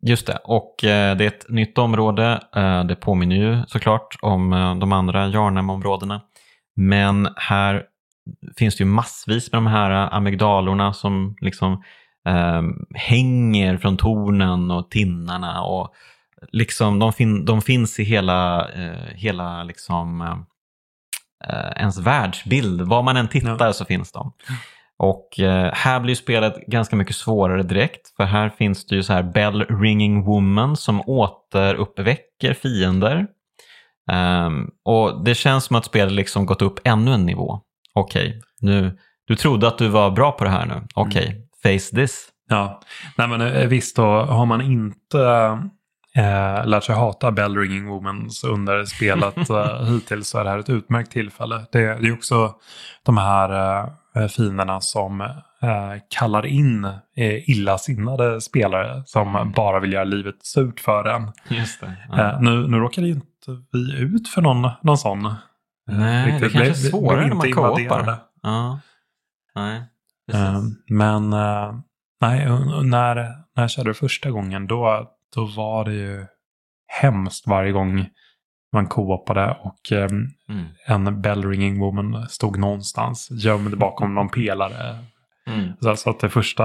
Just 0.03 0.27
det, 0.27 0.39
och 0.45 0.75
det 0.81 0.89
är 1.21 1.21
ett 1.21 1.49
nytt 1.49 1.79
område. 1.79 2.41
Det 2.89 2.97
påminner 2.97 3.37
ju 3.37 3.63
såklart 3.67 4.17
om 4.23 4.51
de 4.81 4.93
andra 4.93 5.29
Jarnem-områdena. 5.29 6.21
Men 6.77 7.29
här 7.37 7.83
finns 8.57 8.77
det 8.77 8.85
ju 8.85 8.91
massvis 8.91 9.53
med 9.53 9.57
de 9.57 9.67
här 9.67 9.91
amygdalorna 9.91 10.93
som 10.93 11.37
liksom 11.41 11.83
eh, 12.29 12.63
hänger 12.95 13.77
från 13.77 13.97
tornen 13.97 14.71
och 14.71 14.91
tinnarna. 14.91 15.63
Och 15.63 15.95
liksom 16.53 16.99
de, 16.99 17.13
fin 17.13 17.45
de 17.45 17.63
finns 17.63 18.01
i 18.01 18.05
hela, 18.05 18.71
eh, 18.71 19.15
hela 19.15 19.63
liksom, 19.63 20.21
eh, 21.49 21.73
ens 21.77 21.99
världsbild. 21.99 22.81
Var 22.81 23.03
man 23.03 23.17
än 23.17 23.29
tittar 23.29 23.67
ja. 23.67 23.73
så 23.73 23.85
finns 23.85 24.13
de. 24.13 24.33
Och 24.99 25.41
eh, 25.41 25.73
här 25.75 26.01
blir 26.01 26.15
spelet 26.15 26.67
ganska 26.67 26.97
mycket 26.97 27.17
svårare 27.17 27.63
direkt. 27.63 28.17
För 28.17 28.25
här 28.25 28.49
finns 28.49 28.87
det 28.87 28.95
ju 28.95 29.03
så 29.03 29.13
här 29.13 29.23
Bell 29.23 29.63
Ringing 29.63 30.25
Woman 30.25 30.77
som 30.77 31.01
återuppväcker 31.07 32.55
fiender. 32.55 33.27
Um, 34.13 34.71
och 34.85 35.25
Det 35.25 35.35
känns 35.35 35.65
som 35.65 35.77
att 35.77 35.85
spelet 35.85 36.13
liksom 36.13 36.47
gått 36.47 36.63
upp 36.63 36.81
ännu 36.85 37.13
en 37.15 37.27
nivå. 37.27 37.61
Okej, 37.95 38.29
okay, 38.29 38.41
nu, 38.61 38.99
du 39.25 39.37
trodde 39.37 39.69
att 39.69 39.79
du 39.79 39.89
var 39.89 40.11
bra 40.11 40.33
på 40.33 40.45
det 40.45 40.51
här 40.51 40.67
nu. 40.67 40.87
Okej, 40.95 41.23
okay, 41.23 41.35
mm. 41.35 41.48
Face 41.63 41.97
this. 41.97 42.29
Ja, 42.49 42.81
Nej, 43.17 43.29
men 43.29 43.41
eh, 43.41 43.67
visst 43.69 43.97
då 43.97 44.07
har 44.07 44.47
man 44.47 44.61
inte 44.61 45.19
eh, 46.17 46.67
lärt 46.67 46.85
sig 46.85 46.95
hata 46.95 47.33
Bell 47.33 47.57
Ringing 47.57 47.87
Womans 47.87 48.45
under 48.45 48.85
spelet 48.85 49.37
eh, 49.51 49.85
hittills 49.85 50.29
så 50.29 50.39
är 50.39 50.45
det 50.45 50.51
här 50.51 50.59
ett 50.59 50.71
utmärkt 50.71 51.13
tillfälle. 51.13 51.67
Det, 51.73 51.79
det 51.79 52.09
är 52.09 52.13
också 52.13 52.55
de 53.03 53.17
här 53.17 53.81
eh, 54.17 54.29
finerna 54.29 54.81
som 54.81 55.21
eh, 55.21 56.03
kallar 56.11 56.47
in 56.47 56.85
eh, 57.17 57.51
illasinnade 57.51 58.41
spelare 58.41 59.03
som 59.07 59.37
mm. 59.37 59.53
bara 59.53 59.81
vill 59.81 59.93
göra 59.93 60.05
livet 60.05 60.37
surt 60.47 60.81
för 60.81 61.05
en. 61.05 61.33
Just 61.49 61.81
det. 61.81 61.97
Ja. 62.09 62.33
Eh, 62.33 62.41
nu, 62.41 62.69
nu 62.69 62.77
råkade 62.77 63.07
ju 63.07 63.13
inte 63.13 63.65
vi 63.73 63.99
ut 63.99 64.29
för 64.29 64.43
någon, 64.43 64.71
någon 64.83 64.99
sån. 64.99 65.35
Nej, 65.87 66.27
Riktigt. 66.27 66.53
det 66.53 66.59
kanske 66.59 66.87
är 66.87 66.91
svårare 66.91 67.27
när 67.27 67.35
man 67.35 67.53
kåpar. 67.53 68.17
Ja. 68.43 68.81
Nej, 69.55 69.83
men 70.89 71.35
Nej, 72.21 72.49
när, 72.85 73.15
när 73.57 73.63
jag 73.63 73.71
körde 73.71 73.95
första 73.95 74.31
gången 74.31 74.67
då, 74.67 75.11
då 75.35 75.45
var 75.45 75.85
det 75.85 75.95
ju 75.95 76.27
hemskt 77.01 77.47
varje 77.47 77.73
gång 77.73 78.07
man 78.73 78.87
co-opade 78.87 79.57
och 79.61 79.93
um, 79.93 80.31
mm. 80.49 80.67
en 80.87 81.23
bell 81.23 81.45
ringing 81.45 81.81
woman 81.81 82.29
stod 82.29 82.59
någonstans 82.59 83.29
gömd 83.31 83.79
bakom 83.79 84.15
någon 84.15 84.29
pelare. 84.29 84.99
Mm. 85.47 85.73
Så, 85.81 85.97
så, 85.97 86.11
att 86.11 86.21
det 86.21 86.31
första 86.31 86.65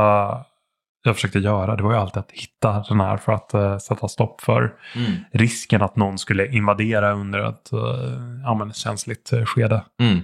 jag 1.03 1.15
försökte 1.15 1.39
göra 1.39 1.75
det 1.75 1.83
var 1.83 1.91
ju 1.91 1.97
alltid 1.97 2.17
att 2.17 2.31
hitta 2.31 2.83
den 2.89 2.99
här 2.99 3.17
för 3.17 3.31
att 3.31 3.51
uh, 3.55 3.77
sätta 3.77 4.07
stopp 4.07 4.41
för 4.41 4.73
mm. 4.95 5.11
risken 5.31 5.81
att 5.81 5.95
någon 5.95 6.17
skulle 6.17 6.47
invadera 6.47 7.13
under 7.13 7.49
ett 7.49 7.69
uh, 7.73 8.41
ja, 8.43 8.71
känsligt 8.73 9.33
uh, 9.33 9.45
skede. 9.45 9.83
Mm. 9.99 10.19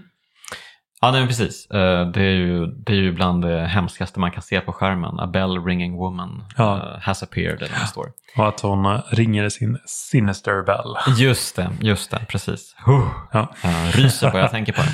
Ja, 1.02 1.12
nej, 1.12 1.28
precis. 1.28 1.70
Eh, 1.72 2.08
det 2.08 2.22
är, 2.22 2.36
ju, 2.36 2.66
det 2.66 2.92
är 2.92 2.98
ju 2.98 3.12
bland 3.12 3.42
det 3.42 3.68
hemskaste 3.68 4.20
man 4.20 4.32
kan 4.32 4.42
se 4.42 4.62
på 4.62 4.74
skärmen. 4.74 5.20
A 5.20 5.28
bell 5.28 5.66
ringing 5.66 5.98
woman 5.98 6.44
ja. 6.58 6.76
uh, 6.76 7.02
has 7.02 7.24
appeared, 7.24 7.62
eller 7.62 7.76
står. 7.76 8.12
Och 8.38 8.48
att 8.48 8.60
hon 8.60 8.86
eh, 8.86 9.02
ringer 9.10 9.50
sin 9.50 9.78
sinister 9.86 10.64
bell. 10.64 11.18
Just 11.18 11.56
det, 11.56 11.70
just 11.82 12.12
det, 12.12 12.20
precis. 12.30 12.76
Uh, 12.88 13.08
ja. 13.32 13.48
ryser 13.94 14.32
bara 14.32 14.42
jag 14.42 14.52
tänker 14.52 14.74
på 14.74 14.82
det. 14.82 14.92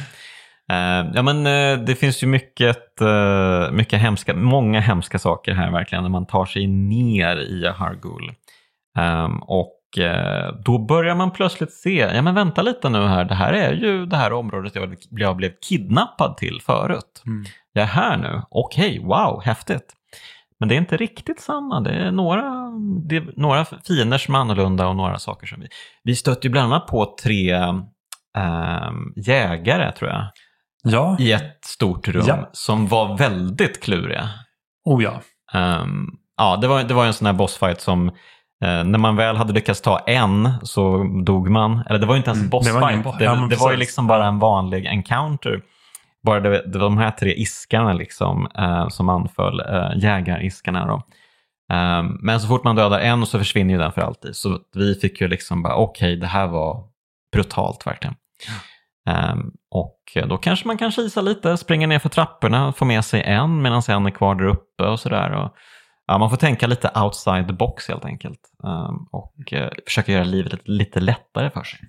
Ja, 1.14 1.22
men 1.22 1.44
det 1.86 1.96
finns 2.00 2.24
ju 2.24 2.28
mycket, 2.28 2.78
mycket 3.72 4.00
hemska, 4.00 4.34
många 4.34 4.80
hemska 4.80 5.20
saker 5.20 5.54
här 5.54 5.72
verkligen 5.72 6.04
när 6.04 6.10
man 6.10 6.26
tar 6.26 6.46
sig 6.46 6.68
ner 6.68 7.38
i 7.38 7.68
Hargul. 7.78 8.32
Um, 8.98 9.44
och 9.44 9.75
Eh, 9.75 9.75
då 10.66 10.78
börjar 10.78 11.16
man 11.16 11.32
plötsligt 11.32 11.74
se, 11.74 11.98
ja 11.98 12.22
men 12.22 12.36
vänta 12.36 12.62
lite 12.62 12.90
nu 12.90 13.08
här, 13.08 13.26
det 13.26 13.36
här 13.36 13.54
är 13.54 13.74
ju 13.74 14.06
det 14.06 14.18
här 14.18 14.34
området 14.34 14.76
jag, 14.76 14.96
jag 15.10 15.36
blev 15.36 15.52
kidnappad 15.62 16.38
till 16.38 16.62
förut. 16.62 17.24
Mm. 17.26 17.46
Jag 17.74 17.84
är 17.84 17.88
här 17.88 18.18
nu, 18.18 18.42
okej, 18.50 19.00
okay, 19.00 19.08
wow, 19.08 19.42
häftigt. 19.44 19.94
Men 20.60 20.70
det 20.70 20.76
är 20.76 20.78
inte 20.78 20.98
riktigt 20.98 21.40
samma, 21.40 21.82
det 21.82 21.92
är 21.92 22.12
några, 22.12 22.44
det 23.08 23.16
är 23.16 23.34
några 23.36 23.66
fiender 23.88 24.18
som 24.18 24.36
är 24.36 24.40
annorlunda 24.40 24.88
och 24.88 24.96
några 24.96 25.20
saker 25.20 25.48
som 25.48 25.62
vi... 25.62 25.68
Vi 26.04 26.16
stötte 26.16 26.48
ju 26.48 26.52
bland 26.52 26.74
annat 26.74 26.88
på 26.88 27.16
tre 27.24 27.52
äh, 27.52 28.92
jägare 29.16 29.92
tror 29.92 30.12
jag. 30.12 30.28
Ja. 30.84 31.18
I 31.20 31.32
ett 31.32 31.66
stort 31.66 32.08
rum 32.08 32.24
ja. 32.28 32.50
som 32.52 32.88
var 32.88 33.18
väldigt 33.18 33.84
kluriga. 33.84 34.30
Oh 34.86 35.04
ja. 35.04 35.22
Um, 35.54 36.18
ja, 36.38 36.58
det 36.58 36.68
var, 36.68 36.84
det 36.84 36.94
var 36.94 37.06
en 37.06 37.14
sån 37.14 37.26
här 37.26 37.34
bossfight 37.34 37.82
som 37.82 38.08
Eh, 38.08 38.14
när 38.62 38.98
man 38.98 39.16
väl 39.16 39.36
hade 39.36 39.54
lyckats 39.54 39.82
ta 39.82 40.00
en 40.00 40.50
så 40.64 41.04
dog 41.26 41.50
man. 41.50 41.84
Eller 41.90 42.00
det 42.00 42.06
var 42.06 42.14
ju 42.14 42.18
inte 42.18 42.30
ens 42.30 42.44
en 42.44 42.50
bossfight. 42.50 42.84
Mm, 42.84 42.98
det, 42.98 43.06
var, 43.06 43.20
det, 43.20 43.24
ja, 43.24 43.48
det 43.50 43.56
var 43.56 43.72
ju 43.72 43.78
liksom 43.78 44.08
bara 44.08 44.26
en 44.26 44.40
vanlig 44.40 44.86
encounter. 44.86 45.62
Bara 46.24 46.40
det, 46.40 46.72
det 46.72 46.80
var 46.80 46.86
de 46.86 46.98
här 46.98 47.12
tre 47.12 47.34
iskarna 47.34 47.94
liksom, 47.94 48.48
eh, 48.58 48.88
som 48.88 49.10
anföll, 49.10 49.60
eh, 49.60 49.92
jägariskarna. 49.96 50.86
Då. 50.86 51.02
Um, 51.74 52.20
men 52.22 52.40
så 52.40 52.48
fort 52.48 52.64
man 52.64 52.76
dödar 52.76 53.00
en 53.00 53.26
så 53.26 53.38
försvinner 53.38 53.74
ju 53.74 53.80
den 53.80 53.92
för 53.92 54.02
alltid. 54.02 54.36
Så 54.36 54.60
vi 54.76 54.96
fick 54.96 55.22
ju 55.22 55.28
liksom 55.28 55.64
bara, 55.64 55.76
okej, 55.76 56.08
okay, 56.08 56.20
det 56.20 56.28
här 56.28 56.48
var 56.48 56.84
brutalt 57.34 57.88
verkligen. 57.88 58.16
Um, 59.34 59.54
och 59.72 60.00
då 60.28 60.38
kanske 60.38 60.68
man 60.68 60.78
kan 60.78 60.92
kisa 60.92 61.22
lite, 61.22 61.58
springa 61.58 61.88
ner 61.88 62.00
för 62.00 62.10
trapporna, 62.10 62.74
få 62.74 62.86
med 62.86 63.06
sig 63.06 63.22
en 63.22 63.62
medan 63.62 63.82
en 63.90 64.06
är 64.06 64.12
kvar 64.12 64.36
där 64.36 64.46
uppe 64.46 64.84
och 64.84 65.00
sådär 65.00 65.50
ja, 66.08 66.18
man 66.18 66.30
får 66.30 66.38
tänka 66.38 66.68
lite 66.68 66.92
outside 66.96 67.48
the 67.48 67.54
box 67.54 67.88
helt 67.88 68.06
enkelt 68.06 68.40
um, 68.64 69.08
och 69.12 69.54
uh, 69.54 69.68
försöka 69.86 70.12
göra 70.12 70.24
livet 70.24 70.52
lite, 70.54 70.70
lite 70.72 71.00
lättare 71.00 71.50
för 71.50 71.64
sig. 71.64 71.80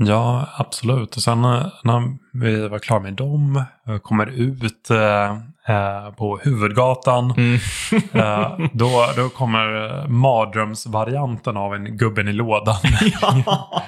Ja, 0.00 0.48
absolut. 0.56 1.16
Och 1.16 1.22
sen 1.22 1.44
eh, 1.44 1.66
när 1.84 2.16
vi 2.32 2.68
var 2.68 2.78
klara 2.78 3.00
med 3.00 3.14
dem, 3.14 3.64
eh, 3.88 3.98
kommer 3.98 4.26
ut 4.26 4.90
eh, 4.90 6.10
på 6.16 6.38
huvudgatan, 6.42 7.34
mm. 7.36 7.54
eh, 8.12 8.68
då, 8.72 9.06
då 9.16 9.28
kommer 9.28 10.06
mardrömsvarianten 10.08 11.56
av 11.56 11.74
en 11.74 11.96
gubben 11.96 12.28
i 12.28 12.32
lådan. 12.32 12.76
ja, 13.20 13.82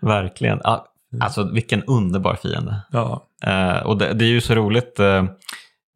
verkligen. 0.00 0.60
Alltså 1.20 1.50
vilken 1.52 1.82
underbar 1.82 2.34
fiende. 2.42 2.80
Ja. 2.90 3.26
Eh, 3.46 3.86
och 3.86 3.98
det, 3.98 4.12
det, 4.12 4.24
är 4.24 4.28
ju 4.28 4.40
så 4.40 4.54
roligt. 4.54 5.00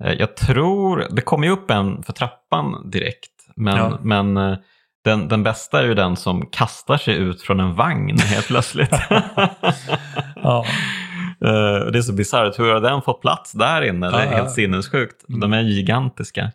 Eh, 0.05 0.13
jag 0.13 0.37
tror, 0.37 1.07
det 1.11 1.21
kommer 1.21 1.47
ju 1.47 1.53
upp 1.53 1.71
en 1.71 2.03
för 2.03 2.13
trappan 2.13 2.91
direkt, 2.91 3.31
men, 3.57 3.77
ja. 3.77 3.99
men 4.03 4.37
eh, 4.37 4.59
den, 5.05 5.29
den 5.29 5.43
bästa 5.43 5.81
är 5.81 5.87
ju 5.87 5.95
den 5.95 6.17
som 6.17 6.47
kastar 6.47 6.97
sig 6.97 7.15
ut 7.15 7.43
från 7.43 7.61
en 7.61 7.75
vagn 7.75 8.19
helt 8.19 8.47
plötsligt. 8.47 8.91
ja. 10.43 10.65
Eh, 11.45 11.87
det 11.93 11.99
är 11.99 12.03
så 12.03 12.13
bisarrt, 12.13 12.59
hur 12.59 12.73
har 12.73 12.81
den 12.81 13.03
fått 13.03 13.21
plats 13.21 13.53
där 13.53 13.83
inne? 13.83 14.11
Det 14.11 14.23
är 14.23 14.27
helt 14.27 14.51
sinnessjukt. 14.51 15.25
De 15.29 15.53
är 15.53 15.61
ju 15.61 15.71
gigantiska. 15.71 16.53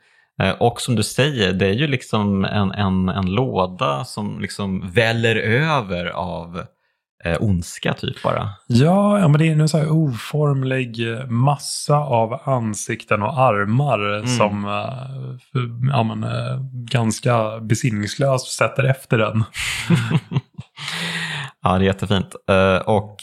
Och 0.60 0.82
som 0.82 0.96
du 0.96 1.04
säger, 1.04 1.54
det 1.54 1.68
är 1.68 1.74
ju 1.74 1.88
liksom 1.88 2.46
en, 2.46 2.72
en, 2.72 3.10
en 3.10 3.26
låda 3.26 4.06
som 4.06 4.40
liksom 4.40 4.92
väller 4.92 5.36
över 5.36 6.06
av 6.06 6.62
eh, 7.24 7.38
ondska 7.40 7.94
typ 7.94 8.24
bara. 8.24 8.50
Ja, 8.68 9.20
ja 9.20 9.28
men 9.28 9.40
det 9.40 9.48
är 9.48 9.52
en 9.52 9.70
så 9.70 9.78
här 9.78 9.92
oformlig 9.92 11.00
massa 11.30 11.98
av 11.98 12.40
ansikten 12.44 13.22
och 13.22 13.40
armar 13.40 14.00
mm. 14.00 14.28
som 14.28 14.66
eh, 14.66 15.62
ja, 15.92 16.04
men, 16.04 16.24
eh, 16.24 16.60
ganska 16.72 17.60
besinningslöst 17.60 18.48
sätter 18.48 18.84
efter 18.84 19.18
den. 19.18 19.44
ja, 21.64 21.78
det 21.78 21.84
är 21.84 21.88
jättefint. 21.88 22.36
Eh, 22.50 22.78
och 22.78 23.20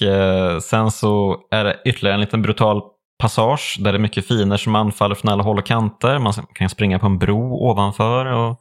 sen 0.63 0.91
så 0.91 1.37
är 1.51 1.65
det 1.65 1.77
ytterligare 1.85 2.15
en 2.15 2.21
liten 2.21 2.43
brutal 2.43 2.83
passage 3.21 3.77
där 3.81 3.93
det 3.93 3.97
är 3.97 4.01
mycket 4.01 4.29
fiender 4.29 4.57
som 4.57 4.75
anfaller 4.75 5.15
från 5.15 5.33
alla 5.33 5.43
håll 5.43 5.59
och 5.59 5.67
kanter. 5.67 6.19
Man 6.19 6.33
kan 6.55 6.69
springa 6.69 6.99
på 6.99 7.07
en 7.07 7.19
bro 7.19 7.71
ovanför 7.71 8.27
och 8.27 8.61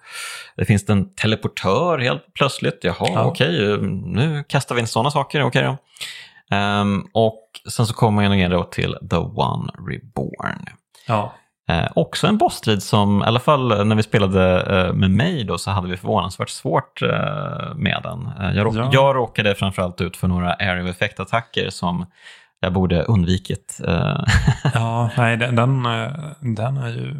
det 0.57 0.65
finns 0.65 0.89
en 0.89 1.13
teleportör 1.15 1.97
helt 1.99 2.33
plötsligt. 2.33 2.79
Jaha, 2.81 2.95
Ja. 2.99 3.23
okej, 3.25 3.77
nu 4.05 4.43
kastar 4.49 4.75
vi 4.75 4.81
in 4.81 4.87
sådana 4.87 5.11
saker. 5.11 5.43
Okej 5.43 5.63
då. 5.63 5.77
Ehm, 6.55 7.03
och 7.13 7.41
sen 7.69 7.85
så 7.85 7.93
kommer 7.93 8.23
man 8.29 8.31
ner 8.37 8.49
då 8.49 8.63
till 8.63 8.95
The 9.09 9.15
One 9.17 9.71
Reborn. 9.89 10.65
Ja. 11.07 11.33
Eh, 11.69 11.87
också 11.95 12.27
en 12.27 12.37
bossstrid 12.37 12.83
som, 12.83 13.21
i 13.21 13.25
alla 13.25 13.39
fall 13.39 13.87
när 13.87 13.95
vi 13.95 14.03
spelade 14.03 14.61
eh, 14.87 14.93
med 14.93 15.11
mig 15.11 15.43
då, 15.43 15.57
så 15.57 15.71
hade 15.71 15.87
vi 15.87 15.97
förvånansvärt 15.97 16.49
svårt 16.49 17.01
eh, 17.01 17.09
med 17.75 17.99
den. 18.03 18.29
Eh, 18.39 18.55
jag, 18.57 18.65
råk- 18.67 18.75
Ja. 18.77 18.89
jag 18.93 19.15
råkade 19.15 19.55
framförallt 19.55 20.01
ut 20.01 20.17
för 20.17 20.27
några 20.27 20.53
area 20.53 20.83
of 20.83 20.89
effect-attacker 20.89 21.69
som 21.69 22.05
jag 22.59 22.73
borde 22.73 23.03
undvikit. 23.03 23.81
Eh, 23.87 24.23
Ja, 24.73 25.09
nej, 25.17 25.37
den, 25.37 25.55
den, 25.55 25.85
eh, 25.85 26.11
den 26.41 26.77
är 26.77 26.89
ju... 26.89 27.15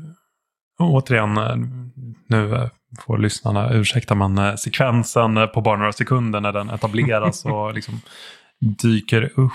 Återigen, 0.80 1.38
eh, 1.38 1.56
nu 2.28 2.70
får 3.06 3.18
lyssnarna 3.18 3.74
ursäkta, 3.74 4.16
men 4.16 4.58
sekvensen 4.58 5.48
på 5.54 5.62
bara 5.62 5.78
några 5.78 5.92
sekunder 5.92 6.42
när 6.42 6.52
den 6.52 6.70
etableras 6.70 7.46
och 7.46 7.74
liksom 7.76 8.02
dyker 8.82 9.40
upp 9.40 9.54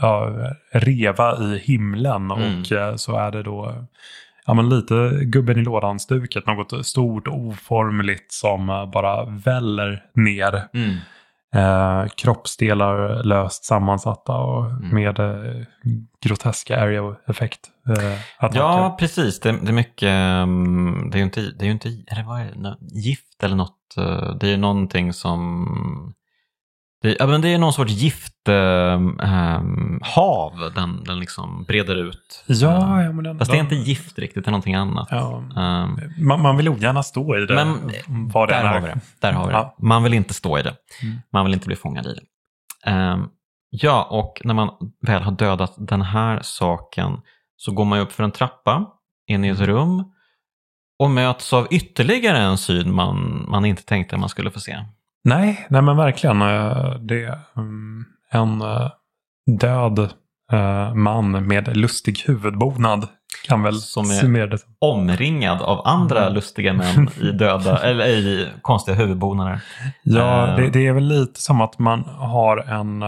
ja, 0.00 0.32
reva 0.72 1.38
i 1.38 1.58
himlen 1.58 2.30
Mm. 2.30 2.60
och 2.60 3.00
så 3.00 3.16
är 3.16 3.30
det 3.30 3.42
då 3.42 3.86
ja, 4.46 4.54
men 4.54 4.68
lite 4.68 5.10
gubben 5.24 5.58
i 5.58 5.62
lådan-stuket. 5.62 6.46
Något 6.46 6.86
stort 6.86 7.28
oformligt 7.28 8.32
som 8.32 8.90
bara 8.92 9.24
väller 9.24 10.02
ner. 10.14 10.62
Eh, 11.54 12.06
kroppsdelar 12.16 13.22
löst 13.24 13.64
sammansatta 13.64 14.32
och 14.36 14.64
Mm. 14.70 14.88
med 14.94 15.18
eh, 15.18 15.64
groteska 16.24 16.80
area 16.80 17.02
of 17.02 17.16
effect 17.28 17.60
eh. 17.88 18.18
Ja, 18.58 18.96
precis. 18.98 19.40
Det, 19.40 19.52
det 19.52 19.68
är 19.68 19.72
mycket, 19.72 20.08
ehm, 20.08 21.10
det 21.10 21.16
är 21.16 21.18
ju 21.18 21.24
inte, 21.24 21.40
det 21.40 21.64
är 21.64 21.66
ju 21.66 21.72
inte 21.72 21.88
eller 21.88 22.22
vad 22.24 22.40
är 22.40 22.44
det, 22.44 22.76
gift 23.00 23.42
eller 23.42 23.56
något. 23.56 23.96
eh, 23.98 24.34
Det 24.40 24.46
är 24.46 24.50
ju 24.50 24.56
någonting 24.56 25.12
som, 25.12 26.14
det, 27.04 27.16
ja, 27.18 27.26
men 27.26 27.40
det 27.40 27.48
är 27.48 27.58
någon 27.58 27.72
sorts 27.72 27.92
gifthav 27.92 29.20
hav 30.02 30.72
den, 30.74 31.04
den 31.04 31.20
liksom 31.20 31.64
breder 31.64 31.96
ut. 31.96 32.44
Ja, 32.46 33.02
ja, 33.02 33.12
men 33.12 33.24
den, 33.24 33.38
Fast 33.38 33.50
det 33.50 33.56
är 33.56 33.60
inte 33.60 33.74
gift 33.74 34.18
riktigt, 34.18 34.44
det 34.44 34.48
är 34.48 34.52
någonting 34.52 34.74
annat. 34.74 35.08
Ja, 35.10 35.38
Ehm, 35.56 35.98
man, 36.18 36.42
man 36.42 36.56
vill 36.56 36.68
ogärna 36.68 37.02
stå 37.02 37.36
i 37.36 37.46
det. 37.46 37.54
Men 37.54 37.86
det 37.86 38.46
där 38.46 38.64
är. 38.64 38.64
har 38.64 38.80
vi 38.80 38.86
det. 38.86 39.00
Där 39.20 39.32
har 39.32 39.46
vi 39.46 39.52
det. 39.52 39.58
Ja. 39.58 39.76
Man 39.78 40.02
vill 40.02 40.14
inte 40.14 40.34
stå 40.34 40.58
i 40.58 40.62
det. 40.62 40.74
Mm. 41.02 41.16
Man 41.32 41.44
vill 41.44 41.54
inte 41.54 41.66
bli 41.66 41.76
fångad 41.76 42.06
i 42.06 42.14
det. 42.14 42.22
Ehm, 42.90 43.26
ja, 43.70 44.02
och 44.10 44.40
när 44.44 44.54
man 44.54 44.70
väl 45.06 45.22
har 45.22 45.32
dödat 45.32 45.74
den 45.76 46.02
här 46.02 46.40
saken 46.42 47.16
så 47.56 47.72
går 47.72 47.84
man 47.84 47.98
upp 47.98 48.12
för 48.12 48.24
en 48.24 48.30
trappa 48.30 48.86
in 49.26 49.44
i 49.44 49.48
ett 49.48 49.58
Mm. 49.58 49.70
rum 49.70 50.04
och 50.98 51.10
möts 51.10 51.52
av 51.52 51.66
ytterligare 51.70 52.38
en 52.38 52.58
syn 52.58 52.94
man, 52.94 53.44
man 53.48 53.64
inte 53.64 53.82
tänkte 53.84 54.16
man 54.16 54.28
skulle 54.28 54.50
få 54.50 54.60
se. 54.60 54.76
Nej, 55.24 55.66
nej 55.70 55.82
men 55.82 55.96
verkligen. 55.96 56.42
eh, 56.42 56.94
Det 57.00 57.24
är 57.24 57.38
mm, 57.56 58.04
en 58.30 58.60
eh, 58.62 58.90
död 59.60 59.98
eh, 60.52 60.94
man 60.94 61.46
med 61.48 61.76
lustig 61.76 62.18
huvudbonad. 62.26 63.08
Kan 63.46 63.62
väl 63.62 63.74
Som 63.74 64.04
är- 64.10 64.46
det. 64.46 64.58
Omringad 64.80 65.62
av 65.62 65.86
andra 65.86 66.20
Mm. 66.22 66.34
lustiga 66.34 66.72
män 66.72 67.08
i 67.20 67.30
döda, 67.30 67.78
eller 67.82 68.06
i 68.06 68.48
konstiga 68.62 68.96
huvudbonader. 68.96 69.60
Ja, 70.02 70.46
det, 70.56 70.70
det 70.70 70.86
är 70.86 70.92
väl 70.92 71.04
lite 71.08 71.40
som 71.40 71.60
att 71.60 71.78
man 71.78 72.04
har 72.04 72.56
en, 72.58 73.02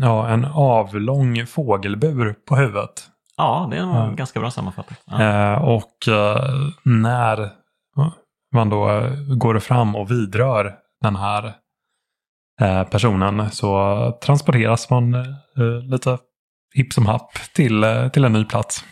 ja, 0.00 0.28
en 0.28 0.44
avlång 0.54 1.46
fågelbur 1.46 2.34
på 2.48 2.56
huvudet. 2.56 3.08
Ja, 3.36 3.68
det 3.70 3.76
är 3.76 3.82
nog 3.86 3.96
Ja. 3.96 4.10
ganska 4.16 4.40
bra 4.40 4.50
sammanfattat. 4.50 4.98
Ja. 5.06 5.58
Och 5.60 5.96
när 6.84 7.50
man 8.52 8.70
då 8.70 8.90
eh, 8.90 9.12
går 9.36 9.58
fram 9.58 9.96
och 9.96 10.10
vidrör 10.10 10.74
den 11.02 11.16
här 11.16 11.52
eh, 12.60 12.84
personen 12.84 13.50
så 13.50 14.18
transporteras 14.24 14.90
man 14.90 15.14
eh, 15.14 15.80
lite 15.90 16.18
hipp 16.74 16.92
som 16.92 17.06
happ 17.06 17.32
till, 17.54 17.84
till 18.12 18.24
en 18.24 18.32
ny 18.32 18.44
plats. 18.44 18.84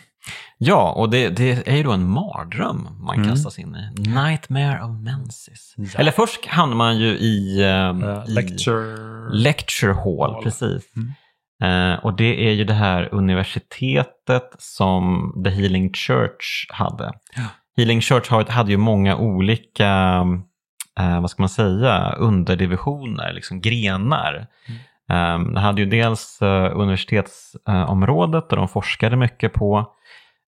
Ja, 0.57 0.91
och 0.91 1.09
det, 1.09 1.29
det 1.29 1.67
är 1.67 1.75
ju 1.77 1.83
då 1.83 1.91
en 1.91 2.09
mardröm 2.09 2.87
man 2.99 3.15
Mm. 3.15 3.29
kastas 3.29 3.59
in 3.59 3.75
i. 3.75 4.01
Nightmare 4.09 4.83
of 4.83 4.89
Mensis. 5.03 5.73
Ja. 5.77 5.99
Eller 5.99 6.11
först 6.11 6.45
hamnar 6.45 6.75
man 6.75 6.97
ju 6.99 7.07
i, 7.07 7.61
Eh, 7.61 8.23
i 8.27 8.31
lecture... 8.31 8.97
lecture 9.31 9.93
hall, 9.93 10.33
Hall. 10.33 10.43
precis. 10.43 10.83
Mm. 10.95 11.13
Eh, 11.93 11.99
och 12.05 12.15
det 12.15 12.47
är 12.47 12.51
ju 12.51 12.63
det 12.63 12.73
här 12.73 13.09
universitetet 13.13 14.55
som 14.57 15.33
The 15.43 15.49
Healing 15.49 15.93
Church 15.93 16.67
hade. 16.69 17.13
Ja. 17.35 17.43
Healing 17.77 18.01
Church 18.01 18.29
hade 18.49 18.71
ju 18.71 18.77
många 18.77 19.17
olika, 19.17 20.23
eh, 20.99 21.21
vad 21.21 21.29
ska 21.29 21.41
man 21.41 21.49
säga, 21.49 22.11
underdivisioner, 22.11 23.33
liksom 23.33 23.61
grenar. 23.61 24.47
Mm. 24.67 24.81
Um, 25.11 25.53
det 25.53 25.59
hade 25.59 25.81
ju 25.81 25.87
dels 25.87 26.39
uh, 26.41 26.79
universitetsområdet 26.79 28.49
där 28.49 28.57
de 28.57 28.67
forskade 28.67 29.15
mycket 29.15 29.53
på 29.53 29.93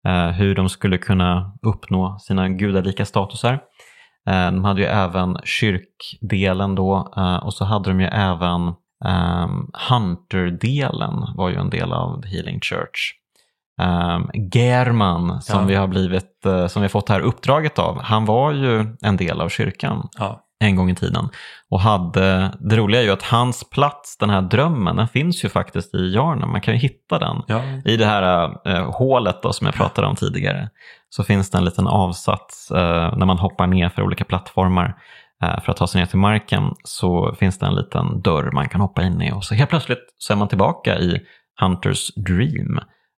eh, 0.07 0.27
hur 0.27 0.55
de 0.55 0.69
skulle 0.69 0.97
kunna 0.97 1.53
uppnå 1.61 2.19
sina 2.19 2.49
gudalika 2.49 3.05
statusar. 3.05 3.53
Eh, 4.29 4.51
de 4.51 4.63
hade 4.63 4.81
ju 4.81 4.87
även 4.87 5.37
kyrkdelen 5.43 6.75
då 6.75 7.13
eh, 7.17 7.35
och 7.35 7.53
så 7.53 7.65
hade 7.65 7.89
de 7.89 7.99
ju 8.01 8.07
även 8.07 8.61
um, 9.05 9.71
Hunter-delen 9.89 11.35
var 11.35 11.49
ju 11.49 11.55
en 11.55 11.69
del 11.69 11.93
av 11.93 12.25
Healing 12.25 12.59
Church. 12.59 13.22
Um, 13.81 14.29
German 14.53 15.41
som 15.41 15.59
Ja. 15.59 15.65
vi 15.65 15.75
har 15.75 15.87
blivit, 15.87 16.45
eh, 16.45 16.67
som 16.67 16.81
vi 16.81 16.89
fått 16.89 17.09
här 17.09 17.19
uppdraget 17.19 17.79
av, 17.79 18.01
han 18.01 18.25
var 18.25 18.51
ju 18.51 18.85
en 19.01 19.17
del 19.17 19.41
av 19.41 19.49
kyrkan 19.49 20.09
Ja. 20.19 20.39
en 20.59 20.75
gång 20.75 20.89
i 20.89 20.95
tiden. 20.95 21.29
Och 21.69 21.79
hade, 21.79 22.51
det 22.59 22.75
roliga 22.77 23.01
är 23.01 23.05
ju 23.05 23.11
att 23.11 23.23
hans 23.23 23.69
plats, 23.69 24.17
den 24.17 24.29
här 24.29 24.41
drömmen, 24.41 24.95
den 24.95 25.07
finns 25.07 25.45
ju 25.45 25.49
faktiskt 25.49 25.95
i 25.95 26.13
Jarnen. 26.13 26.49
Man 26.51 26.61
kan 26.61 26.73
ju 26.73 26.79
hitta 26.79 27.19
den. 27.19 27.41
Ja. 27.47 27.61
I 27.85 27.97
det 27.97 28.05
här 28.05 28.51
eh, 28.67 28.91
hålet 28.91 29.41
då, 29.43 29.53
som 29.53 29.67
jag 29.67 29.73
pratade 29.75 30.07
om 30.07 30.15
tidigare 30.15 30.69
så 31.09 31.23
finns 31.23 31.49
det 31.49 31.57
en 31.57 31.65
liten 31.65 31.87
avsats 31.87 32.71
eh, 32.71 33.17
när 33.17 33.25
man 33.25 33.37
hoppar 33.37 33.67
ner 33.67 33.89
för 33.89 34.01
olika 34.01 34.23
plattformar 34.25 34.95
för 35.65 35.71
att 35.71 35.77
ta 35.77 35.87
sig 35.87 36.01
ner 36.01 36.05
till 36.05 36.19
marken 36.19 36.63
så 36.83 37.35
finns 37.39 37.59
det 37.59 37.65
en 37.65 37.75
liten 37.75 38.21
dörr 38.21 38.51
man 38.53 38.69
kan 38.69 38.81
hoppa 38.81 39.03
in 39.03 39.21
i 39.21 39.31
och 39.31 39.43
så 39.43 39.55
helt 39.55 39.69
plötsligt 39.69 39.99
så 40.17 40.33
är 40.33 40.37
man 40.37 40.47
tillbaka 40.47 40.97
i 40.99 41.19
Hunters 41.61 42.15
Dream 42.15 42.79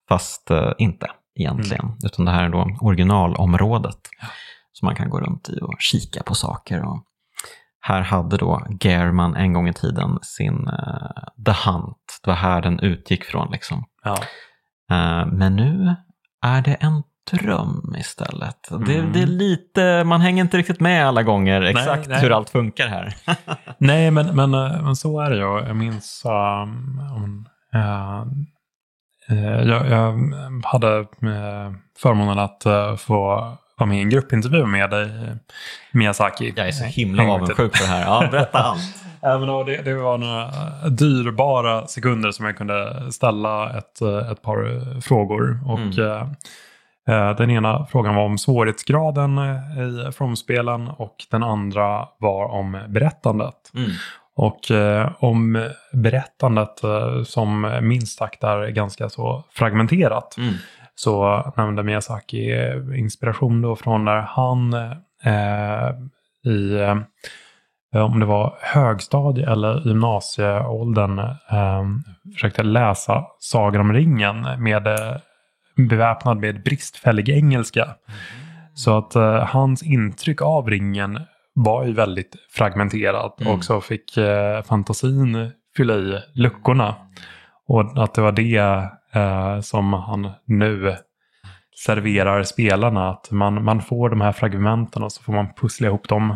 fast 0.10 0.52
eh, 0.52 0.72
inte 0.78 1.08
egentligen 1.36 1.98
utan 2.06 2.26
det 2.26 2.32
här 2.32 2.44
är 2.44 2.50
då 2.50 2.78
originalområdet 2.82 4.00
som 4.74 4.86
man 4.86 4.96
kan 4.96 5.10
gå 5.10 5.20
runt 5.20 5.50
i 5.50 5.60
och 5.62 5.76
kika 5.80 6.24
på 6.24 6.36
saker. 6.36 6.82
Och 6.86 7.04
här 7.80 8.02
hade 8.02 8.38
då 8.38 8.68
German 8.80 9.36
en 9.36 9.54
gång 9.54 9.68
i 9.68 9.74
tiden 9.74 10.20
sin 10.22 10.68
eh, 10.68 11.44
The 11.46 11.70
Hunt. 11.70 12.20
Det 12.24 12.30
var 12.30 12.36
här 12.36 12.62
den 12.62 12.80
utgick 12.80 13.24
från. 13.24 13.52
Liksom. 13.52 13.84
Ja. 14.04 14.18
Eh, 14.92 15.26
men 15.26 15.56
nu 15.56 15.96
är 16.46 16.62
det 16.62 16.74
en 16.74 17.04
dröm 17.32 17.96
istället. 17.98 18.68
Det, 18.86 18.96
Mm. 18.98 19.12
det 19.14 19.22
är 19.22 19.28
lite, 19.28 20.04
man 20.04 20.22
hänger 20.22 20.44
inte 20.44 20.58
riktigt 20.58 20.80
med 20.80 21.08
alla 21.08 21.24
gånger 21.24 21.62
exakt 21.62 22.10
nej. 22.10 22.22
hur 22.22 22.32
allt 22.32 22.50
funkar 22.50 22.88
här. 22.88 23.16
Nej, 23.78 24.12
men, 24.12 24.36
men, 24.36 24.52
men 24.52 24.96
så 24.96 25.20
är 25.20 25.30
det 25.30 25.36
ju. 25.36 25.68
Jag 25.68 25.76
minns... 25.76 26.24
Um, 26.26 27.00
um, 27.18 27.48
eh, 27.74 28.26
jag, 29.28 29.90
jag 29.90 30.32
hade 30.64 30.98
eh, 31.00 31.74
förmånen 32.00 32.40
att 32.40 32.66
eh, 32.66 32.96
få 32.96 33.20
vara 33.78 33.88
med 33.90 33.98
i 33.98 34.02
en 34.02 34.10
gruppintervju 34.10 34.66
med 34.66 34.90
dig, 34.90 35.04
eh, 35.04 35.36
Miyazaki. 35.92 36.54
Jag 36.56 36.68
är 36.68 36.72
så 36.72 36.84
himla 36.86 37.24
avundsjuk 37.24 37.58
på 37.72 37.84
det 37.84 37.90
här. 37.90 38.02
Ja, 38.02 38.28
berätta 38.32 38.60
allt. 38.60 38.82
Även 39.26 39.66
det, 39.66 39.82
det 39.82 39.94
var 39.94 40.18
några 40.18 40.50
dyrbara 40.90 41.88
sekunder 41.88 42.32
som 42.32 42.46
jag 42.46 42.58
kunde 42.58 43.12
ställa 43.12 43.78
ett, 43.78 44.02
eh, 44.02 44.32
ett 44.32 44.42
par 44.42 44.76
eh, 44.76 45.00
frågor. 45.00 45.60
Och 45.66 45.80
Mm. 45.80 46.00
eh, 46.00 46.22
eh, 47.30 47.36
Den 47.36 47.50
ena 47.50 47.86
frågan 47.86 48.16
var 48.16 48.24
om 48.26 48.38
svårighetsgraden 48.38 49.38
eh, 49.38 49.80
i 50.10 50.12
From-spelen 50.12 50.88
och 50.88 51.16
den 51.32 51.44
andra 51.44 52.08
var 52.18 52.46
om 52.46 52.78
berättandet. 52.88 53.72
Mm. 53.76 53.90
Och 54.36 54.72
eh, 54.72 55.12
om 55.20 55.70
berättandet 55.94 56.84
eh, 56.84 57.24
som 57.24 57.80
minst 57.82 58.18
sagt 58.18 58.44
är 58.44 58.68
ganska 58.68 59.10
så 59.10 59.44
fragmenterat 59.52 60.36
Mm. 60.38 60.54
så 60.96 61.44
nämnde 61.58 61.84
Miyazaki 61.84 62.52
eh, 62.52 63.00
inspiration 63.00 63.62
då 63.62 63.76
från 63.76 64.06
när 64.06 64.22
han 64.22 64.74
eh, 65.24 65.90
i, 66.52 66.74
eh, 66.74 66.98
om 68.06 68.20
det 68.20 68.26
var 68.26 68.58
högstadie 68.62 69.52
eller 69.52 69.88
gymnasieåldern, 69.88 71.20
eh, 71.20 71.84
försökte 72.34 72.64
läsa 72.64 73.26
Sagan 73.40 73.82
om 73.82 73.94
ringen 73.94 74.48
med 74.58 74.88
beväpnad 75.76 76.38
med 76.38 76.64
bristfällig 76.64 77.30
engelska. 77.30 77.88
Så 78.74 78.98
att 78.98 79.14
hans 79.48 79.84
intryck 79.84 80.42
av 80.42 80.70
ringen 80.70 81.20
var 81.54 81.86
ju 81.86 81.94
väldigt 81.94 82.36
fragmenterat 82.50 83.42
Mm. 83.42 83.54
och 83.54 83.64
så 83.64 83.82
fick 83.82 84.18
eh, 84.18 84.62
fantasin 84.64 85.52
fylla 85.78 85.94
i 85.96 86.20
luckorna. 86.34 86.96
Och 87.68 88.04
att 88.04 88.14
det 88.14 88.22
var 88.22 88.32
det 88.32 88.58
eh, 89.14 89.60
som 89.62 89.94
han 89.94 90.32
nu 90.46 90.96
serverar 91.86 92.44
spelarna. 92.44 93.10
Att 93.10 93.32
man, 93.32 93.64
man 93.64 93.82
får 93.82 94.10
de 94.10 94.22
här 94.22 94.32
fragmenten 94.32 95.04
och 95.04 95.12
så 95.12 95.24
får 95.24 95.34
man 95.34 95.54
pussla 95.54 95.88
ihop 95.88 96.08
dem 96.10 96.36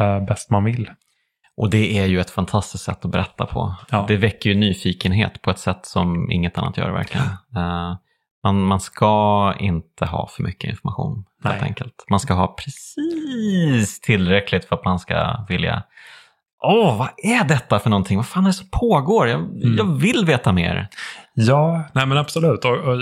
eh, 0.00 0.24
bäst 0.24 0.50
man 0.50 0.64
vill. 0.64 0.90
Och 1.56 1.70
det 1.70 1.98
är 1.98 2.06
ju 2.06 2.20
ett 2.20 2.30
fantastiskt 2.30 2.84
sätt 2.84 3.04
att 3.04 3.10
berätta 3.10 3.46
på. 3.46 3.74
Ja. 3.90 4.04
Det 4.08 4.16
väcker 4.16 4.50
ju 4.50 4.56
nyfikenhet 4.56 5.42
på 5.42 5.50
ett 5.50 5.58
sätt 5.58 5.86
som 5.86 6.30
inget 6.30 6.58
annat 6.58 6.76
gör 6.76 6.90
verkligen. 6.90 7.26
Eh, 7.56 7.96
man, 8.46 8.62
man 8.62 8.80
ska 8.80 9.54
inte 9.58 10.06
ha 10.06 10.28
för 10.28 10.42
mycket 10.42 10.70
information 10.70 11.24
helt 11.44 11.60
Nej. 11.60 11.68
enkelt. 11.68 12.04
Man 12.10 12.20
ska 12.20 12.34
ha 12.34 12.46
precis 12.56 14.00
tillräckligt 14.00 14.64
för 14.64 14.76
att 14.76 14.84
man 14.84 14.98
ska 14.98 15.44
vilja 15.48 15.82
Åh, 16.62 16.98
vad 16.98 17.08
är 17.16 17.44
detta 17.44 17.78
för 17.78 17.90
någonting? 17.90 18.16
Vad 18.16 18.26
fan 18.26 18.44
är 18.44 18.48
det 18.48 18.52
som 18.52 18.68
pågår? 18.70 19.28
Jag, 19.28 19.40
Mm. 19.40 19.76
jag 19.76 19.84
vill 19.96 20.24
veta 20.26 20.52
mer. 20.52 20.88
Ja, 21.34 21.82
nej 21.92 22.06
men 22.06 22.18
absolut. 22.18 22.64
Och, 22.64 22.72
och, 22.76 22.98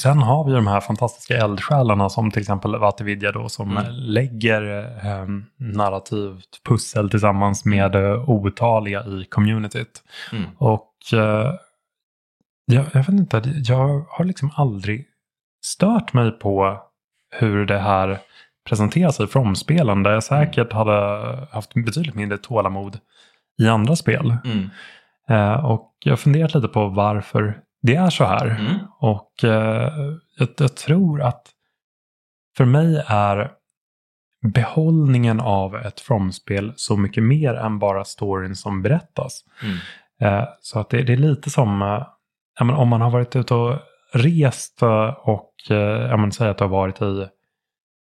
sen 0.00 0.18
har 0.18 0.44
vi 0.44 0.52
de 0.52 0.66
här 0.66 0.80
fantastiska 0.80 1.36
eldsjälarna 1.36 2.08
som 2.08 2.30
till 2.30 2.40
exempel 2.42 2.76
Vatividya 2.78 3.32
då 3.32 3.48
som 3.48 3.70
Mm. 3.76 3.92
lägger 3.92 4.62
eh, 5.06 5.26
narrativt 5.56 6.62
pussel 6.68 7.10
tillsammans 7.10 7.64
med 7.64 7.94
eh, 7.94 8.30
otaliga 8.30 9.04
i 9.04 9.24
communityt. 9.30 10.02
Mm. 10.32 10.44
Och 10.58 10.92
eh, 11.12 11.52
jag, 12.64 12.84
jag 12.92 13.00
vet 13.00 13.08
inte, 13.08 13.42
jag 13.44 14.06
har 14.08 14.24
liksom 14.24 14.50
aldrig 14.54 15.06
stört 15.64 16.12
mig 16.12 16.30
på 16.30 16.82
hur 17.30 17.66
det 17.66 17.78
här 17.78 18.18
presenteras 18.68 19.20
i 19.20 19.26
From-spelen 19.26 20.02
där 20.02 20.10
jag 20.10 20.24
säkert 20.24 20.72
hade 20.72 20.92
haft 21.52 21.74
betydligt 21.74 22.14
mindre 22.14 22.38
tålamod 22.38 22.98
i 23.62 23.68
andra 23.68 23.96
spel. 23.96 24.36
Mm. 24.44 24.70
Eh, 25.28 25.64
och 25.64 25.94
jag 26.04 26.12
har 26.12 26.16
funderat 26.16 26.54
lite 26.54 26.68
på 26.68 26.88
varför 26.88 27.58
det 27.82 27.94
är 27.94 28.10
så 28.10 28.24
här. 28.24 28.46
Mm. 28.46 28.74
Och 28.98 29.44
eh, 29.44 29.92
jag, 30.38 30.48
jag 30.58 30.76
tror 30.76 31.22
att 31.22 31.46
för 32.56 32.64
mig 32.64 33.04
är 33.06 33.50
behållningen 34.54 35.40
av 35.40 35.76
ett 35.76 36.00
From-spel 36.00 36.72
så 36.76 36.96
mycket 36.96 37.22
mer 37.22 37.54
än 37.54 37.78
bara 37.78 38.04
storyn 38.04 38.56
som 38.56 38.82
berättas. 38.82 39.44
Mm. 39.62 39.76
Eh, 40.20 40.48
så 40.60 40.78
att 40.78 40.90
det, 40.90 41.02
det 41.02 41.12
är 41.12 41.16
lite 41.16 41.50
som 41.50 41.82
eh, 41.82 42.06
ja, 42.58 42.64
men 42.64 42.76
om 42.76 42.88
man 42.88 43.00
har 43.00 43.10
varit 43.10 43.36
ute 43.36 43.54
och 43.54 43.78
rest 44.12 44.82
och 45.22 45.52
eh, 45.70 45.76
ja, 46.10 46.16
men, 46.16 46.32
säg 46.32 46.48
att 46.48 46.58
du 46.58 46.64
har 46.64 46.68
varit 46.68 47.02
i 47.02 47.20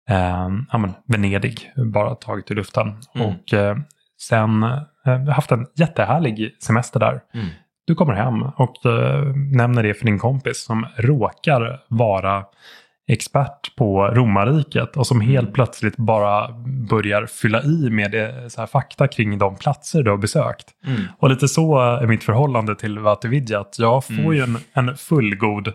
eh, 0.10 0.50
ja, 0.72 0.78
men, 0.78 0.94
Venedig, 1.08 1.72
bara 1.94 2.16
tagit 2.16 2.52
i 2.52 2.54
luften. 2.54 3.02
Mm. 3.16 3.28
Och 3.28 3.54
eh, 3.54 3.78
sen 4.22 4.64
eh, 5.06 5.30
haft 5.30 5.52
en 5.52 5.68
jättehärlig 5.76 6.56
semester 6.64 7.00
där. 7.00 7.22
Mm. 7.34 7.48
Du 7.88 7.96
kommer 7.96 8.14
hem 8.14 8.44
och 8.44 8.86
eh, 8.86 9.26
nämner 9.36 9.84
det 9.84 9.94
för 9.94 10.06
din 10.06 10.20
kompis 10.20 10.66
som 10.66 10.86
råkar 10.96 11.84
vara 11.88 12.46
expert 13.08 13.76
på 13.76 14.08
romarriket 14.08 14.98
och 14.98 15.08
som 15.08 15.18
Mm. 15.18 15.28
helt 15.30 15.54
plötsligt 15.54 15.98
bara 15.98 16.52
börjar 16.90 17.26
fylla 17.26 17.64
i 17.64 17.90
med 17.90 18.12
så 18.52 18.62
här 18.62 18.68
fakta 18.68 19.08
kring 19.08 19.38
de 19.38 19.56
platser 19.56 20.04
du 20.04 20.10
har 20.12 20.18
besökt. 20.18 20.66
Mm. 20.86 21.02
Och 21.20 21.30
lite 21.30 21.48
så 21.48 21.80
är 21.80 22.08
mitt 22.08 22.24
förhållande 22.24 22.76
till 22.76 23.00
Vatividja. 23.00 23.60
Att 23.60 23.80
jag 23.80 24.06
får 24.06 24.14
Mm. 24.14 24.34
ju 24.34 24.42
en, 24.42 24.58
en 24.74 24.98
fullgod 24.98 25.74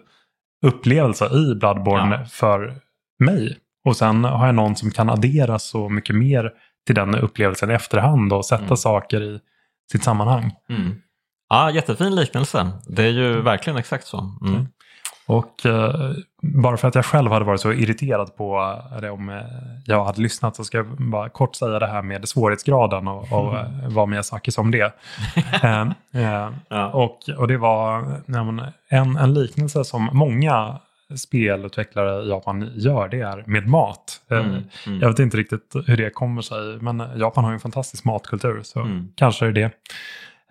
upplevelse 0.67 1.25
i 1.35 1.55
Bloodborne 1.55 2.17
Ja. 2.21 2.25
för 2.31 2.75
mig. 3.19 3.57
Och 3.85 3.97
sen 3.97 4.25
har 4.25 4.47
jag 4.47 4.55
någon 4.55 4.77
som 4.77 4.91
kan 4.91 5.11
addera 5.11 5.59
så 5.59 5.89
mycket 5.89 6.17
mer 6.17 6.51
till 6.87 6.95
den 6.95 7.15
upplevelsen 7.15 7.71
i 7.71 7.75
efterhand 7.75 8.33
och 8.33 8.45
sätta 8.47 8.65
Mm. 8.65 8.77
saker 8.77 9.23
i 9.23 9.41
sitt 9.93 10.05
sammanhang. 10.05 10.53
Mm. 10.69 10.95
Ja, 11.49 11.71
jättefin 11.71 12.15
liknelse. 12.15 12.71
Det 12.87 13.03
är 13.05 13.09
ju 13.11 13.41
verkligen 13.41 13.77
exakt 13.77 14.07
så. 14.07 14.19
Mm. 14.47 14.67
Mm. 15.31 15.39
Och 15.39 15.67
eh, 15.67 16.11
bara 16.43 16.77
för 16.77 16.89
att 16.89 16.95
jag 16.95 17.05
själv 17.05 17.31
hade 17.33 17.45
varit 17.45 17.61
så 17.61 17.73
irriterad 17.73 18.37
på 18.37 18.79
det 19.01 19.11
om 19.11 19.29
eh, 19.29 19.37
jag 19.85 20.05
hade 20.05 20.21
lyssnat 20.21 20.57
så 20.57 20.65
ska 20.65 20.77
jag 20.77 20.87
bara 20.87 21.29
kort 21.29 21.55
säga 21.55 21.79
det 21.79 21.87
här 21.87 22.03
med 22.03 22.29
svårighetsgraden 22.29 23.09
och, 23.09 23.33
och 23.33 23.59
eh, 23.59 23.67
vad 23.89 24.09
Miyazaki 24.09 24.51
sa 24.51 24.63
om 24.63 24.71
det. 24.71 24.93
eh, 25.63 25.81
eh, 26.15 26.51
Ja. 26.69 26.89
och, 26.89 27.19
och 27.39 27.49
det 27.49 27.57
var 27.57 28.05
ja, 28.27 28.45
men, 28.45 28.63
en, 28.89 29.17
en 29.17 29.35
liknelse 29.35 29.85
som 29.85 30.09
många 30.13 30.79
spelutvecklare 31.17 32.23
i 32.25 32.29
Japan 32.29 32.71
gör, 32.75 33.09
det 33.09 33.21
är 33.21 33.45
med 33.47 33.67
mat. 33.69 34.21
Eh, 34.31 34.39
Mm. 34.39 34.63
Mm. 34.87 35.01
Jag 35.01 35.09
vet 35.09 35.19
inte 35.19 35.37
riktigt 35.37 35.75
hur 35.87 35.97
det 35.97 36.11
kommer 36.11 36.43
sig, 36.43 36.59
men 36.81 37.03
Japan 37.17 37.45
har 37.45 37.51
ju 37.51 37.55
en 37.55 37.61
fantastisk 37.61 38.05
matkultur, 38.05 38.61
så 38.63 38.81
Mm. 38.81 39.09
kanske 39.17 39.47
är 39.47 39.53
det. 39.53 39.71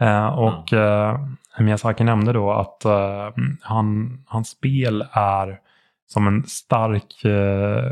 Eh, 0.02 0.26
och 0.28 0.74
eh, 0.74 1.20
Miyazaki 1.60 2.04
nämnde 2.04 2.34
då 2.34 2.52
att 2.52 2.86
eh, 2.86 3.30
han, 3.62 4.20
hans 4.28 4.50
spel 4.50 5.06
är 5.12 5.60
som 6.08 6.28
en 6.28 6.44
stark 6.44 7.26
eh, 7.26 7.92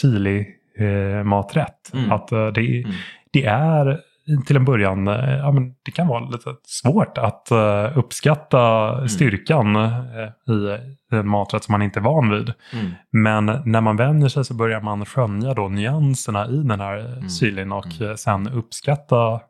chili-maträtt. 0.00 1.90
Mm. 1.94 2.12
Att 2.12 2.32
eh, 2.32 2.46
det, 2.46 2.82
Mm. 2.82 2.90
det 3.32 3.44
är 3.44 4.00
till 4.46 4.56
en 4.56 4.64
början, 4.64 5.08
eh, 5.08 5.36
ja, 5.36 5.52
men 5.52 5.74
det 5.84 5.90
kan 5.90 6.06
vara 6.08 6.24
lite 6.24 6.54
svårt 6.66 7.18
att 7.18 7.50
eh, 7.50 7.98
uppskatta 7.98 8.92
Mm. 8.94 9.08
styrkan 9.08 9.76
eh, 9.76 10.54
i 10.54 10.78
en 11.10 11.28
maträtt 11.28 11.64
som 11.64 11.72
man 11.72 11.82
inte 11.82 11.98
är 11.98 12.02
van 12.02 12.30
vid. 12.30 12.52
Mm. 12.72 12.90
Men 13.10 13.46
när 13.64 13.80
man 13.80 13.96
vänjer 13.96 14.28
sig 14.28 14.44
så 14.44 14.54
börjar 14.54 14.80
man 14.80 15.04
skönja 15.06 15.54
då 15.54 15.68
nyanserna 15.68 16.46
i 16.48 16.56
den 16.56 16.80
här 16.80 16.98
Mm. 16.98 17.28
chilin 17.28 17.72
och 17.72 18.00
eh, 18.02 18.14
sen 18.14 18.48
uppskatta 18.48 19.40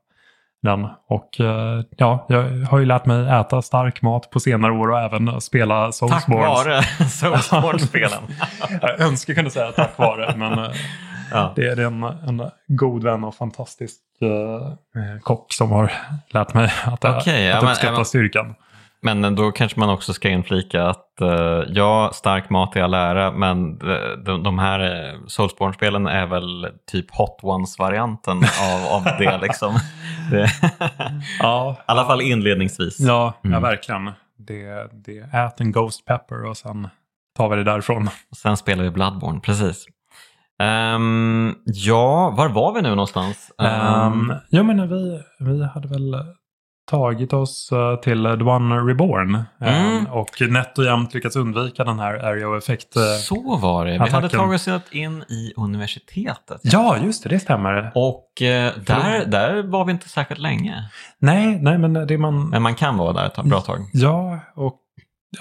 den. 0.65 0.87
Och 1.09 1.41
eh, 1.41 1.83
ja, 1.97 2.27
jag 2.29 2.43
har 2.71 2.79
ju 2.79 2.85
lärt 2.85 3.07
mig 3.07 3.29
äta 3.41 3.63
stark 3.63 4.03
mat 4.03 4.31
på 4.31 4.41
senare 4.41 4.73
år 4.73 4.91
och 4.91 5.01
även 5.01 5.41
spela 5.41 5.85
Tack 5.85 5.95
Soulsborns. 5.95 6.67
vare 6.67 6.83
Soulsborne-spelen. 7.09 8.23
Jag 8.83 9.01
önskar 9.01 9.31
jag 9.33 9.37
kunde 9.37 9.51
säga 9.51 9.73
tack 9.73 9.99
vare, 9.99 10.35
men 10.37 10.59
eh, 10.59 10.71
ja. 11.31 11.53
det 11.57 11.67
är 11.69 11.81
en, 11.81 12.03
en 12.03 12.51
god 12.67 13.05
vän 13.05 13.25
och 13.25 13.35
fantastisk 13.35 14.01
eh, 14.23 15.21
kock 15.23 15.53
som 15.53 15.71
har 15.71 15.93
lärt 16.29 16.55
mig 16.55 16.65
att, 16.85 17.05
ja, 17.05 17.11
att 17.19 17.27
men- 17.27 17.55
uppskatta 17.57 17.87
ja, 17.87 17.93
men- 17.97 18.05
styrkan. 18.05 18.55
Men 19.05 19.35
då 19.35 19.53
kanske 19.53 19.81
man 19.81 19.91
också 19.91 20.13
ska 20.13 20.29
inflika 20.29 20.87
att 20.87 21.21
eh, 21.21 21.63
ja, 21.69 22.11
stark 22.15 22.51
mat 22.51 22.77
är 22.77 22.83
all 22.83 22.95
ära, 22.95 23.33
men 23.33 23.79
de, 23.79 24.23
de, 24.25 24.43
de 24.43 24.59
här 24.59 24.81
uh, 25.15 25.21
Soulsborne-spelen 25.27 26.07
är 26.07 26.27
väl 26.27 26.67
typ 26.91 27.07
Hot 27.17 27.39
Ones-varianten 27.43 28.37
av, 28.39 28.93
av 28.97 29.05
det. 29.19 29.39
Liksom. 29.43 29.75
det 30.31 30.45
I 30.45 30.49
Ja, 31.39 31.77
alla 31.87 32.05
fall 32.05 32.21
inledningsvis. 32.21 33.01
ja, 33.01 33.35
ja 33.43 33.49
Mm. 33.49 33.63
verkligen. 33.63 34.11
Det, 34.39 34.89
det 34.93 35.19
ät 35.19 35.61
en 35.61 35.73
Ghost 35.73 36.05
Pepper 36.05 36.45
och 36.45 36.57
sen 36.57 36.89
tar 37.37 37.49
vi 37.49 37.57
det 37.57 37.65
därifrån. 37.65 38.09
Sen 38.37 38.57
spelar 38.57 38.85
vi 38.85 38.91
Bloodborne, 38.91 39.41
precis. 39.41 39.87
Ehm, 40.63 41.55
ja, 41.65 42.31
var 42.31 42.49
var 42.49 42.73
vi 42.75 42.83
nu 42.83 42.89
någonstans? 42.91 43.51
Ehm, 43.63 44.31
Um, 44.31 44.33
ja, 44.51 44.63
men 44.63 44.89
vi, 44.89 45.21
vi 45.41 45.65
hade 45.65 45.89
väl 45.89 46.15
tagit 46.91 47.33
oss 47.33 47.73
eh, 47.73 47.97
till 47.97 48.23
The 48.25 48.45
One 48.45 48.75
Reborn. 48.77 49.35
eh, 49.61 49.87
Mm. 49.87 50.07
och 50.07 50.29
nätt 50.49 50.79
och 50.79 50.85
jämnt 50.85 51.15
lyckats 51.15 51.37
undvika 51.37 51.85
den 51.85 51.99
här 51.99 52.15
area 52.15 52.49
of 52.49 52.59
effect. 52.63 52.97
eh, 52.97 53.03
så 53.21 53.57
var 53.57 53.87
det. 53.87 53.93
Vi 53.93 53.99
hade 53.99 54.29
tagit 54.29 54.61
oss 54.61 54.93
in 54.93 55.23
i 55.29 55.53
universitetet. 55.57 56.61
Ja, 56.63 56.97
just 56.99 57.23
det, 57.23 57.29
det 57.29 57.39
stämmer. 57.41 57.93
Och 57.95 58.43
eh, 58.43 58.73
där, 58.87 59.27
där 59.27 59.63
var 59.63 59.85
vi 59.85 59.93
inte 59.93 60.09
särskilt 60.09 60.41
länge. 60.41 60.91
Nej, 61.19 61.59
nej, 61.63 61.79
men 61.79 61.93
det 61.93 62.19
man... 62.19 62.49
Men 62.49 62.63
man 62.63 62.75
kan 62.75 62.97
vara 62.97 63.13
där 63.13 63.27
ett 63.27 63.45
bra 63.45 63.61
tag. 63.61 63.81
Ja, 63.93 64.39
och 64.55 64.81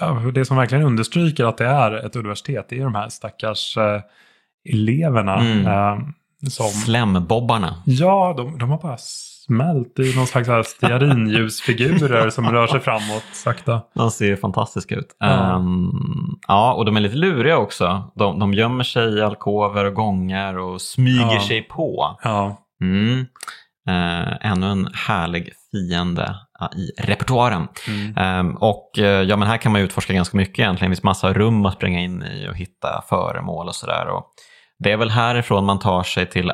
ja, 0.00 0.12
det 0.34 0.44
som 0.44 0.56
verkligen 0.56 0.84
understryker 0.84 1.44
att 1.44 1.58
det 1.58 1.66
är 1.66 2.06
ett 2.06 2.16
universitet 2.16 2.66
det 2.68 2.78
är 2.78 2.84
de 2.84 2.94
här 2.94 3.08
stackars 3.08 3.76
eh, 3.76 4.00
eleverna. 4.70 5.34
Mm. 5.40 5.66
eh, 5.66 5.98
som, 6.50 6.66
Slembobbarna. 6.68 7.82
ja, 7.84 8.34
de, 8.36 8.58
de 8.58 8.70
har 8.70 8.78
bara 8.78 8.96
smält 9.46 9.98
i 9.98 10.16
någon 10.16 10.26
slags 10.26 10.68
stearinljusfigurer 10.68 12.30
som 12.30 12.50
rör 12.50 12.66
sig 12.66 12.80
framåt 12.80 13.24
sakta. 13.32 13.80
De 13.94 14.10
ser 14.10 14.36
fantastiska 14.36 14.94
ut. 14.94 15.16
Ja. 15.18 15.56
Ehm, 15.56 15.90
ja, 16.48 16.72
och 16.74 16.84
de 16.84 16.96
är 16.96 17.00
lite 17.00 17.16
luriga 17.16 17.58
också. 17.58 18.10
De, 18.14 18.38
de 18.38 18.54
gömmer 18.54 18.84
sig 18.84 19.14
i 19.18 19.22
alkover 19.22 19.84
och 19.84 19.94
gångar 19.94 20.58
och 20.58 20.80
smyger 20.80 21.34
Ja. 21.34 21.40
sig 21.40 21.62
på. 21.62 22.18
Ja, 22.22 22.60
Mm. 22.80 23.26
Eh, 23.88 24.50
ännu 24.50 24.66
en 24.66 24.88
härlig 24.94 25.52
fiende 25.70 26.36
i 26.76 27.02
repertoaren. 27.02 27.68
mm. 27.88 28.16
Ehm, 28.16 28.56
och 28.56 28.98
eh, 28.98 29.22
ja, 29.22 29.36
men 29.36 29.48
här 29.48 29.56
kan 29.56 29.72
man 29.72 29.80
utforska 29.80 30.12
ganska 30.12 30.36
mycket 30.36 30.58
egentligen. 30.58 30.90
Det 30.90 30.96
finns 30.96 31.02
massa 31.04 31.32
rum 31.32 31.66
att 31.66 31.74
springa 31.74 32.00
in 32.00 32.22
i 32.22 32.48
och 32.50 32.56
hitta 32.56 33.02
föremål 33.08 33.68
och 33.68 33.74
sådär. 33.74 34.06
Det 34.78 34.92
är 34.92 34.96
väl 34.96 35.10
härifrån 35.10 35.64
man 35.64 35.78
tar 35.78 36.02
sig 36.02 36.26
till 36.30 36.50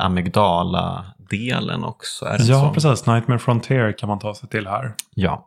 amygdala-delen 1.33 1.85
också? 1.85 2.25
Är 2.25 2.39
det 2.39 2.45
ja 2.45 2.61
så? 2.61 2.75
precis. 2.75 3.07
Nightmare 3.07 3.39
Frontier 3.39 3.99
kan 3.99 4.09
man 4.09 4.19
ta 4.19 4.35
sig 4.35 4.49
till 4.49 4.67
här. 4.67 4.93
Ja. 5.15 5.47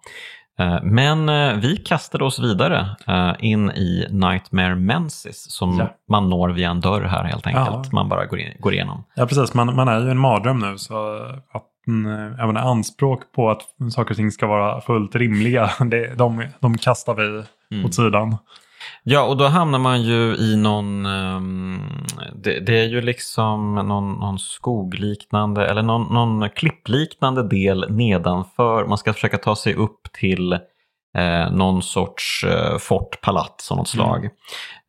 Eh, 0.59 0.83
Men 0.83 1.29
eh, 1.29 1.53
vi 1.55 1.77
kastade 1.77 2.23
oss 2.23 2.39
vidare 2.39 2.95
eh, 3.07 3.33
in 3.39 3.71
i 3.71 4.07
Nightmare 4.09 4.75
Mensis 4.75 5.45
som 5.51 5.77
Ja. 5.79 5.87
man 6.09 6.29
når 6.29 6.49
via 6.49 6.69
en 6.69 6.79
dörr 6.81 7.01
här 7.01 7.23
helt 7.23 7.47
enkelt. 7.47 7.67
Ja. 7.69 7.83
Man 7.91 8.09
bara 8.09 8.25
går, 8.25 8.39
in, 8.39 8.53
går 8.59 8.73
igenom. 8.73 9.03
Ja, 9.15 9.25
precis. 9.25 9.53
Man, 9.53 9.75
man 9.75 9.87
är 9.87 9.99
ju 9.99 10.11
en 10.11 10.17
mardröm 10.19 10.59
nu. 10.59 10.77
Så 10.77 11.15
att, 11.53 11.63
mm, 11.87 12.35
jag 12.37 12.47
menar, 12.47 12.61
anspråk 12.61 13.21
på 13.35 13.49
att 13.49 13.61
saker 13.93 14.11
och 14.11 14.17
ting 14.17 14.31
ska 14.31 14.47
vara 14.47 14.81
fullt 14.81 15.15
rimliga, 15.15 15.69
det, 15.79 16.15
de, 16.17 16.47
de 16.59 16.77
kastar 16.77 17.13
vi 17.15 17.43
Mm. 17.71 17.85
åt 17.85 17.93
sidan. 17.95 18.37
Ja, 19.03 19.23
och 19.23 19.37
då 19.37 19.45
hamnar 19.45 19.79
man 19.79 20.01
ju 20.01 20.35
i 20.35 20.55
någon... 20.55 21.05
ehm, 21.05 21.81
det, 22.35 22.59
det 22.59 22.79
är 22.79 22.87
ju 22.87 23.01
liksom 23.01 23.75
någon, 23.75 24.13
någon 24.13 24.39
skogliknande 24.39 25.65
eller 25.65 25.81
någon, 25.81 26.13
någon 26.13 26.49
klippliknande 26.49 27.47
del 27.47 27.85
nedanför. 27.89 28.85
Man 28.85 28.97
ska 28.97 29.13
försöka 29.13 29.37
ta 29.37 29.55
sig 29.55 29.73
upp 29.73 30.01
till 30.13 30.53
eh, 31.17 31.51
någon 31.51 31.81
sorts 31.81 32.43
eh, 32.43 32.77
fort, 32.77 33.21
palats 33.21 33.71
av 33.71 33.77
något 33.77 33.87
slag. 33.87 34.29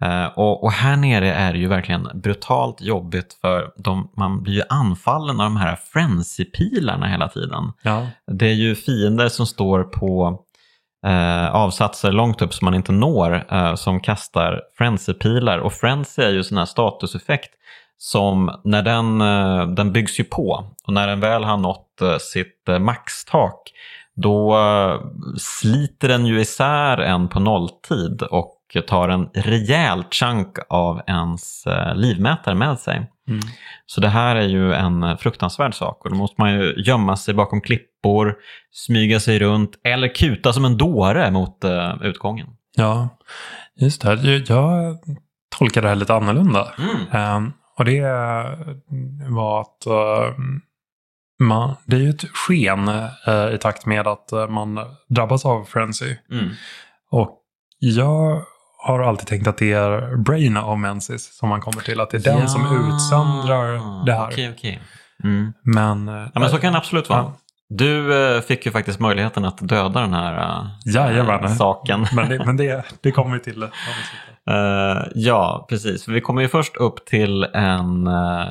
Eh, 0.05 0.27
och, 0.27 0.65
och 0.65 0.73
här 0.73 0.97
nere 0.97 1.33
är 1.33 1.53
det 1.53 1.59
ju 1.59 1.69
verkligen 1.69 2.09
brutalt 2.15 2.81
jobbigt 2.81 3.39
för 3.41 3.71
de, 3.77 4.11
man 4.17 4.43
blir 4.43 4.55
ju 4.55 4.63
anfallen 4.69 5.41
av 5.41 5.45
de 5.45 5.57
här 5.57 5.77
frenzy-pilarna 5.77 7.07
hela 7.07 7.29
tiden. 7.29 7.73
Ja. 7.83 8.07
Det 8.27 8.47
är 8.47 8.55
ju 8.55 8.75
fiender 8.75 9.29
som 9.29 9.47
står 9.47 9.83
på 9.83 10.41
eh, 11.05 11.55
avsatser 11.55 12.13
långt 12.13 12.43
upp 12.43 12.55
som 12.55 12.65
man 12.65 12.75
inte 12.75 12.93
når 12.93 13.45
eh, 13.53 13.75
som 13.75 14.01
kastar 14.01 14.61
frenzy-pilar. 14.79 15.59
Och 15.59 15.73
frenzy 15.73 16.23
är 16.23 16.31
ju 16.31 16.39
en 16.39 16.45
sån 16.45 16.59
här 16.59 16.65
statuseffekt 16.65 17.51
som 17.99 18.61
när 18.65 18.83
den, 18.83 19.21
eh, 19.21 19.67
den 19.67 19.93
byggs 19.93 20.21
ju 20.21 20.25
på 20.25 20.65
och 20.87 20.93
när 20.93 21.07
den 21.07 21.21
väl 21.21 21.45
har 21.45 21.57
nått 21.57 22.01
eh, 22.01 22.17
sitt 22.19 22.69
eh, 22.69 22.79
maxtak 22.79 23.73
då 24.17 24.59
eh, 24.59 25.01
sliter 25.39 26.09
den 26.09 26.27
ju 26.27 26.41
isär 26.41 26.99
en 26.99 27.29
på 27.29 27.41
nolltid 27.41 28.23
och 28.23 28.61
tar 28.87 29.09
en 29.09 29.29
rejäl 29.35 30.05
chunk 30.11 30.57
av 30.69 31.01
ens 31.07 31.67
eh, 31.67 31.95
livmätare 31.95 32.55
med 32.55 32.79
sig. 32.79 33.11
Mm. 33.29 33.41
Så 33.87 34.01
det 34.01 34.09
här 34.09 34.37
är 34.37 34.49
ju 34.49 34.75
en 34.75 35.19
fruktansvärd 35.19 35.75
sak 35.75 36.05
och 36.05 36.11
då 36.11 36.17
måste 36.17 36.35
man 36.39 36.53
ju 36.53 36.75
gömma 36.77 37.17
sig 37.17 37.35
bakom 37.35 37.61
klippor, 37.61 38.37
smyga 38.73 39.21
sig 39.21 39.39
runt 39.39 39.71
eller 39.85 40.15
kuta 40.15 40.53
som 40.53 40.65
en 40.65 40.77
dåre 40.77 41.31
mot 41.31 41.65
uh, 41.65 42.03
utgången. 42.03 42.47
ja, 42.77 43.09
just 43.77 44.03
det. 44.03 44.15
Jag, 44.23 44.43
jag 44.49 44.99
tolkar 45.59 45.83
det 45.83 45.89
här 45.89 45.95
lite 45.95 46.15
annorlunda. 46.15 46.73
Ehm, 47.13 47.53
och 47.79 47.85
det 47.85 48.01
var 49.29 49.61
att 49.61 49.87
eh, 49.87 50.35
man, 51.41 51.77
det 51.87 51.97
är 51.97 52.01
ju 52.01 52.11
ett 52.11 52.25
sken 52.25 52.89
eh, 53.27 53.55
i 53.55 53.59
takt 53.61 53.87
med 53.87 54.07
att 54.07 54.33
eh, 54.33 54.49
man 54.49 54.81
drabbas 55.09 55.45
av 55.45 55.65
frenzy. 55.65 56.17
Mm. 56.31 56.49
Och 57.11 57.41
jag 57.79 58.43
har 58.87 59.01
alltid 59.01 59.27
tänkt 59.27 59.47
att 59.47 59.59
det 59.59 59.73
är 59.73 60.17
Brain 60.17 60.57
of 60.57 60.79
Mensis 60.79 61.37
som 61.37 61.49
man 61.49 61.61
kommer 61.61 61.83
till. 61.83 62.01
Att 62.01 62.11
det 62.11 62.27
är 62.27 62.37
den 62.39 62.49
som 62.49 62.63
utsöndrar 62.95 64.05
det 64.07 64.13
här. 64.15 64.27
Okej, 64.27 64.51
okej. 64.57 64.81
Mm. 65.25 65.53
Men, 65.63 66.09
eh, 66.09 66.29
Ja, 66.35 66.41
men 66.41 66.51
så 66.51 66.59
kan 66.59 66.73
det 66.73 66.79
absolut 66.79 67.09
vara. 67.09 67.21
Ja. 67.21 67.33
Du 67.69 68.25
eh, 68.37 68.41
fick 68.41 68.67
ju 68.67 68.73
faktiskt 68.73 69.01
möjligheten 69.01 69.45
att 69.45 69.59
döda 69.69 70.01
den 70.01 70.15
här 70.15 70.61
uh, 70.61 70.67
Jajamän. 70.95 71.55
saken. 71.57 72.07
men, 72.15 72.29
det, 72.29 72.45
men 72.47 72.57
det, 72.57 72.85
det 73.01 73.11
kommer 73.11 73.35
vi 73.35 73.41
till. 73.41 73.63
Eh, 74.51 75.03
ja, 75.15 75.67
precis. 75.69 76.09
Vi 76.09 76.21
kommer 76.21 76.43
ju 76.43 76.49
först 76.49 76.77
upp 76.77 77.07
till 77.07 77.45
en 77.45 78.07
uh, 78.07 78.45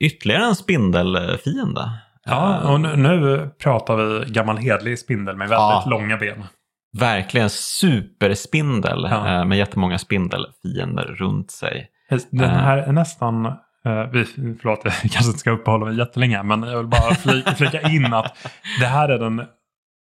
ytterligare 0.00 0.44
en 0.44 0.54
spindelfiende. 0.54 1.90
Ja, 2.24 2.60
Eh, 2.62 2.70
och 2.70 2.80
nu, 2.80 2.96
nu 2.96 3.50
pratar 3.62 3.96
vi 3.96 4.32
gammal 4.32 4.56
hedlig 4.56 4.98
spindel 4.98 5.36
med 5.36 5.48
väldigt 5.48 5.58
Ja. 5.58 5.84
långa 5.86 6.16
ben. 6.16 6.44
Verkligen 6.98 7.50
superspindel 7.50 9.06
Ja. 9.10 9.28
eh, 9.38 9.44
med 9.44 9.58
jättemånga 9.58 9.98
spindelfiender 9.98 11.04
runt 11.04 11.50
sig. 11.50 11.88
Den 12.30 12.50
Eh. 12.50 12.56
här 12.56 12.78
är 12.78 12.92
nästan, 12.92 13.46
eh, 13.46 13.52
förlåt 14.60 14.80
jag 14.84 14.92
kanske 14.94 15.26
inte 15.26 15.38
ska 15.38 15.50
uppehålla 15.50 15.86
mig 15.86 15.96
jättelänge, 15.98 16.42
men 16.42 16.62
jag 16.62 16.78
vill 16.78 16.86
bara 16.86 17.14
flika, 17.14 17.50
flika 17.54 17.80
in 17.80 18.14
att 18.14 18.36
det 18.80 18.86
här 18.86 19.08
är 19.08 19.18
den 19.18 19.42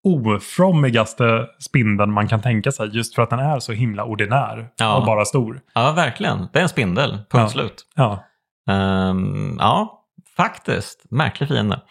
ofrommigaste 0.05 1.47
spindeln 1.59 2.11
man 2.11 2.27
kan 2.27 2.41
tänka 2.41 2.71
sig. 2.71 2.89
Just 2.95 3.15
för 3.15 3.21
att 3.21 3.29
den 3.29 3.39
är 3.39 3.59
så 3.59 3.73
himla 3.73 4.03
ordinär 4.03 4.67
Ja. 4.77 4.95
och 4.95 5.05
bara 5.05 5.25
stor. 5.25 5.61
Ja, 5.73 5.91
verkligen. 5.91 6.47
Det 6.53 6.59
är 6.59 6.63
en 6.63 6.69
spindel. 6.69 7.09
Punkt 7.11 7.27
Ja. 7.31 7.47
slut. 7.49 7.85
Ja, 7.95 8.23
Ehm, 8.69 9.57
ja, 9.59 10.03
faktiskt. 10.37 11.03
Märklig 11.11 11.49
fiende. 11.49 11.81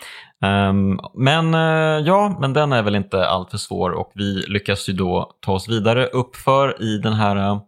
Ehm, 0.43 0.98
men 1.14 1.55
eh, 1.55 2.06
ja, 2.06 2.36
men 2.40 2.52
den 2.52 2.73
är 2.73 2.82
väl 2.82 2.94
inte 2.94 3.27
alltför 3.27 3.59
svår 3.59 3.90
och 3.90 4.12
vi 4.14 4.44
lyckas 4.48 4.89
ju 4.89 4.93
då 4.93 5.31
ta 5.40 5.52
oss 5.52 5.69
vidare 5.69 6.06
uppför 6.06 6.82
i 6.82 6.98
den 6.98 7.12
här 7.12 7.60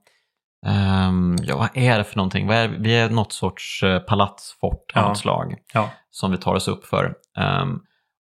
ehm, 0.67 1.37
ja, 1.43 1.57
vad 1.57 1.69
är 1.75 1.99
det 1.99 2.05
för 2.05 2.17
någonting? 2.17 2.47
Vad 2.47 2.57
är, 2.57 2.69
vi 2.69 2.97
är 2.97 3.11
något 3.11 3.33
sorts 3.33 3.83
uh, 3.83 3.99
palatsfort 3.99 4.93
av 4.95 5.03
Ja. 5.03 5.15
slag 5.15 5.55
ja. 5.75 5.91
som 6.11 6.31
vi 6.31 6.37
tar 6.37 6.55
oss 6.55 6.69
upp 6.69 6.87
för. 6.87 7.15
Ehm, 7.39 7.79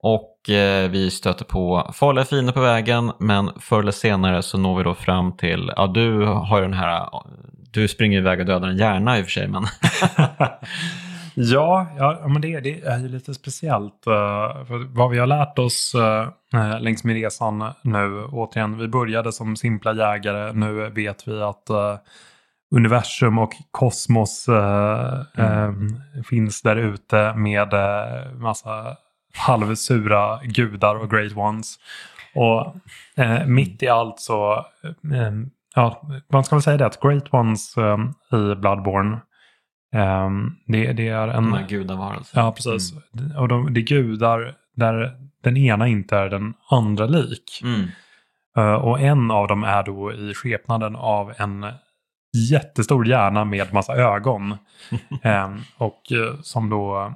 och 0.03 0.51
eh, 0.51 0.91
vi 0.91 1.11
stöter 1.11 1.45
på 1.45 1.91
farliga 1.95 2.25
fiender 2.25 2.53
på 2.53 2.61
vägen 2.61 3.12
men 3.19 3.51
förr 3.61 3.81
eller 3.81 3.93
senare 3.93 4.43
så 4.43 4.59
når 4.59 4.79
vi 4.79 4.85
då 4.85 4.95
fram 4.95 5.37
till, 5.37 5.73
ja 5.77 5.87
du 5.87 6.25
har 6.25 6.59
ju 6.59 6.62
den 6.62 6.75
här, 6.75 7.09
du 7.73 7.89
springer 7.89 8.19
iväg 8.19 8.41
och 8.41 8.47
dödar 8.47 8.69
en 8.69 8.77
hjärna 8.77 9.19
i 9.19 9.23
och 9.23 9.25
för 9.25 9.31
sig 9.31 9.49
men 9.49 9.62
Ja, 11.40 11.86
ja 11.98 12.28
men 12.28 12.43
det, 12.43 12.60
det 12.60 12.81
är 12.81 12.98
ju 12.98 13.09
lite 13.09 13.35
speciellt. 13.35 14.06
eh, 14.06 14.65
för 14.66 14.94
vad 14.94 15.10
vi 15.10 15.19
har 15.19 15.27
lärt 15.27 15.59
oss 15.59 15.94
eh, 15.94 16.28
eh, 16.60 16.81
längs 16.81 17.05
med 17.05 17.15
resan 17.15 17.73
nu, 17.82 18.24
återigen, 18.24 18.78
vi 18.78 18.89
började 18.89 19.32
som 19.32 19.56
simpla 19.56 19.94
jägare. 19.94 20.52
Nu 20.52 20.90
vet 20.90 21.28
vi 21.28 21.43
att 21.43 21.70
universum 22.74 23.39
och 23.39 23.52
kosmos 23.70 24.48
eh, 24.48 25.73
finns 26.28 26.62
där 26.62 26.77
ute 26.77 27.35
med 27.35 27.69
massa 28.36 28.97
halvsura 29.35 30.40
gudar 30.43 30.97
och 30.97 31.10
great 31.10 31.36
ones. 31.36 31.77
Och 32.35 32.74
mitt 33.47 33.82
i 33.82 33.89
allt 33.89 34.20
så, 34.20 34.66
ja, 35.74 36.02
man 36.32 36.44
ska 36.44 36.56
väl 36.56 36.62
säga 36.62 36.77
det 36.77 36.86
att 36.86 37.01
great 37.01 37.35
ones 37.35 37.77
eh, 37.77 37.98
i 38.39 38.55
Bloodborne 38.55 39.19
eh, 39.94 40.31
det, 40.66 40.93
det 40.93 41.09
är 41.09 41.28
en... 41.28 41.44
de 41.44 41.52
här 41.52 41.69
gudavarelserna. 41.69 42.43
Ja, 42.43 42.52
precis. 42.52 42.93
Och 43.39 43.48
de, 43.48 43.74
det 43.74 43.81
är 43.81 43.85
gudar 43.85 44.55
där 44.77 45.12
den 45.43 45.56
ena 45.56 45.89
inte 45.89 46.16
är 46.16 46.28
den 46.28 46.55
andra 46.70 47.06
lik. 47.06 47.60
Mm. 47.65 47.89
Eh, 48.56 48.74
och 48.74 49.01
en 49.01 49.31
av 49.31 49.48
dem 49.48 49.65
är 49.65 49.82
då 49.82 50.12
i 50.12 50.35
skepnaden 50.35 50.97
av 50.97 51.35
en 51.36 51.66
jättestor 52.51 53.06
hjärna 53.06 53.44
med 53.44 53.73
massa 53.73 53.94
ögon. 53.94 54.56
Eh, 55.23 55.55
och 55.77 56.12
eh, 56.12 56.40
som 56.43 56.70
då 56.70 57.15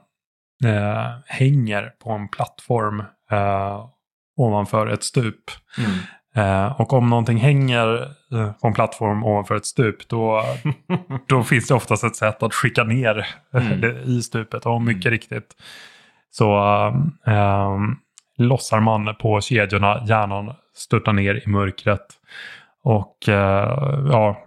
eh, 0.65 1.11
hänger 1.27 1.93
på 2.05 2.11
en 2.11 2.28
plattform 2.28 3.01
eh, 3.31 3.86
ovanför 4.36 4.86
ett 4.86 5.05
stup. 5.05 5.51
Mm. 5.78 6.73
Och 6.78 6.93
om 6.93 7.11
någonting 7.11 7.39
hänger 7.39 8.09
på 8.61 8.67
en 8.67 8.75
plattform 8.75 9.25
ovanför 9.25 9.55
ett 9.55 9.67
stup 9.67 10.09
då, 10.09 10.43
då 11.29 11.43
finns 11.43 11.67
det 11.69 11.75
oftast 11.75 12.05
ett 12.05 12.17
sätt 12.17 12.43
att 12.43 12.55
skicka 12.55 12.85
ner 12.85 13.27
Mm. 13.55 13.85
i 14.05 14.23
stupet. 14.23 14.67
Och 14.67 14.83
mycket 14.83 15.11
riktigt 15.11 15.55
så 16.31 16.57
eh, 17.27 17.79
lossar 18.39 18.81
man 18.81 19.15
på 19.21 19.41
kedjorna, 19.41 20.03
hjärnan 20.07 20.55
störtar 20.75 21.13
ner 21.13 21.43
i 21.47 21.51
mörkret. 21.51 22.07
Och 22.85 23.29
eh, 23.29 23.99
ja, 24.11 24.45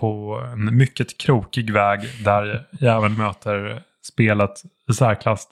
på 0.00 0.40
en 0.52 0.76
mycket 0.76 1.18
krokig 1.20 1.70
väg 1.72 2.00
där 2.24 2.66
jag 2.70 2.96
även 2.96 3.14
möter 3.18 3.82
spelet 4.02 4.50
i 4.90 4.92
särklass, 4.92 5.48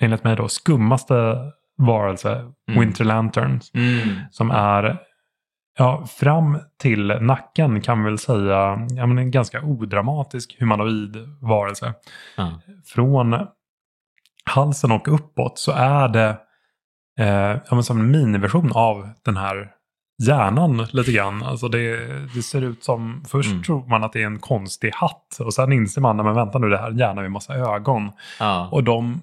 enligt 0.00 0.24
mig 0.24 0.36
då, 0.36 0.48
skummaste 0.48 1.36
varelse, 1.78 2.50
Mm. 2.68 2.80
Winter 2.80 3.04
Lanterns. 3.04 3.70
Mm. 3.74 4.08
Som 4.30 4.50
är 4.50 4.98
ja, 5.78 6.06
fram 6.06 6.58
till 6.78 7.06
nacken 7.06 7.80
kan 7.80 8.04
vi 8.04 8.10
väl 8.10 8.18
säga 8.18 8.86
ja, 8.90 9.06
men 9.06 9.18
en 9.18 9.30
ganska 9.30 9.62
odramatisk 9.62 10.56
humanoid 10.60 11.16
varelse. 11.40 11.94
Ja. 12.36 12.60
Från 12.84 13.46
halsen 14.44 14.92
och 14.92 15.14
uppåt 15.14 15.58
så 15.58 15.72
är 15.72 16.08
det 16.08 16.36
eh, 17.18 17.26
ja, 17.68 17.70
men 17.70 17.84
som 17.84 18.00
en 18.00 18.10
miniversion 18.10 18.72
av 18.74 19.08
den 19.24 19.36
här 19.36 19.70
hjärnan 20.22 20.86
lite 20.92 21.12
grann. 21.12 21.42
Alltså 21.42 21.68
det, 21.68 21.96
det 22.34 22.42
ser 22.42 22.62
ut 22.62 22.84
som, 22.84 23.24
först 23.28 23.50
Mm. 23.50 23.62
tror 23.62 23.86
man 23.86 24.04
att 24.04 24.12
det 24.12 24.22
är 24.22 24.26
en 24.26 24.38
konstig 24.38 24.90
hatt 24.94 25.38
och 25.40 25.54
sen 25.54 25.72
inser 25.72 26.00
man, 26.00 26.16
men 26.16 26.34
vänta 26.34 26.58
nu, 26.58 26.68
det 26.68 26.78
här 26.78 26.86
är 26.86 26.90
en 26.90 26.98
hjärna 26.98 27.22
med 27.22 27.30
massa 27.30 27.54
ögon. 27.54 28.12
Ja. 28.40 28.68
Och 28.72 28.84
de 28.84 29.22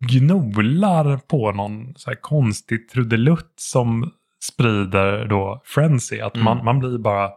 gnolar 0.00 1.16
på 1.16 1.52
någon 1.52 1.94
så 1.96 2.10
här 2.10 2.16
konstig 2.20 2.88
trudelutt 2.88 3.54
som 3.56 4.10
sprider 4.40 5.24
då 5.24 5.60
frenzy. 5.64 6.20
Att 6.20 6.34
man, 6.34 6.52
Mm. 6.52 6.64
man 6.64 6.78
blir 6.78 6.98
bara 6.98 7.30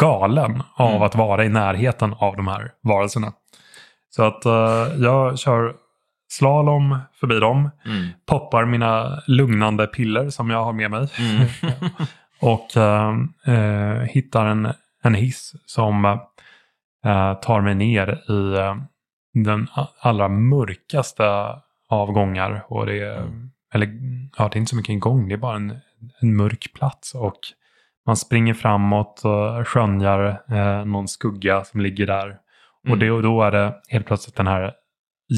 galen 0.00 0.62
av 0.74 0.90
Mm. 0.90 1.02
att 1.02 1.14
vara 1.14 1.44
i 1.44 1.48
närheten 1.48 2.14
av 2.18 2.36
de 2.36 2.48
här 2.48 2.72
varelserna. 2.80 3.32
Så 4.10 4.22
att 4.24 4.44
eh, 4.44 4.86
jag 5.02 5.38
kör 5.38 5.74
slalom 6.30 6.98
förbi 7.20 7.38
dem, 7.40 7.70
Mm. 7.86 8.06
poppar 8.26 8.64
mina 8.64 9.22
lugnande 9.26 9.86
piller 9.86 10.30
som 10.30 10.50
jag 10.50 10.64
har 10.64 10.72
med 10.72 10.90
mig 10.90 11.08
Mm. 11.18 11.46
och 12.40 12.76
eh, 12.76 13.14
eh, 13.54 14.00
hittar 14.02 14.46
en, 14.46 14.68
en 15.02 15.14
hiss 15.14 15.54
som 15.66 16.18
tar 17.42 17.60
mig 17.60 17.74
ner 17.74 18.08
i 18.30 18.54
den 19.44 19.66
allra 20.00 20.28
mörkaste 20.28 21.24
av 21.88 22.12
gångar. 22.12 22.64
Och 22.68 22.86
det 22.86 22.98
är, 22.98 23.16
Mm. 23.18 23.50
eller, 23.74 23.86
ja, 24.38 24.48
det 24.48 24.56
är 24.56 24.58
inte 24.58 24.70
så 24.70 24.76
mycket 24.76 24.90
en 24.92 25.00
gång, 25.00 25.28
det 25.28 25.34
är 25.34 25.38
bara 25.38 25.56
en, 25.56 25.78
en 26.20 26.36
mörk 26.36 26.72
plats. 26.74 27.14
Och 27.14 27.38
man 28.06 28.16
springer 28.16 28.54
framåt 28.54 29.22
och 29.24 29.68
skönjar 29.68 30.42
eh, 30.50 30.84
någon 30.84 31.08
skugga 31.08 31.64
som 31.64 31.80
ligger 31.80 32.06
där. 32.06 32.28
Och, 32.82 32.86
Mm. 32.86 32.98
det, 32.98 33.10
och 33.10 33.22
då 33.22 33.42
är 33.42 33.50
det 33.50 33.74
helt 33.88 34.06
plötsligt 34.06 34.36
den 34.36 34.46
här 34.46 34.72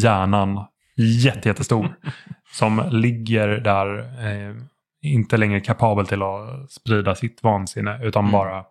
hjärnan, 0.03 0.65
jätte, 0.97 1.49
jättestor, 1.49 1.95
som 2.53 2.82
ligger 2.91 3.49
där, 3.49 3.99
eh, 3.99 4.57
inte 5.03 5.37
längre 5.37 5.61
kapabel 5.61 6.07
till 6.07 6.23
att 6.23 6.70
sprida 6.70 7.15
sitt 7.15 7.43
vansinne, 7.43 8.01
utan 8.03 8.23
Mm. 8.24 8.32
bara 8.32 8.65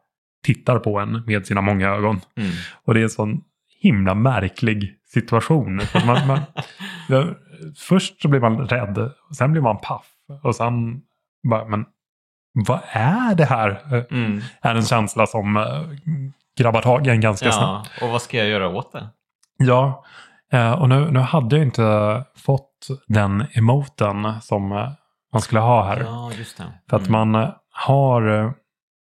tittar 0.43 0.79
på 0.79 0.99
en 0.99 1.23
med 1.25 1.45
sina 1.47 1.61
många 1.61 1.89
ögon. 1.89 2.21
Mm. 2.37 2.49
Och 2.85 2.93
det 2.93 2.99
är 2.99 3.03
en 3.03 3.09
sån 3.09 3.41
himla 3.81 4.15
märklig 4.15 4.95
situation. 5.05 5.81
Man, 6.05 6.27
man, 6.27 6.39
först 7.77 8.21
så 8.21 8.27
blir 8.27 8.39
man 8.39 8.67
rädd, 8.67 8.97
och 9.29 9.35
sen 9.35 9.51
blir 9.51 9.61
man 9.61 9.77
paff. 9.77 10.07
Och 10.43 10.55
sen 10.55 11.01
bara, 11.49 11.65
men 11.65 11.85
vad 12.67 12.79
är 12.91 13.35
det 13.35 13.45
här? 13.45 13.81
Mm. 14.11 14.41
Är 14.61 14.75
en 14.75 14.85
känsla 14.85 15.27
som 15.27 15.57
eh, 15.57 15.63
grabbar 16.57 16.81
tag 16.81 17.07
i 17.07 17.09
en 17.09 17.21
ganska 17.21 17.51
snabbt. 17.51 17.91
Ja, 17.99 18.05
och 18.05 18.11
vad 18.11 18.21
ska 18.21 18.37
jag 18.37 18.47
göra 18.47 18.67
åt 18.69 18.91
det? 18.91 19.09
Ja, 19.57 20.03
eh, 20.53 20.71
och 20.71 20.89
nu, 20.89 21.11
nu 21.11 21.19
hade 21.19 21.55
jag 21.57 21.65
inte 21.65 22.23
fått 22.35 22.87
den 23.07 23.45
emoten 23.53 24.41
som 24.41 24.71
eh, 24.71 24.89
man 25.33 25.41
skulle 25.41 25.59
ha 25.61 25.83
här. 25.85 25.99
Ja, 26.01 26.31
just 26.37 26.57
det. 26.57 26.63
För 26.89 26.97
att 26.97 27.07
Mm. 27.07 27.29
man 27.31 27.43
eh, 27.43 27.49
har, 27.71 28.39
eh, 28.43 28.51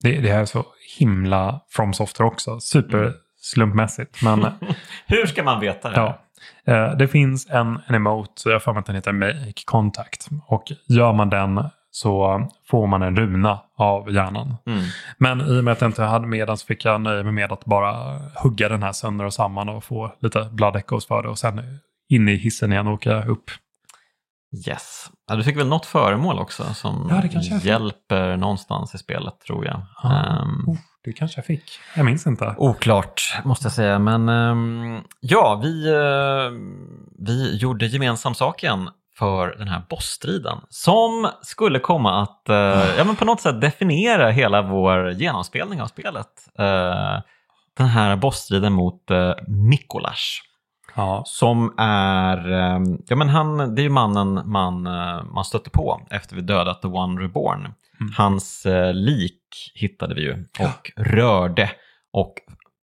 det, 0.02 0.20
det 0.20 0.30
är 0.30 0.44
så 0.44 0.64
himla 0.98 1.60
from 1.70 1.92
software 1.92 2.28
också, 2.28 2.60
superslumpmässigt. 2.60 4.22
Men 4.22 4.46
Hur 5.06 5.26
ska 5.26 5.42
man 5.44 5.60
veta 5.60 5.90
det? 5.90 5.96
ja, 5.96 6.18
eh, 6.74 6.96
det 6.96 7.08
finns 7.08 7.50
en, 7.50 7.80
en 7.86 7.94
emote, 7.94 8.32
jag 8.44 8.52
har 8.52 8.60
för 8.60 8.72
mig 8.72 8.80
att 8.80 8.86
den 8.86 8.94
heter 8.96 9.12
Make 9.12 9.62
Contact. 9.64 10.28
Och 10.46 10.64
gör 10.88 11.12
man 11.12 11.30
den 11.30 11.64
så 11.96 12.46
får 12.70 12.86
man 12.86 13.02
en 13.02 13.16
runa 13.16 13.60
av 13.76 14.12
hjärnan. 14.12 14.56
Mm. 14.66 14.84
Men 15.18 15.40
i 15.40 15.60
och 15.60 15.64
med 15.64 15.72
att 15.72 15.80
jag 15.80 15.88
inte 15.88 16.02
hade 16.02 16.26
med 16.26 16.48
den 16.48 16.56
så 16.56 16.66
fick 16.66 16.84
jag 16.84 17.00
nöja 17.00 17.22
mig 17.22 17.32
med 17.32 17.52
att 17.52 17.64
bara 17.64 18.18
hugga 18.42 18.68
den 18.68 18.82
här 18.82 18.92
sönder 18.92 19.24
och 19.24 19.34
samman 19.34 19.68
och 19.68 19.84
få 19.84 20.12
lite 20.20 20.48
blood 20.52 20.76
echoes 20.76 21.06
för 21.06 21.22
det. 21.22 21.28
Och 21.28 21.38
sen 21.38 21.78
in 22.08 22.28
i 22.28 22.34
hissen 22.34 22.72
igen 22.72 22.86
och 22.86 22.92
åka 22.92 23.24
upp. 23.24 23.50
Yes. 24.68 25.10
Ja, 25.28 25.36
du 25.36 25.44
fick 25.44 25.56
väl 25.56 25.66
något 25.68 25.86
föremål 25.86 26.38
också 26.38 26.74
som 26.74 27.08
Ja, 27.10 27.40
hjälper 27.62 28.36
någonstans 28.36 28.94
i 28.94 28.98
spelet 28.98 29.34
tror 29.46 29.66
jag. 29.66 29.80
Ehm, 30.12 30.64
Oh, 30.68 30.76
det 31.04 31.12
kanske 31.12 31.38
jag 31.38 31.46
fick. 31.46 31.78
Jag 31.96 32.04
minns 32.04 32.26
inte. 32.26 32.54
Oklart 32.58 33.22
måste 33.44 33.64
jag 33.64 33.72
säga, 33.72 33.98
men 33.98 34.28
ehm, 34.28 35.00
ja, 35.20 35.60
vi, 35.62 35.88
eh, 35.88 36.58
vi 37.18 37.56
gjorde 37.56 37.86
gemensam 37.86 38.34
sak 38.34 38.62
igen 38.62 38.90
för 39.18 39.56
den 39.58 39.68
här 39.68 39.82
bossstriden 39.90 40.58
som 40.68 41.28
skulle 41.42 41.78
komma 41.78 42.22
att 42.22 42.48
eh, 42.48 42.96
ja, 42.98 43.04
men 43.04 43.16
på 43.16 43.24
något 43.24 43.40
sätt 43.40 43.60
definiera 43.60 44.30
hela 44.30 44.62
vår 44.62 45.10
genomspelning 45.10 45.82
av 45.82 45.86
spelet. 45.86 46.48
Eh, 46.58 47.20
den 47.76 47.86
här 47.86 48.16
bossstriden 48.16 48.72
mot 48.72 49.10
uh, 49.10 49.32
Mikolas. 49.48 50.40
Ja. 50.96 51.22
Som 51.26 51.74
är, 51.78 52.52
eh, 52.52 52.80
ja 53.06 53.16
men 53.16 53.28
han, 53.28 53.74
det 53.74 53.82
är 53.82 53.84
ju 53.84 53.90
mannen 53.90 54.50
man, 54.50 54.86
eh, 54.86 55.24
man 55.24 55.44
stötte 55.44 55.70
på 55.70 56.06
efter 56.10 56.36
vi 56.36 56.42
dödat 56.42 56.82
The 56.82 56.88
One 56.88 57.22
Reborn. 57.22 57.60
Mm. 58.00 58.12
Hans 58.16 58.66
eh, 58.66 58.94
lik 58.94 59.72
hittade 59.74 60.14
vi 60.14 60.20
ju 60.20 60.44
och 60.58 60.92
rörde 60.96 61.70
och 62.12 62.34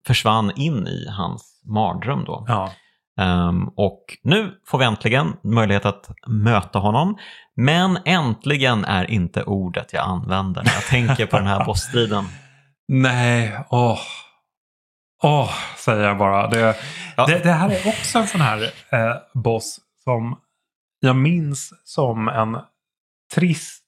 försvann 0.06 0.52
in 0.56 0.86
i 0.86 1.08
hans 1.08 1.62
mardröm 1.64 2.24
då. 2.24 2.44
Ja. 2.48 2.72
Ehm, 3.20 3.68
och 3.76 4.04
nu 4.22 4.60
får 4.66 4.78
vi 4.78 4.84
äntligen 4.84 5.36
möjlighet 5.42 5.86
att 5.86 6.10
möta 6.26 6.78
honom. 6.78 7.18
Men 7.56 7.98
äntligen 8.04 8.84
är 8.84 9.10
inte 9.10 9.42
ordet 9.42 9.92
jag 9.92 10.04
använder 10.08 10.62
när 10.62 10.72
jag 10.72 10.82
tänker 10.86 11.26
på 11.26 11.36
den 11.36 11.46
här 11.46 11.64
bossstriden. 11.66 12.24
Nej, 12.88 13.58
åh. 13.70 13.98
Åh, 15.22 15.50
säger 15.76 16.04
jag 16.04 16.18
bara. 16.18 16.48
Det, 16.48 16.76
Ja. 17.16 17.26
det, 17.26 17.38
det 17.38 17.52
här 17.52 17.70
är 17.70 17.88
också 17.88 18.18
en 18.18 18.26
sån 18.26 18.40
här 18.40 18.62
eh, 18.62 19.16
boss 19.34 19.80
som 20.04 20.38
jag 21.00 21.16
minns 21.16 21.72
som 21.84 22.28
en 22.28 22.58
trist 23.34 23.84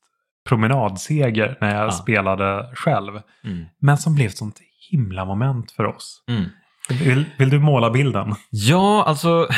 promenadseger 0.48 1.58
när 1.60 1.74
jag 1.74 1.86
Ja. 1.86 1.90
spelade 1.92 2.70
själv. 2.74 3.20
Mm. 3.44 3.64
Men 3.78 3.98
som 3.98 4.14
blev 4.14 4.26
ett 4.26 4.36
sånt 4.36 4.58
himla 4.90 5.24
moment 5.24 5.72
för 5.72 5.84
oss. 5.84 6.22
Mm. 6.28 6.44
Vill, 6.88 7.24
vill 7.38 7.50
du 7.50 7.58
måla 7.58 7.90
bilden? 7.90 8.34
Ja, 8.50 9.04
alltså 9.06 9.48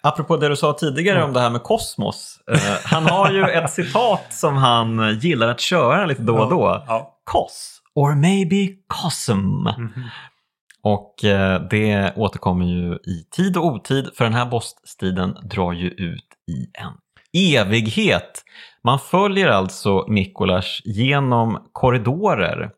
apropå 0.00 0.36
det 0.36 0.48
du 0.48 0.56
sa 0.56 0.72
tidigare 0.72 1.24
om 1.24 1.32
det 1.32 1.40
här 1.40 1.50
med 1.50 1.62
kosmos. 1.62 2.40
Eh, 2.50 2.58
han 2.84 3.06
har 3.06 3.30
ju 3.30 3.44
ett 3.44 3.70
citat 3.70 4.26
som 4.30 4.56
han 4.56 5.18
gillar 5.18 5.48
att 5.48 5.60
köra 5.60 6.06
lite 6.06 6.22
då 6.22 6.38
och 6.38 6.50
då. 6.50 6.84
Ja. 6.86 7.12
Kos, 7.24 7.80
or 7.94 8.14
maybe 8.14 8.68
cosm. 8.86 9.36
Mhm. 9.78 9.90
Och 10.82 11.24
eh, 11.24 11.60
det 11.70 12.12
återkommer 12.16 12.66
ju 12.66 12.94
i 12.94 13.26
tid 13.36 13.56
och 13.56 13.66
otid 13.66 14.08
för 14.14 14.24
den 14.24 14.34
här 14.34 14.46
bossstriden 14.46 15.36
drar 15.42 15.72
ju 15.72 15.88
ut 15.88 16.28
i 16.48 16.66
en 16.72 16.92
evighet. 17.56 18.42
Man 18.84 18.98
följer 18.98 19.48
alltså 19.48 20.04
Mikolas 20.08 20.80
genom 20.84 21.68
korridorer 21.72 22.70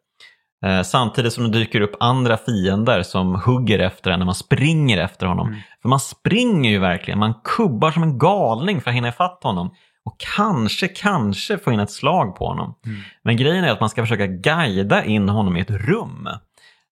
samtidigt 0.85 1.32
som 1.32 1.44
det 1.44 1.59
dyker 1.59 1.80
upp 1.80 1.97
andra 2.01 2.36
fiender 2.36 3.02
som 3.02 3.35
hugger 3.35 3.78
efter 3.78 4.10
en 4.10 4.18
när 4.18 4.26
man 4.26 4.35
springer 4.35 4.98
efter 4.98 5.26
honom. 5.26 5.48
Mm. 5.48 5.60
För 5.82 5.89
man 5.89 6.01
springer 6.01 6.70
ju 6.70 6.78
verkligen, 6.78 7.18
man 7.18 7.35
kubbar 7.44 7.90
som 7.90 8.02
en 8.02 8.18
galning 8.18 8.80
för 8.80 8.90
att 8.90 8.97
hinna 8.97 9.09
ifatt 9.09 9.40
honom 9.43 9.70
och 10.05 10.16
kanske, 10.36 10.89
kanske 10.89 11.59
få 11.59 11.72
in 11.72 11.80
ett 11.80 11.90
slag 11.90 12.36
på 12.36 12.47
honom. 12.47 12.74
Mm. 12.86 13.01
Men 13.22 13.36
grejen 13.36 13.64
är 13.64 13.72
att 13.72 13.80
man 13.80 13.89
ska 13.89 14.02
försöka 14.02 14.26
guida 14.26 15.05
in 15.05 15.28
honom 15.28 15.56
i 15.56 15.60
ett 15.60 15.70
rum. 15.70 16.28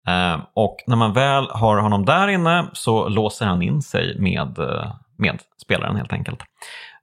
Eh, 0.07 0.39
och 0.53 0.77
när 0.87 0.95
man 0.95 1.13
väl 1.13 1.47
har 1.51 1.77
honom 1.77 2.05
där 2.05 2.27
inne 2.27 2.65
så 2.73 3.09
låser 3.09 3.45
han 3.45 3.61
in 3.61 3.81
sig 3.81 4.19
med, 4.19 4.59
eh, 4.59 4.91
med 5.17 5.39
spelaren 5.61 5.95
helt 5.95 6.13
enkelt. 6.13 6.39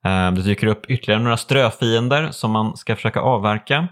Eh, 0.04 0.32
det 0.32 0.42
dyker 0.42 0.66
upp 0.66 0.90
ytterligare 0.90 1.22
några 1.22 1.36
ströfiender 1.36 2.28
som 2.30 2.50
man 2.50 2.76
ska 2.76 2.96
försöka 2.96 3.20
avverka. 3.20 3.88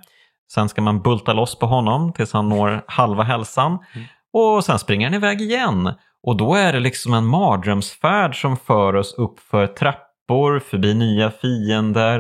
Sen 0.54 0.68
ska 0.68 0.82
man 0.82 1.02
bulta 1.02 1.32
loss 1.32 1.58
på 1.58 1.66
honom 1.66 2.12
tills 2.12 2.32
han 2.32 2.48
når 2.48 2.84
halva 2.86 3.22
hälsan. 3.22 3.78
Mm. 3.94 4.06
Och 4.32 4.64
sen 4.64 4.78
springer 4.78 5.06
han 5.06 5.14
iväg 5.14 5.40
igen. 5.40 5.92
Och 6.22 6.36
då 6.36 6.54
är 6.54 6.72
det 6.72 6.80
liksom 6.80 7.14
en 7.14 7.26
mardrömsfärd 7.26 8.40
som 8.40 8.56
för 8.56 8.96
oss 8.96 9.14
upp 9.14 9.40
för 9.40 9.66
trappor, 9.66 10.58
förbi 10.58 10.94
nya 10.94 11.30
fiender. 11.30 12.18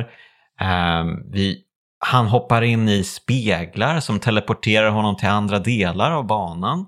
Eh, 0.60 1.04
vi 1.32 1.58
han 2.04 2.26
hoppar 2.26 2.62
in 2.62 2.88
i 2.88 3.04
speglar 3.04 4.00
som 4.00 4.18
teleporterar 4.18 4.90
honom 4.90 5.16
till 5.16 5.28
andra 5.28 5.58
delar 5.58 6.10
av 6.10 6.26
banan. 6.26 6.86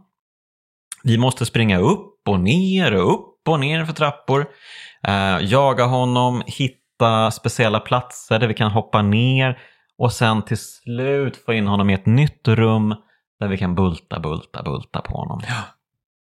Vi 1.05 1.19
måste 1.19 1.47
springa 1.47 1.78
upp 1.78 2.28
och 2.28 2.40
ner 2.40 2.94
och 2.94 3.14
upp 3.14 3.48
och 3.48 3.60
ner 3.60 3.85
för 3.85 3.93
trappor. 3.93 4.47
Eh, 5.06 5.39
jaga 5.40 5.85
honom, 5.85 6.43
hitta 6.47 7.31
speciella 7.31 7.81
platser 7.81 8.39
där 8.39 8.48
vi 8.48 8.55
kan 8.55 8.70
hoppa 8.70 9.02
ner 9.02 9.59
och 9.98 10.12
sen 10.12 10.43
till 10.43 10.59
slut 10.59 11.36
få 11.36 11.52
in 11.52 11.66
honom 11.66 11.90
i 11.90 11.94
ett 11.94 12.06
nytt 12.06 12.48
rum 12.48 12.94
där 13.40 13.48
vi 13.48 13.59
kan 13.59 13.74
bulta, 13.74 14.20
bulta, 14.20 14.62
bulta 14.62 15.01
på 15.01 15.16
honom. 15.16 15.40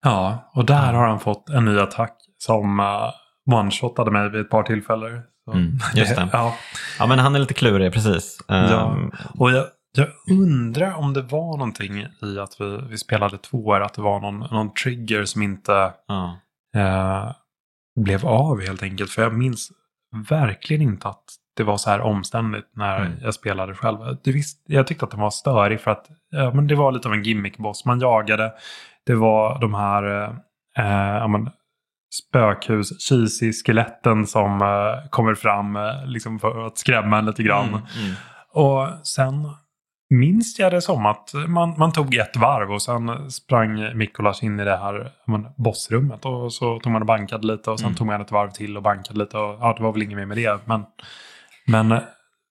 Ja, 0.03 0.51
och 0.53 0.65
där 0.65 0.93
har 0.93 1.07
han 1.07 1.19
fått 1.19 1.49
en 1.49 1.65
ny 1.65 1.79
attack 1.79 2.17
som 2.37 2.79
uh, 2.79 3.11
one-shotade 3.55 4.11
mig 4.11 4.29
vid 4.29 4.41
ett 4.41 4.49
par 4.49 4.63
tillfällen. 4.63 5.21
Mm, 5.53 5.79
just 5.95 6.15
det. 6.15 6.29
ja. 6.33 6.55
Ja, 6.99 7.07
men 7.07 7.19
han 7.19 7.35
är 7.35 7.39
lite 7.39 7.53
klurig, 7.53 7.93
precis. 7.93 8.39
Ja. 8.47 8.91
Ehm, 8.93 9.11
Och 9.39 9.51
jag, 9.51 9.65
jag 9.97 10.07
undrar 10.31 10.93
om 10.93 11.13
det 11.13 11.21
var 11.21 11.57
någonting 11.57 12.05
i 12.21 12.39
att 12.39 12.61
vi, 12.61 12.81
vi 12.89 12.97
spelade 12.97 13.37
två 13.37 13.73
att 13.73 13.93
det 13.93 14.01
var 14.01 14.19
någon, 14.19 14.39
någon 14.39 14.73
trigger 14.73 15.25
som 15.25 15.41
inte 15.41 15.93
ja. 16.07 16.37
eh, 16.75 17.31
blev 18.05 18.25
av 18.25 18.61
helt 18.61 18.83
enkelt. 18.83 19.11
För 19.11 19.21
jag 19.21 19.33
minns 19.33 19.71
verkligen 20.29 20.81
inte 20.81 21.07
att 21.07 21.23
det 21.57 21.63
var 21.63 21.77
så 21.77 21.89
här 21.89 22.01
omständigt 22.01 22.65
när 22.75 22.97
Mm. 23.01 23.11
jag 23.21 23.33
spelade 23.33 23.73
själv. 23.75 23.97
Det 24.23 24.31
visst, 24.31 24.61
jag 24.67 24.87
tyckte 24.87 25.05
att 25.05 25.11
den 25.11 25.19
var 25.19 25.29
störig 25.29 25.81
för 25.81 25.91
att 25.91 26.05
ja, 26.31 26.51
men 26.53 26.67
det 26.67 26.75
var 26.75 26.91
lite 26.91 27.07
av 27.07 27.13
en 27.13 27.23
gimmick-boss. 27.23 27.85
Man 27.85 27.99
jagade, 27.99 28.53
det 29.05 29.15
var 29.15 29.59
de 29.59 29.73
här 29.73 30.03
eh, 30.23 30.29
eh, 30.85 31.17
ja, 31.17 31.27
men, 31.27 31.49
spökhus, 32.29 33.09
cheesy 33.09 33.53
skeletten 33.53 34.27
som 34.27 34.61
eh, 34.61 35.09
kommer 35.09 35.35
fram 35.35 35.75
eh, 35.75 36.05
liksom 36.05 36.39
för 36.39 36.65
att 36.67 36.77
skrämma 36.77 37.17
en 37.17 37.25
lite 37.25 37.43
grann. 37.43 37.67
Mm, 37.67 37.81
mm. 38.03 38.15
Och 38.53 38.87
sen 39.07 39.49
minns 40.09 40.59
jag 40.59 40.71
det 40.71 40.81
som 40.81 41.05
att 41.05 41.31
man, 41.47 41.73
man 41.77 41.91
tog 41.91 42.15
ett 42.15 42.37
varv 42.37 42.71
och 42.71 42.81
sen 42.81 43.31
sprang 43.31 43.97
Mikolas 43.97 44.43
in 44.43 44.59
i 44.59 44.63
det 44.65 44.77
här 44.77 45.11
men, 45.25 45.47
bossrummet. 45.57 46.25
Och 46.25 46.53
så 46.53 46.79
tog 46.79 46.91
man 46.93 47.01
och 47.01 47.05
bankade 47.05 47.47
lite 47.47 47.71
och 47.71 47.79
sen 47.79 47.85
Mm. 47.87 47.97
tog 47.97 48.07
man 48.07 48.21
ett 48.21 48.31
varv 48.31 48.49
till 48.51 48.77
och 48.77 48.83
bankade 48.83 49.19
lite. 49.19 49.37
Och, 49.37 49.57
ja, 49.61 49.73
det 49.77 49.83
var 49.83 49.91
väl 49.93 50.01
inget 50.03 50.17
mer 50.17 50.25
med 50.25 50.37
det. 50.37 50.59
Men, 50.65 50.85
men 51.67 51.99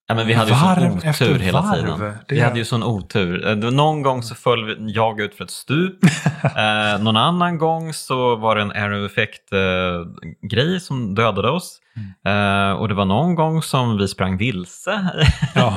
Ja, 0.09 0.15
men 0.15 0.27
vi 0.27 0.33
hade 0.35 0.51
ju 0.51 0.57
Varv 0.57 0.91
sån 1.01 1.09
efter 1.09 1.31
otur 1.31 1.39
hela 1.39 1.61
varv. 1.61 1.75
tiden. 1.83 1.99
Det 2.01 2.15
Vi 2.35 2.41
är- 2.41 2.45
hade 2.45 2.59
ju 2.59 2.65
sån 2.65 2.83
otur. 2.83 3.47
Eh, 3.49 3.55
Någon 3.57 4.03
gång 4.03 4.23
så 4.23 4.35
föll 4.35 4.77
jag 4.95 5.21
ut 5.21 5.35
för 5.35 5.45
ett 5.45 5.51
stup. 5.51 5.99
eh, 6.45 7.03
någon 7.03 7.17
annan 7.17 7.59
gång 7.59 7.93
så 7.93 8.37
var 8.37 8.57
det 8.57 8.63
en 8.63 8.71
aero 8.73 9.07
effect-grej 9.07 10.81
som 10.81 11.15
dödade 11.15 11.51
oss. 11.51 11.79
Mm. 12.25 12.71
Eh, 12.71 12.73
och 12.77 12.89
det 12.89 12.95
var 12.95 13.05
någon 13.05 13.35
gång 13.35 13.63
som 13.63 13.99
vi 13.99 14.09
sprang 14.09 14.37
vilse. 14.39 15.11
Ja. 15.55 15.75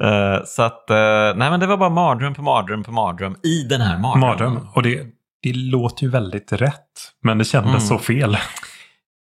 eh, 0.00 0.44
så 0.46 0.62
att, 0.62 0.90
eh, 0.90 0.96
nej 1.36 1.50
men 1.50 1.60
det 1.60 1.66
var 1.66 1.76
bara 1.76 1.90
mardröm 1.90 2.34
på 2.34 2.42
mardröm 2.42 2.82
på 2.84 2.92
mardröm 2.92 3.36
i 3.42 3.62
den 3.62 3.80
här 3.80 3.98
mardrömmen. 3.98 4.20
Mardröm. 4.28 4.68
Och 4.74 4.82
det, 4.82 5.02
det 5.42 5.52
låter 5.52 6.02
ju 6.04 6.10
väldigt 6.10 6.52
rätt. 6.52 7.12
Men 7.22 7.38
det 7.38 7.44
kändes 7.44 7.70
Mm. 7.70 7.80
så 7.80 7.98
fel. 7.98 8.36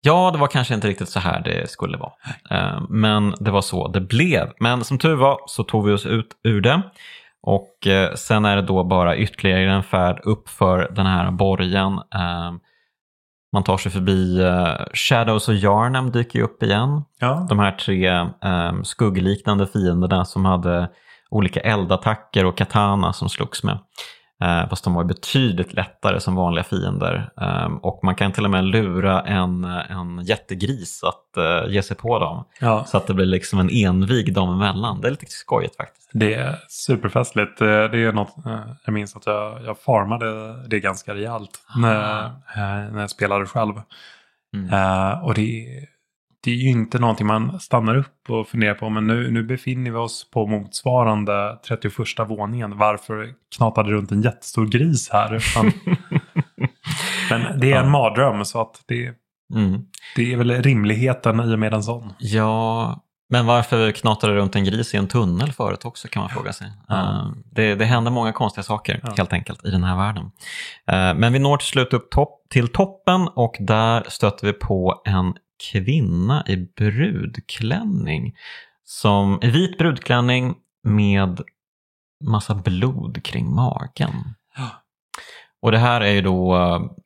Ja, 0.05 0.31
det 0.31 0.39
var 0.39 0.47
kanske 0.47 0.75
inte 0.75 0.89
riktigt 0.89 1.09
så 1.09 1.21
här 1.21 1.43
det 1.45 1.71
skulle 1.71 1.99
vara. 1.99 2.13
Eh, 2.51 2.81
Men 2.89 3.35
det 3.41 3.51
var 3.51 3.61
så 3.63 3.89
det 3.89 4.01
blev. 4.01 4.53
Men 4.61 4.85
som 4.85 4.99
tur 4.99 5.15
var 5.17 5.39
så 5.47 5.65
tog 5.65 5.87
vi 5.87 5.93
oss 5.93 6.07
ut 6.07 6.29
ur 6.45 6.61
det. 6.61 6.83
Och 7.43 7.87
eh, 7.87 8.15
sen 8.15 8.45
är 8.45 8.57
det 8.57 8.63
då 8.63 8.85
bara 8.85 9.17
ytterligare 9.17 9.73
en 9.73 9.83
färd 9.83 10.21
upp 10.25 10.49
för 10.49 10.93
den 10.97 11.07
här 11.07 11.31
borgen. 11.31 11.93
Eh, 12.15 12.53
Man 13.53 13.63
tar 13.65 13.77
sig 13.77 13.93
förbi 13.93 14.41
eh, 14.41 14.75
Shadows 14.95 15.49
och 15.49 15.55
Yarnam 15.55 16.11
dyker 16.11 16.39
ju 16.39 16.45
upp 16.45 16.63
igen. 16.63 17.03
Ja. 17.19 17.47
De 17.49 17.59
här 17.59 17.73
tre 17.73 18.07
eh, 18.45 18.83
skuggliknande 18.83 19.67
fienderna 19.67 20.25
som 20.25 20.45
hade 20.45 20.91
olika 21.31 21.61
eldattacker 21.61 22.45
och 22.47 22.57
katana 22.57 23.13
som 23.13 23.29
slogs 23.29 23.63
med. 23.65 23.79
Eh, 24.43 24.69
fast 24.69 24.85
de 24.85 24.95
var 24.95 25.05
betydligt 25.05 25.73
lättare 25.75 26.21
som 26.21 26.35
vanliga 26.35 26.65
fiender. 26.65 27.31
Eh, 27.41 27.73
och 27.83 28.01
man 28.03 28.15
kan 28.15 28.33
till 28.33 28.45
och 28.45 28.51
med 28.51 28.65
lura 28.65 29.21
en, 29.21 29.65
en 29.65 30.21
jättegris 30.25 31.05
att 31.05 31.37
eh, 31.37 31.73
ge 31.73 31.83
sig 31.83 31.97
på 31.97 32.19
dem. 32.19 32.45
ja. 32.61 32.85
Så 32.85 32.97
att 32.97 33.07
det 33.07 33.15
blir 33.15 33.27
liksom 33.27 33.59
en 33.61 33.71
envig 33.71 34.35
dem 34.35 34.51
emellan. 34.55 35.01
Det 35.01 35.09
är 35.09 35.11
lite 35.11 35.27
skojigt 35.29 35.77
faktiskt. 35.77 36.11
Det 36.13 36.35
är 36.35 36.59
superfestligt. 36.69 37.61
Eh, 37.61 37.67
Det 37.67 38.05
är 38.05 38.13
något, 38.13 38.47
eh, 38.47 38.61
jag 38.85 38.93
minns 38.93 39.17
att 39.17 39.27
jag, 39.27 39.65
jag 39.65 39.79
farmade 39.79 40.57
det 40.69 40.81
ganska 40.81 41.15
rejält 41.15 41.61
när, 41.77 42.25
eh, 42.25 42.93
när 42.93 43.01
jag 43.01 43.11
spelade 43.11 43.47
själv. 43.47 43.75
Mm. 44.55 45.23
Och 45.23 45.35
det, 45.35 45.67
det 46.45 46.51
är 46.51 46.55
ju 46.55 46.69
inte 46.69 46.99
någonting 46.99 47.27
man 47.27 47.61
stannar 47.61 47.97
upp 47.97 48.31
och 48.31 48.49
funderar 48.49 48.75
på. 48.75 48.89
Men 48.91 49.07
nu, 49.07 49.31
nu 49.31 49.43
befinner 49.43 49.91
vi 49.91 49.97
oss 49.97 50.31
på 50.31 50.47
motsvarande 50.47 51.59
31 51.69 51.93
våningen. 52.29 52.79
Varför 52.79 53.29
knatade 53.57 53.91
runt 53.91 54.11
en 54.13 54.23
jättestor 54.23 54.67
gris 54.67 55.11
här? 55.13 55.43
Men, 55.63 55.73
men 57.31 57.61
det 57.61 57.73
är 57.73 57.77
en 57.79 57.85
Ja. 57.85 57.91
mardröm 57.91 58.45
så 58.45 58.61
att 58.61 58.83
det, 58.87 59.15
Mm. 59.55 59.81
det 60.17 60.33
är 60.33 60.37
väl 60.37 60.51
rimligheten 60.63 61.41
i 61.41 61.55
och 61.55 61.59
med 61.59 61.75
en 61.75 61.83
sån. 61.83 62.13
Ja, 62.19 63.01
men 63.31 63.47
varför 63.47 63.91
knatade 63.93 64.35
runt 64.35 64.57
en 64.57 64.65
gris 64.65 64.95
i 64.95 64.97
en 64.97 65.09
tunnel 65.09 65.53
förut 65.53 65.85
också 65.85 66.09
kan 66.09 66.21
man 66.21 66.31
fråga 66.31 66.53
sig. 66.53 66.67
Ja. 66.89 66.95
Eh, 67.01 67.31
Det, 67.53 67.75
det 67.75 67.85
händer 67.85 68.11
många 68.11 68.33
konstiga 68.33 68.63
saker 68.63 69.01
Ja. 69.03 69.15
helt 69.17 69.33
enkelt 69.33 69.65
i 69.67 69.71
den 69.71 69.85
här 69.85 69.97
världen. 69.97 70.25
Eh, 70.87 71.15
Men 71.21 71.33
vi 71.33 71.39
når 71.39 71.57
till 71.57 71.67
slut 71.67 71.93
upp 71.93 72.11
topp, 72.11 72.41
till 72.51 72.69
toppen 72.69 73.29
och 73.35 73.57
där 73.61 74.05
stöter 74.09 74.47
vi 74.47 74.53
på 74.53 75.03
en 75.05 75.35
kvinna 75.71 76.45
i 76.47 76.57
brudklänning. 76.57 78.35
Som, 78.85 79.39
I 79.43 79.51
vit 79.51 79.79
brudklänning 79.79 80.55
med 80.85 81.41
massa 82.25 82.55
blod 82.55 83.25
kring 83.25 83.55
magen. 83.55 84.35
Ja. 84.57 84.69
Och 85.63 85.73
det 85.73 85.79
här 85.79 86.01
är 86.01 86.13
ju 86.13 86.21
då, 86.21 86.57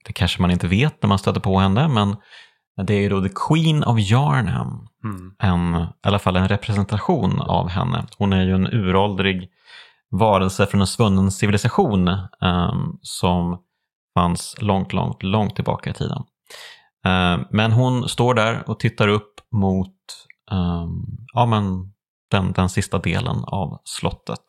det 0.04 0.12
kanske 0.12 0.42
man 0.42 0.50
inte 0.50 0.68
vet 0.68 1.02
när 1.02 1.08
man 1.08 1.18
stöter 1.18 1.40
på 1.40 1.58
henne, 1.58 1.88
men 1.88 2.16
det 2.86 2.94
är 2.94 3.00
ju 3.00 3.08
då 3.08 3.22
The 3.22 3.34
Queen 3.48 3.84
of 3.84 3.98
Yarnham 3.98 4.88
Mm. 5.06 5.34
en, 5.38 5.82
i 5.82 5.86
alla 6.02 6.18
fall 6.18 6.36
en 6.36 6.48
representation 6.48 7.40
av 7.40 7.68
henne. 7.68 8.06
Hon 8.18 8.32
är 8.32 8.44
ju 8.44 8.54
en 8.54 8.66
uråldrig 8.66 9.50
varelse 10.10 10.66
från 10.66 10.80
en 10.80 10.86
svunnen 10.86 11.30
civilisation 11.30 12.08
ehm, 12.42 12.98
som 13.02 13.58
fanns 14.14 14.56
långt, 14.60 14.92
långt, 14.92 15.22
långt 15.22 15.54
tillbaka 15.54 15.90
i 15.90 15.94
tiden. 15.94 16.22
Ehm, 17.06 17.44
men 17.50 17.72
hon 17.72 18.08
står 18.08 18.34
där 18.34 18.70
och 18.70 18.80
tittar 18.80 19.08
upp 19.08 19.34
mot 19.52 19.94
ehm, 20.50 21.04
ja, 21.34 21.46
men 21.46 21.92
den, 22.30 22.52
den 22.52 22.68
sista 22.68 22.98
delen 22.98 23.44
av 23.46 23.80
slottet. 23.84 24.44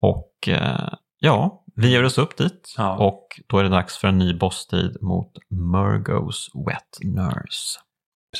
Och 0.00 0.48
eh, 0.48 0.88
ja, 1.18 1.64
vi 1.76 1.90
ger 1.90 2.04
oss 2.04 2.18
upp 2.18 2.36
dit 2.36 2.74
Ja. 2.76 2.96
och 2.96 3.26
då 3.46 3.58
är 3.58 3.62
det 3.62 3.68
dags 3.68 3.98
för 3.98 4.08
en 4.08 4.18
ny 4.18 4.34
bosstid 4.34 4.96
mot 5.02 5.32
Murgos 5.50 6.50
Wet 6.66 6.98
Nurse. 7.14 7.78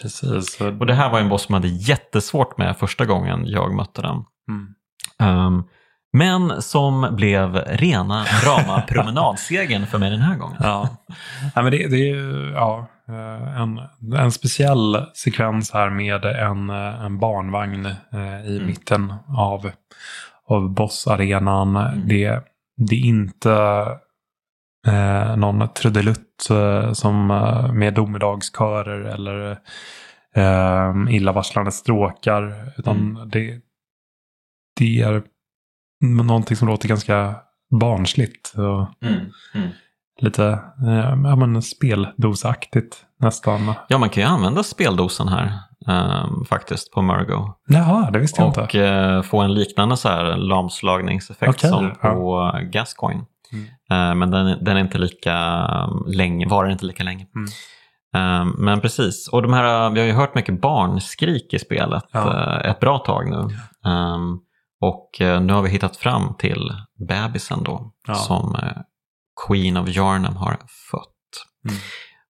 Precis. 0.02 0.60
Och 0.60 0.86
det 0.86 0.94
här 0.94 1.10
var 1.10 1.20
en 1.20 1.28
boss 1.28 1.42
som 1.42 1.54
hade 1.54 1.68
jättesvårt 1.68 2.58
med 2.58 2.76
första 2.76 3.04
gången 3.06 3.46
jag 3.46 3.74
mötte 3.74 4.02
den. 4.02 4.24
Mm. 4.48 4.74
Ehm, 5.18 5.62
men 6.12 6.62
som 6.62 7.08
blev 7.16 7.54
rena 7.56 8.24
rama 8.44 8.80
promenadsegern 8.88 9.86
för 9.86 9.98
mig 9.98 10.10
den 10.10 10.20
här 10.20 10.36
gången. 10.36 10.56
Ja, 10.60 10.88
Nej, 11.42 11.64
men 11.64 11.70
det, 11.70 11.88
det 11.88 11.96
är 11.96 12.14
ju 12.14 12.52
ja, 12.54 12.78
eh, 12.78 12.84
en, 13.08 13.80
en 14.16 14.32
speciell 14.32 15.06
sekvens 15.14 15.70
här 15.70 15.90
med 15.90 16.24
en, 16.24 16.70
eh, 16.70 17.04
en 17.04 17.18
barnvagn 17.18 17.86
eh, 17.86 18.46
i 18.46 18.56
Mm. 18.56 18.66
mitten 18.66 19.14
av, 19.28 19.70
av 20.48 20.74
bossarenan. 20.74 21.76
Mm. 21.76 22.08
Det, 22.08 22.40
det 22.76 22.96
är 22.96 23.04
inte 23.04 23.52
eh, 24.88 25.36
någon 25.36 25.68
trudelutt 25.68 26.50
eh, 26.50 26.92
som 26.92 27.30
eh, 27.30 27.72
med 27.72 27.94
domedagskörer 27.94 29.00
eller 29.00 29.58
eh, 30.34 31.14
illavarslande 31.14 31.72
stråkar. 31.72 32.72
Utan 32.78 32.96
Mm. 32.96 33.28
det, 33.30 33.60
det 34.78 35.00
är 35.02 35.22
någonting 36.04 36.56
som 36.56 36.68
låter 36.68 36.88
ganska 36.88 37.34
barnsligt. 37.80 38.52
Och, 38.56 39.04
Mm, 39.08 39.20
mm. 39.54 39.68
Lite 40.20 40.46
eh, 40.86 41.14
ja, 41.24 41.36
men 41.36 41.62
speldosaktigt 41.62 42.96
nästan. 43.20 43.74
Ja, 43.88 43.98
man 43.98 44.08
kan 44.08 44.22
ju 44.22 44.28
använda 44.28 44.62
speldosen 44.62 45.28
här 45.28 45.52
ehm, 45.88 46.44
faktiskt 46.44 46.92
på 46.92 47.02
Murgo. 47.02 47.52
Jaha, 47.68 48.10
det 48.10 48.18
visste 48.18 48.42
jag 48.42 48.48
Och 48.58 48.58
inte. 48.74 48.84
eh, 48.86 49.22
få 49.22 49.40
en 49.40 49.54
liknande 49.54 49.96
så 49.96 50.08
här 50.08 50.36
lamslagningseffekt 50.36 51.50
Okej, 51.50 51.70
som 51.70 51.92
ja. 52.02 52.10
på 52.10 52.52
Gascoin. 52.72 53.24
Mm. 53.52 53.64
Eh, 54.10 54.14
men 54.14 54.30
den, 54.30 54.64
den 54.64 54.76
är 54.76 54.80
inte 54.80 54.98
lika 54.98 55.66
um, 55.88 56.04
länge, 56.06 56.48
varar 56.48 56.70
inte 56.70 56.86
lika 56.86 57.04
länge. 57.04 57.26
Mm. 57.34 57.48
Eh, 58.16 58.54
men 58.58 58.80
precis, 58.80 59.28
och 59.28 59.42
de 59.42 59.52
här, 59.52 59.90
vi 59.90 60.00
har 60.00 60.06
ju 60.06 60.12
hört 60.12 60.34
mycket 60.34 60.60
barnskrik 60.60 61.54
i 61.54 61.58
spelet 61.58 62.04
Ja. 62.12 62.58
eh, 62.62 62.70
ett 62.70 62.80
bra 62.80 62.98
tag 62.98 63.30
nu. 63.30 63.36
Ehm, 63.90 64.38
och 64.80 65.20
eh, 65.20 65.40
nu 65.40 65.52
har 65.52 65.62
vi 65.62 65.68
hittat 65.70 65.96
fram 65.96 66.34
till 66.38 66.70
bebisen 67.08 67.62
då, 67.62 67.92
Ja. 68.08 68.14
som 68.14 68.54
eh, 68.54 68.82
Queen 69.46 69.76
of 69.76 69.88
Yarnam 69.88 70.36
har 70.36 70.50
fött. 70.90 71.46
Mm. 71.68 71.76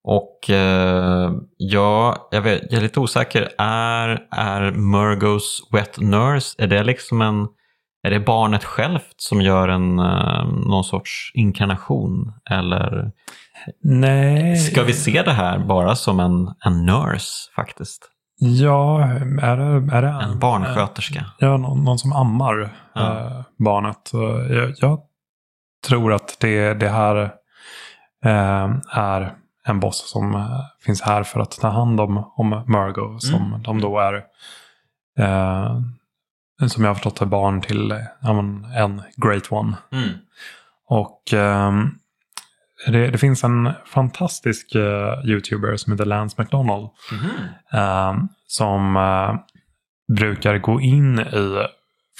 Och 0.04 0.50
eh, 0.50 1.32
ja, 1.56 2.28
jag, 2.30 2.42
vet, 2.42 2.62
jag 2.70 2.78
är 2.78 2.82
lite 2.82 3.00
osäker. 3.00 3.48
Är, 3.58 4.26
är 4.30 4.72
Murgos 4.72 5.68
Wet 5.72 5.98
Nurse, 6.00 6.62
är 6.62 6.66
det 6.66 6.82
liksom 6.84 7.22
en 7.22 7.48
är 8.02 8.10
det 8.10 8.20
barnet 8.20 8.64
självt 8.64 9.14
som 9.16 9.42
gör 9.42 9.68
en, 9.68 9.98
eh, 9.98 10.44
någon 10.66 10.84
sorts 10.84 11.32
inkarnation? 11.34 12.32
Eller 12.50 13.12
Nej. 13.82 14.56
ska 14.56 14.82
vi 14.82 14.92
se 14.92 15.22
det 15.22 15.32
här 15.32 15.58
bara 15.58 15.94
som 15.94 16.20
en, 16.20 16.54
en 16.64 16.86
nurse 16.86 17.52
faktiskt? 17.56 18.10
Ja, 18.38 19.02
är 19.42 19.56
det, 19.56 19.96
är 19.96 20.02
det 20.02 20.08
En 20.08 20.38
barnsköterska? 20.38 21.24
Ja, 21.38 21.56
någon, 21.56 21.84
någon 21.84 21.98
som 21.98 22.12
ammar 22.12 22.76
Ja. 22.94 23.18
eh, 23.18 23.42
barnet. 23.58 24.10
Jag, 24.50 24.74
jag 24.76 25.00
tror 25.86 26.12
att 26.12 26.36
det, 26.40 26.74
det 26.74 26.88
här 26.88 27.16
eh, 28.24 28.70
är 28.90 29.34
en 29.64 29.80
boss 29.80 30.10
som 30.10 30.34
eh, 30.34 30.60
finns 30.80 31.02
här 31.02 31.22
för 31.22 31.40
att 31.40 31.50
ta 31.50 31.68
hand 31.68 32.00
om, 32.00 32.32
om 32.36 32.48
Murgo. 32.66 33.18
Som 33.18 33.46
Mm. 33.46 33.62
de 33.62 33.80
då 33.80 33.98
är, 33.98 34.14
eh, 35.18 35.80
som 36.68 36.84
jag 36.84 36.90
har 36.90 36.94
förstått 36.94 37.20
är 37.20 37.26
barn 37.26 37.60
till 37.60 37.90
eh, 37.92 37.98
en 38.76 39.02
Great 39.16 39.52
One. 39.52 39.76
Mm. 39.92 40.08
Och 40.88 41.32
ehm, 41.32 41.90
det, 42.86 43.10
det 43.10 43.18
finns 43.18 43.44
en 43.44 43.72
fantastisk 43.86 44.74
eh, 44.74 45.14
YouTuber 45.24 45.76
som 45.76 45.92
heter 45.92 46.04
Lance 46.04 46.42
McDonald. 46.42 46.88
Ehm, 47.72 48.28
som 48.46 48.96
eh, 48.96 49.34
brukar 50.16 50.58
gå 50.58 50.80
in 50.80 51.18
i 51.18 51.66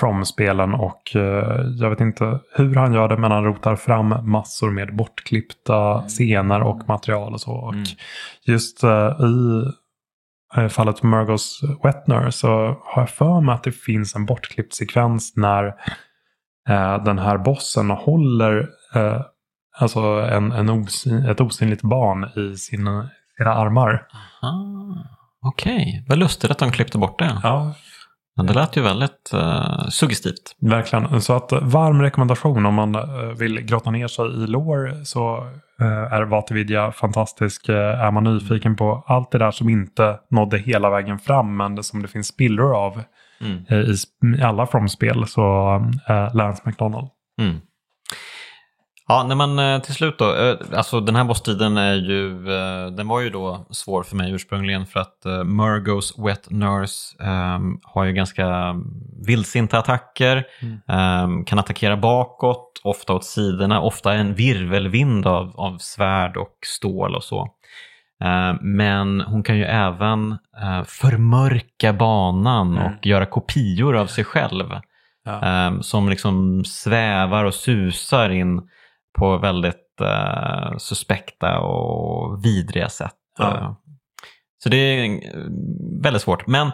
From-spelen 0.01 0.75
och 0.75 1.17
eh, 1.17 1.61
jag 1.81 1.91
vet 1.91 2.01
inte 2.01 2.41
hur 2.55 2.75
han 2.75 2.93
gör 2.95 3.09
det 3.09 3.17
men 3.17 3.31
han 3.31 3.45
rotar 3.45 3.77
fram 3.77 4.31
massor 4.31 4.71
med 4.71 4.97
bortklippta 4.97 6.03
scener 6.09 6.63
och 6.63 6.89
material 6.89 7.33
och 7.33 7.41
så. 7.41 7.53
Och 7.53 7.73
Mm. 7.75 7.85
just 8.47 8.83
eh, 8.85 8.91
i 9.21 9.63
eh, 10.57 10.69
fallet 10.69 11.03
Murgos 11.03 11.61
Wetner 11.85 12.31
så 12.31 12.49
har 12.85 13.03
jag 13.03 13.11
för 13.11 13.41
mig 13.41 13.55
att 13.55 13.63
det 13.65 13.73
finns 13.73 14.15
en 14.17 14.27
bortklippt 14.27 14.75
sekvens 14.75 15.37
när 15.37 15.75
den 17.05 17.19
här 17.19 17.39
bossen 17.39 17.91
håller 17.91 18.69
alltså 19.79 20.01
en, 20.01 20.53
en 20.53 20.69
osyn, 20.71 21.25
ett 21.27 21.41
osynligt 21.41 21.83
barn 21.83 22.25
i 22.25 22.57
sina, 22.57 23.11
sina 23.37 23.55
armar. 23.55 24.07
Okej, 25.43 26.05
vad 26.09 26.19
lustigt 26.19 26.51
att 26.51 26.59
de 26.59 26.71
klippte 26.71 26.99
bort 26.99 27.19
det. 27.19 27.41
Ja, 27.43 27.75
Men 28.37 28.47
det 28.47 28.53
lät 28.53 28.77
ju 28.77 28.83
väldigt 28.83 29.31
uh, 29.35 29.89
suggestivt. 29.89 30.57
Verkligen. 30.61 31.21
Så 31.21 31.33
att 31.33 31.53
varm 31.53 32.03
rekommendation 32.03 32.67
om 32.67 32.75
man 32.75 32.97
uh, 32.97 33.33
vill 33.39 33.61
grotta 33.61 33.91
ner 33.91 34.07
sig 34.07 34.27
i 34.27 34.47
lore 34.47 35.05
så 35.05 35.37
uh, 35.83 36.13
är 36.13 36.23
Vatividja 36.23 36.93
fantastisk. 36.93 37.69
är 37.69 38.11
man 38.11 38.25
nyfiken 38.25 38.77
på 38.77 39.05
allt 39.07 39.31
det 39.31 39.39
där 39.39 39.51
som 39.51 39.69
inte 39.69 40.19
nådde 40.31 40.59
hela 40.59 40.91
vägen 40.91 41.19
fram 41.19 41.57
men 41.57 41.83
som 41.83 42.03
det 42.03 42.09
finns 42.09 42.27
spillror 42.27 42.77
av 42.77 43.03
mm. 43.41 43.57
i, 43.69 43.95
i, 44.39 44.43
alla 44.43 44.67
From-spel 44.67 45.27
så 45.27 45.77
uh, 46.11 46.35
Lance 46.35 46.63
McDonald. 46.65 47.09
Mm. 47.41 47.61
Ja, 49.09 49.25
när 49.29 49.35
man 49.35 49.59
eh, 49.59 49.81
till 49.81 49.95
slut 49.95 50.19
då, 50.19 50.35
eh, 50.35 50.57
alltså 50.73 51.01
den 51.01 51.17
här 51.17 51.25
bosstiden 51.25 51.77
är 51.77 51.95
ju, 51.95 52.53
eh, 52.53 52.87
den 52.87 53.09
var 53.09 53.21
ju 53.21 53.31
då 53.31 53.67
svår 53.71 54.03
för 54.03 54.17
mig 54.17 54.33
ursprungligen 54.33 54.87
för 54.87 55.01
att 55.01 55.25
Murgos 55.45 56.19
Wet 56.19 56.51
Nurse 56.51 57.25
um, 57.25 57.81
har 57.83 58.05
ju 58.05 58.13
ganska 58.13 58.77
vildsinta 59.27 59.79
attacker, 59.79 60.45
mm. 60.63 61.25
um, 61.25 61.45
kan 61.45 61.59
attackera 61.59 61.97
bakåt, 61.97 62.81
ofta 62.85 63.13
åt 63.13 63.25
sidorna, 63.25 63.81
ofta 63.81 64.13
en 64.13 64.35
virvelvind 64.35 65.27
av, 65.27 65.53
av 65.57 65.79
svärd 65.79 66.37
och 66.37 66.57
stål 66.67 67.15
och 67.15 67.25
så. 67.25 67.43
Uh, 68.25 68.63
men 68.63 69.21
hon 69.21 69.43
kan 69.43 69.59
ju 69.59 69.65
även 69.65 70.31
uh, 70.63 70.85
förmörka 70.85 71.93
banan 71.93 72.77
mm. 72.77 72.85
och 72.85 73.07
göra 73.07 73.27
kopior 73.27 73.97
av 73.97 74.07
sig 74.07 74.25
själv. 74.25 74.67
Ja. 75.25 75.67
Um, 75.67 75.83
som 75.83 76.09
liksom 76.09 76.65
svävar 76.65 77.45
och 77.45 77.55
susar 77.55 78.31
in 78.31 78.69
på 79.17 79.39
väldigt 79.39 80.01
uh, 80.01 80.77
suspekta 80.79 81.59
och 81.59 82.45
vidriga 82.45 82.89
sätt. 82.89 83.15
Ja. 83.39 83.55
Eh, 83.55 83.73
så 84.63 84.69
det 84.69 84.77
är 84.77 85.05
eh, 85.05 85.43
väldigt 86.03 86.23
svårt. 86.23 86.47
Men, 86.47 86.71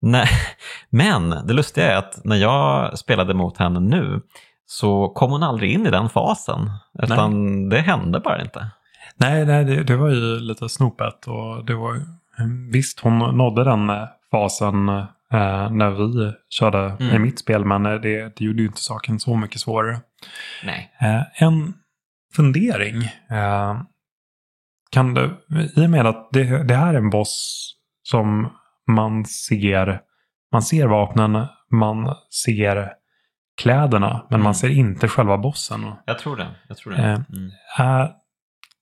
när, 0.00 0.28
men 0.90 1.30
det 1.30 1.52
lustiga 1.52 1.92
är 1.92 1.96
att 1.96 2.24
när 2.24 2.36
jag 2.36 2.98
spelade 2.98 3.34
mot 3.34 3.58
henne 3.58 3.80
nu 3.80 4.20
så 4.66 5.08
kom 5.08 5.30
hon 5.30 5.42
aldrig 5.42 5.72
in 5.72 5.86
i 5.86 5.90
den 5.90 6.08
fasen. 6.08 6.70
Utan 7.02 7.58
nej. 7.58 7.70
det 7.70 7.80
hände 7.80 8.20
bara 8.20 8.42
inte. 8.42 8.70
Nej, 9.16 9.46
nej 9.46 9.64
det, 9.64 9.82
det 9.82 9.96
var 9.96 10.08
ju 10.08 10.40
lite 10.40 10.68
snopet. 10.68 11.26
Och 11.26 11.64
det 11.64 11.74
var, 11.74 12.02
visst, 12.72 13.00
hon 13.00 13.18
nådde 13.18 13.64
den 13.64 13.92
fasen 14.30 14.88
eh, 14.88 15.70
när 15.70 15.90
vi 15.90 16.32
körde 16.48 16.78
mm. 16.78 17.16
i 17.16 17.18
mitt 17.18 17.38
spel. 17.38 17.64
Men 17.64 17.82
det, 17.82 18.36
det 18.36 18.40
gjorde 18.40 18.62
ju 18.62 18.68
inte 18.68 18.82
saken 18.82 19.20
så 19.20 19.36
mycket 19.36 19.60
svårare. 19.60 20.00
Nej. 20.64 20.92
Eh, 21.00 21.42
en 21.42 21.74
fundering. 22.36 23.02
Eh, 23.30 23.82
kan 24.90 25.14
det, 25.14 25.30
I 25.76 25.86
och 25.86 25.90
med 25.90 26.06
att 26.06 26.28
det, 26.32 26.62
det 26.62 26.74
här 26.74 26.94
är 26.94 26.98
en 26.98 27.10
boss 27.10 27.68
som 28.02 28.52
man 28.90 29.24
ser, 29.24 30.00
man 30.52 30.62
ser 30.62 30.86
vapnen, 30.86 31.46
man 31.70 32.14
ser 32.44 32.92
kläderna, 33.62 34.26
men 34.30 34.34
mm. 34.34 34.44
man 34.44 34.54
ser 34.54 34.68
inte 34.68 35.08
själva 35.08 35.38
bossen. 35.38 35.92
Jag 36.04 36.18
tror 36.18 36.36
det. 36.36 36.48
Jag 36.68 36.76
tror 36.76 36.92
det. 36.92 37.02
Eh, 37.02 37.20
mm. 37.32 37.50
Eh, 37.78 38.10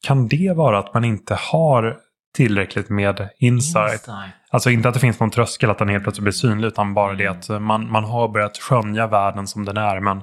kan 0.06 0.28
det 0.28 0.52
vara 0.56 0.78
att 0.78 0.94
man 0.94 1.04
inte 1.04 1.34
har 1.34 1.96
tillräckligt 2.34 2.88
med 2.88 3.28
insight? 3.38 3.92
insight? 3.92 4.34
Alltså 4.50 4.70
inte 4.70 4.88
att 4.88 4.94
det 4.94 5.00
finns 5.00 5.20
någon 5.20 5.30
tröskel 5.30 5.70
att 5.70 5.78
den 5.78 5.88
helt 5.88 6.02
plötsligt 6.02 6.22
blir 6.22 6.32
synlig, 6.32 6.68
utan 6.68 6.94
bara 6.94 7.14
det 7.14 7.26
mm. 7.26 7.38
att 7.38 7.62
man, 7.62 7.90
man 7.90 8.04
har 8.04 8.28
börjat 8.28 8.58
skönja 8.58 9.06
världen 9.06 9.46
som 9.46 9.64
den 9.64 9.76
är, 9.76 10.00
men 10.00 10.22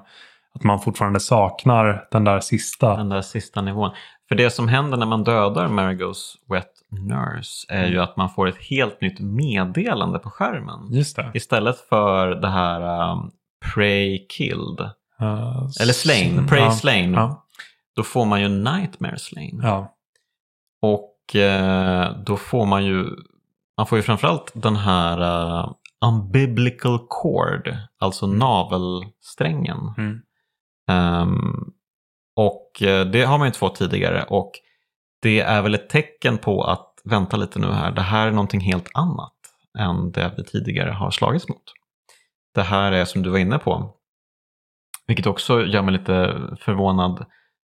att 0.58 0.64
man 0.64 0.80
fortfarande 0.80 1.20
saknar 1.20 2.08
den 2.12 2.24
där 2.24 2.40
sista. 2.40 2.98
Den 2.98 3.10
där 3.10 3.22
sista 3.22 3.62
nivån. 3.62 3.92
För 4.30 4.36
det 4.36 4.50
som 4.50 4.68
händer 4.68 4.98
när 4.98 5.06
man 5.06 5.24
dödar 5.24 5.68
Marigos 5.68 6.38
Wet 6.50 6.72
Nurse 6.92 7.66
är 7.70 7.80
mm. 7.80 7.92
ju 7.92 8.02
att 8.02 8.18
man 8.18 8.30
får 8.30 8.48
ett 8.48 8.64
helt 8.70 9.02
nytt 9.02 9.20
meddelande 9.20 10.20
på 10.20 10.30
skärmen. 10.30 10.88
Just 10.92 11.16
det. 11.16 11.32
Istället 11.34 11.80
för 11.80 12.28
det 12.28 12.48
här 12.48 13.12
um, 13.12 13.32
Pray 13.74 14.28
Killed. 14.28 14.80
Uh, 15.22 15.70
Eller 15.82 15.94
Slain, 15.94 16.48
Pray 16.48 16.60
ja, 16.60 16.72
Slain. 16.72 17.14
Ja. 17.14 17.46
Då 17.96 18.04
får 18.04 18.26
man 18.26 18.42
ju 18.42 18.48
Nightmare 18.50 19.20
Slain. 19.20 19.60
Ja. 19.64 19.94
Och 20.82 21.36
eh, 21.36 22.12
då 22.26 22.38
får 22.38 22.66
man 22.66 22.86
ju, 22.86 23.06
man 23.78 23.88
får 23.88 23.98
ju 23.98 24.02
framförallt 24.02 24.52
den 24.54 24.76
här 24.76 25.22
uh, 25.22 25.72
Unbiblical 26.06 27.00
Cord, 27.08 27.78
alltså 28.00 28.26
mm. 28.26 28.38
navelsträngen. 28.38 29.94
Mm. 29.98 30.22
Um, 30.92 31.74
och 32.36 32.82
eh, 32.82 33.06
det 33.06 33.24
har 33.24 33.38
man 33.38 33.48
inte 33.48 33.60
fått 33.60 33.76
tidigare 33.76 34.24
och 34.24 34.52
det 35.22 35.40
är 35.40 35.62
väl 35.62 35.76
ett 35.76 35.90
tecken 35.90 36.38
på 36.38 36.64
att 36.64 36.94
vänta 37.04 37.38
lite 37.38 37.60
nu 37.60 37.72
här, 37.72 37.92
det 37.92 38.02
här 38.02 38.28
är 38.28 38.32
någonting 38.32 38.62
helt 38.62 38.90
annat 38.94 39.34
än 39.80 40.12
det 40.12 40.34
vi 40.38 40.44
tidigare 40.44 40.92
har 40.92 41.12
slagits 41.12 41.50
mot. 41.50 41.64
Det 42.56 42.62
här 42.62 42.92
är 42.92 43.06
som 43.06 43.24
du 43.24 43.30
var 43.30 43.38
inne 43.38 43.58
på, 43.58 43.94
vilket 45.08 45.28
också 45.28 45.66
gör 45.66 45.82
mig 45.82 45.94
lite 45.94 46.42
förvånad. 46.60 47.26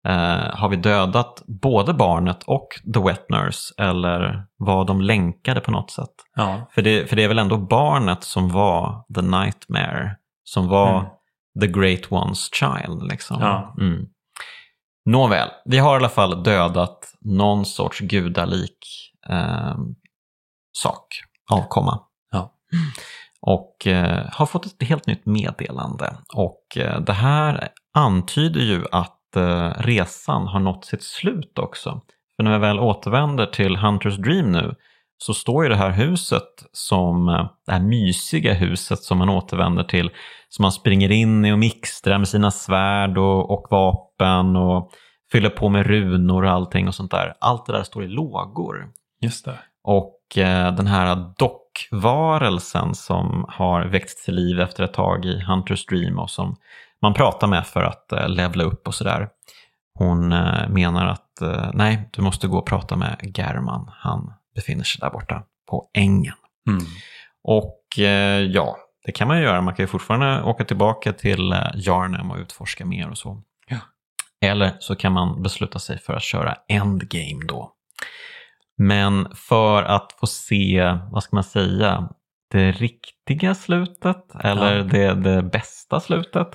Eh, 0.08 0.56
har 0.56 0.68
vi 0.68 0.76
dödat 0.76 1.42
både 1.46 1.94
barnet 1.94 2.42
och 2.42 2.68
The 2.94 3.00
Wet 3.00 3.30
Nurse 3.30 3.74
eller 3.78 4.46
var 4.56 4.84
de 4.84 5.00
länkade 5.00 5.60
på 5.60 5.70
något 5.70 5.90
sätt? 5.90 6.14
Ja. 6.34 6.68
För, 6.70 6.82
det, 6.82 7.06
för 7.10 7.16
det 7.16 7.24
är 7.24 7.28
väl 7.28 7.38
ändå 7.38 7.56
barnet 7.56 8.24
som 8.24 8.48
var 8.48 9.04
The 9.14 9.22
Nightmare, 9.22 10.16
som 10.44 10.68
var 10.68 10.98
mm 10.98 11.10
the 11.60 11.66
great 11.66 12.08
one's 12.10 12.48
child. 12.52 13.02
Liksom. 13.02 13.40
Ja. 13.40 13.74
Mm. 13.80 14.06
Nåväl, 15.04 15.48
vi 15.64 15.78
har 15.78 15.92
i 15.92 15.96
alla 15.96 16.08
fall 16.08 16.42
dödat 16.42 17.14
någon 17.20 17.66
sorts 17.66 18.00
gudalik 18.00 19.12
eh, 19.28 19.76
sak, 20.72 21.06
avkomma. 21.50 22.00
Ja. 22.30 22.54
Och 23.40 23.86
eh, 23.86 24.26
har 24.32 24.46
fått 24.46 24.66
ett 24.66 24.88
helt 24.88 25.06
nytt 25.06 25.26
meddelande. 25.26 26.16
Och 26.34 26.76
eh, 26.76 27.00
det 27.00 27.12
här 27.12 27.68
antyder 27.94 28.60
ju 28.60 28.84
att 28.92 29.36
eh, 29.36 29.70
resan 29.78 30.46
har 30.46 30.60
nått 30.60 30.84
sitt 30.84 31.02
slut 31.02 31.58
också. 31.58 32.00
För 32.36 32.42
när 32.42 32.52
vi 32.52 32.58
väl 32.58 32.80
återvänder 32.80 33.46
till 33.46 33.76
Hunters 33.76 34.16
Dream 34.16 34.52
nu 34.52 34.74
så 35.18 35.34
står 35.34 35.64
ju 35.64 35.68
det 35.68 35.76
här 35.76 35.90
huset 35.90 36.48
som, 36.72 37.28
eh, 37.28 37.50
det 37.66 37.72
här 37.72 37.80
mysiga 37.80 38.54
huset 38.54 38.98
som 38.98 39.18
man 39.18 39.28
återvänder 39.28 39.84
till, 39.84 40.10
som 40.48 40.62
man 40.62 40.72
springer 40.72 41.10
in 41.10 41.44
i 41.44 41.52
och 41.52 41.58
mixtrar 41.58 42.18
med 42.18 42.28
sina 42.28 42.50
svärd 42.50 43.18
och, 43.18 43.50
och 43.50 43.66
vapen 43.70 44.56
och 44.56 44.90
fyller 45.32 45.50
på 45.50 45.68
med 45.68 45.86
runor 45.86 46.44
och 46.44 46.50
allting 46.50 46.88
och 46.88 46.94
sånt 46.94 47.10
där. 47.10 47.34
Allt 47.40 47.66
det 47.66 47.72
där 47.72 47.82
står 47.82 48.04
i 48.04 48.08
lågor. 48.08 48.88
Just 49.20 49.44
det. 49.44 49.58
Och 49.84 50.38
eh, 50.38 50.74
den 50.74 50.86
här 50.86 51.32
dockvarelsen 51.38 52.94
som 52.94 53.44
har 53.48 53.84
växt 53.84 54.24
till 54.24 54.34
liv 54.34 54.60
efter 54.60 54.84
ett 54.84 54.94
tag 54.94 55.24
i 55.24 55.40
Hunters 55.40 55.86
Dream 55.86 56.18
och 56.18 56.30
som 56.30 56.56
man 57.02 57.14
pratar 57.14 57.46
med 57.46 57.66
för 57.66 57.82
att 57.82 58.12
eh, 58.12 58.28
levla 58.28 58.64
upp 58.64 58.88
och 58.88 58.94
sådär. 58.94 59.28
Hon 59.94 60.32
eh, 60.32 60.68
menar 60.68 61.06
att 61.06 61.40
eh, 61.42 61.70
nej, 61.74 62.08
du 62.12 62.22
måste 62.22 62.48
gå 62.48 62.58
och 62.58 62.66
prata 62.66 62.96
med 62.96 63.32
German. 63.34 63.90
Han 63.92 64.32
befinner 64.58 64.84
sig 64.84 65.00
där 65.00 65.10
borta 65.10 65.42
på 65.70 65.90
ängen. 65.94 66.34
Mm. 66.68 66.84
Och 67.44 67.98
eh, 67.98 68.42
ja, 68.42 68.76
det 69.04 69.12
kan 69.12 69.28
man 69.28 69.38
ju 69.38 69.44
göra. 69.44 69.60
Man 69.60 69.74
kan 69.74 69.82
ju 69.82 69.86
fortfarande 69.86 70.42
åka 70.42 70.64
tillbaka 70.64 71.12
till 71.12 71.52
eh, 71.52 71.70
Jarnhem 71.74 72.30
och 72.30 72.38
utforska 72.38 72.84
mer 72.84 73.10
och 73.10 73.18
så. 73.18 73.42
Ja. 73.68 73.78
Eller 74.40 74.76
så 74.80 74.94
kan 74.94 75.12
man 75.12 75.42
besluta 75.42 75.78
sig 75.78 75.98
för 75.98 76.14
att 76.14 76.22
köra 76.22 76.56
Endgame 76.68 77.44
då. 77.48 77.72
Men 78.76 79.28
för 79.34 79.82
att 79.82 80.12
få 80.12 80.26
se, 80.26 80.98
vad 81.10 81.22
ska 81.22 81.36
man 81.36 81.44
säga, 81.44 82.08
det 82.50 82.72
riktiga 82.72 83.54
slutet 83.54 84.34
eller 84.40 84.76
ja. 84.76 84.82
det, 84.82 85.14
det 85.14 85.42
bästa 85.42 86.00
slutet. 86.00 86.48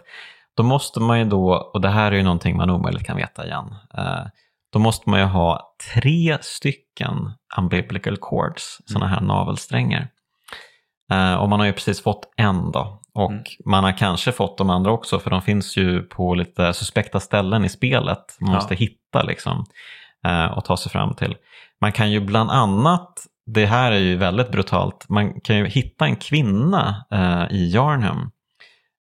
Då 0.56 0.64
måste 0.64 1.00
man 1.00 1.20
ju 1.20 1.26
då, 1.26 1.72
och 1.74 1.82
det 1.82 1.90
här 1.90 2.12
är 2.12 2.16
ju 2.16 2.24
någonting 2.24 2.58
man 2.58 2.70
omöjligt 2.70 3.06
kan 3.06 3.18
veta 3.18 3.46
igen, 3.46 3.76
eh, 3.98 4.26
då 4.74 4.80
måste 4.80 5.10
man 5.10 5.20
ju 5.20 5.26
ha 5.26 5.76
tre 5.94 6.38
stycken 6.42 7.32
umbilical 7.58 8.18
cords, 8.18 8.78
sådana 8.86 9.08
här 9.08 9.22
navelsträngar. 9.22 10.08
Uh, 11.14 11.34
och 11.34 11.50
man 11.50 11.60
har 11.60 11.68
ju 11.68 11.74
precis 11.74 12.04
fått 12.04 12.34
en 12.38 12.72
då. 12.72 13.02
Och 13.14 13.32
mm. 13.32 13.44
man 13.66 13.84
har 13.84 13.98
kanske 13.98 14.32
fått 14.32 14.58
de 14.58 14.70
andra 14.70 14.92
också 14.92 15.20
för 15.20 15.30
de 15.30 15.42
finns 15.42 15.78
ju 15.78 16.02
på 16.02 16.36
lite 16.36 16.74
suspekta 16.74 17.20
ställen 17.20 17.66
i 17.66 17.70
spelet. 17.70 18.38
Man 18.40 18.54
måste 18.54 18.76
hitta 18.76 19.24
liksom 19.24 19.66
uh, 20.28 20.58
och 20.58 20.66
ta 20.66 20.78
sig 20.78 20.92
fram 20.92 21.16
till. 21.16 21.36
Man 21.82 21.92
kan 21.92 22.12
ju 22.12 22.20
bland 22.20 22.52
annat, 22.52 23.14
det 23.46 23.66
här 23.66 23.92
är 23.92 24.00
ju 24.00 24.16
väldigt 24.16 24.52
brutalt, 24.52 25.06
man 25.10 25.42
kan 25.42 25.58
ju 25.58 25.68
hitta 25.68 26.06
en 26.06 26.16
kvinna 26.16 27.06
uh, 27.14 27.56
i 27.56 27.72
Jarnhem 27.74 28.30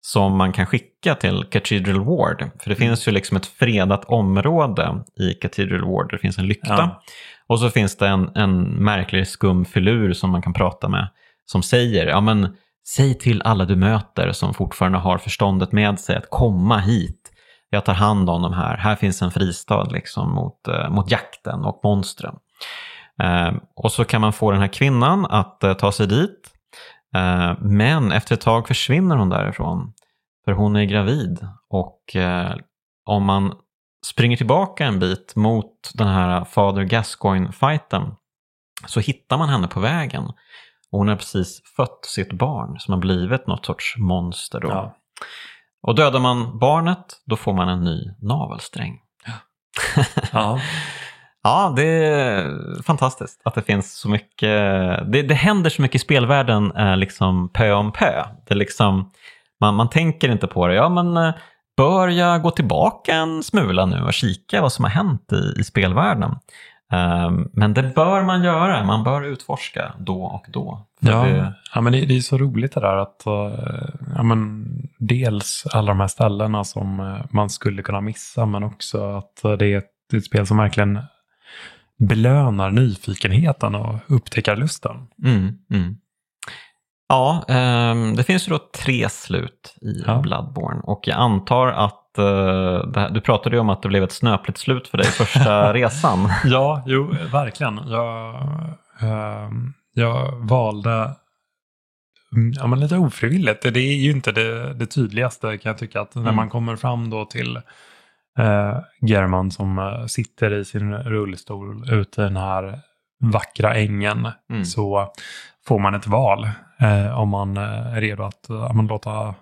som 0.01 0.36
man 0.36 0.52
kan 0.52 0.66
skicka 0.66 1.14
till 1.14 1.44
Cathedral 1.51 2.05
Ward. 2.05 2.39
För 2.39 2.70
det 2.70 2.77
mm. 2.77 2.89
finns 2.89 3.09
ju 3.09 3.12
liksom 3.12 3.36
ett 3.36 3.47
fredat 3.47 4.05
område 4.05 5.05
i 5.20 5.35
Cathedral 5.35 5.85
Ward. 5.85 6.10
Det 6.10 6.18
finns 6.18 6.39
en 6.39 6.47
lykta. 6.47 6.68
Ja. 6.68 7.02
Och 7.47 7.60
så 7.60 7.70
finns 7.70 7.97
det 7.97 8.09
en, 8.09 8.31
en 8.35 8.62
märklig 8.62 9.28
skum 9.28 9.64
filur 9.64 10.12
som 10.12 10.31
man 10.31 10.43
kan 10.43 10.52
prata 10.52 10.89
med. 10.89 11.09
Som 11.47 11.62
säger, 11.62 12.06
ja 12.06 12.20
men 12.20 12.56
säg 12.89 13.18
till 13.18 13.43
alla 13.43 13.64
du 13.64 13.77
möter 13.77 14.32
som 14.32 14.55
fortfarande 14.55 14.98
har 14.98 15.18
förståndet 15.18 15.72
med 15.72 16.01
sig 16.01 16.16
att 16.16 16.31
komma 16.31 16.78
hit. 16.78 17.32
Jag 17.70 17.85
tar 17.85 17.94
hand 17.94 18.31
om 18.31 18.43
de 18.43 18.52
här. 18.52 18.77
Här 18.77 18.97
finns 18.97 19.22
en 19.22 19.31
fristad 19.31 19.85
liksom 19.85 20.35
mot, 20.35 20.68
uh, 20.68 20.90
mot 20.90 21.10
jakten 21.10 21.64
och 21.64 21.81
monstren. 21.85 22.35
Uh, 23.22 23.59
och 23.77 23.93
så 23.93 24.05
kan 24.05 24.20
man 24.20 24.32
få 24.32 24.51
den 24.51 24.60
här 24.60 24.68
kvinnan 24.68 25.27
att 25.27 25.60
uh, 25.64 25.72
ta 25.72 25.93
sig 25.93 26.06
dit 26.06 26.49
Eh, 26.49 26.49
men 27.58 28.12
efter 28.12 28.34
ett 28.34 28.40
tag 28.40 28.68
försvinner 28.68 29.16
hon 29.16 29.28
därifrån. 29.28 29.92
För 30.44 30.52
hon 30.52 30.76
är 30.76 30.84
gravid 30.84 31.46
och 31.68 32.16
eh, 32.16 32.54
om 33.06 33.24
man 33.24 33.54
springer 34.06 34.36
tillbaka 34.36 34.84
en 34.84 34.98
bit 34.98 35.36
mot 35.36 35.90
den 35.94 36.08
här 36.08 36.44
Father 36.44 36.82
Gascoigne-fighten 36.82 38.14
så 38.86 39.00
hittar 39.00 39.38
man 39.38 39.48
henne 39.48 39.68
på 39.68 39.80
vägen. 39.80 40.24
Och 40.90 40.98
hon 40.98 41.08
har 41.08 41.16
precis 41.16 41.62
fött 41.76 42.04
sitt 42.04 42.32
barn 42.32 42.78
som 42.78 42.94
har 42.94 43.00
blivit 43.00 43.46
något 43.46 43.66
sorts 43.66 43.94
monster. 43.98 44.60
Då. 44.60 44.68
Ja. 44.68 44.96
Och 45.82 45.94
dödar 45.94 46.20
man 46.20 46.58
barnet, 46.58 47.22
då 47.26 47.36
får 47.36 47.52
man 47.52 47.68
en 47.68 47.84
ny 47.84 48.10
navelsträng. 48.20 49.00
Ja. 50.32 50.60
Ja, 51.42 51.72
det 51.76 52.04
är 52.04 52.82
fantastiskt 52.82 53.40
att 53.44 53.54
det 53.54 53.62
finns 53.62 53.98
så 53.98 54.08
mycket. 54.08 54.50
Det, 55.12 55.22
det 55.22 55.34
händer 55.34 55.70
så 55.70 55.82
mycket 55.82 55.94
i 55.94 56.04
spelvärlden 56.04 56.72
eh, 56.76 56.96
liksom 56.96 57.48
pö 57.48 57.72
om 57.72 57.92
pö. 57.92 58.24
Det 58.48 58.54
liksom, 58.54 59.10
man, 59.60 59.74
man 59.74 59.90
tänker 59.90 60.28
inte 60.28 60.46
på 60.46 60.66
det. 60.66 60.74
Ja, 60.74 60.88
men 60.88 61.16
eh, 61.16 61.34
bör 61.76 62.08
jag 62.08 62.42
gå 62.42 62.50
tillbaka 62.50 63.14
en 63.14 63.42
smula 63.42 63.86
nu 63.86 64.02
och 64.02 64.14
kika 64.14 64.62
vad 64.62 64.72
som 64.72 64.84
har 64.84 64.90
hänt 64.90 65.32
i, 65.32 65.60
i 65.60 65.64
spelvärlden? 65.64 66.36
Um, 66.92 67.50
men 67.52 67.74
det 67.74 67.82
bör 67.82 68.22
man 68.22 68.42
göra. 68.42 68.84
Man 68.84 69.04
bör 69.04 69.22
utforska 69.22 69.92
då 69.98 70.22
och 70.22 70.46
då. 70.48 70.86
Ja, 71.00 71.24
det, 71.24 71.54
ja 71.74 71.80
men 71.80 71.92
det, 71.92 72.00
det 72.00 72.16
är 72.16 72.20
så 72.20 72.38
roligt 72.38 72.74
det 72.74 72.80
där 72.80 72.96
att 72.96 73.26
eh, 73.26 73.32
ja, 74.16 74.22
men 74.22 74.66
dels 74.98 75.66
alla 75.72 75.88
de 75.88 76.00
här 76.00 76.08
ställena 76.08 76.64
som 76.64 77.18
man 77.30 77.50
skulle 77.50 77.82
kunna 77.82 78.00
missa 78.00 78.46
men 78.46 78.62
också 78.62 79.16
att 79.16 79.58
det 79.58 79.66
är 79.66 79.78
ett, 79.78 79.90
det 80.10 80.16
är 80.16 80.18
ett 80.18 80.24
spel 80.24 80.46
som 80.46 80.56
verkligen 80.56 80.98
belönar 82.09 82.70
nyfikenheten 82.70 83.74
och 83.74 83.94
upptäckarlusten. 84.06 84.97
mm, 85.24 85.59
mm. 85.70 85.97
Ja, 87.09 87.44
ehm, 87.48 88.16
det 88.16 88.24
finns 88.24 88.48
ju 88.48 88.52
då 88.52 88.59
tre 88.85 89.09
slut 89.09 89.74
i 89.81 90.02
Ja. 90.06 90.18
Bloodborne 90.18 90.81
och 90.85 91.01
jag 91.06 91.16
antar 91.18 91.66
att 91.66 91.97
det 92.14 93.01
här, 93.01 93.10
du 93.10 93.20
pratade 93.20 93.56
ju 93.56 93.60
om 93.60 93.68
att 93.70 93.82
det 93.82 93.89
blev 93.89 94.02
ett 94.05 94.12
snöpligt 94.12 94.59
slut 94.59 94.89
för 94.89 94.98
dig 94.98 95.06
första 95.06 95.72
resan. 95.74 96.28
Ja, 96.44 96.82
jo, 96.86 97.14
verkligen. 97.32 97.81
Jag, 97.86 98.35
ehm, 99.01 99.72
jag 99.94 100.32
valde 100.48 101.10
mm, 102.32 102.52
ja, 102.56 102.66
men 102.66 102.81
lite 102.81 102.97
ofrivilligt. 102.97 103.62
Det 103.62 103.81
är 103.81 103.97
ju 103.97 104.10
inte 104.10 104.32
det, 104.32 104.74
det 104.74 104.86
tydligaste 104.86 105.59
kan 105.59 105.70
jag 105.70 105.78
tycka. 105.78 106.01
Att 106.01 106.14
när 106.14 106.22
Mm. 106.22 106.36
man 106.36 106.48
kommer 106.51 106.77
fram 106.77 107.10
då 107.10 107.24
till 107.24 107.60
eh, 108.39 108.78
German 109.01 109.51
som 109.51 109.78
eh, 109.78 110.07
sitter 110.07 110.52
i 110.52 110.65
sin 110.65 110.94
rullstol 110.94 111.93
ute 111.93 112.20
i 112.20 112.24
den 112.24 112.36
här 112.36 112.81
vackra 113.23 113.74
ängen 113.74 114.28
Mm. 114.51 114.65
så 114.65 115.12
får 115.66 115.78
man 115.78 115.94
ett 115.94 116.07
val 116.07 116.48
eh, 116.81 117.19
om 117.20 117.28
man 117.28 117.57
eh, 117.57 117.97
är 117.97 118.01
redo 118.01 118.23
att 118.23 118.51
eh, 118.51 118.73
man 118.73 118.86
låta 118.86 119.35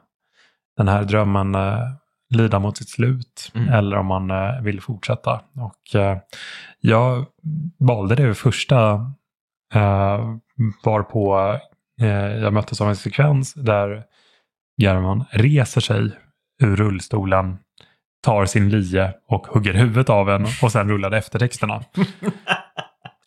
den 0.76 0.88
här 0.88 1.04
drömmen 1.04 1.54
eh, 1.54 1.82
lida 2.34 2.58
mot 2.58 2.76
sitt 2.76 2.88
slut 2.88 3.52
Mm. 3.54 3.68
eller 3.68 3.96
om 3.96 4.06
man 4.06 4.30
eh, 4.30 4.60
vill 4.62 4.80
fortsätta. 4.80 5.40
Och 5.54 6.00
eh, 6.00 6.18
jag 6.80 7.26
valde 7.78 8.14
det 8.14 8.34
första 8.34 8.92
eh, 9.74 10.34
varpå 10.84 11.58
jag 12.40 12.52
möttes 12.52 12.80
av 12.80 12.88
en 12.88 12.96
sekvens 12.96 13.54
där 13.54 14.04
German 14.76 15.24
reser 15.30 15.80
sig 15.80 16.10
ur 16.62 16.76
rullstolen, 16.76 17.58
tar 18.24 18.44
sin 18.46 18.68
lie 18.70 19.12
och 19.28 19.46
hugger 19.46 19.74
huvudet 19.74 20.10
av 20.10 20.30
en 20.30 20.46
och 20.62 20.72
sen 20.72 20.88
rullar 20.88 21.10
eftertexterna. 21.12 21.82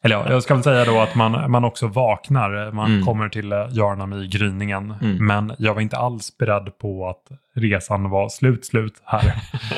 Eller 0.03 0.15
ja, 0.15 0.30
jag 0.30 0.43
ska 0.43 0.53
väl 0.53 0.63
säga 0.63 0.85
då 0.85 0.99
att 0.99 1.15
man, 1.15 1.51
man 1.51 1.63
också 1.65 1.88
vaknar. 1.88 2.72
Man 2.72 2.91
Mm. 2.91 3.05
kommer 3.05 3.30
till 3.30 3.51
eh, 3.51 3.57
Jarnami-gryningen. 3.72 4.93
Mm. 5.01 5.26
Men 5.27 5.53
jag 5.57 5.73
var 5.73 5.81
inte 5.81 5.97
alls 5.97 6.38
beredd 6.38 6.77
på 6.77 7.09
att 7.09 7.23
resan 7.55 8.09
var 8.09 8.30
slut, 8.30 8.65
slut 8.65 9.01
här. 9.05 9.34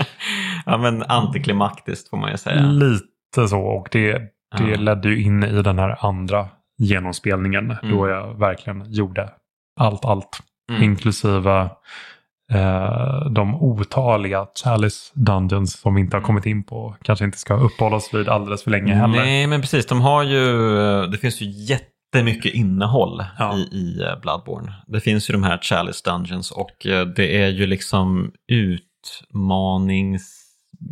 ja, 0.66 0.78
men 0.78 1.04
antiklimaktiskt 1.04 2.10
får 2.10 2.18
man 2.18 2.32
ju 2.32 2.38
säga. 2.38 2.62
Lite 2.62 3.48
så. 3.48 3.60
Och 3.62 3.88
det, 3.92 4.12
det 4.58 4.70
Ja. 4.70 4.78
ledde 4.78 5.10
ju 5.10 5.24
in 5.24 5.44
i 5.44 5.62
den 5.62 5.80
här 5.80 6.06
andra 6.06 6.48
genomspelningen. 6.78 7.72
Mm. 7.72 7.96
Då 7.98 8.08
jag 8.10 8.40
verkligen 8.40 8.92
gjorde 8.94 9.30
allt, 9.80 10.06
allt. 10.06 10.40
Mm. 10.70 10.84
Inklusive 10.84 11.70
eh, 12.52 13.26
de 13.32 13.56
otaliga 13.56 14.46
Chalice 14.64 15.12
Dungeons 15.16 15.80
som 15.80 15.96
vi 15.96 16.02
inte 16.02 16.16
har 16.16 16.20
Mm. 16.22 16.28
kommit 16.28 16.46
in 16.46 16.64
på. 16.64 16.96
Kanske 17.02 17.26
inte 17.26 17.38
ska 17.38 17.54
uppehålla 17.54 17.96
oss 17.96 18.14
vid 18.14 18.30
alldeles 18.30 18.64
för 18.64 18.72
länge 18.72 18.94
heller. 18.94 19.16
Nej, 19.18 19.48
men 19.48 19.62
precis. 19.62 19.86
De 19.86 20.02
har 20.02 20.24
ju, 20.24 20.48
det 21.08 21.18
finns 21.18 21.42
ju 21.42 21.46
jättemycket 21.50 22.54
innehåll 22.54 23.24
Ja. 23.40 23.56
i, 23.58 23.60
i 23.62 24.02
eh, 24.04 24.20
Bloodborne. 24.22 24.74
Det 24.88 25.00
finns 25.00 25.30
ju 25.30 25.32
de 25.32 25.44
här 25.44 25.58
Chalice 25.62 26.02
Dungeons 26.06 26.52
och 26.52 26.86
eh, 26.86 27.06
det 27.08 27.44
är 27.44 27.48
ju 27.50 27.68
liksom 27.68 28.32
utmanings... 28.52 30.40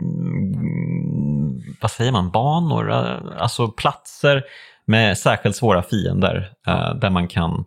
mm, 0.02 1.62
Vad 1.82 1.92
säger 1.92 2.12
man? 2.12 2.32
Banor? 2.32 2.92
eh, 2.92 3.18
Alltså 3.38 3.68
platser 3.68 4.44
med 4.86 5.18
särskilt 5.18 5.56
svåra 5.56 5.84
fiender 5.84 6.52
eh, 6.68 6.96
där 6.96 7.10
man 7.10 7.28
kan 7.28 7.52
eh, 7.52 7.64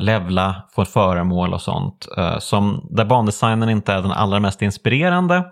levla, 0.00 0.62
få 0.74 0.84
föremål 0.84 1.54
och 1.54 1.60
sånt. 1.62 2.08
eh, 2.16 2.38
som, 2.38 2.88
där 2.90 3.04
bandesignen 3.04 3.68
inte 3.68 3.92
är 3.92 4.02
den 4.02 4.10
allra 4.12 4.40
mest 4.40 4.62
inspirerande 4.62 5.44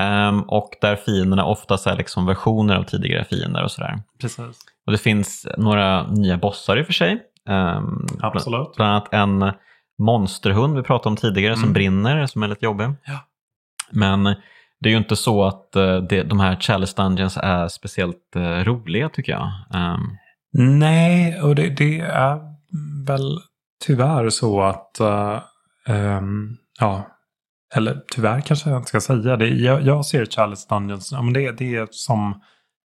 ehm, 0.00 0.42
och 0.42 0.70
där 0.80 0.96
fienderna 0.96 1.44
oftast 1.44 1.86
är 1.86 1.96
liksom 1.96 2.26
versioner 2.26 2.76
av 2.76 2.82
tidigare 2.82 3.24
fiender 3.24 3.62
och 3.64 3.70
sådär. 3.70 3.98
Precis. 4.20 4.58
Och 4.86 4.92
det 4.92 4.98
finns 4.98 5.46
några 5.56 6.06
nya 6.06 6.36
bossar 6.38 6.76
i 6.78 6.82
och 6.82 6.86
för 6.86 6.92
sig. 6.92 7.18
Um, 7.48 8.06
Absolut. 8.20 8.72
Bland 8.76 8.90
annat 8.92 9.08
en 9.14 9.52
monsterhund 9.98 10.76
vi 10.76 10.82
pratade 10.82 11.08
om 11.08 11.16
tidigare 11.16 11.54
som 11.54 11.62
Mm. 11.62 11.72
brinner, 11.72 12.26
som 12.26 12.42
är 12.42 12.48
lite 12.48 12.64
jobbig. 12.64 12.86
Ja. 13.04 13.18
Men 13.90 14.24
det 14.80 14.88
är 14.88 14.90
ju 14.90 14.96
inte 14.96 15.16
så 15.16 15.44
att 15.44 15.76
eh, 15.76 15.96
det, 15.96 16.22
de 16.22 16.40
här 16.40 16.56
Chalice 16.60 16.94
Dungeons 17.02 17.36
är 17.42 17.68
speciellt 17.68 18.36
eh, 18.36 18.64
roliga 18.64 19.08
tycker 19.08 19.32
jag. 19.32 19.50
Ehm, 19.74 20.00
Nej, 20.52 21.40
och 21.42 21.54
det, 21.54 21.68
det 21.68 22.00
är 22.00 22.38
väl 23.06 23.38
tyvärr 23.86 24.30
så 24.30 24.62
att... 24.62 25.00
eh, 25.00 25.38
ehm, 25.86 26.56
ja, 26.80 27.06
eller 27.74 28.00
tyvärr 28.14 28.40
kanske 28.40 28.70
jag 28.70 28.78
inte 28.78 28.88
ska 28.88 29.00
säga 29.00 29.36
det. 29.36 29.48
Jag, 29.48 29.82
jag 29.82 30.06
ser 30.06 30.26
Chalice 30.26 30.66
Dungeons, 30.70 31.12
ja, 31.12 31.22
men 31.22 31.32
det, 31.32 31.50
det 31.52 31.76
är 31.76 31.88
som 31.90 32.40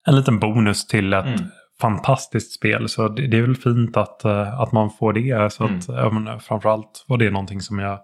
en 0.06 0.16
liten 0.16 0.39
bonus 0.39 0.86
till 0.86 1.12
ett 1.12 1.27
Mm. 1.27 1.40
fantastiskt 1.81 2.52
spel. 2.52 2.89
Så 2.89 3.09
det, 3.09 3.27
det 3.27 3.39
är 3.39 3.43
väl 3.43 3.56
fint 3.56 3.97
att, 3.97 4.24
eh, 4.24 4.60
att 4.60 4.73
man 4.73 4.90
får 4.90 5.12
det. 5.12 5.52
Så 5.52 5.65
Mm. 5.65 5.78
att, 5.78 5.89
ja, 5.89 6.10
men, 6.10 6.40
framförallt 6.40 7.05
var 7.09 7.16
det 7.19 7.31
någonting 7.31 7.60
som 7.60 7.78
jag 7.78 7.98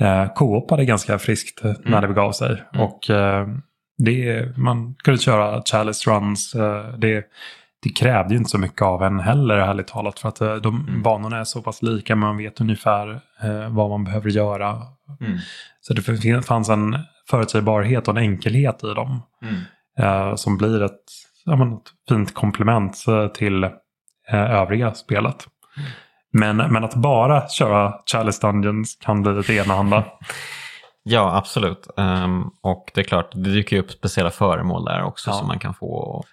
eh, 0.00 0.32
co-opade 0.34 0.84
ganska 0.84 1.18
friskt 1.18 1.64
eh, 1.64 1.70
när 1.84 1.88
Mm. 1.88 2.00
det 2.02 2.08
begav 2.08 2.32
sig. 2.32 2.62
Mm. 2.74 2.86
Och 2.86 3.10
eh, 3.10 3.46
det, 3.98 4.46
man 4.56 4.94
kunde 4.94 5.20
köra 5.20 5.62
Chalice 5.64 6.10
Runs. 6.10 6.54
Eh, 6.54 6.94
det, 6.98 7.24
det 7.82 7.88
krävde 7.88 8.34
ju 8.34 8.38
inte 8.38 8.50
så 8.50 8.58
mycket 8.58 8.82
av 8.82 9.02
en 9.02 9.20
heller, 9.20 9.54
ärligt 9.56 9.86
talat. 9.88 10.18
För 10.18 10.28
att 10.28 10.40
eh, 10.40 10.54
de 10.54 10.86
Mm. 10.88 11.02
banorna 11.02 11.38
är 11.38 11.44
så 11.44 11.62
pass 11.62 11.82
lika, 11.82 12.16
man 12.16 12.36
vet 12.36 12.60
ungefär 12.60 13.20
eh, 13.42 13.68
vad 13.68 13.90
man 13.90 14.04
behöver 14.04 14.30
göra. 14.30 14.82
mm, 15.20 15.38
Så 15.80 15.94
det 15.94 16.42
fanns 16.42 16.68
en 16.68 16.98
förutsägbarhet 17.30 18.08
och 18.08 18.16
en 18.16 18.22
enkelhet 18.22 18.84
i 18.84 18.94
dem. 18.94 19.22
mm, 19.42 19.54
Eh, 20.00 20.34
som 20.34 20.56
blir 20.58 20.82
ett, 20.82 21.00
ja, 21.44 21.56
men 21.56 21.72
ett 21.72 21.82
fint 22.08 22.34
komplement 22.34 23.04
eh, 23.08 23.26
till 23.28 23.64
eh, 23.64 23.70
övriga 24.32 24.94
spelet. 24.94 25.46
Mm. 25.76 26.56
Men, 26.56 26.72
men 26.72 26.84
att 26.84 26.94
bara 26.94 27.48
köra 27.48 27.94
Chalice 28.12 28.40
Dungeons 28.46 28.96
kan 29.00 29.22
bli 29.22 29.32
lite 29.32 29.54
enahanda. 29.54 30.04
Ja, 31.02 31.36
absolut. 31.36 31.88
Ehm, 31.96 32.42
och 32.62 32.90
det 32.94 33.00
är 33.00 33.04
klart, 33.04 33.32
det 33.32 33.40
dyker 33.52 33.76
ju 33.76 33.82
upp 33.82 33.90
speciella 33.90 34.30
föremål 34.30 34.84
där 34.84 35.02
också 35.02 35.30
Ja. 35.30 35.34
som 35.34 35.46
man 35.46 35.58
kan 35.58 35.74
få. 35.74 35.86
Och, 35.86 36.24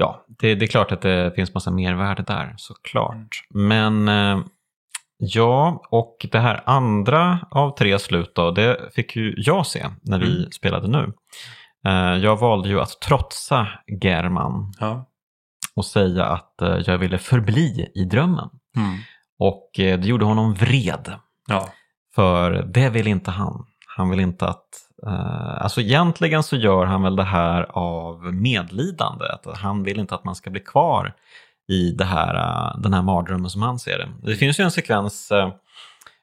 ja, 0.00 0.24
det, 0.28 0.54
det 0.54 0.64
är 0.64 0.66
klart 0.66 0.92
att 0.92 1.02
det 1.02 1.32
finns 1.36 1.54
massa 1.54 1.70
mervärde 1.70 2.22
där, 2.22 2.54
såklart. 2.56 3.42
Men 3.54 4.08
eh, 4.08 4.38
ja, 5.16 5.82
och 5.90 6.26
det 6.32 6.38
här 6.38 6.62
andra 6.66 7.38
av 7.50 7.76
tre 7.76 7.98
slut 7.98 8.34
då, 8.34 8.50
det 8.50 8.92
fick 8.94 9.16
ju 9.16 9.34
jag 9.36 9.66
se 9.66 9.86
när 10.02 10.18
vi 10.18 10.36
Mm. 10.38 10.50
spelade 10.50 10.88
nu. 10.88 11.12
Eh, 11.86 12.16
jag 12.16 12.36
valde 12.36 12.68
ju 12.68 12.80
att 12.80 13.00
trotsa 13.00 13.68
German 14.02 14.72
Ja. 14.80 15.06
och 15.76 15.84
säga 15.86 16.24
att 16.24 16.62
eh, 16.62 16.76
jag 16.86 16.98
ville 16.98 17.18
förbli 17.18 17.90
i 17.94 18.04
drömmen. 18.04 18.48
Mm. 18.76 18.96
Och 19.38 19.70
det 19.76 20.04
gjorde 20.04 20.24
honom 20.24 20.54
vred. 20.54 21.14
Ja. 21.48 21.68
För 22.14 22.50
det 22.50 22.90
vill 22.90 23.06
inte 23.06 23.30
han. 23.30 23.66
Han 23.96 24.10
vill 24.10 24.20
inte 24.20 24.46
att... 24.48 24.68
eh, 25.06 25.62
alltså 25.62 25.80
egentligen 25.80 26.42
så 26.42 26.56
gör 26.56 26.86
han 26.86 27.02
väl 27.02 27.16
det 27.16 27.24
här 27.24 27.62
av 27.70 28.34
medlidande. 28.34 29.24
Att 29.24 29.58
han 29.58 29.82
vill 29.82 30.00
inte 30.00 30.14
att 30.14 30.24
man 30.24 30.34
ska 30.34 30.50
bli 30.50 30.60
kvar 30.60 31.14
i 31.68 31.90
det 31.92 32.04
här, 32.04 32.34
eh, 32.34 32.80
den 32.80 32.94
här 32.94 33.02
mardrömmen 33.02 33.50
som 33.50 33.62
han 33.62 33.78
ser 33.78 33.98
det. 33.98 34.08
Det 34.22 34.36
finns 34.36 34.60
ju 34.60 34.64
en 34.64 34.70
sekvens 34.70 35.30
eh, 35.30 35.52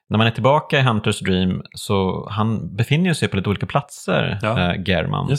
när 0.10 0.18
man 0.18 0.28
är 0.28 0.32
tillbaka 0.32 0.80
i 0.80 0.82
Hunters 0.82 1.20
Dream 1.20 1.62
så 1.74 2.28
han 2.32 2.76
befinner 2.76 3.14
sig 3.14 3.28
på 3.28 3.38
lite 3.38 3.49
olika 3.49 3.66
platser, 3.66 4.40
Ja. 4.41 4.60
eh, 4.60 4.82
German. 4.86 5.30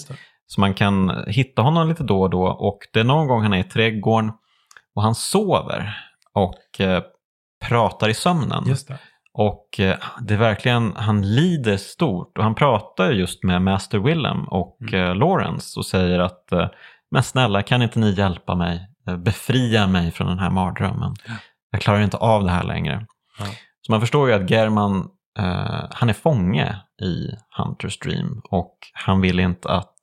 Så 0.47 0.61
man 0.61 0.75
kan 0.75 1.25
hitta 1.27 1.63
honom 1.63 1.89
lite 1.89 2.03
då 2.03 2.23
och 2.23 2.31
då 2.31 2.43
och 2.47 2.79
det 2.93 3.01
är 3.01 3.05
någon 3.05 3.27
gång 3.29 3.43
han 3.43 3.53
är 3.53 3.59
i 3.59 3.65
trädgården 3.65 4.33
och 4.95 5.03
han 5.03 5.15
sover. 5.15 5.95
Och 6.35 6.81
eh, 6.81 7.03
pratar 7.69 8.09
i 8.09 8.15
sömnen. 8.15 8.65
Och 9.41 9.81
eh, 9.81 9.97
det 10.21 10.35
är 10.35 10.39
verkligen, 10.39 10.93
han 10.97 11.35
lider 11.35 11.77
stort 11.77 12.39
och 12.39 12.45
han 12.45 12.55
pratar 12.55 13.11
just 13.11 13.45
med 13.45 13.63
Master 13.63 13.99
Willem 13.99 14.45
och 14.49 14.79
Mm. 14.83 14.95
eh, 14.95 15.15
Lawrence 15.15 15.79
och 15.81 15.87
säger 15.87 16.19
att 16.19 16.53
eh, 16.53 16.69
men 17.11 17.23
snälla 17.23 17.63
kan 17.63 17.83
inte 17.83 17.99
ni 17.99 18.11
hjälpa 18.11 18.55
mig, 18.55 18.89
befria 19.19 19.87
mig 19.87 20.11
från 20.11 20.27
den 20.29 20.39
här 20.39 20.51
mardrömmen. 20.51 21.15
Ja. 21.27 21.35
Jag 21.71 21.81
klarar 21.81 22.01
inte 22.01 22.17
av 22.17 22.45
det 22.45 22.51
här 22.51 22.63
längre. 22.65 23.07
Ja. 23.39 23.45
Så 23.87 23.93
man 23.93 24.01
förstår 24.01 24.29
ju 24.29 24.35
att 24.35 24.51
German, 24.51 25.09
eh, 25.39 25.85
han 25.91 26.09
är 26.09 26.13
fånge 26.13 26.77
i 27.03 27.29
Hunters 27.57 27.99
Dream 27.99 28.41
och 28.51 28.77
han 28.93 29.21
vill 29.21 29.41
inte 29.41 29.69
att 29.71 29.95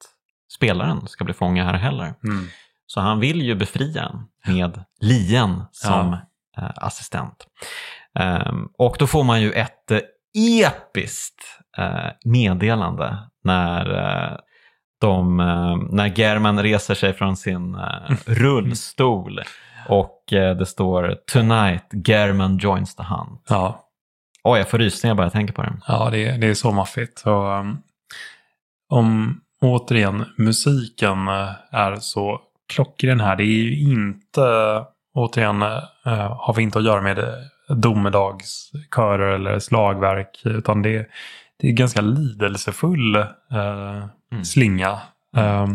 spelaren 0.55 1.07
ska 1.07 1.23
bli 1.23 1.33
fånge 1.33 1.63
här 1.63 1.73
heller. 1.73 2.13
Mm. 2.23 2.47
Så 2.85 3.01
han 3.01 3.19
vill 3.19 3.41
ju 3.41 3.55
befria 3.55 4.11
med 4.47 4.83
Lien 5.01 5.63
som 5.71 6.13
eh, 6.57 6.71
assistent. 6.75 7.47
Ehm, 8.19 8.67
och 8.77 8.95
då 8.99 9.07
får 9.07 9.23
man 9.23 9.41
ju 9.41 9.51
ett 9.51 9.91
eh, 9.91 9.99
episkt 10.67 11.41
eh, 11.77 12.11
meddelande 12.25 13.17
när, 13.43 13.93
eh, 14.31 14.37
de, 15.01 15.37
när 15.91 16.07
German 16.19 16.63
reser 16.63 16.95
sig 16.95 17.13
från 17.13 17.37
sin 17.37 17.77
rullstol 18.25 19.39
och 19.87 20.23
det 20.29 20.65
står 20.65 21.15
“Tonight 21.33 21.85
German 22.07 22.57
joins 22.57 22.95
the 22.95 23.03
hunt”. 23.03 23.45
Ja, 23.49 23.81
Oj, 24.43 24.57
jag 24.59 24.69
får 24.69 24.77
rysningar 24.77 25.15
bara 25.15 25.23
jag 25.25 25.31
tänker 25.33 25.53
på 25.53 25.61
det. 25.61 25.73
ja 25.87 26.09
det, 26.11 26.25
är- 26.27 26.37
det 26.37 26.47
är 26.47 26.53
så 26.53 26.71
maffigt. 26.71 27.21
Och, 27.25 27.59
um, 27.59 27.77
om 28.89 29.41
återigen 29.61 30.25
musiken 30.37 31.27
är 31.71 31.95
så 31.95 32.41
klockren 32.73 33.19
här. 33.19 33.35
Det 33.35 33.43
är 33.43 33.45
ju 33.45 33.81
inte, 33.93 34.41
återigen, 35.13 35.61
har 35.61 36.53
vi 36.53 36.63
inte 36.63 36.79
att 36.79 36.85
göra 36.85 37.01
med 37.01 37.17
domedagskörer 37.67 39.33
eller 39.35 39.59
slagverk. 39.59 40.41
Utan 40.45 40.81
det, 40.81 41.07
det 41.59 41.67
är 41.67 41.71
ganska 41.71 42.01
lidelsefull 42.01 43.15
eh, 43.15 44.05
Mm. 44.31 44.45
slinga. 44.45 44.99
Eh, 45.37 45.67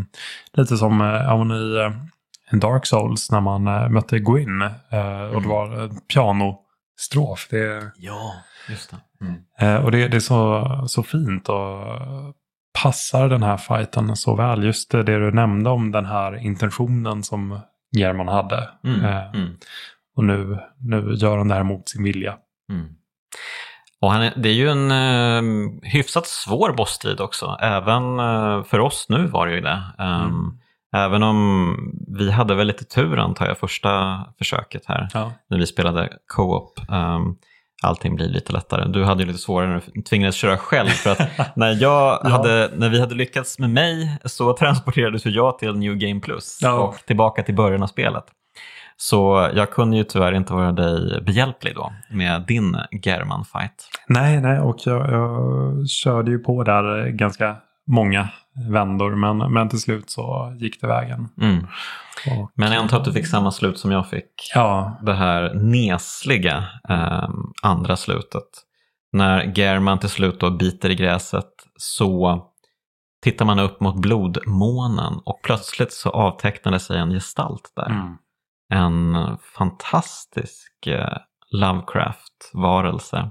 lite 0.52 0.76
som 0.76 1.00
eh, 1.00 1.56
i 1.56 1.76
eh, 1.78 2.58
Dark 2.58 2.86
Souls 2.86 3.30
när 3.30 3.40
man 3.40 3.66
eh, 3.66 3.88
mötte 3.88 4.18
Gwyn. 4.18 4.62
Eh, 4.62 5.22
och 5.34 5.42
det 5.42 5.48
var 5.48 5.82
eh, 5.82 5.90
pianostrof. 6.14 7.48
Det, 7.50 7.90
Ja, 7.96 8.32
just 8.68 8.90
det. 8.90 8.96
Mm. 9.60 9.84
Och 9.84 9.90
det, 9.90 10.08
det 10.08 10.16
är 10.16 10.20
så, 10.20 10.66
så 10.88 11.02
fint 11.02 11.48
och 11.48 11.78
passar 12.82 13.28
den 13.28 13.42
här 13.42 13.56
fighten 13.56 14.16
så 14.16 14.34
väl. 14.36 14.64
Just 14.64 14.90
det 14.90 15.02
du 15.02 15.30
nämnde 15.32 15.70
om 15.70 15.92
den 15.92 16.06
här 16.06 16.36
intentionen 16.36 17.22
som 17.22 17.60
German 17.96 18.28
hade. 18.28 18.68
Mm. 18.84 19.04
Eh, 19.04 19.30
Mm. 19.34 19.56
Och 20.20 20.26
nu, 20.26 20.58
nu 20.78 21.14
gör 21.14 21.38
han 21.38 21.48
det 21.48 21.54
här 21.54 21.62
mot 21.62 21.88
sin 21.88 22.02
vilja. 22.04 22.34
Mm. 22.72 22.86
Och 24.00 24.12
han 24.12 24.22
är, 24.22 24.32
det 24.36 24.48
är 24.48 24.52
ju 24.52 24.68
en 24.70 24.90
eh, 24.90 25.42
hyfsat 25.82 26.26
svår 26.26 26.72
bossstrid 26.72 27.20
också. 27.20 27.56
Även 27.60 28.18
eh, 28.20 28.64
för 28.64 28.78
oss 28.80 29.06
nu 29.08 29.26
var 29.26 29.46
det 29.46 29.54
ju 29.54 29.60
det. 29.60 29.82
Ehm, 29.98 30.20
Mm. 30.22 30.56
Även 30.96 31.22
om 31.22 31.76
vi 32.18 32.30
hade 32.30 32.54
väl 32.54 32.66
lite 32.66 32.84
tur 32.84 33.18
antar 33.18 33.46
jag 33.46 33.58
första 33.58 34.20
försöket 34.38 34.82
här 34.86 35.08
Ja, 35.14 35.32
när 35.50 35.58
vi 35.58 35.66
spelade 35.66 36.08
co-op. 36.26 36.80
Um, 36.88 37.36
allting 37.82 38.16
blir 38.16 38.28
lite 38.28 38.52
lättare. 38.52 38.88
Du 38.88 39.04
hade 39.04 39.22
ju 39.22 39.26
lite 39.26 39.38
svårare 39.38 39.68
när 39.68 39.82
du 39.94 40.02
tvingades 40.02 40.34
köra 40.34 40.56
själv. 40.56 40.88
För 40.88 41.10
att 41.10 41.20
när, 41.56 41.82
jag 41.82 42.20
Ja. 42.24 42.28
hade, 42.28 42.70
när 42.76 42.88
vi 42.88 43.00
hade 43.00 43.14
lyckats 43.14 43.58
med 43.58 43.70
mig 43.70 44.18
så 44.24 44.52
transporterades 44.56 45.26
jag 45.26 45.58
till 45.58 45.72
New 45.72 45.94
Game 45.96 46.20
Plus 46.20 46.58
Ja. 46.62 46.72
och 46.78 46.94
tillbaka 47.06 47.42
till 47.42 47.54
början 47.54 47.82
av 47.82 47.86
spelet. 47.86 48.24
Så 49.02 49.50
jag 49.54 49.70
kunde 49.70 49.96
ju 49.96 50.04
tyvärr 50.04 50.32
inte 50.32 50.52
vara 50.52 50.72
dig 50.72 51.22
behjälplig 51.22 51.74
då 51.74 51.92
med 52.10 52.44
din 52.46 52.76
German-fight. 52.90 53.88
nej, 54.08 54.40
nej, 54.40 54.60
och 54.60 54.76
jag, 54.84 55.10
jag 55.10 55.88
körde 55.88 56.30
ju 56.30 56.38
på 56.38 56.64
där 56.64 57.08
ganska 57.08 57.56
många 57.86 58.28
vändor. 58.70 59.14
Men, 59.14 59.52
men 59.52 59.68
till 59.68 59.80
slut 59.80 60.10
så 60.10 60.56
gick 60.58 60.80
det 60.80 60.86
vägen. 60.86 61.28
Mm. 61.40 61.66
Och, 62.26 62.50
Men 62.54 62.72
jag 62.72 62.82
antar 62.82 62.98
att 62.98 63.04
du 63.04 63.12
fick 63.12 63.26
samma 63.26 63.52
slut 63.52 63.78
som 63.78 63.92
jag 63.92 64.08
fick. 64.08 64.50
Ja, 64.54 64.98
det 65.02 65.14
här 65.14 65.54
nesliga 65.54 66.64
ehm, 66.88 67.52
andra 67.62 67.96
slutet. 67.96 68.48
När 69.12 69.52
German 69.58 69.98
till 69.98 70.08
slut 70.08 70.40
då 70.40 70.50
biter 70.50 70.90
i 70.90 70.94
gräset 70.94 71.50
så 71.76 72.42
tittar 73.22 73.44
man 73.44 73.58
upp 73.58 73.80
mot 73.80 73.96
blodmånen 73.96 75.20
och 75.24 75.40
plötsligt 75.42 75.92
så 75.92 76.10
avtecknade 76.10 76.80
sig 76.80 76.98
en 76.98 77.10
gestalt 77.10 77.72
där. 77.76 77.90
mm. 77.90 78.16
En 78.70 79.16
fantastisk 79.58 80.86
eh, 80.86 81.16
Lovecraft-varelse 81.52 83.30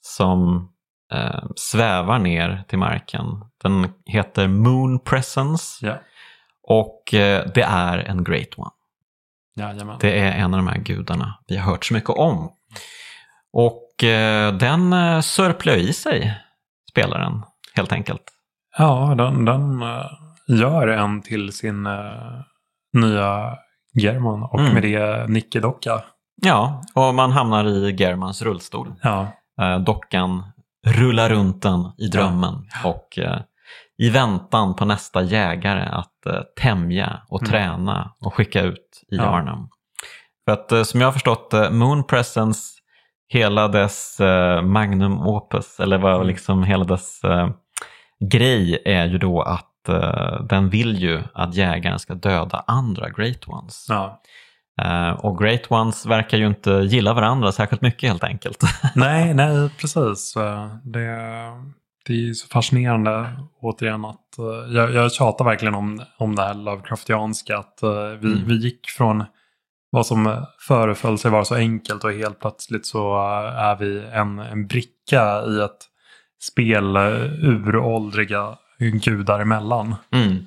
som 0.00 0.68
eh, 1.12 1.44
svävar 1.56 2.18
ner 2.18 2.64
till 2.68 2.78
marken. 2.78 3.24
Den 3.62 3.92
heter 4.06 4.48
Moon 4.48 4.98
Presence 4.98 5.86
ja. 5.86 5.94
och 6.62 7.14
eh, 7.14 7.46
det 7.54 7.62
är 7.62 7.98
en 7.98 8.24
Great 8.24 8.58
One. 8.58 8.70
Jajamän. 9.56 9.96
Det 10.00 10.18
är 10.18 10.32
en 10.32 10.54
av 10.54 10.58
de 10.58 10.66
här 10.66 10.78
gudarna 10.78 11.38
vi 11.46 11.56
har 11.56 11.70
hört 11.70 11.84
så 11.84 11.94
mycket 11.94 12.10
om. 12.10 12.52
Och 13.52 14.04
eh, 14.04 14.54
den 14.54 14.92
eh, 14.92 15.20
sörplar 15.20 15.74
i 15.74 15.92
sig 15.92 16.40
spelaren, 16.90 17.42
helt 17.74 17.92
enkelt. 17.92 18.22
Ja, 18.78 19.14
den, 19.18 19.44
den 19.44 19.82
eh, 19.82 20.10
gör 20.46 20.88
en 20.88 21.22
till 21.22 21.52
sin 21.52 21.86
eh, 21.86 22.40
nya 22.92 23.58
German 23.94 24.42
och 24.42 24.60
Mm. 24.60 24.74
med 24.74 24.82
det 24.82 25.26
Nicke-docka. 25.28 26.02
Ja, 26.42 26.82
och 26.94 27.14
man 27.14 27.30
hamnar 27.32 27.64
i 27.68 27.90
Germans 27.98 28.42
rullstol. 28.42 28.94
Ja, 29.02 29.26
Eh, 29.60 29.78
dockan 29.78 30.42
rullar 30.86 31.28
runt 31.30 31.62
den 31.62 31.84
i 31.98 32.06
drömmen 32.06 32.54
och 32.84 33.18
eh, 33.18 33.40
i 33.98 34.10
väntan 34.10 34.74
på 34.76 34.84
nästa 34.84 35.22
jägare 35.22 35.82
att 35.82 36.26
eh, 36.26 36.40
tämja 36.60 37.22
och 37.28 37.42
Mm. 37.42 37.50
träna 37.50 38.12
och 38.20 38.34
skicka 38.34 38.60
ut 38.62 39.02
i 39.12 39.16
Ja. 39.16 39.22
Arnhem. 39.22 39.68
För 40.44 40.52
att 40.52 40.86
som 40.86 41.00
jag 41.00 41.06
har 41.08 41.12
förstått 41.12 41.52
Moon 41.70 42.04
Presence, 42.04 42.60
hela 43.28 43.68
dess 43.68 44.20
magnum 44.62 45.20
opus, 45.20 45.80
eller 45.80 45.98
vad 45.98 46.14
Mm. 46.14 46.26
liksom 46.26 46.62
hela 46.64 46.84
dess 46.84 47.20
grej 48.30 48.82
är 48.84 49.06
ju 49.06 49.18
då 49.18 49.42
att 49.42 49.71
eh, 49.88 50.42
den 50.44 50.70
vill 50.70 50.96
ju 51.02 51.22
att 51.34 51.54
jägaren 51.54 51.98
ska 51.98 52.14
döda 52.14 52.64
andra 52.66 53.10
Great 53.10 53.48
Ones. 53.48 53.86
ja. 53.88 54.20
Eh, 54.82 55.10
och 55.10 55.38
Great 55.38 55.70
Ones 55.70 56.06
verkar 56.06 56.38
ju 56.38 56.46
inte 56.46 56.70
gilla 56.70 57.14
varandra 57.14 57.52
särskilt 57.52 57.82
mycket 57.82 58.08
helt 58.08 58.24
enkelt. 58.24 58.62
Nej, 58.94 59.34
nej, 59.34 59.70
precis. 59.80 60.36
Eh, 60.36 60.66
Det, 60.84 61.06
det 62.06 62.12
är 62.12 62.16
ju 62.16 62.34
så 62.34 62.48
fascinerande 62.48 63.26
återigen 63.60 64.04
att 64.04 64.38
eh, 64.38 64.74
jag, 64.74 64.92
jag 64.92 65.12
tjatar 65.12 65.44
verkligen 65.44 65.74
om, 65.74 66.02
om 66.18 66.36
det 66.36 66.42
här 66.42 66.54
Lovecraftianska. 66.54 67.58
Att 67.58 67.78
vi, 68.20 68.32
Mm. 68.32 68.44
vi 68.46 68.54
gick 68.56 68.86
från 68.90 69.24
vad 69.90 70.06
som 70.06 70.46
föreföll 70.68 71.18
sig 71.18 71.30
vara 71.30 71.44
så 71.44 71.54
enkelt 71.54 72.04
och 72.04 72.12
helt 72.12 72.40
plötsligt 72.40 72.86
så 72.86 73.16
är 73.56 73.76
vi 73.76 74.04
en, 74.12 74.38
en 74.38 74.66
bricka 74.66 75.42
i 75.46 75.60
ett 75.60 75.78
spel 76.42 76.96
uråldriga 77.42 78.56
gudar 78.90 79.40
emellan. 79.40 79.94
Mm. 80.12 80.46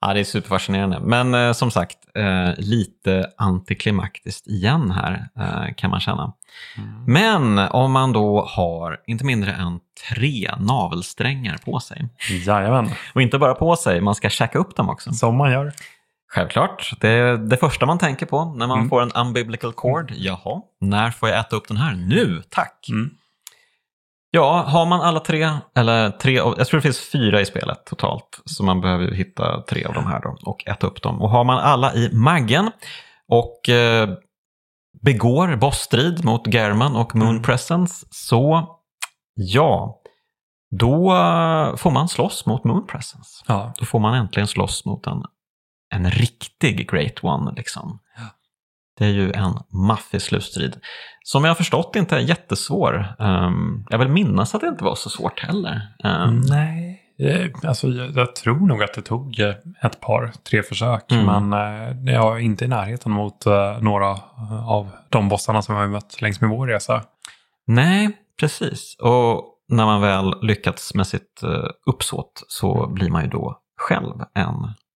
Ja, 0.00 0.14
det 0.14 0.20
är 0.20 0.24
superfascinerande. 0.24 1.00
Men 1.00 1.34
eh, 1.34 1.52
som 1.52 1.70
sagt, 1.70 1.96
eh, 2.14 2.50
lite 2.56 3.30
antiklimaktiskt 3.38 4.46
igen 4.46 4.90
här 4.90 5.28
eh, 5.38 5.74
kan 5.74 5.90
man 5.90 6.00
känna. 6.00 6.32
Men 7.06 7.58
om 7.58 7.92
man 7.92 8.12
då 8.12 8.42
har 8.44 9.00
inte 9.06 9.24
mindre 9.24 9.52
än 9.52 9.80
tre 10.10 10.50
navelsträngar 10.58 11.56
på 11.64 11.80
sig. 11.80 12.08
Jajamän, 12.46 12.90
Och 13.14 13.22
inte 13.22 13.38
bara 13.38 13.54
på 13.54 13.76
sig, 13.76 14.00
man 14.00 14.14
ska 14.14 14.28
käka 14.30 14.58
upp 14.58 14.76
dem 14.76 14.88
också. 14.88 15.12
som 15.12 15.36
man 15.36 15.52
gör. 15.52 15.72
Självklart, 16.28 16.92
det 17.00 17.08
är 17.08 17.36
det 17.36 17.56
första 17.56 17.86
man 17.86 17.98
tänker 17.98 18.26
på 18.26 18.44
när 18.44 18.66
man 18.66 18.78
Mm. 18.78 18.88
får 18.88 19.02
en 19.02 19.12
umbilical 19.14 19.72
cord. 19.72 20.12
Jaha, 20.16 20.60
när 20.80 21.10
får 21.10 21.28
jag 21.28 21.38
äta 21.40 21.56
upp 21.56 21.68
den 21.68 21.76
här? 21.76 21.94
Nu, 21.94 22.42
tack! 22.48 22.86
Mm. 22.90 23.10
Ja, 24.34 24.62
har 24.68 24.86
man 24.86 25.00
alla 25.00 25.20
tre, 25.20 25.50
eller 25.76 26.10
tre, 26.10 26.38
av- 26.38 26.54
jag 26.58 26.66
tror 26.66 26.78
det 26.78 26.82
finns 26.82 27.10
fyra 27.12 27.40
i 27.40 27.46
spelet 27.46 27.84
totalt, 27.86 28.40
så 28.44 28.64
man 28.64 28.80
behöver 28.80 29.04
ju 29.04 29.14
hitta 29.14 29.62
tre 29.62 29.84
av 29.84 29.94
de 29.94 30.06
här 30.06 30.20
då 30.20 30.36
och 30.50 30.68
äta 30.68 30.86
upp 30.86 31.02
dem. 31.02 31.22
Och 31.22 31.30
har 31.30 31.44
man 31.44 31.58
alla 31.58 31.94
i 31.94 32.10
maggen 32.12 32.70
och 33.28 33.68
eh, 33.68 34.08
begår 35.02 35.56
bossstrid 35.56 36.24
mot 36.24 36.46
German 36.46 36.96
och 36.96 37.14
Moon 37.16 37.28
Mm. 37.30 37.42
Presence, 37.42 38.06
så 38.10 38.66
ja, 39.34 40.00
då 40.70 41.14
eh, 41.16 41.76
får 41.76 41.90
man 41.90 42.08
slåss 42.08 42.46
mot 42.46 42.64
Moon 42.64 42.86
Presence. 42.86 43.44
Ja, 43.46 43.72
Då 43.78 43.84
får 43.84 43.98
man 43.98 44.14
äntligen 44.14 44.46
slåss 44.46 44.84
mot 44.84 45.06
en, 45.06 45.22
en 45.94 46.10
riktig 46.10 46.90
Great 46.90 47.24
One. 47.24 47.52
Liksom. 47.56 47.98
Ja. 48.16 48.22
Det 48.98 49.04
är 49.04 49.10
ju 49.10 49.32
en 49.32 49.52
maffig 49.72 50.22
slutstrid. 50.22 50.76
Som 51.24 51.44
jag 51.44 51.50
har 51.50 51.54
förstått 51.54 51.96
inte 51.96 52.16
är 52.16 52.20
jättesvår. 52.20 53.14
Um, 53.18 53.86
jag 53.90 53.98
vill 53.98 54.08
minnas 54.08 54.54
att 54.54 54.60
det 54.60 54.66
inte 54.68 54.84
var 54.84 54.94
så 54.94 55.10
svårt 55.10 55.40
heller. 55.40 55.80
Um, 56.04 56.10
Mm. 56.10 56.40
nej. 56.40 57.00
Eh, 57.18 57.50
Alltså, 57.68 57.88
jag, 57.88 58.36
tror 58.36 58.66
nog 58.66 58.82
att 58.82 58.94
det 58.94 59.02
tog 59.02 59.40
eh, 59.40 59.54
ett 59.82 60.00
par, 60.00 60.32
tre 60.50 60.62
försök. 60.62 61.12
Mm. 61.12 61.48
Men 61.48 61.52
eh, 62.06 62.14
jag 62.14 62.36
är 62.36 62.40
inte 62.40 62.64
i 62.64 62.68
närheten 62.68 63.12
mot 63.12 63.46
några 63.80 64.08
av 64.66 64.90
de 65.08 65.28
bossarna 65.28 65.62
som 65.62 65.74
jag 65.74 65.82
har 65.82 65.88
mött 65.88 66.20
längs 66.20 66.40
med 66.40 66.50
vår 66.50 66.66
resa. 66.66 67.02
Nej, 67.66 68.10
precis. 68.40 68.96
Och 69.00 69.44
när 69.68 69.84
man 69.84 70.00
väl 70.00 70.34
lyckats 70.42 70.94
med 70.94 71.06
sitt 71.06 71.40
uppsåt 71.86 72.42
så 72.48 72.86
blir 72.86 73.10
man 73.10 73.22
ju 73.22 73.28
då 73.28 73.58
själv 73.76 74.14
en 74.34 74.54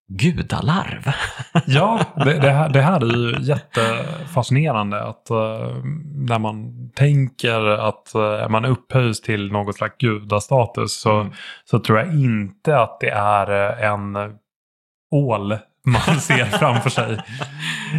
gudalarv. 0.08 1.12
Ja, 1.66 2.00
det, 2.16 2.38
det, 2.40 2.50
här, 2.50 2.68
det 2.68 2.80
här 2.82 3.00
är 3.00 3.16
ju 3.16 3.36
jättefascinerande. 3.40 5.02
Att 5.02 5.30
eh, 5.30 5.76
när 6.14 6.38
man 6.38 6.72
tänker 6.94 7.60
att 7.68 8.12
uh, 8.16 8.48
man 8.48 8.64
upphöjs 8.64 9.20
till 9.20 9.52
något 9.52 9.76
slags 9.76 9.96
gudastatus 9.98 11.00
så, 11.00 11.20
Mm. 11.20 11.32
så 11.64 11.78
tror 11.78 11.98
jag 11.98 12.08
inte 12.14 12.78
att 12.80 13.00
det 13.00 13.10
är 13.10 13.80
eh, 13.82 13.90
en 13.90 14.16
ål 15.14 15.56
man 15.86 16.00
ser 16.20 16.44
framför 16.44 16.90
sig. 16.90 17.18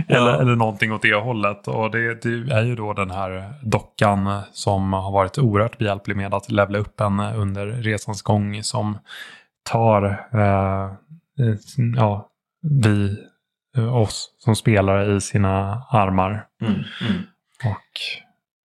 Eller, 0.07 0.31
Ja. 0.31 0.41
eller 0.41 0.55
någonting 0.55 0.93
åt 0.93 1.01
det 1.01 1.15
hållet. 1.15 1.67
Och 1.67 1.91
det, 1.91 2.21
det 2.21 2.53
är 2.53 2.61
ju 2.63 2.75
då 2.75 2.93
den 2.93 3.11
här 3.11 3.53
dockan 3.61 4.41
som 4.51 4.93
har 4.93 5.11
varit 5.11 5.37
oerhört 5.37 5.77
behjälplig 5.77 6.17
med 6.17 6.33
att 6.33 6.51
levla 6.51 6.77
upp 6.77 7.01
en 7.01 7.19
under 7.19 7.65
resans 7.67 8.21
gång 8.21 8.63
som 8.63 8.97
tar 9.71 10.03
eh, 10.33 10.91
ja, 11.95 12.29
vi, 12.61 13.17
eh, 13.77 13.95
oss 13.95 14.35
som 14.39 14.55
spelare 14.55 15.15
i 15.15 15.21
sina 15.21 15.83
armar. 15.89 16.47
Mm, 16.61 16.73
mm. 16.73 17.21
Och 17.65 17.99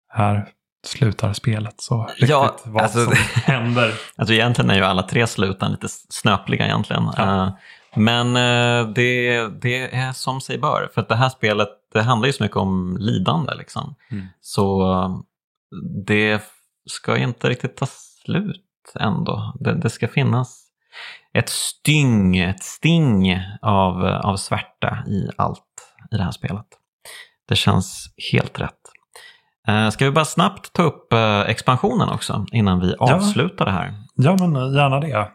här 0.09 0.49
slutar 0.87 1.33
spelet 1.33 1.75
så 1.81 2.05
riktigt 2.05 2.29
Ja, 2.29 2.57
vad 2.65 2.83
alltså- 2.83 3.05
som 3.05 3.15
händer. 3.45 3.93
Alltså 4.17 4.35
egentligen 4.35 4.71
är 4.71 4.75
ju 4.75 4.83
alla 4.85 5.03
tre 5.03 5.27
sluten 5.27 5.71
lite 5.71 5.87
snöpliga 6.09 6.65
egentligen. 6.65 7.11
Ja. 7.17 7.47
Eh, 7.47 7.53
Men 7.97 8.27
eh, 8.37 8.89
det, 8.89 9.49
det 9.49 9.95
är 9.95 10.13
som 10.13 10.41
sig 10.41 10.59
bör. 10.59 10.91
För 10.95 11.01
att 11.01 11.09
det 11.09 11.17
här 11.17 11.29
spelet 11.29 11.69
det 11.93 12.03
handlar 12.03 12.27
ju 12.27 12.33
så 12.33 12.43
mycket 12.43 12.57
om 12.57 12.97
lidande. 13.01 13.55
Liksom. 13.55 13.95
Mm. 14.11 14.27
Så 14.41 14.93
eh, 14.93 15.11
det 16.07 16.43
ska 16.91 17.17
inte 17.17 17.49
riktigt 17.49 17.77
ta 17.77 17.87
slut 18.25 18.61
ändå. 19.01 19.53
Det, 19.61 19.75
det 19.75 19.91
ska 19.91 20.09
finnas 20.09 20.64
ett 21.35 21.49
styng, 21.49 22.37
ett 22.39 22.63
sting 22.63 23.39
av, 23.63 24.05
av 24.05 24.37
svärta 24.37 24.99
i 25.07 25.29
allt 25.37 25.61
i 26.13 26.17
det 26.17 26.23
här 26.23 26.31
spelet. 26.31 26.67
Det 27.49 27.57
känns 27.57 28.15
helt 28.33 28.61
rätt. 28.61 28.71
Eh, 29.69 29.91
Ska 29.91 30.05
vi 30.05 30.11
bara 30.11 30.25
snabbt 30.25 30.73
ta 30.73 30.83
upp 30.83 31.13
eh, 31.13 31.41
expansionen 31.41 32.09
också 32.09 32.47
innan 32.53 32.81
vi 32.81 32.95
avslutar 32.99 33.65
det 33.65 33.71
här? 33.71 33.95
Ja, 34.15 34.37
men 34.41 34.57
eh, 34.57 34.75
gärna 34.77 35.01
det. 35.01 35.29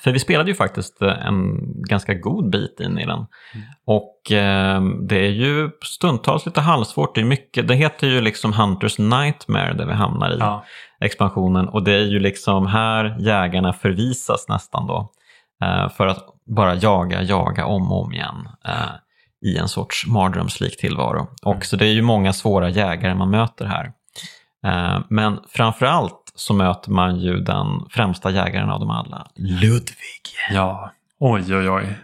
För 0.00 0.12
vi 0.12 0.18
spelade 0.18 0.50
ju 0.50 0.54
faktiskt 0.54 1.02
en 1.02 1.56
ganska 1.88 2.14
god 2.14 2.50
bit 2.50 2.80
in 2.80 2.98
i 2.98 3.06
den. 3.06 3.18
Mm. 3.18 3.66
Och 3.86 4.32
eh, 4.32 4.82
det 5.08 5.16
är 5.26 5.30
ju 5.30 5.70
stundtals 5.84 6.46
lite 6.46 6.60
halvsvårt. 6.60 7.14
Det, 7.14 7.20
är 7.20 7.24
mycket, 7.24 7.68
det 7.68 7.74
heter 7.74 8.06
ju 8.06 8.20
liksom 8.20 8.52
Hunters 8.52 8.98
Nightmare 8.98 9.72
där 9.72 9.86
vi 9.86 9.92
hamnar 9.92 10.30
i 10.30 10.36
Ja. 10.38 10.64
expansionen. 11.00 11.68
Och 11.68 11.82
det 11.84 11.92
är 11.92 12.04
ju 12.04 12.20
liksom 12.20 12.66
här 12.66 13.16
jägarna 13.20 13.72
förvisas 13.72 14.48
nästan 14.48 14.86
då. 14.86 15.10
Eh, 15.62 15.88
för 15.88 16.06
att 16.06 16.24
bara 16.46 16.74
jaga, 16.74 17.22
jaga 17.22 17.66
om 17.66 17.92
och 17.92 18.04
om 18.04 18.12
igen. 18.12 18.48
Eh, 18.64 18.90
I 19.50 19.56
en 19.58 19.68
sorts 19.68 20.06
mardrömslik 20.06 20.78
tillvaro. 20.80 21.26
Och 21.42 21.52
Mm. 21.54 21.62
så 21.62 21.76
det 21.76 21.86
är 21.86 21.92
ju 21.92 22.02
många 22.02 22.32
svåra 22.32 22.68
jägare 22.70 23.14
man 23.14 23.30
möter 23.30 23.66
här. 23.66 23.92
Eh, 24.66 25.00
men 25.08 25.40
framförallt 25.48 26.32
så 26.34 26.54
möter 26.54 26.90
man 26.90 27.16
ju 27.20 27.36
den 27.40 27.66
främsta 27.90 28.30
jägaren 28.30 28.70
av 28.70 28.80
dem 28.80 28.90
alla, 28.90 29.26
Ludvig. 29.36 30.22
Ja, 30.52 30.90
oj 31.20 31.56
oj 31.56 31.70
oj. 31.70 31.98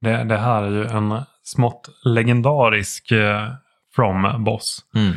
Det, 0.00 0.24
det 0.24 0.38
här 0.38 0.62
är 0.62 0.70
ju 0.70 0.86
en 0.86 1.22
smått 1.42 1.88
legendarisk 2.04 3.10
eh, 3.10 3.48
From-boss. 3.96 4.78
Mm. 4.94 5.12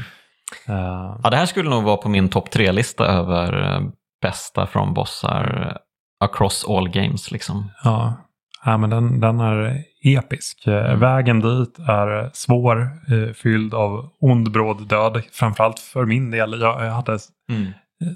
Eh, 0.67 1.15
Ja, 1.23 1.29
det 1.29 1.37
här 1.37 1.45
skulle 1.45 1.69
nog 1.69 1.83
vara 1.83 1.97
på 1.97 2.09
min 2.09 2.29
topp 2.29 2.51
tre-lista 2.51 3.05
över 3.05 3.81
bästa 4.21 4.67
från 4.67 4.93
bossar 4.93 5.67
eh, 5.71 5.77
across 6.19 6.65
all 6.67 6.89
games. 6.89 7.31
Liksom. 7.31 7.71
ja. 7.83 8.13
ja, 8.65 8.77
men 8.77 8.89
den, 8.89 9.19
den 9.19 9.39
är 9.39 9.83
episk. 10.03 10.67
Eh, 10.67 10.85
Mm. 10.85 10.99
Vägen 10.99 11.39
dit 11.39 11.79
är 11.79 12.29
svår, 12.33 12.81
eh, 12.81 13.33
fylld 13.33 13.73
av 13.73 14.09
ond 14.19 14.51
bråd 14.51 14.87
död. 14.87 15.23
Framförallt 15.31 15.79
för 15.79 16.05
min 16.05 16.31
del. 16.31 16.61
Jag, 16.61 16.85
jag 16.85 16.91
hade 16.91 17.19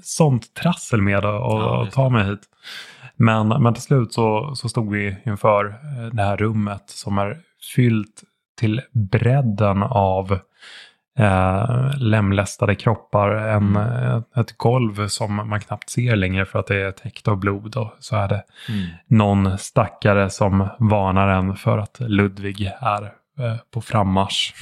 sånt 0.02 0.54
trassel 0.54 1.02
med 1.02 1.18
att, 1.18 1.24
Ja, 1.24 1.88
ta 1.92 2.08
mig 2.08 2.24
hit. 2.24 2.40
Men, 3.16 3.48
men 3.48 3.74
till 3.74 3.82
slut 3.82 4.12
så, 4.12 4.54
så 4.54 4.68
stod 4.68 4.92
vi 4.92 5.16
inför 5.26 5.66
eh, 5.66 6.06
det 6.12 6.22
här 6.22 6.36
rummet 6.36 6.84
som 6.86 7.18
är 7.18 7.38
fyllt 7.74 8.22
till 8.58 8.80
bredden 8.92 9.82
av 9.82 10.38
eh, 11.18 11.90
lemlästade 11.98 12.74
kroppar. 12.74 13.28
En, 13.30 13.76
eh, 13.76 14.20
ett 14.36 14.58
golv 14.58 15.08
som 15.08 15.34
man 15.48 15.60
knappt 15.60 15.90
ser 15.90 16.16
längre 16.16 16.46
för 16.46 16.58
att 16.58 16.66
det 16.66 16.76
är 16.82 16.92
täckt 16.92 17.28
av 17.28 17.36
blod. 17.36 17.76
Och 17.76 17.92
så 18.00 18.16
är 18.16 18.28
det 18.28 18.42
Mm. 18.68 18.86
någon 19.06 19.58
stackare 19.58 20.30
som 20.30 20.68
varnar 20.78 21.28
en 21.28 21.56
för 21.56 21.78
att 21.78 21.96
Ludvig 22.00 22.70
är 22.80 23.02
eh, 23.04 23.56
på 23.74 23.80
frammarsch. 23.80 24.54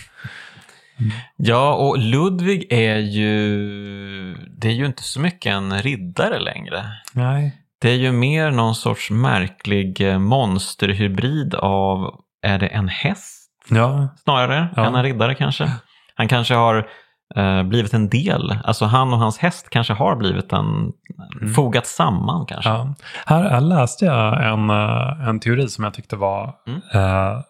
Ja, 1.37 1.75
och 1.75 1.99
Ludvig 1.99 2.73
är 2.73 2.97
ju... 2.97 4.35
Det 4.49 4.69
är 4.69 4.73
ju 4.73 4.87
inte 4.87 5.03
så 5.03 5.21
mycket 5.21 5.53
en 5.53 5.79
riddare 5.83 6.39
längre. 6.41 6.85
Nej. 7.13 7.57
Det 7.81 7.91
är 7.91 7.95
ju 7.97 8.13
mer 8.13 8.51
någon 8.51 8.75
sorts 8.75 9.11
märklig 9.11 10.01
eh, 10.01 10.19
monsterhybrid 10.19 11.55
av... 11.55 12.15
Är 12.43 12.59
det 12.59 12.67
en 12.67 12.89
häst 12.89 13.51
Ja, 13.69 14.09
snarare 14.25 14.69
Ja. 14.77 14.87
än 14.87 14.95
en 14.95 15.03
riddare 15.03 15.35
kanske? 15.35 15.71
Han 16.21 16.29
kanske 16.29 16.55
har 16.55 16.89
eh, 17.37 17.63
blivit 17.63 17.95
en 17.95 18.09
del. 18.09 18.59
Alltså 18.65 18.85
han 18.85 19.13
och 19.13 19.19
hans 19.19 19.39
häst 19.39 19.71
kanske 19.71 19.93
har 19.93 20.17
blivit 20.17 20.53
en... 20.53 20.93
Mm. 21.41 21.55
Fogat 21.55 21.87
samman 21.87 22.47
kanske. 22.47 22.71
Ja. 22.71 22.95
Här, 23.27 23.61
läste 23.61 24.05
jag 24.05 24.45
en, 24.53 24.71
eh, 24.71 25.29
en 25.29 25.41
teori 25.41 25.69
som 25.69 25.85
jag 25.85 25.95
tyckte 25.95 26.17
var 26.17 26.55
Mm. 26.67 26.81
eh, 26.95 27.41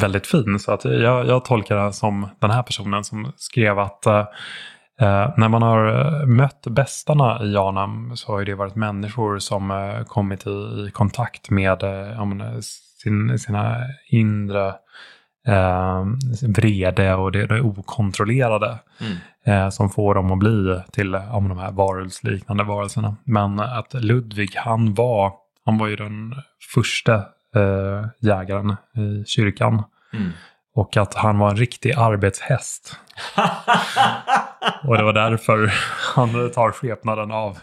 väldigt 0.00 0.26
fin. 0.26 0.58
Så 0.58 0.72
att 0.72 0.84
jag, 0.84 1.26
jag 1.26 1.44
tolkar 1.44 1.76
det 1.76 1.92
som 1.92 2.28
den 2.40 2.50
här 2.50 2.62
personen 2.62 3.04
som 3.04 3.32
skrev 3.36 3.78
att 3.78 4.06
eh, 4.06 4.26
eh, 5.00 5.30
när 5.36 5.48
man 5.48 5.62
har 5.62 5.86
eh, 5.86 6.26
mött 6.26 6.66
bästarna 6.66 7.42
i 7.42 7.52
Janam 7.52 8.16
så 8.16 8.32
har 8.32 8.44
det 8.44 8.54
varit 8.54 8.74
människor 8.74 9.38
som 9.38 9.70
eh, 9.70 10.04
kommit 10.04 10.46
i, 10.46 10.50
i 10.50 10.90
kontakt 10.92 11.50
med 11.50 11.82
eh, 11.82 12.24
menar, 12.24 12.60
sin, 13.02 13.38
sina 13.38 13.76
inre 14.10 14.74
eh, 15.46 16.04
vrede 16.48 17.14
och 17.14 17.32
det, 17.32 17.46
det 17.46 17.60
okontrollerade 17.60 18.78
Mm. 19.00 19.16
eh, 19.44 19.70
som 19.70 19.90
får 19.90 20.14
dem 20.14 20.32
att 20.32 20.38
bli 20.38 20.80
till 20.92 21.12
ja, 21.12 21.32
de 21.32 21.58
här 21.58 21.72
varulvsliknande 21.72 22.64
varelserna. 22.64 23.16
Men 23.24 23.60
att 23.60 23.94
Ludvig, 23.94 24.56
han 24.56 24.94
var, 24.94 25.32
han 25.64 25.78
var 25.78 25.86
ju 25.86 25.96
den 25.96 26.34
första 26.74 27.14
eh, 27.54 28.06
jägaren 28.20 28.76
i 28.96 29.24
kyrkan. 29.26 29.82
Mm. 30.12 30.30
Och 30.74 30.96
att 30.96 31.14
han 31.14 31.38
var 31.38 31.50
en 31.50 31.56
riktig 31.56 31.92
arbetshäst. 31.92 32.96
Och 34.84 34.96
det 34.96 35.02
var 35.04 35.12
därför 35.12 35.72
han 36.14 36.50
tar 36.50 36.72
skepnaden 36.72 37.30
av, 37.30 37.58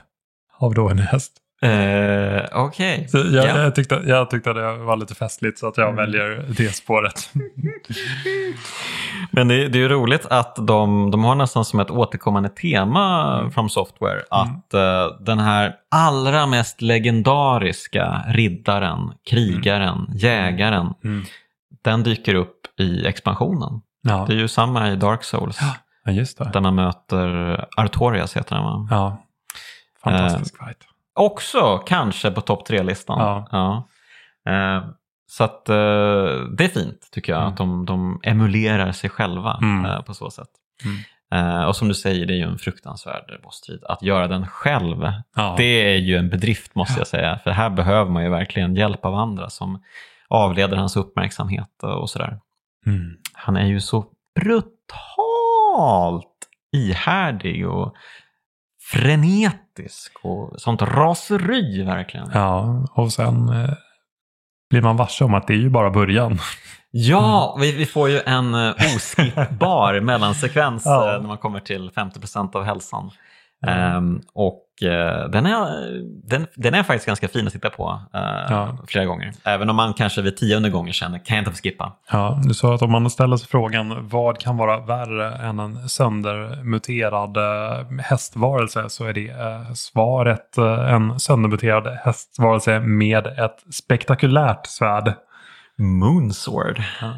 av 0.57 0.73
då 0.73 0.89
en 0.89 0.99
häst. 0.99 1.33
Eh, 1.61 2.45
Okej. 2.51 3.07
Så 3.09 3.17
jag, 3.17 3.25
Ja. 3.27 3.61
jag, 3.61 3.75
tyckte, 3.75 4.01
jag 4.05 4.29
tyckte 4.29 4.53
det 4.53 4.73
var 4.77 4.95
lite 4.97 5.15
festligt 5.15 5.59
så 5.59 5.67
att 5.67 5.77
jag 5.77 5.85
Mm. 5.89 5.95
väljer 5.95 6.45
det 6.57 6.75
spåret. 6.75 7.29
Men 9.31 9.47
det, 9.47 9.67
det 9.67 9.77
är 9.77 9.81
ju 9.81 9.89
roligt 9.89 10.25
att 10.25 10.55
de, 10.67 11.11
de 11.11 11.23
har 11.23 11.35
nästan 11.35 11.65
som 11.65 11.79
ett 11.79 11.91
återkommande 11.91 12.49
tema 12.49 13.35
Mm. 13.39 13.51
från 13.51 13.69
Software. 13.69 14.21
Att 14.29 14.73
eh, 14.73 15.05
den 15.19 15.39
här 15.39 15.73
allra 15.91 16.45
mest 16.45 16.81
legendariska 16.81 18.23
riddaren, 18.27 19.11
krigaren, 19.29 20.05
jägaren, 20.15 20.93
Mm. 21.03 21.25
den 21.81 22.03
dyker 22.03 22.35
upp 22.35 22.79
i 22.79 23.05
expansionen. 23.07 23.81
Ja. 24.01 24.25
Det 24.27 24.33
är 24.33 24.37
ju 24.37 24.47
samma 24.47 24.89
i 24.91 24.95
Dark 24.95 25.23
Souls. 25.23 25.59
ja, 26.05 26.11
just 26.11 26.37
det. 26.37 26.49
Där 26.53 26.61
man 26.61 26.75
möter 26.75 27.65
Artorias 27.77 28.37
heter 28.37 28.55
den 28.55 28.63
va? 28.65 28.87
Ja. 28.91 29.23
Fantastisk 30.03 30.57
fight. 30.57 30.77
Också 31.19 31.77
kanske 31.77 32.31
på 32.31 32.41
topp 32.41 32.65
tre-listan. 32.65 33.45
Ja. 33.51 33.87
Eh, 34.49 34.83
så 35.27 35.43
att 35.43 35.69
eh, 35.69 35.75
det 36.57 36.63
är 36.63 36.67
fint 36.73 37.09
tycker 37.11 37.31
jag, 37.33 37.41
Mm. 37.41 37.51
att 37.51 37.57
de, 37.57 37.85
de 37.85 38.19
emulerar 38.23 38.91
sig 38.91 39.09
själva 39.09 39.59
Mm. 39.61 39.85
eh, 39.85 40.01
på 40.01 40.13
så 40.13 40.29
sätt. 40.29 40.47
Mm. 40.85 40.97
Eh, 41.31 41.63
och 41.63 41.75
som 41.75 41.87
du 41.87 41.93
säger, 41.93 42.25
det 42.25 42.33
är 42.33 42.37
ju 42.37 42.43
en 42.43 42.57
fruktansvärd 42.57 43.39
bossstrid. 43.43 43.83
Att 43.83 44.01
göra 44.03 44.27
den 44.27 44.47
själv, 44.47 45.11
Ja. 45.35 45.55
det 45.57 45.93
är 45.93 45.97
ju 45.97 46.17
en 46.17 46.29
bedrift 46.29 46.75
måste 46.75 46.99
jag 46.99 47.07
säga. 47.07 47.39
För 47.43 47.51
här 47.51 47.69
behöver 47.69 48.11
man 48.11 48.23
ju 48.23 48.29
verkligen 48.29 48.75
hjälp 48.75 49.05
av 49.05 49.15
andra 49.15 49.49
som 49.49 49.83
avleder 50.27 50.77
hans 50.77 50.95
uppmärksamhet 50.97 51.83
och 51.83 52.09
sådär. 52.09 52.39
Mm. 52.85 53.17
Han 53.33 53.57
är 53.57 53.65
ju 53.65 53.81
så 53.81 54.05
brutalt 54.39 56.25
ihärdig 56.75 57.67
och 57.69 57.95
frenetisk 58.91 59.68
dramatisk 59.79 60.11
och 60.21 60.61
sånt 60.61 60.81
raseri 60.81 61.83
verkligen. 61.83 62.29
Ja, 62.33 62.85
och 62.93 63.13
sen 63.13 63.49
eh, 63.49 63.69
blir 64.69 64.81
man 64.81 64.97
varse 64.97 65.23
om 65.23 65.33
att 65.33 65.47
det 65.47 65.53
är 65.53 65.57
ju 65.57 65.69
bara 65.69 65.89
början. 65.89 66.39
Ja, 66.91 67.57
vi, 67.61 67.71
vi 67.71 67.85
får 67.85 68.09
ju 68.09 68.19
en 68.25 68.55
uh, 68.55 68.71
oskippbar 68.95 69.99
mellansekvens 70.01 70.85
Ja. 70.85 71.15
eh, 71.15 71.21
när 71.21 71.27
man 71.27 71.37
kommer 71.37 71.59
till 71.59 71.89
50% 71.89 72.55
av 72.55 72.63
hälsan. 72.63 73.11
Ja. 73.61 73.69
Ehm, 73.69 74.21
och 74.33 74.55
eh, 74.55 74.68
den, 75.31 75.45
är, 75.45 75.89
den, 76.29 76.47
den 76.55 76.73
är 76.73 76.83
faktiskt 76.83 77.05
ganska 77.05 77.27
fin 77.27 77.47
att 77.47 77.53
titta 77.53 77.69
på 77.69 78.01
eh, 78.13 78.19
Ja. 78.49 78.77
flera 78.87 79.05
gånger. 79.05 79.33
Även 79.43 79.69
om 79.69 79.75
man 79.75 79.93
kanske 79.93 80.21
vid 80.21 80.37
tionde 80.37 80.69
gången 80.69 80.93
känner, 80.93 81.25
kan 81.25 81.37
jag 81.37 81.41
inte 81.41 81.51
få 81.51 81.57
skippa? 81.63 81.93
Ja, 82.11 82.41
du 82.43 82.53
sa 82.53 82.75
att 82.75 82.81
om 82.81 82.91
man 82.91 83.09
ställer 83.09 83.37
sig 83.37 83.47
frågan 83.47 84.07
vad 84.09 84.39
kan 84.39 84.57
vara 84.57 84.79
värre 84.79 85.35
än 85.35 85.59
en 85.59 85.89
söndermuterad 85.89 87.37
eh, 87.37 87.99
hästvarelse 87.99 88.89
så 88.89 89.05
är 89.05 89.13
det 89.13 89.29
eh, 89.29 89.73
svaret 89.73 90.57
eh, 90.57 90.93
en 90.93 91.19
söndermuterad 91.19 91.87
hästvarelse 92.03 92.79
med 92.79 93.27
ett 93.27 93.73
spektakulärt 93.73 94.65
svärd. 94.67 95.13
Moonsword. 95.77 96.81
Ja. 97.01 97.13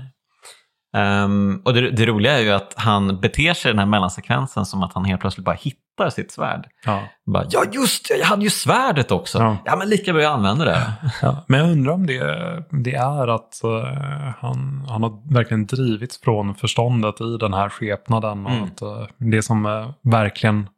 Ehm, 0.93 1.61
och 1.65 1.73
det, 1.73 1.91
det 1.91 2.05
roliga 2.05 2.37
är 2.37 2.41
ju 2.41 2.51
att 2.51 2.73
han 2.77 3.19
beter 3.19 3.53
sig 3.53 3.69
i 3.69 3.71
den 3.71 3.79
här 3.79 3.85
mellansekvensen 3.85 4.65
som 4.65 4.83
att 4.83 4.93
han 4.93 5.05
helt 5.05 5.21
plötsligt 5.21 5.45
bara 5.45 5.55
hittar 5.55 6.09
sitt 6.09 6.31
svärd. 6.31 6.67
Ja. 6.85 7.03
Bara, 7.25 7.45
ja 7.49 7.63
just 7.71 8.07
det, 8.07 8.17
jag 8.17 8.25
hade 8.25 8.43
ju 8.43 8.49
svärdet 8.49 9.11
också. 9.11 9.37
Ja. 9.39 9.57
Ja, 9.65 9.75
men 9.75 9.89
lika 9.89 10.13
bra 10.13 10.21
jag 10.21 10.33
använder 10.33 10.65
det. 10.65 10.93
Ja, 11.21 11.45
men 11.47 11.59
jag 11.59 11.71
undrar 11.71 11.93
om 11.93 12.05
det, 12.07 12.23
det 12.69 12.95
är 12.95 13.27
att 13.27 13.63
eh, 13.63 14.33
han, 14.39 14.85
han 14.89 15.03
har 15.03 15.33
verkligen 15.33 15.65
drivits 15.65 16.21
från 16.21 16.55
förståndet 16.55 17.21
i 17.21 17.37
den 17.39 17.53
här 17.53 17.69
skepnaden. 17.69 18.45
Och 18.45 18.51
Mm. 18.51 18.63
att 18.63 18.81
eh, 18.81 19.07
det 19.17 19.41
som 19.41 19.65
eh, 19.65 19.89
verkligen 20.01 20.69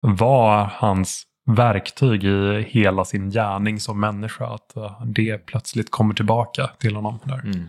var 0.00 0.70
hans 0.74 1.22
verktyg 1.50 2.24
i 2.24 2.66
hela 2.68 3.04
sin 3.04 3.30
gärning 3.30 3.80
som 3.80 4.00
människa. 4.00 4.46
Att 4.46 4.74
det 5.04 5.46
plötsligt 5.46 5.90
kommer 5.90 6.14
tillbaka 6.14 6.70
till 6.78 6.94
honom. 6.96 7.18
Där. 7.24 7.40
Mm. 7.44 7.68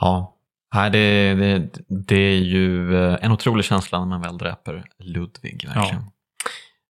Ja, 0.00 0.36
Nej, 0.74 0.90
det, 0.90 1.34
det, 1.34 1.68
det 1.88 2.16
är 2.16 2.38
ju 2.38 2.96
eh, 3.04 3.18
en 3.22 3.32
otrolig 3.32 3.64
känsla 3.64 3.98
när 3.98 4.06
man 4.06 4.20
väl 4.20 4.38
dräper 4.38 4.84
Ludvig. 4.98 5.68
Verkligen. 5.74 6.04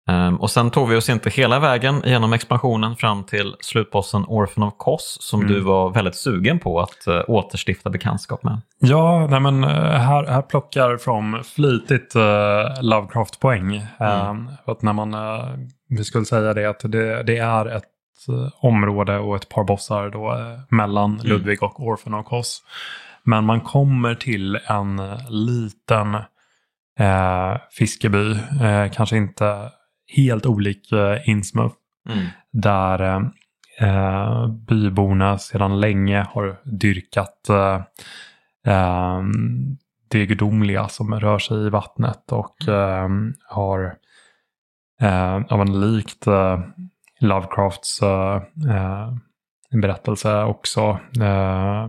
Ehm, 0.09 0.37
och 0.37 0.51
sen 0.51 0.71
tog 0.71 0.89
vi 0.89 0.97
oss 0.97 1.09
inte 1.09 1.31
hela 1.31 1.61
vägen 1.61 2.03
genom 2.05 2.33
expansionen 2.33 2.97
fram 2.97 3.25
till 3.25 3.55
slutbossen 3.61 4.25
Orphan 4.29 4.65
of 4.65 4.75
Kos 4.77 5.19
som 5.21 5.41
Mm. 5.41 5.53
du 5.53 5.61
var 5.61 5.91
väldigt 5.91 6.17
sugen 6.17 6.59
på 6.59 6.81
att 6.81 7.09
uh, 7.09 7.21
återstifta 7.29 7.91
bekantskap 7.91 8.43
med. 8.43 8.61
Ja, 8.79 9.27
nej 9.31 9.41
men 9.41 9.65
eh, 9.65 9.71
här, 9.91 10.27
här 10.27 10.43
plockar 10.43 10.97
From 10.97 11.43
flitigt 11.45 12.17
uh, 12.17 12.23
Lovecraft-poäng. 12.83 13.77
Eh, 13.77 14.35
för 14.65 14.73
att 14.73 14.83
när 14.83 14.93
man, 14.93 15.15
eh, 15.15 15.45
vi 15.89 16.05
skulle 16.05 16.25
säga 16.25 16.55
det, 16.55 16.71
att 16.71 16.81
det, 16.81 17.23
det 17.23 17.39
är 17.39 17.67
ett 17.67 17.85
område 18.61 19.19
och 19.19 19.37
ett 19.37 19.49
par 19.49 19.65
bossar 19.65 20.11
då, 20.11 20.33
eh, 20.33 20.61
mellan 20.69 21.17
Ludvig 21.25 21.63
och 21.63 21.87
Orphan 21.87 22.15
och 22.15 22.27
Kos. 22.27 22.63
Men 23.23 23.45
man 23.45 23.61
kommer 23.61 24.15
till 24.15 24.57
en 24.67 24.99
eh, 24.99 25.31
liten 25.31 26.15
eh, 26.99 27.57
fiskeby, 27.71 28.31
eh, 28.63 28.91
kanske 28.93 29.17
inte 29.17 29.71
helt 30.17 30.47
olik 30.47 30.93
eh, 30.93 31.29
Innsmouth, 31.29 31.75
Mm. 32.11 32.27
där 32.53 33.01
eh, 33.03 33.23
eh, 33.89 34.47
byborna 34.49 35.39
sedan 35.39 35.81
länge 35.81 36.27
har 36.31 36.61
dyrkat 36.65 37.49
eh, 37.49 37.81
eh, 38.75 39.23
det 40.09 40.27
gudomliga 40.27 40.89
som 40.89 41.21
rör 41.21 41.39
sig 41.39 41.67
i 41.67 41.71
vattnet 41.71 42.33
och 42.33 42.69
eh, 42.69 43.09
har 43.49 43.85
eh, 45.01 45.41
ja, 45.49 45.57
men 45.57 45.81
likt 45.81 46.27
eh, 46.27 46.61
Lovecrafts 47.21 48.03
eh, 48.03 48.43
eh, 48.71 49.13
berättelse 49.81 50.43
också 50.43 50.99
eh, 51.21 51.89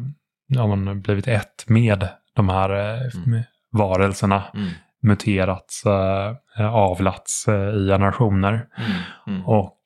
men 0.68 1.02
blivit 1.02 1.28
ett 1.28 1.66
med 1.68 2.08
de 2.34 2.50
här 2.50 2.70
eh, 2.70 3.02
Mm. 3.26 3.44
varelserna 3.72 4.44
Mm. 4.54 4.70
muterats, 5.02 5.86
eh, 5.86 6.36
avlats 6.76 7.48
eh, 7.48 7.70
i 7.70 7.88
generationer. 7.88 8.68
Mm. 8.78 8.92
Mm. 9.28 9.46
Och 9.48 9.80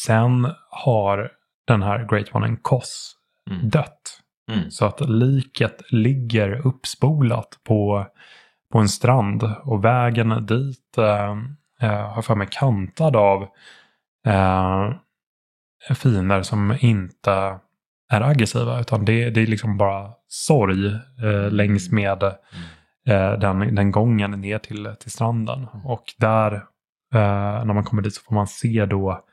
sen 0.00 0.52
har 0.70 1.30
den 1.66 1.82
här 1.82 2.06
Great 2.10 2.34
One 2.34 2.46
Koss 2.62 3.12
Mm. 3.50 3.68
dött. 3.68 4.20
Mm. 4.52 4.70
Så 4.70 4.86
att 4.86 5.00
liket 5.08 5.82
ligger 5.90 6.66
uppspolat 6.66 7.48
på, 7.66 8.06
på 8.72 8.78
en 8.78 8.88
strand. 8.88 9.42
Och 9.64 9.84
vägen 9.84 10.46
dit 10.46 10.98
eh, 10.98 11.36
har 12.12 12.22
för 12.22 12.34
mig 12.34 12.48
kantad 12.50 13.16
av 13.16 13.48
eh, 14.26 14.92
fiender 15.94 16.42
som 16.42 16.76
inte 16.80 17.58
är 18.08 18.20
aggressiva. 18.20 18.80
Utan 18.80 19.04
det, 19.04 19.30
det 19.30 19.40
är 19.40 19.46
liksom 19.46 19.76
bara 19.76 20.12
sorg 20.28 20.86
eh, 21.24 21.50
längs 21.50 21.92
med 21.92 22.22
eh, 22.22 23.32
den, 23.32 23.74
den 23.74 23.90
gången 23.90 24.30
ner 24.30 24.58
till, 24.58 24.94
till 25.00 25.10
stranden. 25.10 25.66
Och 25.84 26.04
där, 26.18 26.52
eh, 27.14 27.64
när 27.64 27.74
man 27.74 27.84
kommer 27.84 28.02
dit 28.02 28.14
så 28.14 28.22
får 28.22 28.34
man 28.34 28.46
se 28.46 28.86
då 28.86 29.24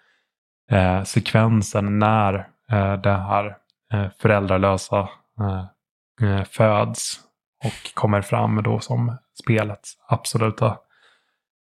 eh, 0.71 1.03
sekvensen 1.03 1.99
när 1.99 2.33
eh, 2.71 2.93
det 2.93 3.17
här 3.17 3.57
eh, 3.93 4.07
föräldralösa 4.19 5.09
föds 6.49 7.19
och 7.65 7.93
kommer 7.93 8.21
fram 8.21 8.63
då 8.63 8.79
som 8.79 9.17
spelets 9.43 9.93
absoluta 10.07 10.77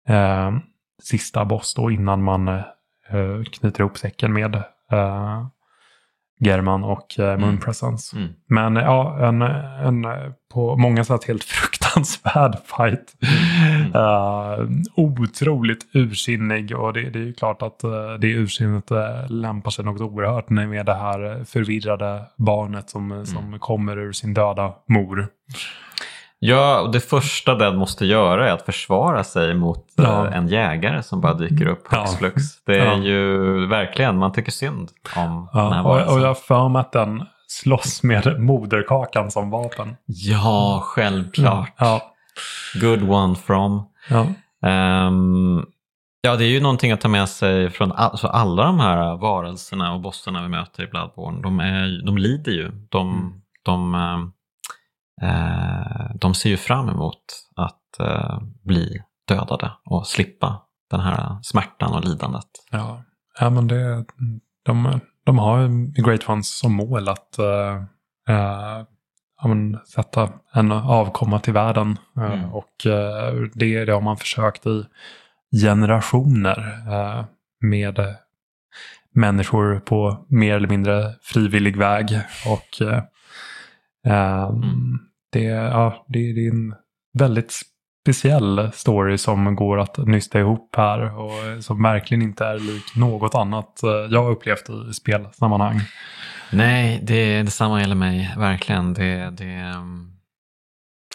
eh, 0.08 0.50
sista 1.02 1.44
boss 1.44 1.74
då 1.74 1.90
innan 1.90 2.22
man 2.22 2.62
knyter 3.52 3.80
ihop 3.80 3.98
säcken 3.98 4.32
med 4.32 4.54
eh, 4.92 5.46
German 6.40 6.84
och 6.84 7.18
eh, 7.18 7.38
Moon 7.38 7.48
Mm. 7.48 7.60
Presence. 7.60 8.16
Mm. 8.16 8.28
Men 8.48 8.76
ja, 8.76 9.28
en, 9.28 9.42
en 9.42 10.04
eh, 10.04 10.32
på 10.54 10.76
många 10.76 11.04
sätt 11.04 11.24
helt 11.24 11.44
fruktansvärd 11.96 12.56
fight. 12.64 13.16
Mm. 13.72 13.94
Eh, 13.94 14.68
otroligt 14.94 15.86
ursinnig 15.92 16.76
och 16.78 16.92
det, 16.92 17.10
det 17.10 17.18
är 17.18 17.24
ju 17.24 17.32
klart 17.32 17.62
att 17.62 17.84
uh, 17.84 18.14
det 18.20 18.26
ursinnet 18.26 18.92
uh, 18.92 19.30
lämpar 19.30 19.70
sig 19.70 19.84
något 19.84 20.00
oerhört 20.00 20.50
med 20.50 20.86
det 20.86 20.94
här 20.94 21.44
förvirrade 21.44 22.22
barnet 22.36 22.90
som, 22.90 23.26
som 23.26 23.58
kommer 23.58 23.98
ur 23.98 24.12
sin 24.12 24.34
döda 24.34 24.72
mor. 24.86 25.28
Ja, 26.38 26.80
och 26.80 26.92
det 26.92 27.00
första 27.00 27.54
den 27.54 27.76
måste 27.76 28.06
göra 28.06 28.48
är 28.48 28.52
att 28.52 28.62
försvara 28.62 29.24
sig 29.24 29.54
mot 29.54 29.84
Ja. 29.96 30.26
eh, 30.26 30.36
en 30.36 30.48
jägare 30.48 31.02
som 31.02 31.20
bara 31.20 31.34
dyker 31.34 31.66
upp 31.66 31.84
Ja. 31.90 32.00
hux 32.00 32.16
flux. 32.16 32.42
Det 32.66 32.78
är 32.78 32.84
Ja. 32.86 32.96
ju 32.96 33.66
verkligen, 33.66 34.18
man 34.18 34.32
tycker 34.32 34.52
synd 34.52 34.90
om 35.16 35.48
den 35.52 35.62
här 35.62 35.70
Ja, 35.70 35.78
och, 35.78 35.84
varelsen. 35.84 36.14
och 36.14 36.20
jag 36.20 36.26
har 36.26 36.34
för 36.34 36.68
mig 36.68 36.80
att 36.80 36.92
den 36.92 37.24
slåss 37.48 38.02
med 38.02 38.40
moderkakan 38.40 39.30
som 39.30 39.50
vapen. 39.50 39.96
Ja, 40.06 40.80
självklart. 40.84 41.72
Ja, 41.78 42.12
Good 42.80 43.10
one 43.10 43.34
from. 43.34 43.82
ja. 44.10 44.26
Ehm, 44.68 45.64
ja, 46.20 46.36
det 46.36 46.44
är 46.44 46.48
ju 46.48 46.60
någonting 46.60 46.92
att 46.92 47.00
ta 47.00 47.08
med 47.08 47.28
sig 47.28 47.70
från 47.70 47.92
all, 47.92 48.18
så 48.18 48.28
alla 48.28 48.64
de 48.64 48.80
här 48.80 49.16
varelserna 49.16 49.92
och 49.94 50.00
bossarna 50.00 50.42
vi 50.42 50.48
möter 50.48 50.82
i 50.82 50.86
Bloodborne. 50.86 51.42
De, 51.42 51.60
är, 51.60 52.06
de 52.06 52.18
lider 52.18 52.52
ju. 52.52 52.70
De, 52.88 53.10
Mm. 53.12 53.32
de, 53.62 53.94
ehm, 53.94 54.22
eh, 54.22 54.28
de 56.14 56.34
ser 56.34 56.50
ju 56.50 56.56
fram 56.56 56.88
emot 56.88 57.22
att 57.56 58.00
eh, 58.00 58.40
bli 58.62 59.02
dödade 59.28 59.72
och 59.84 60.06
slippa 60.06 60.62
den 60.90 61.00
här 61.00 61.38
smärtan 61.42 61.94
och 61.94 62.04
lidandet. 62.04 62.46
Ja, 62.70 63.02
ja 63.40 63.50
men 63.50 63.68
det, 63.68 64.04
de, 64.62 65.00
de 65.24 65.38
har 65.38 65.68
Great 66.02 66.28
Ones 66.28 66.58
som 66.58 66.72
mål 66.72 67.08
att 67.08 67.38
eh, 67.38 67.76
eh, 68.28 68.84
ja, 69.42 69.48
men, 69.48 69.78
sätta 69.86 70.32
en 70.52 70.72
avkomma 70.72 71.40
till 71.40 71.52
världen. 71.52 71.98
Eh, 72.16 72.22
Mm. 72.22 72.54
Och 72.54 72.86
eh, 72.86 73.34
det, 73.54 73.84
det 73.84 73.92
har 73.92 74.00
man 74.00 74.16
försökt 74.16 74.66
i 74.66 74.86
generationer 75.62 76.82
eh, 76.88 77.24
med 77.60 77.98
eh, 77.98 78.14
människor 79.12 79.80
på 79.80 80.26
mer 80.28 80.54
eller 80.54 80.68
mindre 80.68 81.14
frivillig 81.22 81.76
väg. 81.76 82.20
Och 82.46 82.82
Mm. 84.12 84.98
det, 85.32 85.42
ja, 85.44 86.06
det, 86.08 86.32
det 86.32 86.46
är 86.46 86.50
en 86.50 86.74
väldigt 87.18 87.52
speciell 88.06 88.70
story 88.72 89.18
som 89.18 89.56
går 89.56 89.80
att 89.80 89.98
nysta 89.98 90.40
ihop 90.40 90.74
här 90.76 91.18
och 91.18 91.64
som 91.64 91.82
verkligen 91.82 92.22
inte 92.22 92.44
är 92.44 92.58
lik 92.58 92.96
något 92.96 93.34
annat 93.34 93.82
eh, 93.82 93.90
jag 93.90 94.22
har 94.22 94.30
upplevt 94.30 94.70
i 94.90 94.92
spelsammanhang. 94.94 95.80
Nej, 96.52 97.00
det, 97.02 97.42
detsamma 97.42 97.80
gäller 97.80 97.94
mig, 97.94 98.34
verkligen. 98.38 98.94
Det, 98.94 99.30
det, 99.30 99.44
ehm, 99.52 100.10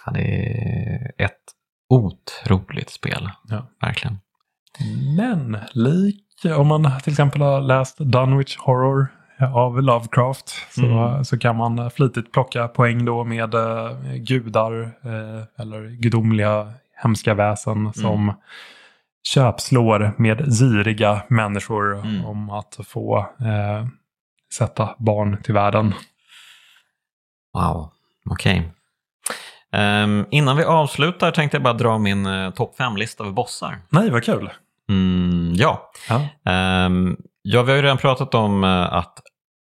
ja, 0.05 0.11
det 0.11 0.22
är 0.22 1.26
ett 1.26 1.41
otroligt 1.89 2.89
spel, 2.89 3.30
Ja. 3.49 3.68
verkligen. 3.81 4.18
Men 5.18 5.57
lik 5.73 6.26
om 6.57 6.68
man 6.68 6.91
till 7.03 7.13
exempel 7.13 7.41
har 7.41 7.61
läst 7.61 7.97
Dunwich 7.97 8.57
Horror 8.57 9.07
av 9.47 9.81
Lovecraft 9.81 10.49
så, 10.69 10.81
Mm. 10.85 11.26
så 11.26 11.38
kan 11.39 11.55
man 11.55 11.91
flitigt 11.91 12.31
plocka 12.34 12.68
poäng 12.68 13.05
då 13.05 13.23
med 13.23 13.53
eh, 13.53 13.91
gudar 14.15 14.81
eh, 14.81 15.61
eller 15.61 15.89
gudomliga 16.01 16.73
hemska 17.03 17.34
väsen 17.34 17.93
som 17.93 18.34
köpslår 19.34 20.11
med 20.18 20.38
giriga 20.59 21.22
människor 21.27 21.93
Mm. 21.99 22.26
om 22.26 22.49
att 22.49 22.80
få 22.88 23.18
eh, 23.19 23.85
sätta 24.53 24.95
barn 24.97 25.43
till 25.43 25.53
världen. 25.53 25.93
Wow, 27.53 27.89
okej. 28.30 28.72
Ehm, 29.73 30.26
innan 30.31 30.57
vi 30.57 30.63
avslutar 30.63 31.31
tänkte 31.31 31.55
jag 31.57 31.63
bara 31.63 31.73
dra 31.73 31.97
min 31.97 32.26
uh, 32.26 32.51
topp 32.53 32.76
5-lista 32.80 33.23
över 33.23 33.34
bossar. 33.34 33.77
Nej, 33.89 34.09
vad 34.09 34.23
kul! 34.23 34.49
Mm, 34.89 35.53
ja, 35.55 35.91
Ja. 36.09 36.22
Ehm, 36.51 37.18
ja, 37.41 37.61
vi 37.63 37.72
har 37.72 37.77
ju 37.77 37.81
redan 37.84 37.97
pratat 37.97 38.35
om 38.35 38.63
eh, 38.63 38.93
att 38.93 39.19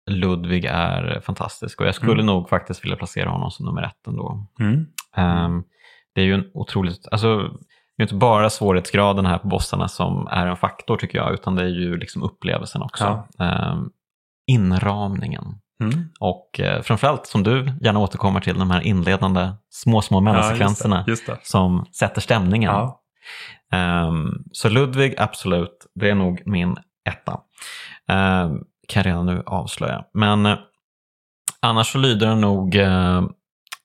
Ludvig 0.06 0.64
är 0.64 1.20
fantastisk 1.24 1.80
och 1.80 1.86
jag 1.86 1.94
skulle 1.94 2.12
Mm. 2.12 2.26
nog 2.26 2.48
faktiskt 2.48 2.84
vilja 2.84 2.96
placera 2.96 3.30
honom 3.30 3.50
som 3.50 3.66
nummer 3.66 3.82
ett 3.82 4.06
ändå. 4.06 4.46
Mm. 4.60 4.86
Ehm, 5.16 5.62
det 6.14 6.20
är 6.20 6.24
ju 6.24 6.34
en 6.34 6.50
otroligt, 6.54 7.08
alltså 7.10 7.38
det 7.96 8.02
är 8.02 8.04
inte 8.04 8.14
bara 8.14 8.50
svårighetsgraden 8.50 9.26
här 9.26 9.38
på 9.38 9.48
bossarna 9.48 9.88
som 9.88 10.26
är 10.30 10.46
en 10.46 10.56
faktor 10.56 10.96
tycker 10.96 11.18
jag, 11.18 11.32
utan 11.34 11.54
det 11.54 11.62
är 11.62 11.68
ju 11.68 11.96
liksom 11.96 12.22
upplevelsen 12.22 12.82
också. 12.82 13.24
Ehm, 13.38 13.90
inramningen. 14.46 15.44
Mm. 15.82 16.04
Och 16.20 16.60
eh, 16.60 16.82
framförallt, 16.82 17.26
som 17.26 17.42
du 17.42 17.72
gärna 17.80 17.98
återkommer 18.00 18.40
till, 18.40 18.58
de 18.58 18.70
här 18.70 18.80
inledande 18.80 19.48
små, 19.70 20.02
små 20.02 20.20
mellansekvenserna 20.20 20.96
Ja, 20.96 21.04
just 21.10 21.26
det. 21.26 21.32
Just 21.32 21.44
det. 21.44 21.48
som 21.50 21.86
sätter 21.92 22.20
stämningen. 22.20 22.72
Ja. 22.72 23.00
Ehm, 23.72 24.32
så 24.52 24.68
Ludvig, 24.68 25.14
absolut, 25.18 25.86
det 25.94 26.10
är 26.10 26.14
nog 26.14 26.42
min 26.46 26.76
etta. 27.08 27.40
Um, 28.08 28.64
kan 28.88 29.00
jag 29.00 29.06
redan 29.06 29.26
nu 29.26 29.42
avslöja. 29.46 30.04
Men 30.14 30.46
eh, 30.46 30.58
annars 31.60 31.92
så 31.92 31.98
lyder 31.98 32.26
den 32.26 32.40
nog 32.40 32.74
eh, 32.76 33.22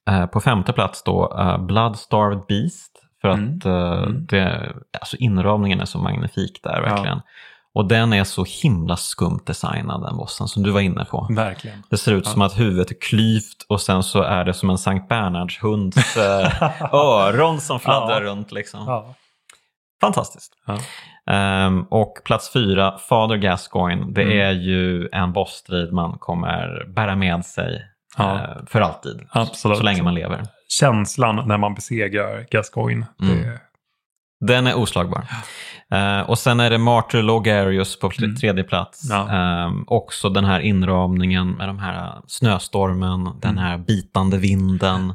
eh, 0.09 0.25
på 0.25 0.39
femte 0.41 0.73
plats 0.73 1.03
då 1.03 1.37
uh, 1.39 1.57
Bloodstarved 1.65 2.41
Beast. 2.47 2.91
För 3.21 3.27
att 3.27 3.37
Mm. 3.37 3.59
eh, 3.65 4.03
Mm. 4.03 4.25
det, 4.25 4.73
alltså 4.99 5.17
inramningen 5.17 5.81
är 5.81 5.85
så 5.85 5.97
magnifik 5.97 6.59
där 6.63 6.81
verkligen. 6.81 7.21
Och 7.73 7.85
den 7.87 8.13
är 8.13 8.23
så 8.23 8.45
himla 8.63 8.97
skumt 8.97 9.39
designad 9.45 10.01
den 10.03 10.17
bossen 10.17 10.47
som 10.47 10.63
du 10.63 10.71
var 10.71 10.79
inne 10.81 11.05
på. 11.05 11.27
Verkligen. 11.29 11.83
Det 11.89 11.97
ser 11.97 12.13
ut 12.13 12.25
Ja. 12.25 12.31
som 12.31 12.41
att 12.41 12.59
huvudet 12.59 12.91
är 12.91 12.95
klyvt 13.01 13.65
och 13.69 13.81
sen 13.81 14.03
så 14.03 14.21
är 14.21 14.45
det 14.45 14.53
som 14.53 14.69
en 14.69 14.77
Sankt 14.77 15.09
Bernhards 15.09 15.63
hunds 15.63 16.17
eh, 16.17 16.63
öron 16.93 17.61
som 17.61 17.79
fladdrar 17.79 18.21
Ja. 18.21 18.27
runt. 18.31 18.51
Liksom. 18.51 18.79
Ja. 18.87 19.15
Fantastiskt. 20.01 20.53
Ehm, 21.31 21.83
och 21.89 22.13
plats 22.25 22.53
fyra, 22.53 22.97
Father 22.97 23.35
Gascoigne. 23.35 24.05
Det 24.13 24.21
Mm. 24.21 24.39
är 24.39 24.51
ju 24.51 25.09
en 25.11 25.33
bossstrid 25.33 25.93
man 25.93 26.17
kommer 26.19 26.85
bära 26.95 27.15
med 27.15 27.45
sig 27.45 27.81
Ja. 28.17 28.35
eh, 28.39 28.65
för 28.67 28.81
alltid. 28.81 29.21
Absolut. 29.29 29.77
Så 29.77 29.83
länge 29.83 30.03
man 30.03 30.13
lever. 30.15 30.41
Känslan 30.69 31.47
när 31.47 31.57
man 31.57 31.73
besegrar 31.73 32.45
Gascoigne. 32.51 33.05
Mm. 33.21 33.37
Det, 33.43 33.59
Den 34.47 34.67
är 34.67 34.75
oslagbar. 34.77 35.23
Eh, 35.91 36.21
och 36.29 36.39
sen 36.39 36.59
är 36.59 36.69
det 36.69 36.77
Martyr 36.77 37.21
Logarius 37.21 37.99
på 37.99 38.11
Mm. 38.19 38.35
tredje 38.35 38.63
plats. 38.63 39.07
Ja. 39.09 39.29
Ehm, 39.29 39.83
också 39.87 40.29
den 40.29 40.45
här 40.45 40.59
inramningen 40.59 41.51
med 41.51 41.67
de 41.69 41.79
här 41.79 42.13
snöstormen, 42.27 43.23
den 43.41 43.51
Mm. 43.51 43.63
här 43.63 43.77
bitande 43.77 44.37
vinden. 44.37 45.13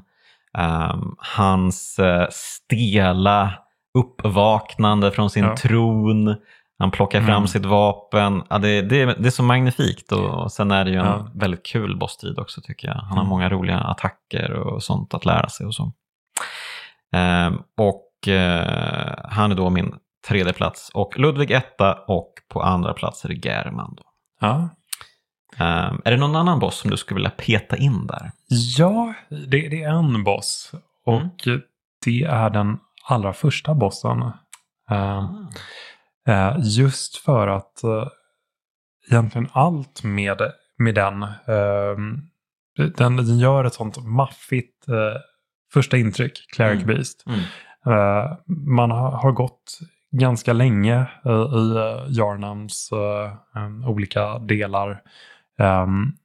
ehm, 0.59 1.15
hans 1.19 1.99
eh, 1.99 2.27
stela 2.31 3.53
uppvaknande 3.97 5.11
från 5.11 5.31
sin 5.31 5.45
Ja. 5.45 5.57
tron. 5.57 6.37
Han 6.79 6.91
plockar 6.91 7.21
fram 7.21 7.31
Mm. 7.37 7.47
sitt 7.47 7.65
vapen. 7.67 8.43
Ja, 8.51 8.59
det, 8.59 8.83
det, 8.83 9.05
det 9.05 9.27
är 9.27 9.31
så 9.31 9.43
magnifikt 9.43 10.13
och 10.13 10.53
sen 10.53 10.71
är 10.71 10.85
det 10.85 10.91
ju 10.91 10.97
en 10.97 11.07
Ja. 11.07 11.29
väldigt 11.35 11.67
kul 11.67 11.97
bossstrid 11.99 12.39
också 12.39 12.61
tycker 12.61 12.89
jag. 12.89 12.95
Han 12.95 13.09
har 13.09 13.17
Mm. 13.17 13.29
många 13.29 13.49
roliga 13.49 13.79
attacker 13.79 14.53
och 14.53 14.83
sånt 14.83 15.15
att 15.15 15.25
lära 15.25 15.49
sig 15.49 15.67
och 15.67 15.75
så. 15.75 15.93
Ehm, 17.13 17.59
och 17.79 18.29
eh, 18.29 19.15
han 19.25 19.53
är 19.53 19.55
då 19.57 19.71
min 19.71 19.95
tredje 20.29 20.53
plats 20.53 20.91
och 20.95 21.19
Ludvig 21.19 21.51
etta 21.51 21.95
och 21.95 22.33
på 22.49 22.63
andra 22.63 22.93
plats 22.95 23.25
är 23.25 23.29
det 23.29 23.47
German. 23.49 23.95
Då. 23.97 24.03
ja. 24.41 24.69
Ehm, 25.57 26.01
är 26.05 26.11
det 26.11 26.17
någon 26.17 26.37
annan 26.37 26.59
boss 26.59 26.77
som 26.79 26.91
du 26.91 26.97
skulle 26.97 27.17
vilja 27.19 27.31
peta 27.31 27.77
in 27.77 28.07
där? 28.07 28.31
ja, 28.79 29.15
det, 29.29 29.69
det 29.69 29.83
är 29.83 29.89
en 29.91 30.25
boss. 30.25 30.73
Och 31.07 31.47
Mm. 31.47 31.61
det 32.05 32.23
är 32.23 32.51
den 32.51 32.79
allra 33.09 33.33
första 33.33 33.75
bossen. 33.75 34.23
Eh, 34.91 35.31
Eh, 36.29 36.57
just 36.63 37.17
för 37.17 37.49
att 37.49 37.85
eh, 37.85 38.09
egentligen 39.11 39.49
allt 39.53 40.05
med, 40.05 40.41
med 40.79 40.95
den, 40.95 41.23
eh, 41.23 41.97
den, 42.97 43.17
den 43.17 43.39
gör 43.39 43.65
ett 43.65 43.75
sånt 43.75 44.05
maffigt 44.07 44.89
eh, 44.89 45.21
första 45.73 45.97
intryck, 45.97 46.47
Cleric 46.57 46.83
Mm. 46.83 46.87
Beast. 46.87 47.25
Mm. 47.27 47.41
Eh, 47.87 48.33
man 48.67 48.91
har, 48.91 49.11
har 49.11 49.33
gått 49.33 49.79
ganska 50.11 50.53
länge 50.53 51.07
eh, 51.25 51.33
i 51.33 51.75
uh, 51.75 52.07
Jarnams 52.09 52.91
olika 53.87 54.39
delar. 54.39 55.03
Um, 55.59 56.17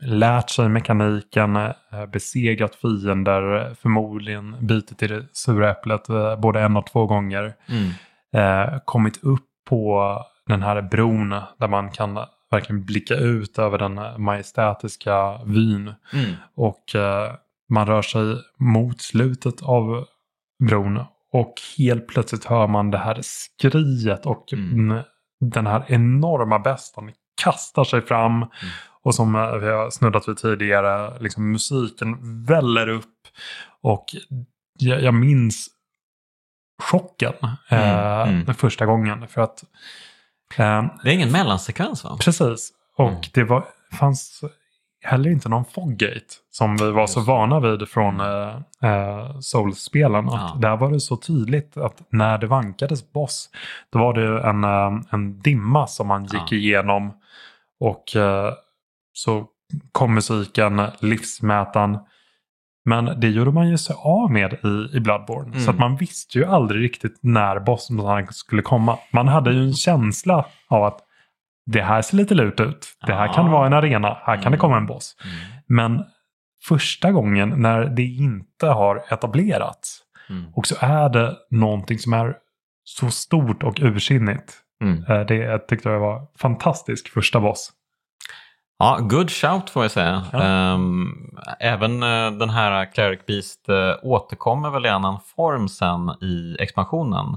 lärt 0.00 0.50
sig 0.50 0.68
mekaniken, 0.68 1.56
eh, 1.56 1.72
besegrat 2.12 2.74
fiender, 2.74 3.74
förmodligen 3.74 4.66
bitit 4.66 5.02
i 5.02 5.06
det 5.06 5.26
sura 5.32 5.70
äpplet 5.70 6.08
eh, 6.08 6.36
både 6.40 6.60
en 6.60 6.76
och 6.76 6.86
två 6.86 7.06
gånger 7.06 7.54
Mm. 7.68 7.90
eh, 8.34 8.78
kommit 8.84 9.24
upp 9.24 9.46
på 9.68 10.16
den 10.46 10.62
här 10.62 10.82
bron 10.82 11.28
där 11.58 11.68
man 11.68 11.90
kan 11.90 12.18
verkligen 12.50 12.84
blicka 12.84 13.14
ut 13.14 13.58
över 13.58 13.78
den 13.78 14.22
majestätiska 14.22 15.40
vyn. 15.44 15.94
Mm. 16.12 16.30
Och 16.54 16.82
man 17.68 17.86
rör 17.86 18.02
sig 18.02 18.36
mot 18.58 19.00
slutet 19.00 19.62
av 19.62 20.04
bron 20.68 21.04
och 21.32 21.54
helt 21.78 22.08
plötsligt 22.08 22.44
hör 22.44 22.66
man 22.66 22.90
det 22.90 22.98
här 22.98 23.18
skriet 23.22 24.26
och 24.26 24.52
Mm. 24.52 24.90
mm, 24.90 25.02
den 25.40 25.66
här 25.66 25.84
enorma 25.88 26.58
bestan 26.58 27.10
kastar 27.42 27.84
sig 27.84 28.00
fram. 28.02 28.46
Och 29.04 29.14
som 29.14 29.32
vi 29.32 29.68
har 29.70 29.90
snuddat 29.90 30.28
vid 30.28 30.36
tidigare, 30.36 31.18
liksom 31.20 31.52
musiken 31.52 32.44
väller 32.44 32.88
upp. 32.88 33.14
Och 33.82 34.04
jag, 34.78 35.02
jag 35.02 35.14
minns 35.14 35.66
chocken 36.82 37.32
eh, 37.70 38.20
Mm, 38.22 38.28
mm. 38.34 38.44
den 38.44 38.54
första 38.54 38.86
gången. 38.86 39.28
För 39.28 39.40
att 39.40 39.64
eh, 40.56 40.84
Det 41.02 41.10
är 41.10 41.14
ingen 41.14 41.32
mellansekvens 41.32 42.04
va? 42.04 42.16
Precis. 42.20 42.72
Och 42.96 43.08
Mm. 43.08 43.20
det 43.34 43.44
var, 43.44 43.64
fanns 43.98 44.44
heller 45.02 45.30
inte 45.30 45.48
någon 45.48 45.64
foggate 45.64 46.26
som 46.50 46.76
vi 46.76 46.90
var 46.90 47.06
så 47.06 47.20
vana 47.20 47.60
vid 47.60 47.88
från 47.88 48.20
eh, 48.20 48.56
eh, 48.90 49.38
Souls-spelen. 49.40 50.26
Ja. 50.26 50.56
Där 50.60 50.76
var 50.76 50.90
det 50.90 51.00
så 51.00 51.16
tydligt 51.16 51.76
att 51.76 52.02
när 52.12 52.38
det 52.38 52.46
vankades 52.46 53.12
boss, 53.12 53.50
då 53.90 53.98
var 53.98 54.12
det 54.14 54.48
en, 54.48 54.64
eh, 54.64 55.02
en 55.10 55.40
dimma 55.40 55.86
som 55.86 56.06
man 56.06 56.22
gick 56.24 56.52
Ja. 56.52 56.56
igenom. 56.56 57.12
Och 57.80 58.16
eh, 58.16 58.52
så 59.12 59.46
kom 59.92 60.14
musiken, 60.14 60.82
livsmätaren. 61.00 61.98
Men 62.84 63.20
det 63.20 63.28
gjorde 63.28 63.50
man 63.50 63.68
ju 63.68 63.78
sig 63.78 63.96
av 63.98 64.30
med 64.32 64.52
i, 64.52 64.96
i 64.96 65.00
Bloodborne. 65.00 65.48
Mm. 65.50 65.60
Så 65.60 65.70
att 65.70 65.78
man 65.78 65.96
visste 65.96 66.38
ju 66.38 66.44
aldrig 66.44 66.82
riktigt 66.84 67.18
när 67.22 67.60
bossen 67.60 68.26
skulle 68.30 68.62
komma. 68.62 68.98
Man 69.12 69.28
hade 69.28 69.52
ju 69.52 69.62
en 69.62 69.74
känsla 69.74 70.44
av 70.68 70.84
att 70.84 71.00
det 71.66 71.82
här 71.82 72.02
ser 72.02 72.16
lite 72.16 72.34
lut 72.34 72.60
ut. 72.60 72.86
Det 73.06 73.12
här 73.14 73.32
kan 73.34 73.46
Ja. 73.46 73.52
vara 73.52 73.66
en 73.66 73.72
arena. 73.72 74.16
Här 74.22 74.34
kan 74.36 74.42
det 74.42 74.46
Mm. 74.56 74.58
komma 74.58 74.76
en 74.76 74.86
boss. 74.86 75.16
Mm. 75.24 75.36
Men 75.66 76.04
första 76.68 77.12
gången 77.12 77.48
när 77.56 77.84
det 77.84 78.02
inte 78.04 78.66
har 78.66 79.02
etablerats 79.10 80.02
Mm. 80.30 80.44
och 80.54 80.66
så 80.66 80.74
är 80.80 81.08
det 81.08 81.36
någonting 81.50 81.98
som 81.98 82.12
är 82.12 82.34
så 82.84 83.10
stort 83.10 83.62
och 83.62 83.80
ursinnigt. 83.80 84.54
Mm. 84.82 85.04
Eh, 85.08 85.20
Det 85.26 85.34
jag 85.34 85.68
tyckte 85.68 85.88
jag 85.88 86.00
var 86.00 86.26
fantastisk 86.38 87.08
första 87.08 87.40
boss. 87.40 87.72
Ja, 88.82 88.98
good 89.00 89.30
shout 89.30 89.70
får 89.70 89.84
jag 89.84 89.90
säga. 89.90 90.22
Ja. 90.32 90.42
Ehm, 90.42 91.30
även 91.60 92.02
eh, 92.02 92.30
den 92.30 92.50
här 92.50 92.92
Cleric 92.92 93.26
Beast 93.26 93.68
eh, 93.68 93.94
återkommer 94.02 94.70
väl 94.70 94.86
i 94.86 94.88
annan 94.88 95.18
form 95.36 95.68
sen 95.68 96.10
i 96.22 96.56
expansionen. 96.60 97.36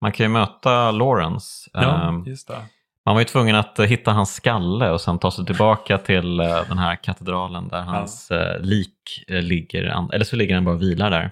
Man 0.00 0.12
kan 0.12 0.24
ju 0.24 0.30
möta 0.30 0.90
Lawrence. 0.90 1.70
Ehm, 1.74 2.24
just 2.26 2.48
det. 2.48 2.62
man 3.04 3.14
var 3.14 3.20
ju 3.20 3.24
tvungen 3.24 3.56
att 3.56 3.78
eh, 3.78 3.86
hitta 3.86 4.12
hans 4.12 4.34
skalle 4.34 4.90
och 4.90 5.00
sen 5.00 5.18
ta 5.18 5.30
sig 5.30 5.46
tillbaka 5.46 5.98
till 5.98 6.36
den 6.68 6.78
här 6.78 6.96
katedralen 6.96 7.68
där 7.68 7.80
hans 7.80 8.30
eh, 8.30 8.60
lik 8.60 9.24
ligger. 9.28 10.08
Eller 10.12 10.24
så 10.24 10.36
ligger 10.36 10.54
den 10.54 10.64
bara 10.64 10.74
och 10.74 10.82
vilar 10.82 11.10
där. 11.10 11.30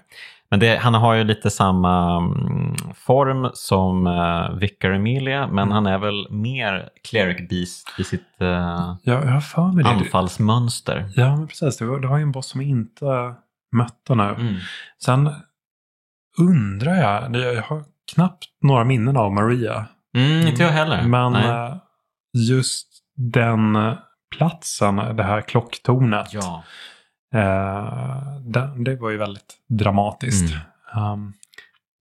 Men 0.52 0.60
det, 0.60 0.76
han 0.76 0.94
har 0.94 1.14
ju 1.14 1.24
lite 1.24 1.50
samma 1.50 2.16
mm, 2.16 2.74
form 2.94 3.50
som 3.54 4.06
uh, 4.06 4.56
Vicar 4.58 4.90
Emilia, 4.90 5.46
men 5.46 5.58
Mm. 5.58 5.70
han 5.70 5.86
är 5.86 5.98
väl 5.98 6.26
mer 6.30 6.88
Cleric 7.10 7.48
Beast 7.48 7.88
i 7.98 8.04
sitt 8.04 8.40
eh, 8.40 8.48
Ja, 8.48 8.98
jag 9.04 9.22
har 9.22 9.40
för 9.40 9.72
mig 9.72 9.84
det. 9.84 9.90
anfallsmönster. 9.90 11.10
Ja, 11.16 11.36
men 11.36 11.46
precis. 11.48 11.80
Var, 11.80 12.00
det 12.00 12.08
var 12.08 12.16
ju 12.16 12.22
en 12.22 12.32
boss 12.32 12.46
som 12.48 12.60
inte 12.60 13.34
mötte 13.76 14.14
nu. 14.14 14.22
Mm. 14.22 14.54
Sen 15.04 15.30
undrar 16.38 16.94
jag, 16.94 17.36
jag 17.36 17.62
har 17.62 17.84
knappt 18.14 18.44
några 18.62 18.84
minnen 18.84 19.16
av 19.16 19.32
Maria. 19.32 19.86
Mm, 20.16 20.46
inte 20.46 20.62
jag 20.62 20.70
heller. 20.70 21.02
Men 21.02 21.32
Nej. 21.32 21.48
eh, 21.48 21.74
just 22.48 22.88
den 23.16 23.76
eh, 23.76 23.94
platsen, 24.38 24.96
det 24.96 25.22
här 25.22 25.40
klocktornet. 25.40 26.32
Ja. 26.34 26.62
Eh, 27.32 28.36
det, 28.44 28.84
det 28.84 28.96
var 28.96 29.10
ju 29.10 29.16
väldigt 29.16 29.54
dramatiskt. 29.68 30.54
Mm. 30.94 31.12
Um, 31.12 31.32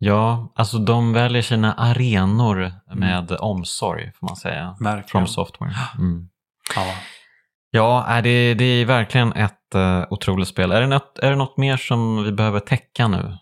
Ja, 0.03 0.53
alltså 0.55 0.77
de 0.77 1.13
väljer 1.13 1.41
sina 1.41 1.73
arenor 1.73 2.71
med 2.95 3.31
omsorg 3.31 4.11
får 4.11 4.27
man 4.27 4.35
säga. 4.35 4.75
Verkligen. 4.79 5.07
From 5.07 5.27
Software. 5.27 5.73
Mm. 5.97 6.29
Ja. 6.75 6.93
Ja, 7.71 8.05
är 8.05 8.21
det, 8.21 8.53
det 8.53 8.65
är 8.65 8.85
verkligen 8.85 9.33
ett 9.33 9.75
uh, 9.75 10.03
otroligt 10.09 10.47
spel. 10.47 10.71
Är 10.71 10.81
det, 10.81 10.87
något, 10.87 11.19
är 11.19 11.29
det 11.29 11.35
något 11.35 11.57
mer 11.57 11.77
som 11.77 12.23
vi 12.23 12.31
behöver 12.31 12.59
täcka 12.59 13.07
nu? 13.07 13.37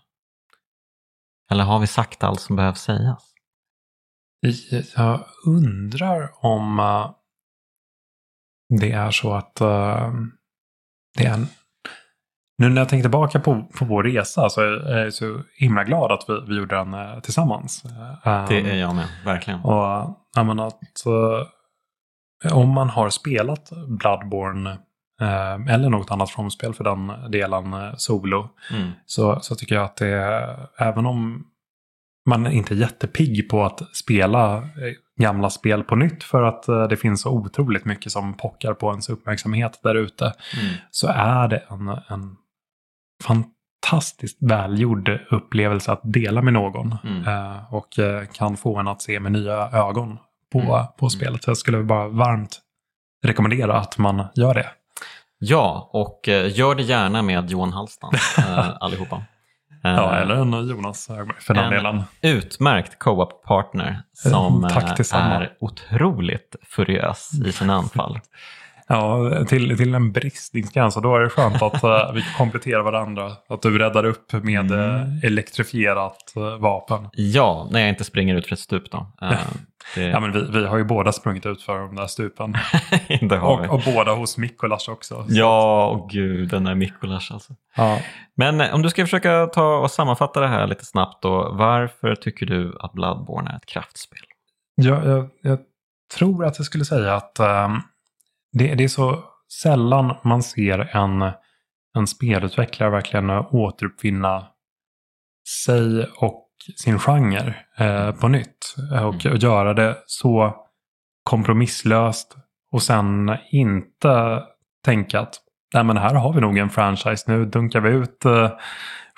Eller 1.50 1.64
har 1.64 1.78
vi 1.78 1.86
sagt 1.86 2.24
allt 2.24 2.40
som 2.40 2.56
behövs 2.56 2.80
sägas? 2.80 3.34
Jag 4.96 5.24
undrar 5.46 6.44
om 6.44 6.80
uh, 6.80 7.10
det 8.80 8.92
är 8.92 9.10
så 9.10 9.32
att 9.32 9.60
uh, 9.60 10.12
det 11.16 11.26
är 11.26 11.34
en... 11.34 11.46
Nu 12.60 12.68
när 12.68 12.80
jag 12.80 12.88
tänker 12.88 13.02
tillbaka 13.02 13.40
på, 13.40 13.62
på 13.78 13.84
vår 13.84 14.02
resa 14.02 14.48
så 14.48 14.60
är 14.60 14.98
jag 14.98 15.12
så 15.12 15.40
himla 15.54 15.84
glad 15.84 16.12
att 16.12 16.24
vi, 16.28 16.40
vi 16.48 16.56
gjorde 16.56 16.76
den 16.76 16.94
uh, 16.94 17.20
tillsammans. 17.20 17.82
det 18.48 18.60
är 18.60 18.76
jag 18.76 18.94
med, 18.94 19.06
verkligen. 19.24 19.60
Och 19.60 20.16
jag 20.34 20.46
menar 20.46 20.66
att 20.66 20.80
om 22.52 22.68
man 22.68 22.88
har 22.88 23.10
spelat 23.10 23.70
Bloodborne 23.88 24.78
eller 25.68 25.88
något 25.88 26.10
annat 26.10 26.30
frånspel 26.30 26.74
för 26.74 26.84
den 26.84 27.30
delen 27.30 27.74
solo. 27.96 28.48
Mm. 28.72 28.90
Så, 29.06 29.40
så 29.40 29.54
tycker 29.54 29.74
jag 29.74 29.84
att 29.84 29.96
det 29.96 30.08
är, 30.08 30.66
även 30.78 31.06
om 31.06 31.44
man 32.26 32.46
är 32.46 32.50
inte 32.50 32.74
jättepigg 32.74 33.48
på 33.48 33.64
att 33.64 33.96
spela 33.96 34.56
eh, 34.56 34.62
gamla 35.20 35.50
spel 35.50 35.84
på 35.84 35.96
nytt 35.96 36.24
för 36.24 36.42
att 36.42 36.68
eh, 36.68 36.88
det 36.88 36.96
finns 36.96 37.22
så 37.22 37.30
otroligt 37.30 37.84
mycket 37.84 38.12
som 38.12 38.34
pockar 38.34 38.74
på 38.74 38.90
ens 38.90 39.08
uppmärksamhet 39.08 39.80
där 39.82 39.94
ute. 39.94 40.24
Mm. 40.24 40.74
Så 40.90 41.08
är 41.08 41.48
det 41.48 41.62
en, 41.68 41.88
en 41.88 42.36
fantastiskt 43.22 44.38
välgjord 44.40 45.18
upplevelse 45.30 45.92
att 45.92 46.00
dela 46.04 46.42
med 46.42 46.52
någon. 46.52 46.96
Mm. 47.04 47.28
Eh, 47.28 47.74
och 47.74 47.98
kan 48.32 48.56
få 48.56 48.78
en 48.78 48.88
att 48.88 49.02
se 49.02 49.20
med 49.20 49.32
nya 49.32 49.70
ögon 49.72 50.18
på, 50.52 50.60
mm. 50.60 50.86
på 50.98 51.04
mm. 51.04 51.10
spelet. 51.10 51.44
Så 51.44 51.50
jag 51.50 51.56
skulle 51.56 51.82
bara 51.82 52.08
varmt 52.08 52.60
rekommendera 53.22 53.78
att 53.78 53.98
man 53.98 54.24
gör 54.34 54.54
det. 54.54 54.66
Ja, 55.38 55.90
och 55.92 56.20
gör 56.28 56.74
det 56.74 56.82
gärna 56.82 57.22
med 57.22 57.50
Johan 57.50 57.72
Hallstam 57.72 58.10
allihopa. 58.80 59.22
Ja, 59.82 60.16
eller 60.16 60.34
en 60.34 60.68
Jonas 60.68 61.06
för 61.40 61.54
den 61.54 61.64
en 61.64 61.70
delen. 61.70 62.02
Utmärkt 62.22 62.98
co-op-partner 62.98 64.02
som 64.12 64.64
är 65.12 65.52
otroligt 65.60 66.56
furiös 66.62 67.30
i 67.46 67.52
sina 67.52 67.74
anfall. 67.74 68.20
Ja, 68.90 69.44
till, 69.44 69.76
till 69.76 69.94
en 69.94 70.12
bristningsgräns. 70.12 70.96
Och 70.96 71.02
då 71.02 71.16
är 71.16 71.20
det 71.20 71.30
skönt 71.30 71.62
att 71.62 71.84
uh, 71.84 72.12
vi 72.14 72.24
kompletterar 72.38 72.82
varandra. 72.82 73.32
Att 73.48 73.62
du 73.62 73.78
räddar 73.78 74.04
upp 74.04 74.32
med 74.32 74.72
mm. 74.72 74.72
uh, 74.72 75.24
elektrifierat 75.24 76.32
uh, 76.36 76.56
vapen. 76.56 77.08
Ja, 77.12 77.68
när 77.70 77.80
jag 77.80 77.88
inte 77.88 78.04
springer 78.04 78.34
ut 78.34 78.46
för 78.46 78.52
ett 78.52 78.58
stup 78.58 78.90
då. 78.90 79.12
Det... 79.94 80.02
Ja, 80.02 80.20
men 80.20 80.32
vi, 80.32 80.46
vi 80.50 80.66
har 80.66 80.78
ju 80.78 80.84
båda 80.84 81.12
sprungit 81.12 81.46
ut 81.46 81.62
för 81.62 81.78
de 81.78 81.96
där 81.96 82.06
stupen. 82.06 82.56
och, 83.42 83.74
och 83.74 83.82
båda 83.84 84.14
hos 84.14 84.38
Mikolas 84.38 84.88
också. 84.88 85.24
Ja, 85.28 85.86
och 85.86 86.10
gud, 86.10 86.48
den 86.48 86.64
där 86.64 86.74
Mikolas 86.74 87.30
alltså. 87.30 87.52
Ja. 87.76 87.98
Men 88.36 88.60
om 88.60 88.82
du 88.82 88.90
ska 88.90 89.04
försöka 89.04 89.46
ta 89.46 89.76
och 89.76 89.90
sammanfatta 89.90 90.40
det 90.40 90.48
här 90.48 90.66
lite 90.66 90.84
snabbt 90.84 91.22
då. 91.22 91.52
Varför 91.52 92.14
tycker 92.14 92.46
du 92.46 92.76
att 92.80 92.92
Bloodborne 92.92 93.50
är 93.50 93.56
ett 93.56 93.66
kraftspel? 93.66 94.18
Ja, 94.74 95.04
jag, 95.04 95.28
jag 95.42 95.58
tror 96.18 96.44
att 96.44 96.58
jag 96.58 96.66
skulle 96.66 96.84
säga 96.84 97.14
att 97.14 97.40
um, 97.40 97.82
det, 98.52 98.74
det, 98.74 98.84
är 98.84 98.88
så 98.88 99.24
sällan 99.62 100.14
man 100.24 100.42
ser 100.42 100.96
en, 100.96 101.32
en 101.96 102.06
spelutvecklare 102.06 102.90
verkligen 102.90 103.30
återuppfinna 103.30 104.46
sig 105.64 106.06
och 106.16 106.46
sin 106.76 106.98
genre 106.98 107.54
eh, 107.78 108.12
på 108.12 108.28
nytt. 108.28 108.74
Och, 108.92 109.24
mm. 109.26 109.32
och 109.32 109.38
göra 109.38 109.74
det 109.74 109.96
så 110.06 110.56
kompromisslöst 111.22 112.36
och 112.72 112.82
sen 112.82 113.36
inte 113.50 114.42
tänka 114.84 115.20
att 115.20 115.40
Nej, 115.74 115.84
men 115.84 115.96
här 115.96 116.14
har 116.14 116.32
vi 116.32 116.40
nog 116.40 116.58
en 116.58 116.70
franchise. 116.70 117.32
Nu 117.32 117.44
dunkar 117.44 117.80
vi 117.80 117.90
ut 117.90 118.24
eh, 118.24 118.50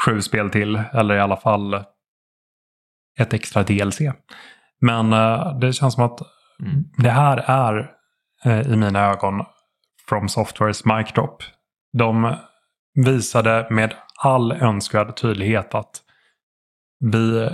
sju 0.06 0.20
spel 0.20 0.50
till. 0.50 0.82
Eller 0.92 1.14
i 1.14 1.20
alla 1.20 1.36
fall 1.36 1.84
ett 3.18 3.34
extra 3.34 3.62
DLC. 3.62 4.00
Men 4.80 5.12
eh, 5.12 5.58
det 5.58 5.72
känns 5.72 5.94
som 5.94 6.04
att 6.04 6.20
mm. 6.60 6.84
det 6.96 7.10
här 7.10 7.36
är 7.36 7.90
i 8.44 8.76
mina 8.76 9.00
ögon 9.00 9.44
From 10.08 10.28
Softwares 10.28 10.84
mic 10.84 11.12
drop. 11.12 11.42
De 11.92 12.36
visade 12.94 13.66
med 13.70 13.94
all 14.16 14.52
önskvärd 14.52 15.16
tydlighet 15.16 15.74
att 15.74 16.00
vi 17.00 17.50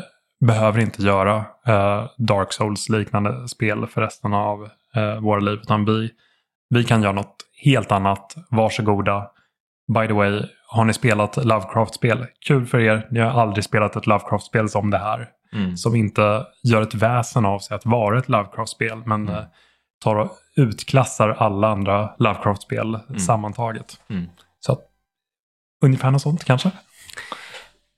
behöver 0.47 0.81
inte 0.81 1.03
göra 1.03 1.37
eh, 1.67 2.11
Dark 2.19 2.53
Souls-liknande 2.53 3.49
spel 3.49 3.87
för 3.87 4.01
resten 4.01 4.35
av 4.35 4.69
eh, 4.95 5.21
våra 5.21 5.41
liv. 5.41 5.59
Utan 5.63 5.85
vi, 5.85 6.11
vi 6.71 6.85
kan 6.85 7.03
göra 7.03 7.13
något 7.13 7.37
helt 7.63 7.93
annat. 7.93 8.35
Varsågoda. 8.51 9.31
By 9.95 10.07
the 10.07 10.13
way, 10.13 10.43
har 10.67 10.85
ni 10.85 10.93
spelat 10.93 11.37
Lovecraft-spel? 11.37 12.27
Kul 12.47 12.67
för 12.67 12.79
er. 12.79 13.09
Ni 13.11 13.21
har 13.21 13.43
aldrig 13.43 13.65
spelat 13.65 13.97
ett 13.97 14.07
Lovecraft-spel 14.07 14.69
som 14.69 14.91
det 14.91 14.99
här. 14.99 15.29
Mm. 15.53 15.77
Som 15.77 15.95
inte 15.95 16.47
gör 16.63 16.83
ett 16.83 16.95
väsen 16.95 17.45
av 17.45 17.59
sig 17.59 17.75
att 17.75 17.87
vara 17.87 18.19
ett 18.19 18.29
Lovecraft-spel. 18.29 19.03
Men 19.07 19.29
mm. 19.29 19.45
Tar 19.99 20.17
och 20.17 20.31
utklassar 20.57 21.29
alla 21.29 21.69
andra 21.69 22.15
Lovecraft-spel 22.19 22.99
mm. 23.09 23.19
sammantaget. 23.19 24.01
Mm. 24.09 24.29
Så 24.61 24.73
att, 24.73 24.81
ungefär 25.85 26.11
något 26.11 26.23
sånt 26.23 26.45
kanske. 26.45 26.71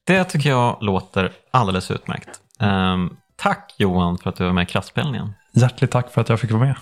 Det 0.07 0.25
tycker 0.25 0.51
jag 0.51 0.77
låter 0.81 1.33
alldeles 1.51 1.91
utmärkt. 1.91 2.41
Um, 2.61 3.17
tack 3.37 3.75
Johan 3.79 4.19
för 4.19 4.31
att 4.31 4.37
du 4.37 4.45
var 4.45 4.53
med 4.53 4.63
i 4.63 4.67
Kraftspelningen. 4.67 5.33
Hjärtligt 5.53 5.91
tack 5.91 6.13
för 6.13 6.21
att 6.21 6.29
jag 6.29 6.41
fick 6.41 6.51
vara 6.51 6.65
med. 6.65 6.77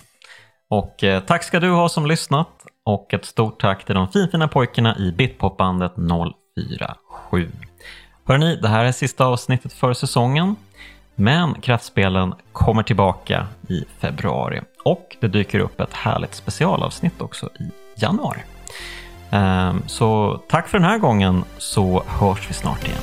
Och 0.69 1.03
eh, 1.03 1.23
tack 1.23 1.43
ska 1.43 1.59
du 1.59 1.71
ha 1.71 1.89
som 1.89 2.05
lyssnat 2.05 2.49
och 2.85 3.13
ett 3.13 3.25
stort 3.25 3.61
tack 3.61 3.85
till 3.85 3.95
de 3.95 4.11
finfina 4.11 4.47
pojkarna 4.47 4.97
i 4.97 5.11
Bitpopbandet 5.11 5.93
047. 5.95 7.51
Hörrni, 8.25 8.59
det 8.61 8.67
här 8.67 8.85
är 8.85 8.91
sista 8.91 9.25
avsnittet 9.25 9.73
för 9.73 9.93
säsongen. 9.93 10.55
Men 11.19 11.61
Kraftspelen 11.61 12.33
kommer 12.51 12.83
tillbaka 12.83 13.47
i 13.67 13.85
februari 13.99 14.61
och 14.83 15.17
det 15.19 15.27
dyker 15.27 15.59
upp 15.59 15.79
ett 15.79 15.93
härligt 15.93 16.35
specialavsnitt 16.35 17.21
också 17.21 17.49
i 17.59 17.71
januari. 18.01 18.39
Ehm, 19.31 19.81
så 19.87 20.39
tack 20.47 20.67
för 20.67 20.79
den 20.79 20.87
här 20.87 20.97
gången 20.97 21.43
så 21.57 22.03
hörs 22.07 22.49
vi 22.49 22.53
snart 22.53 22.83
igen. 22.83 22.99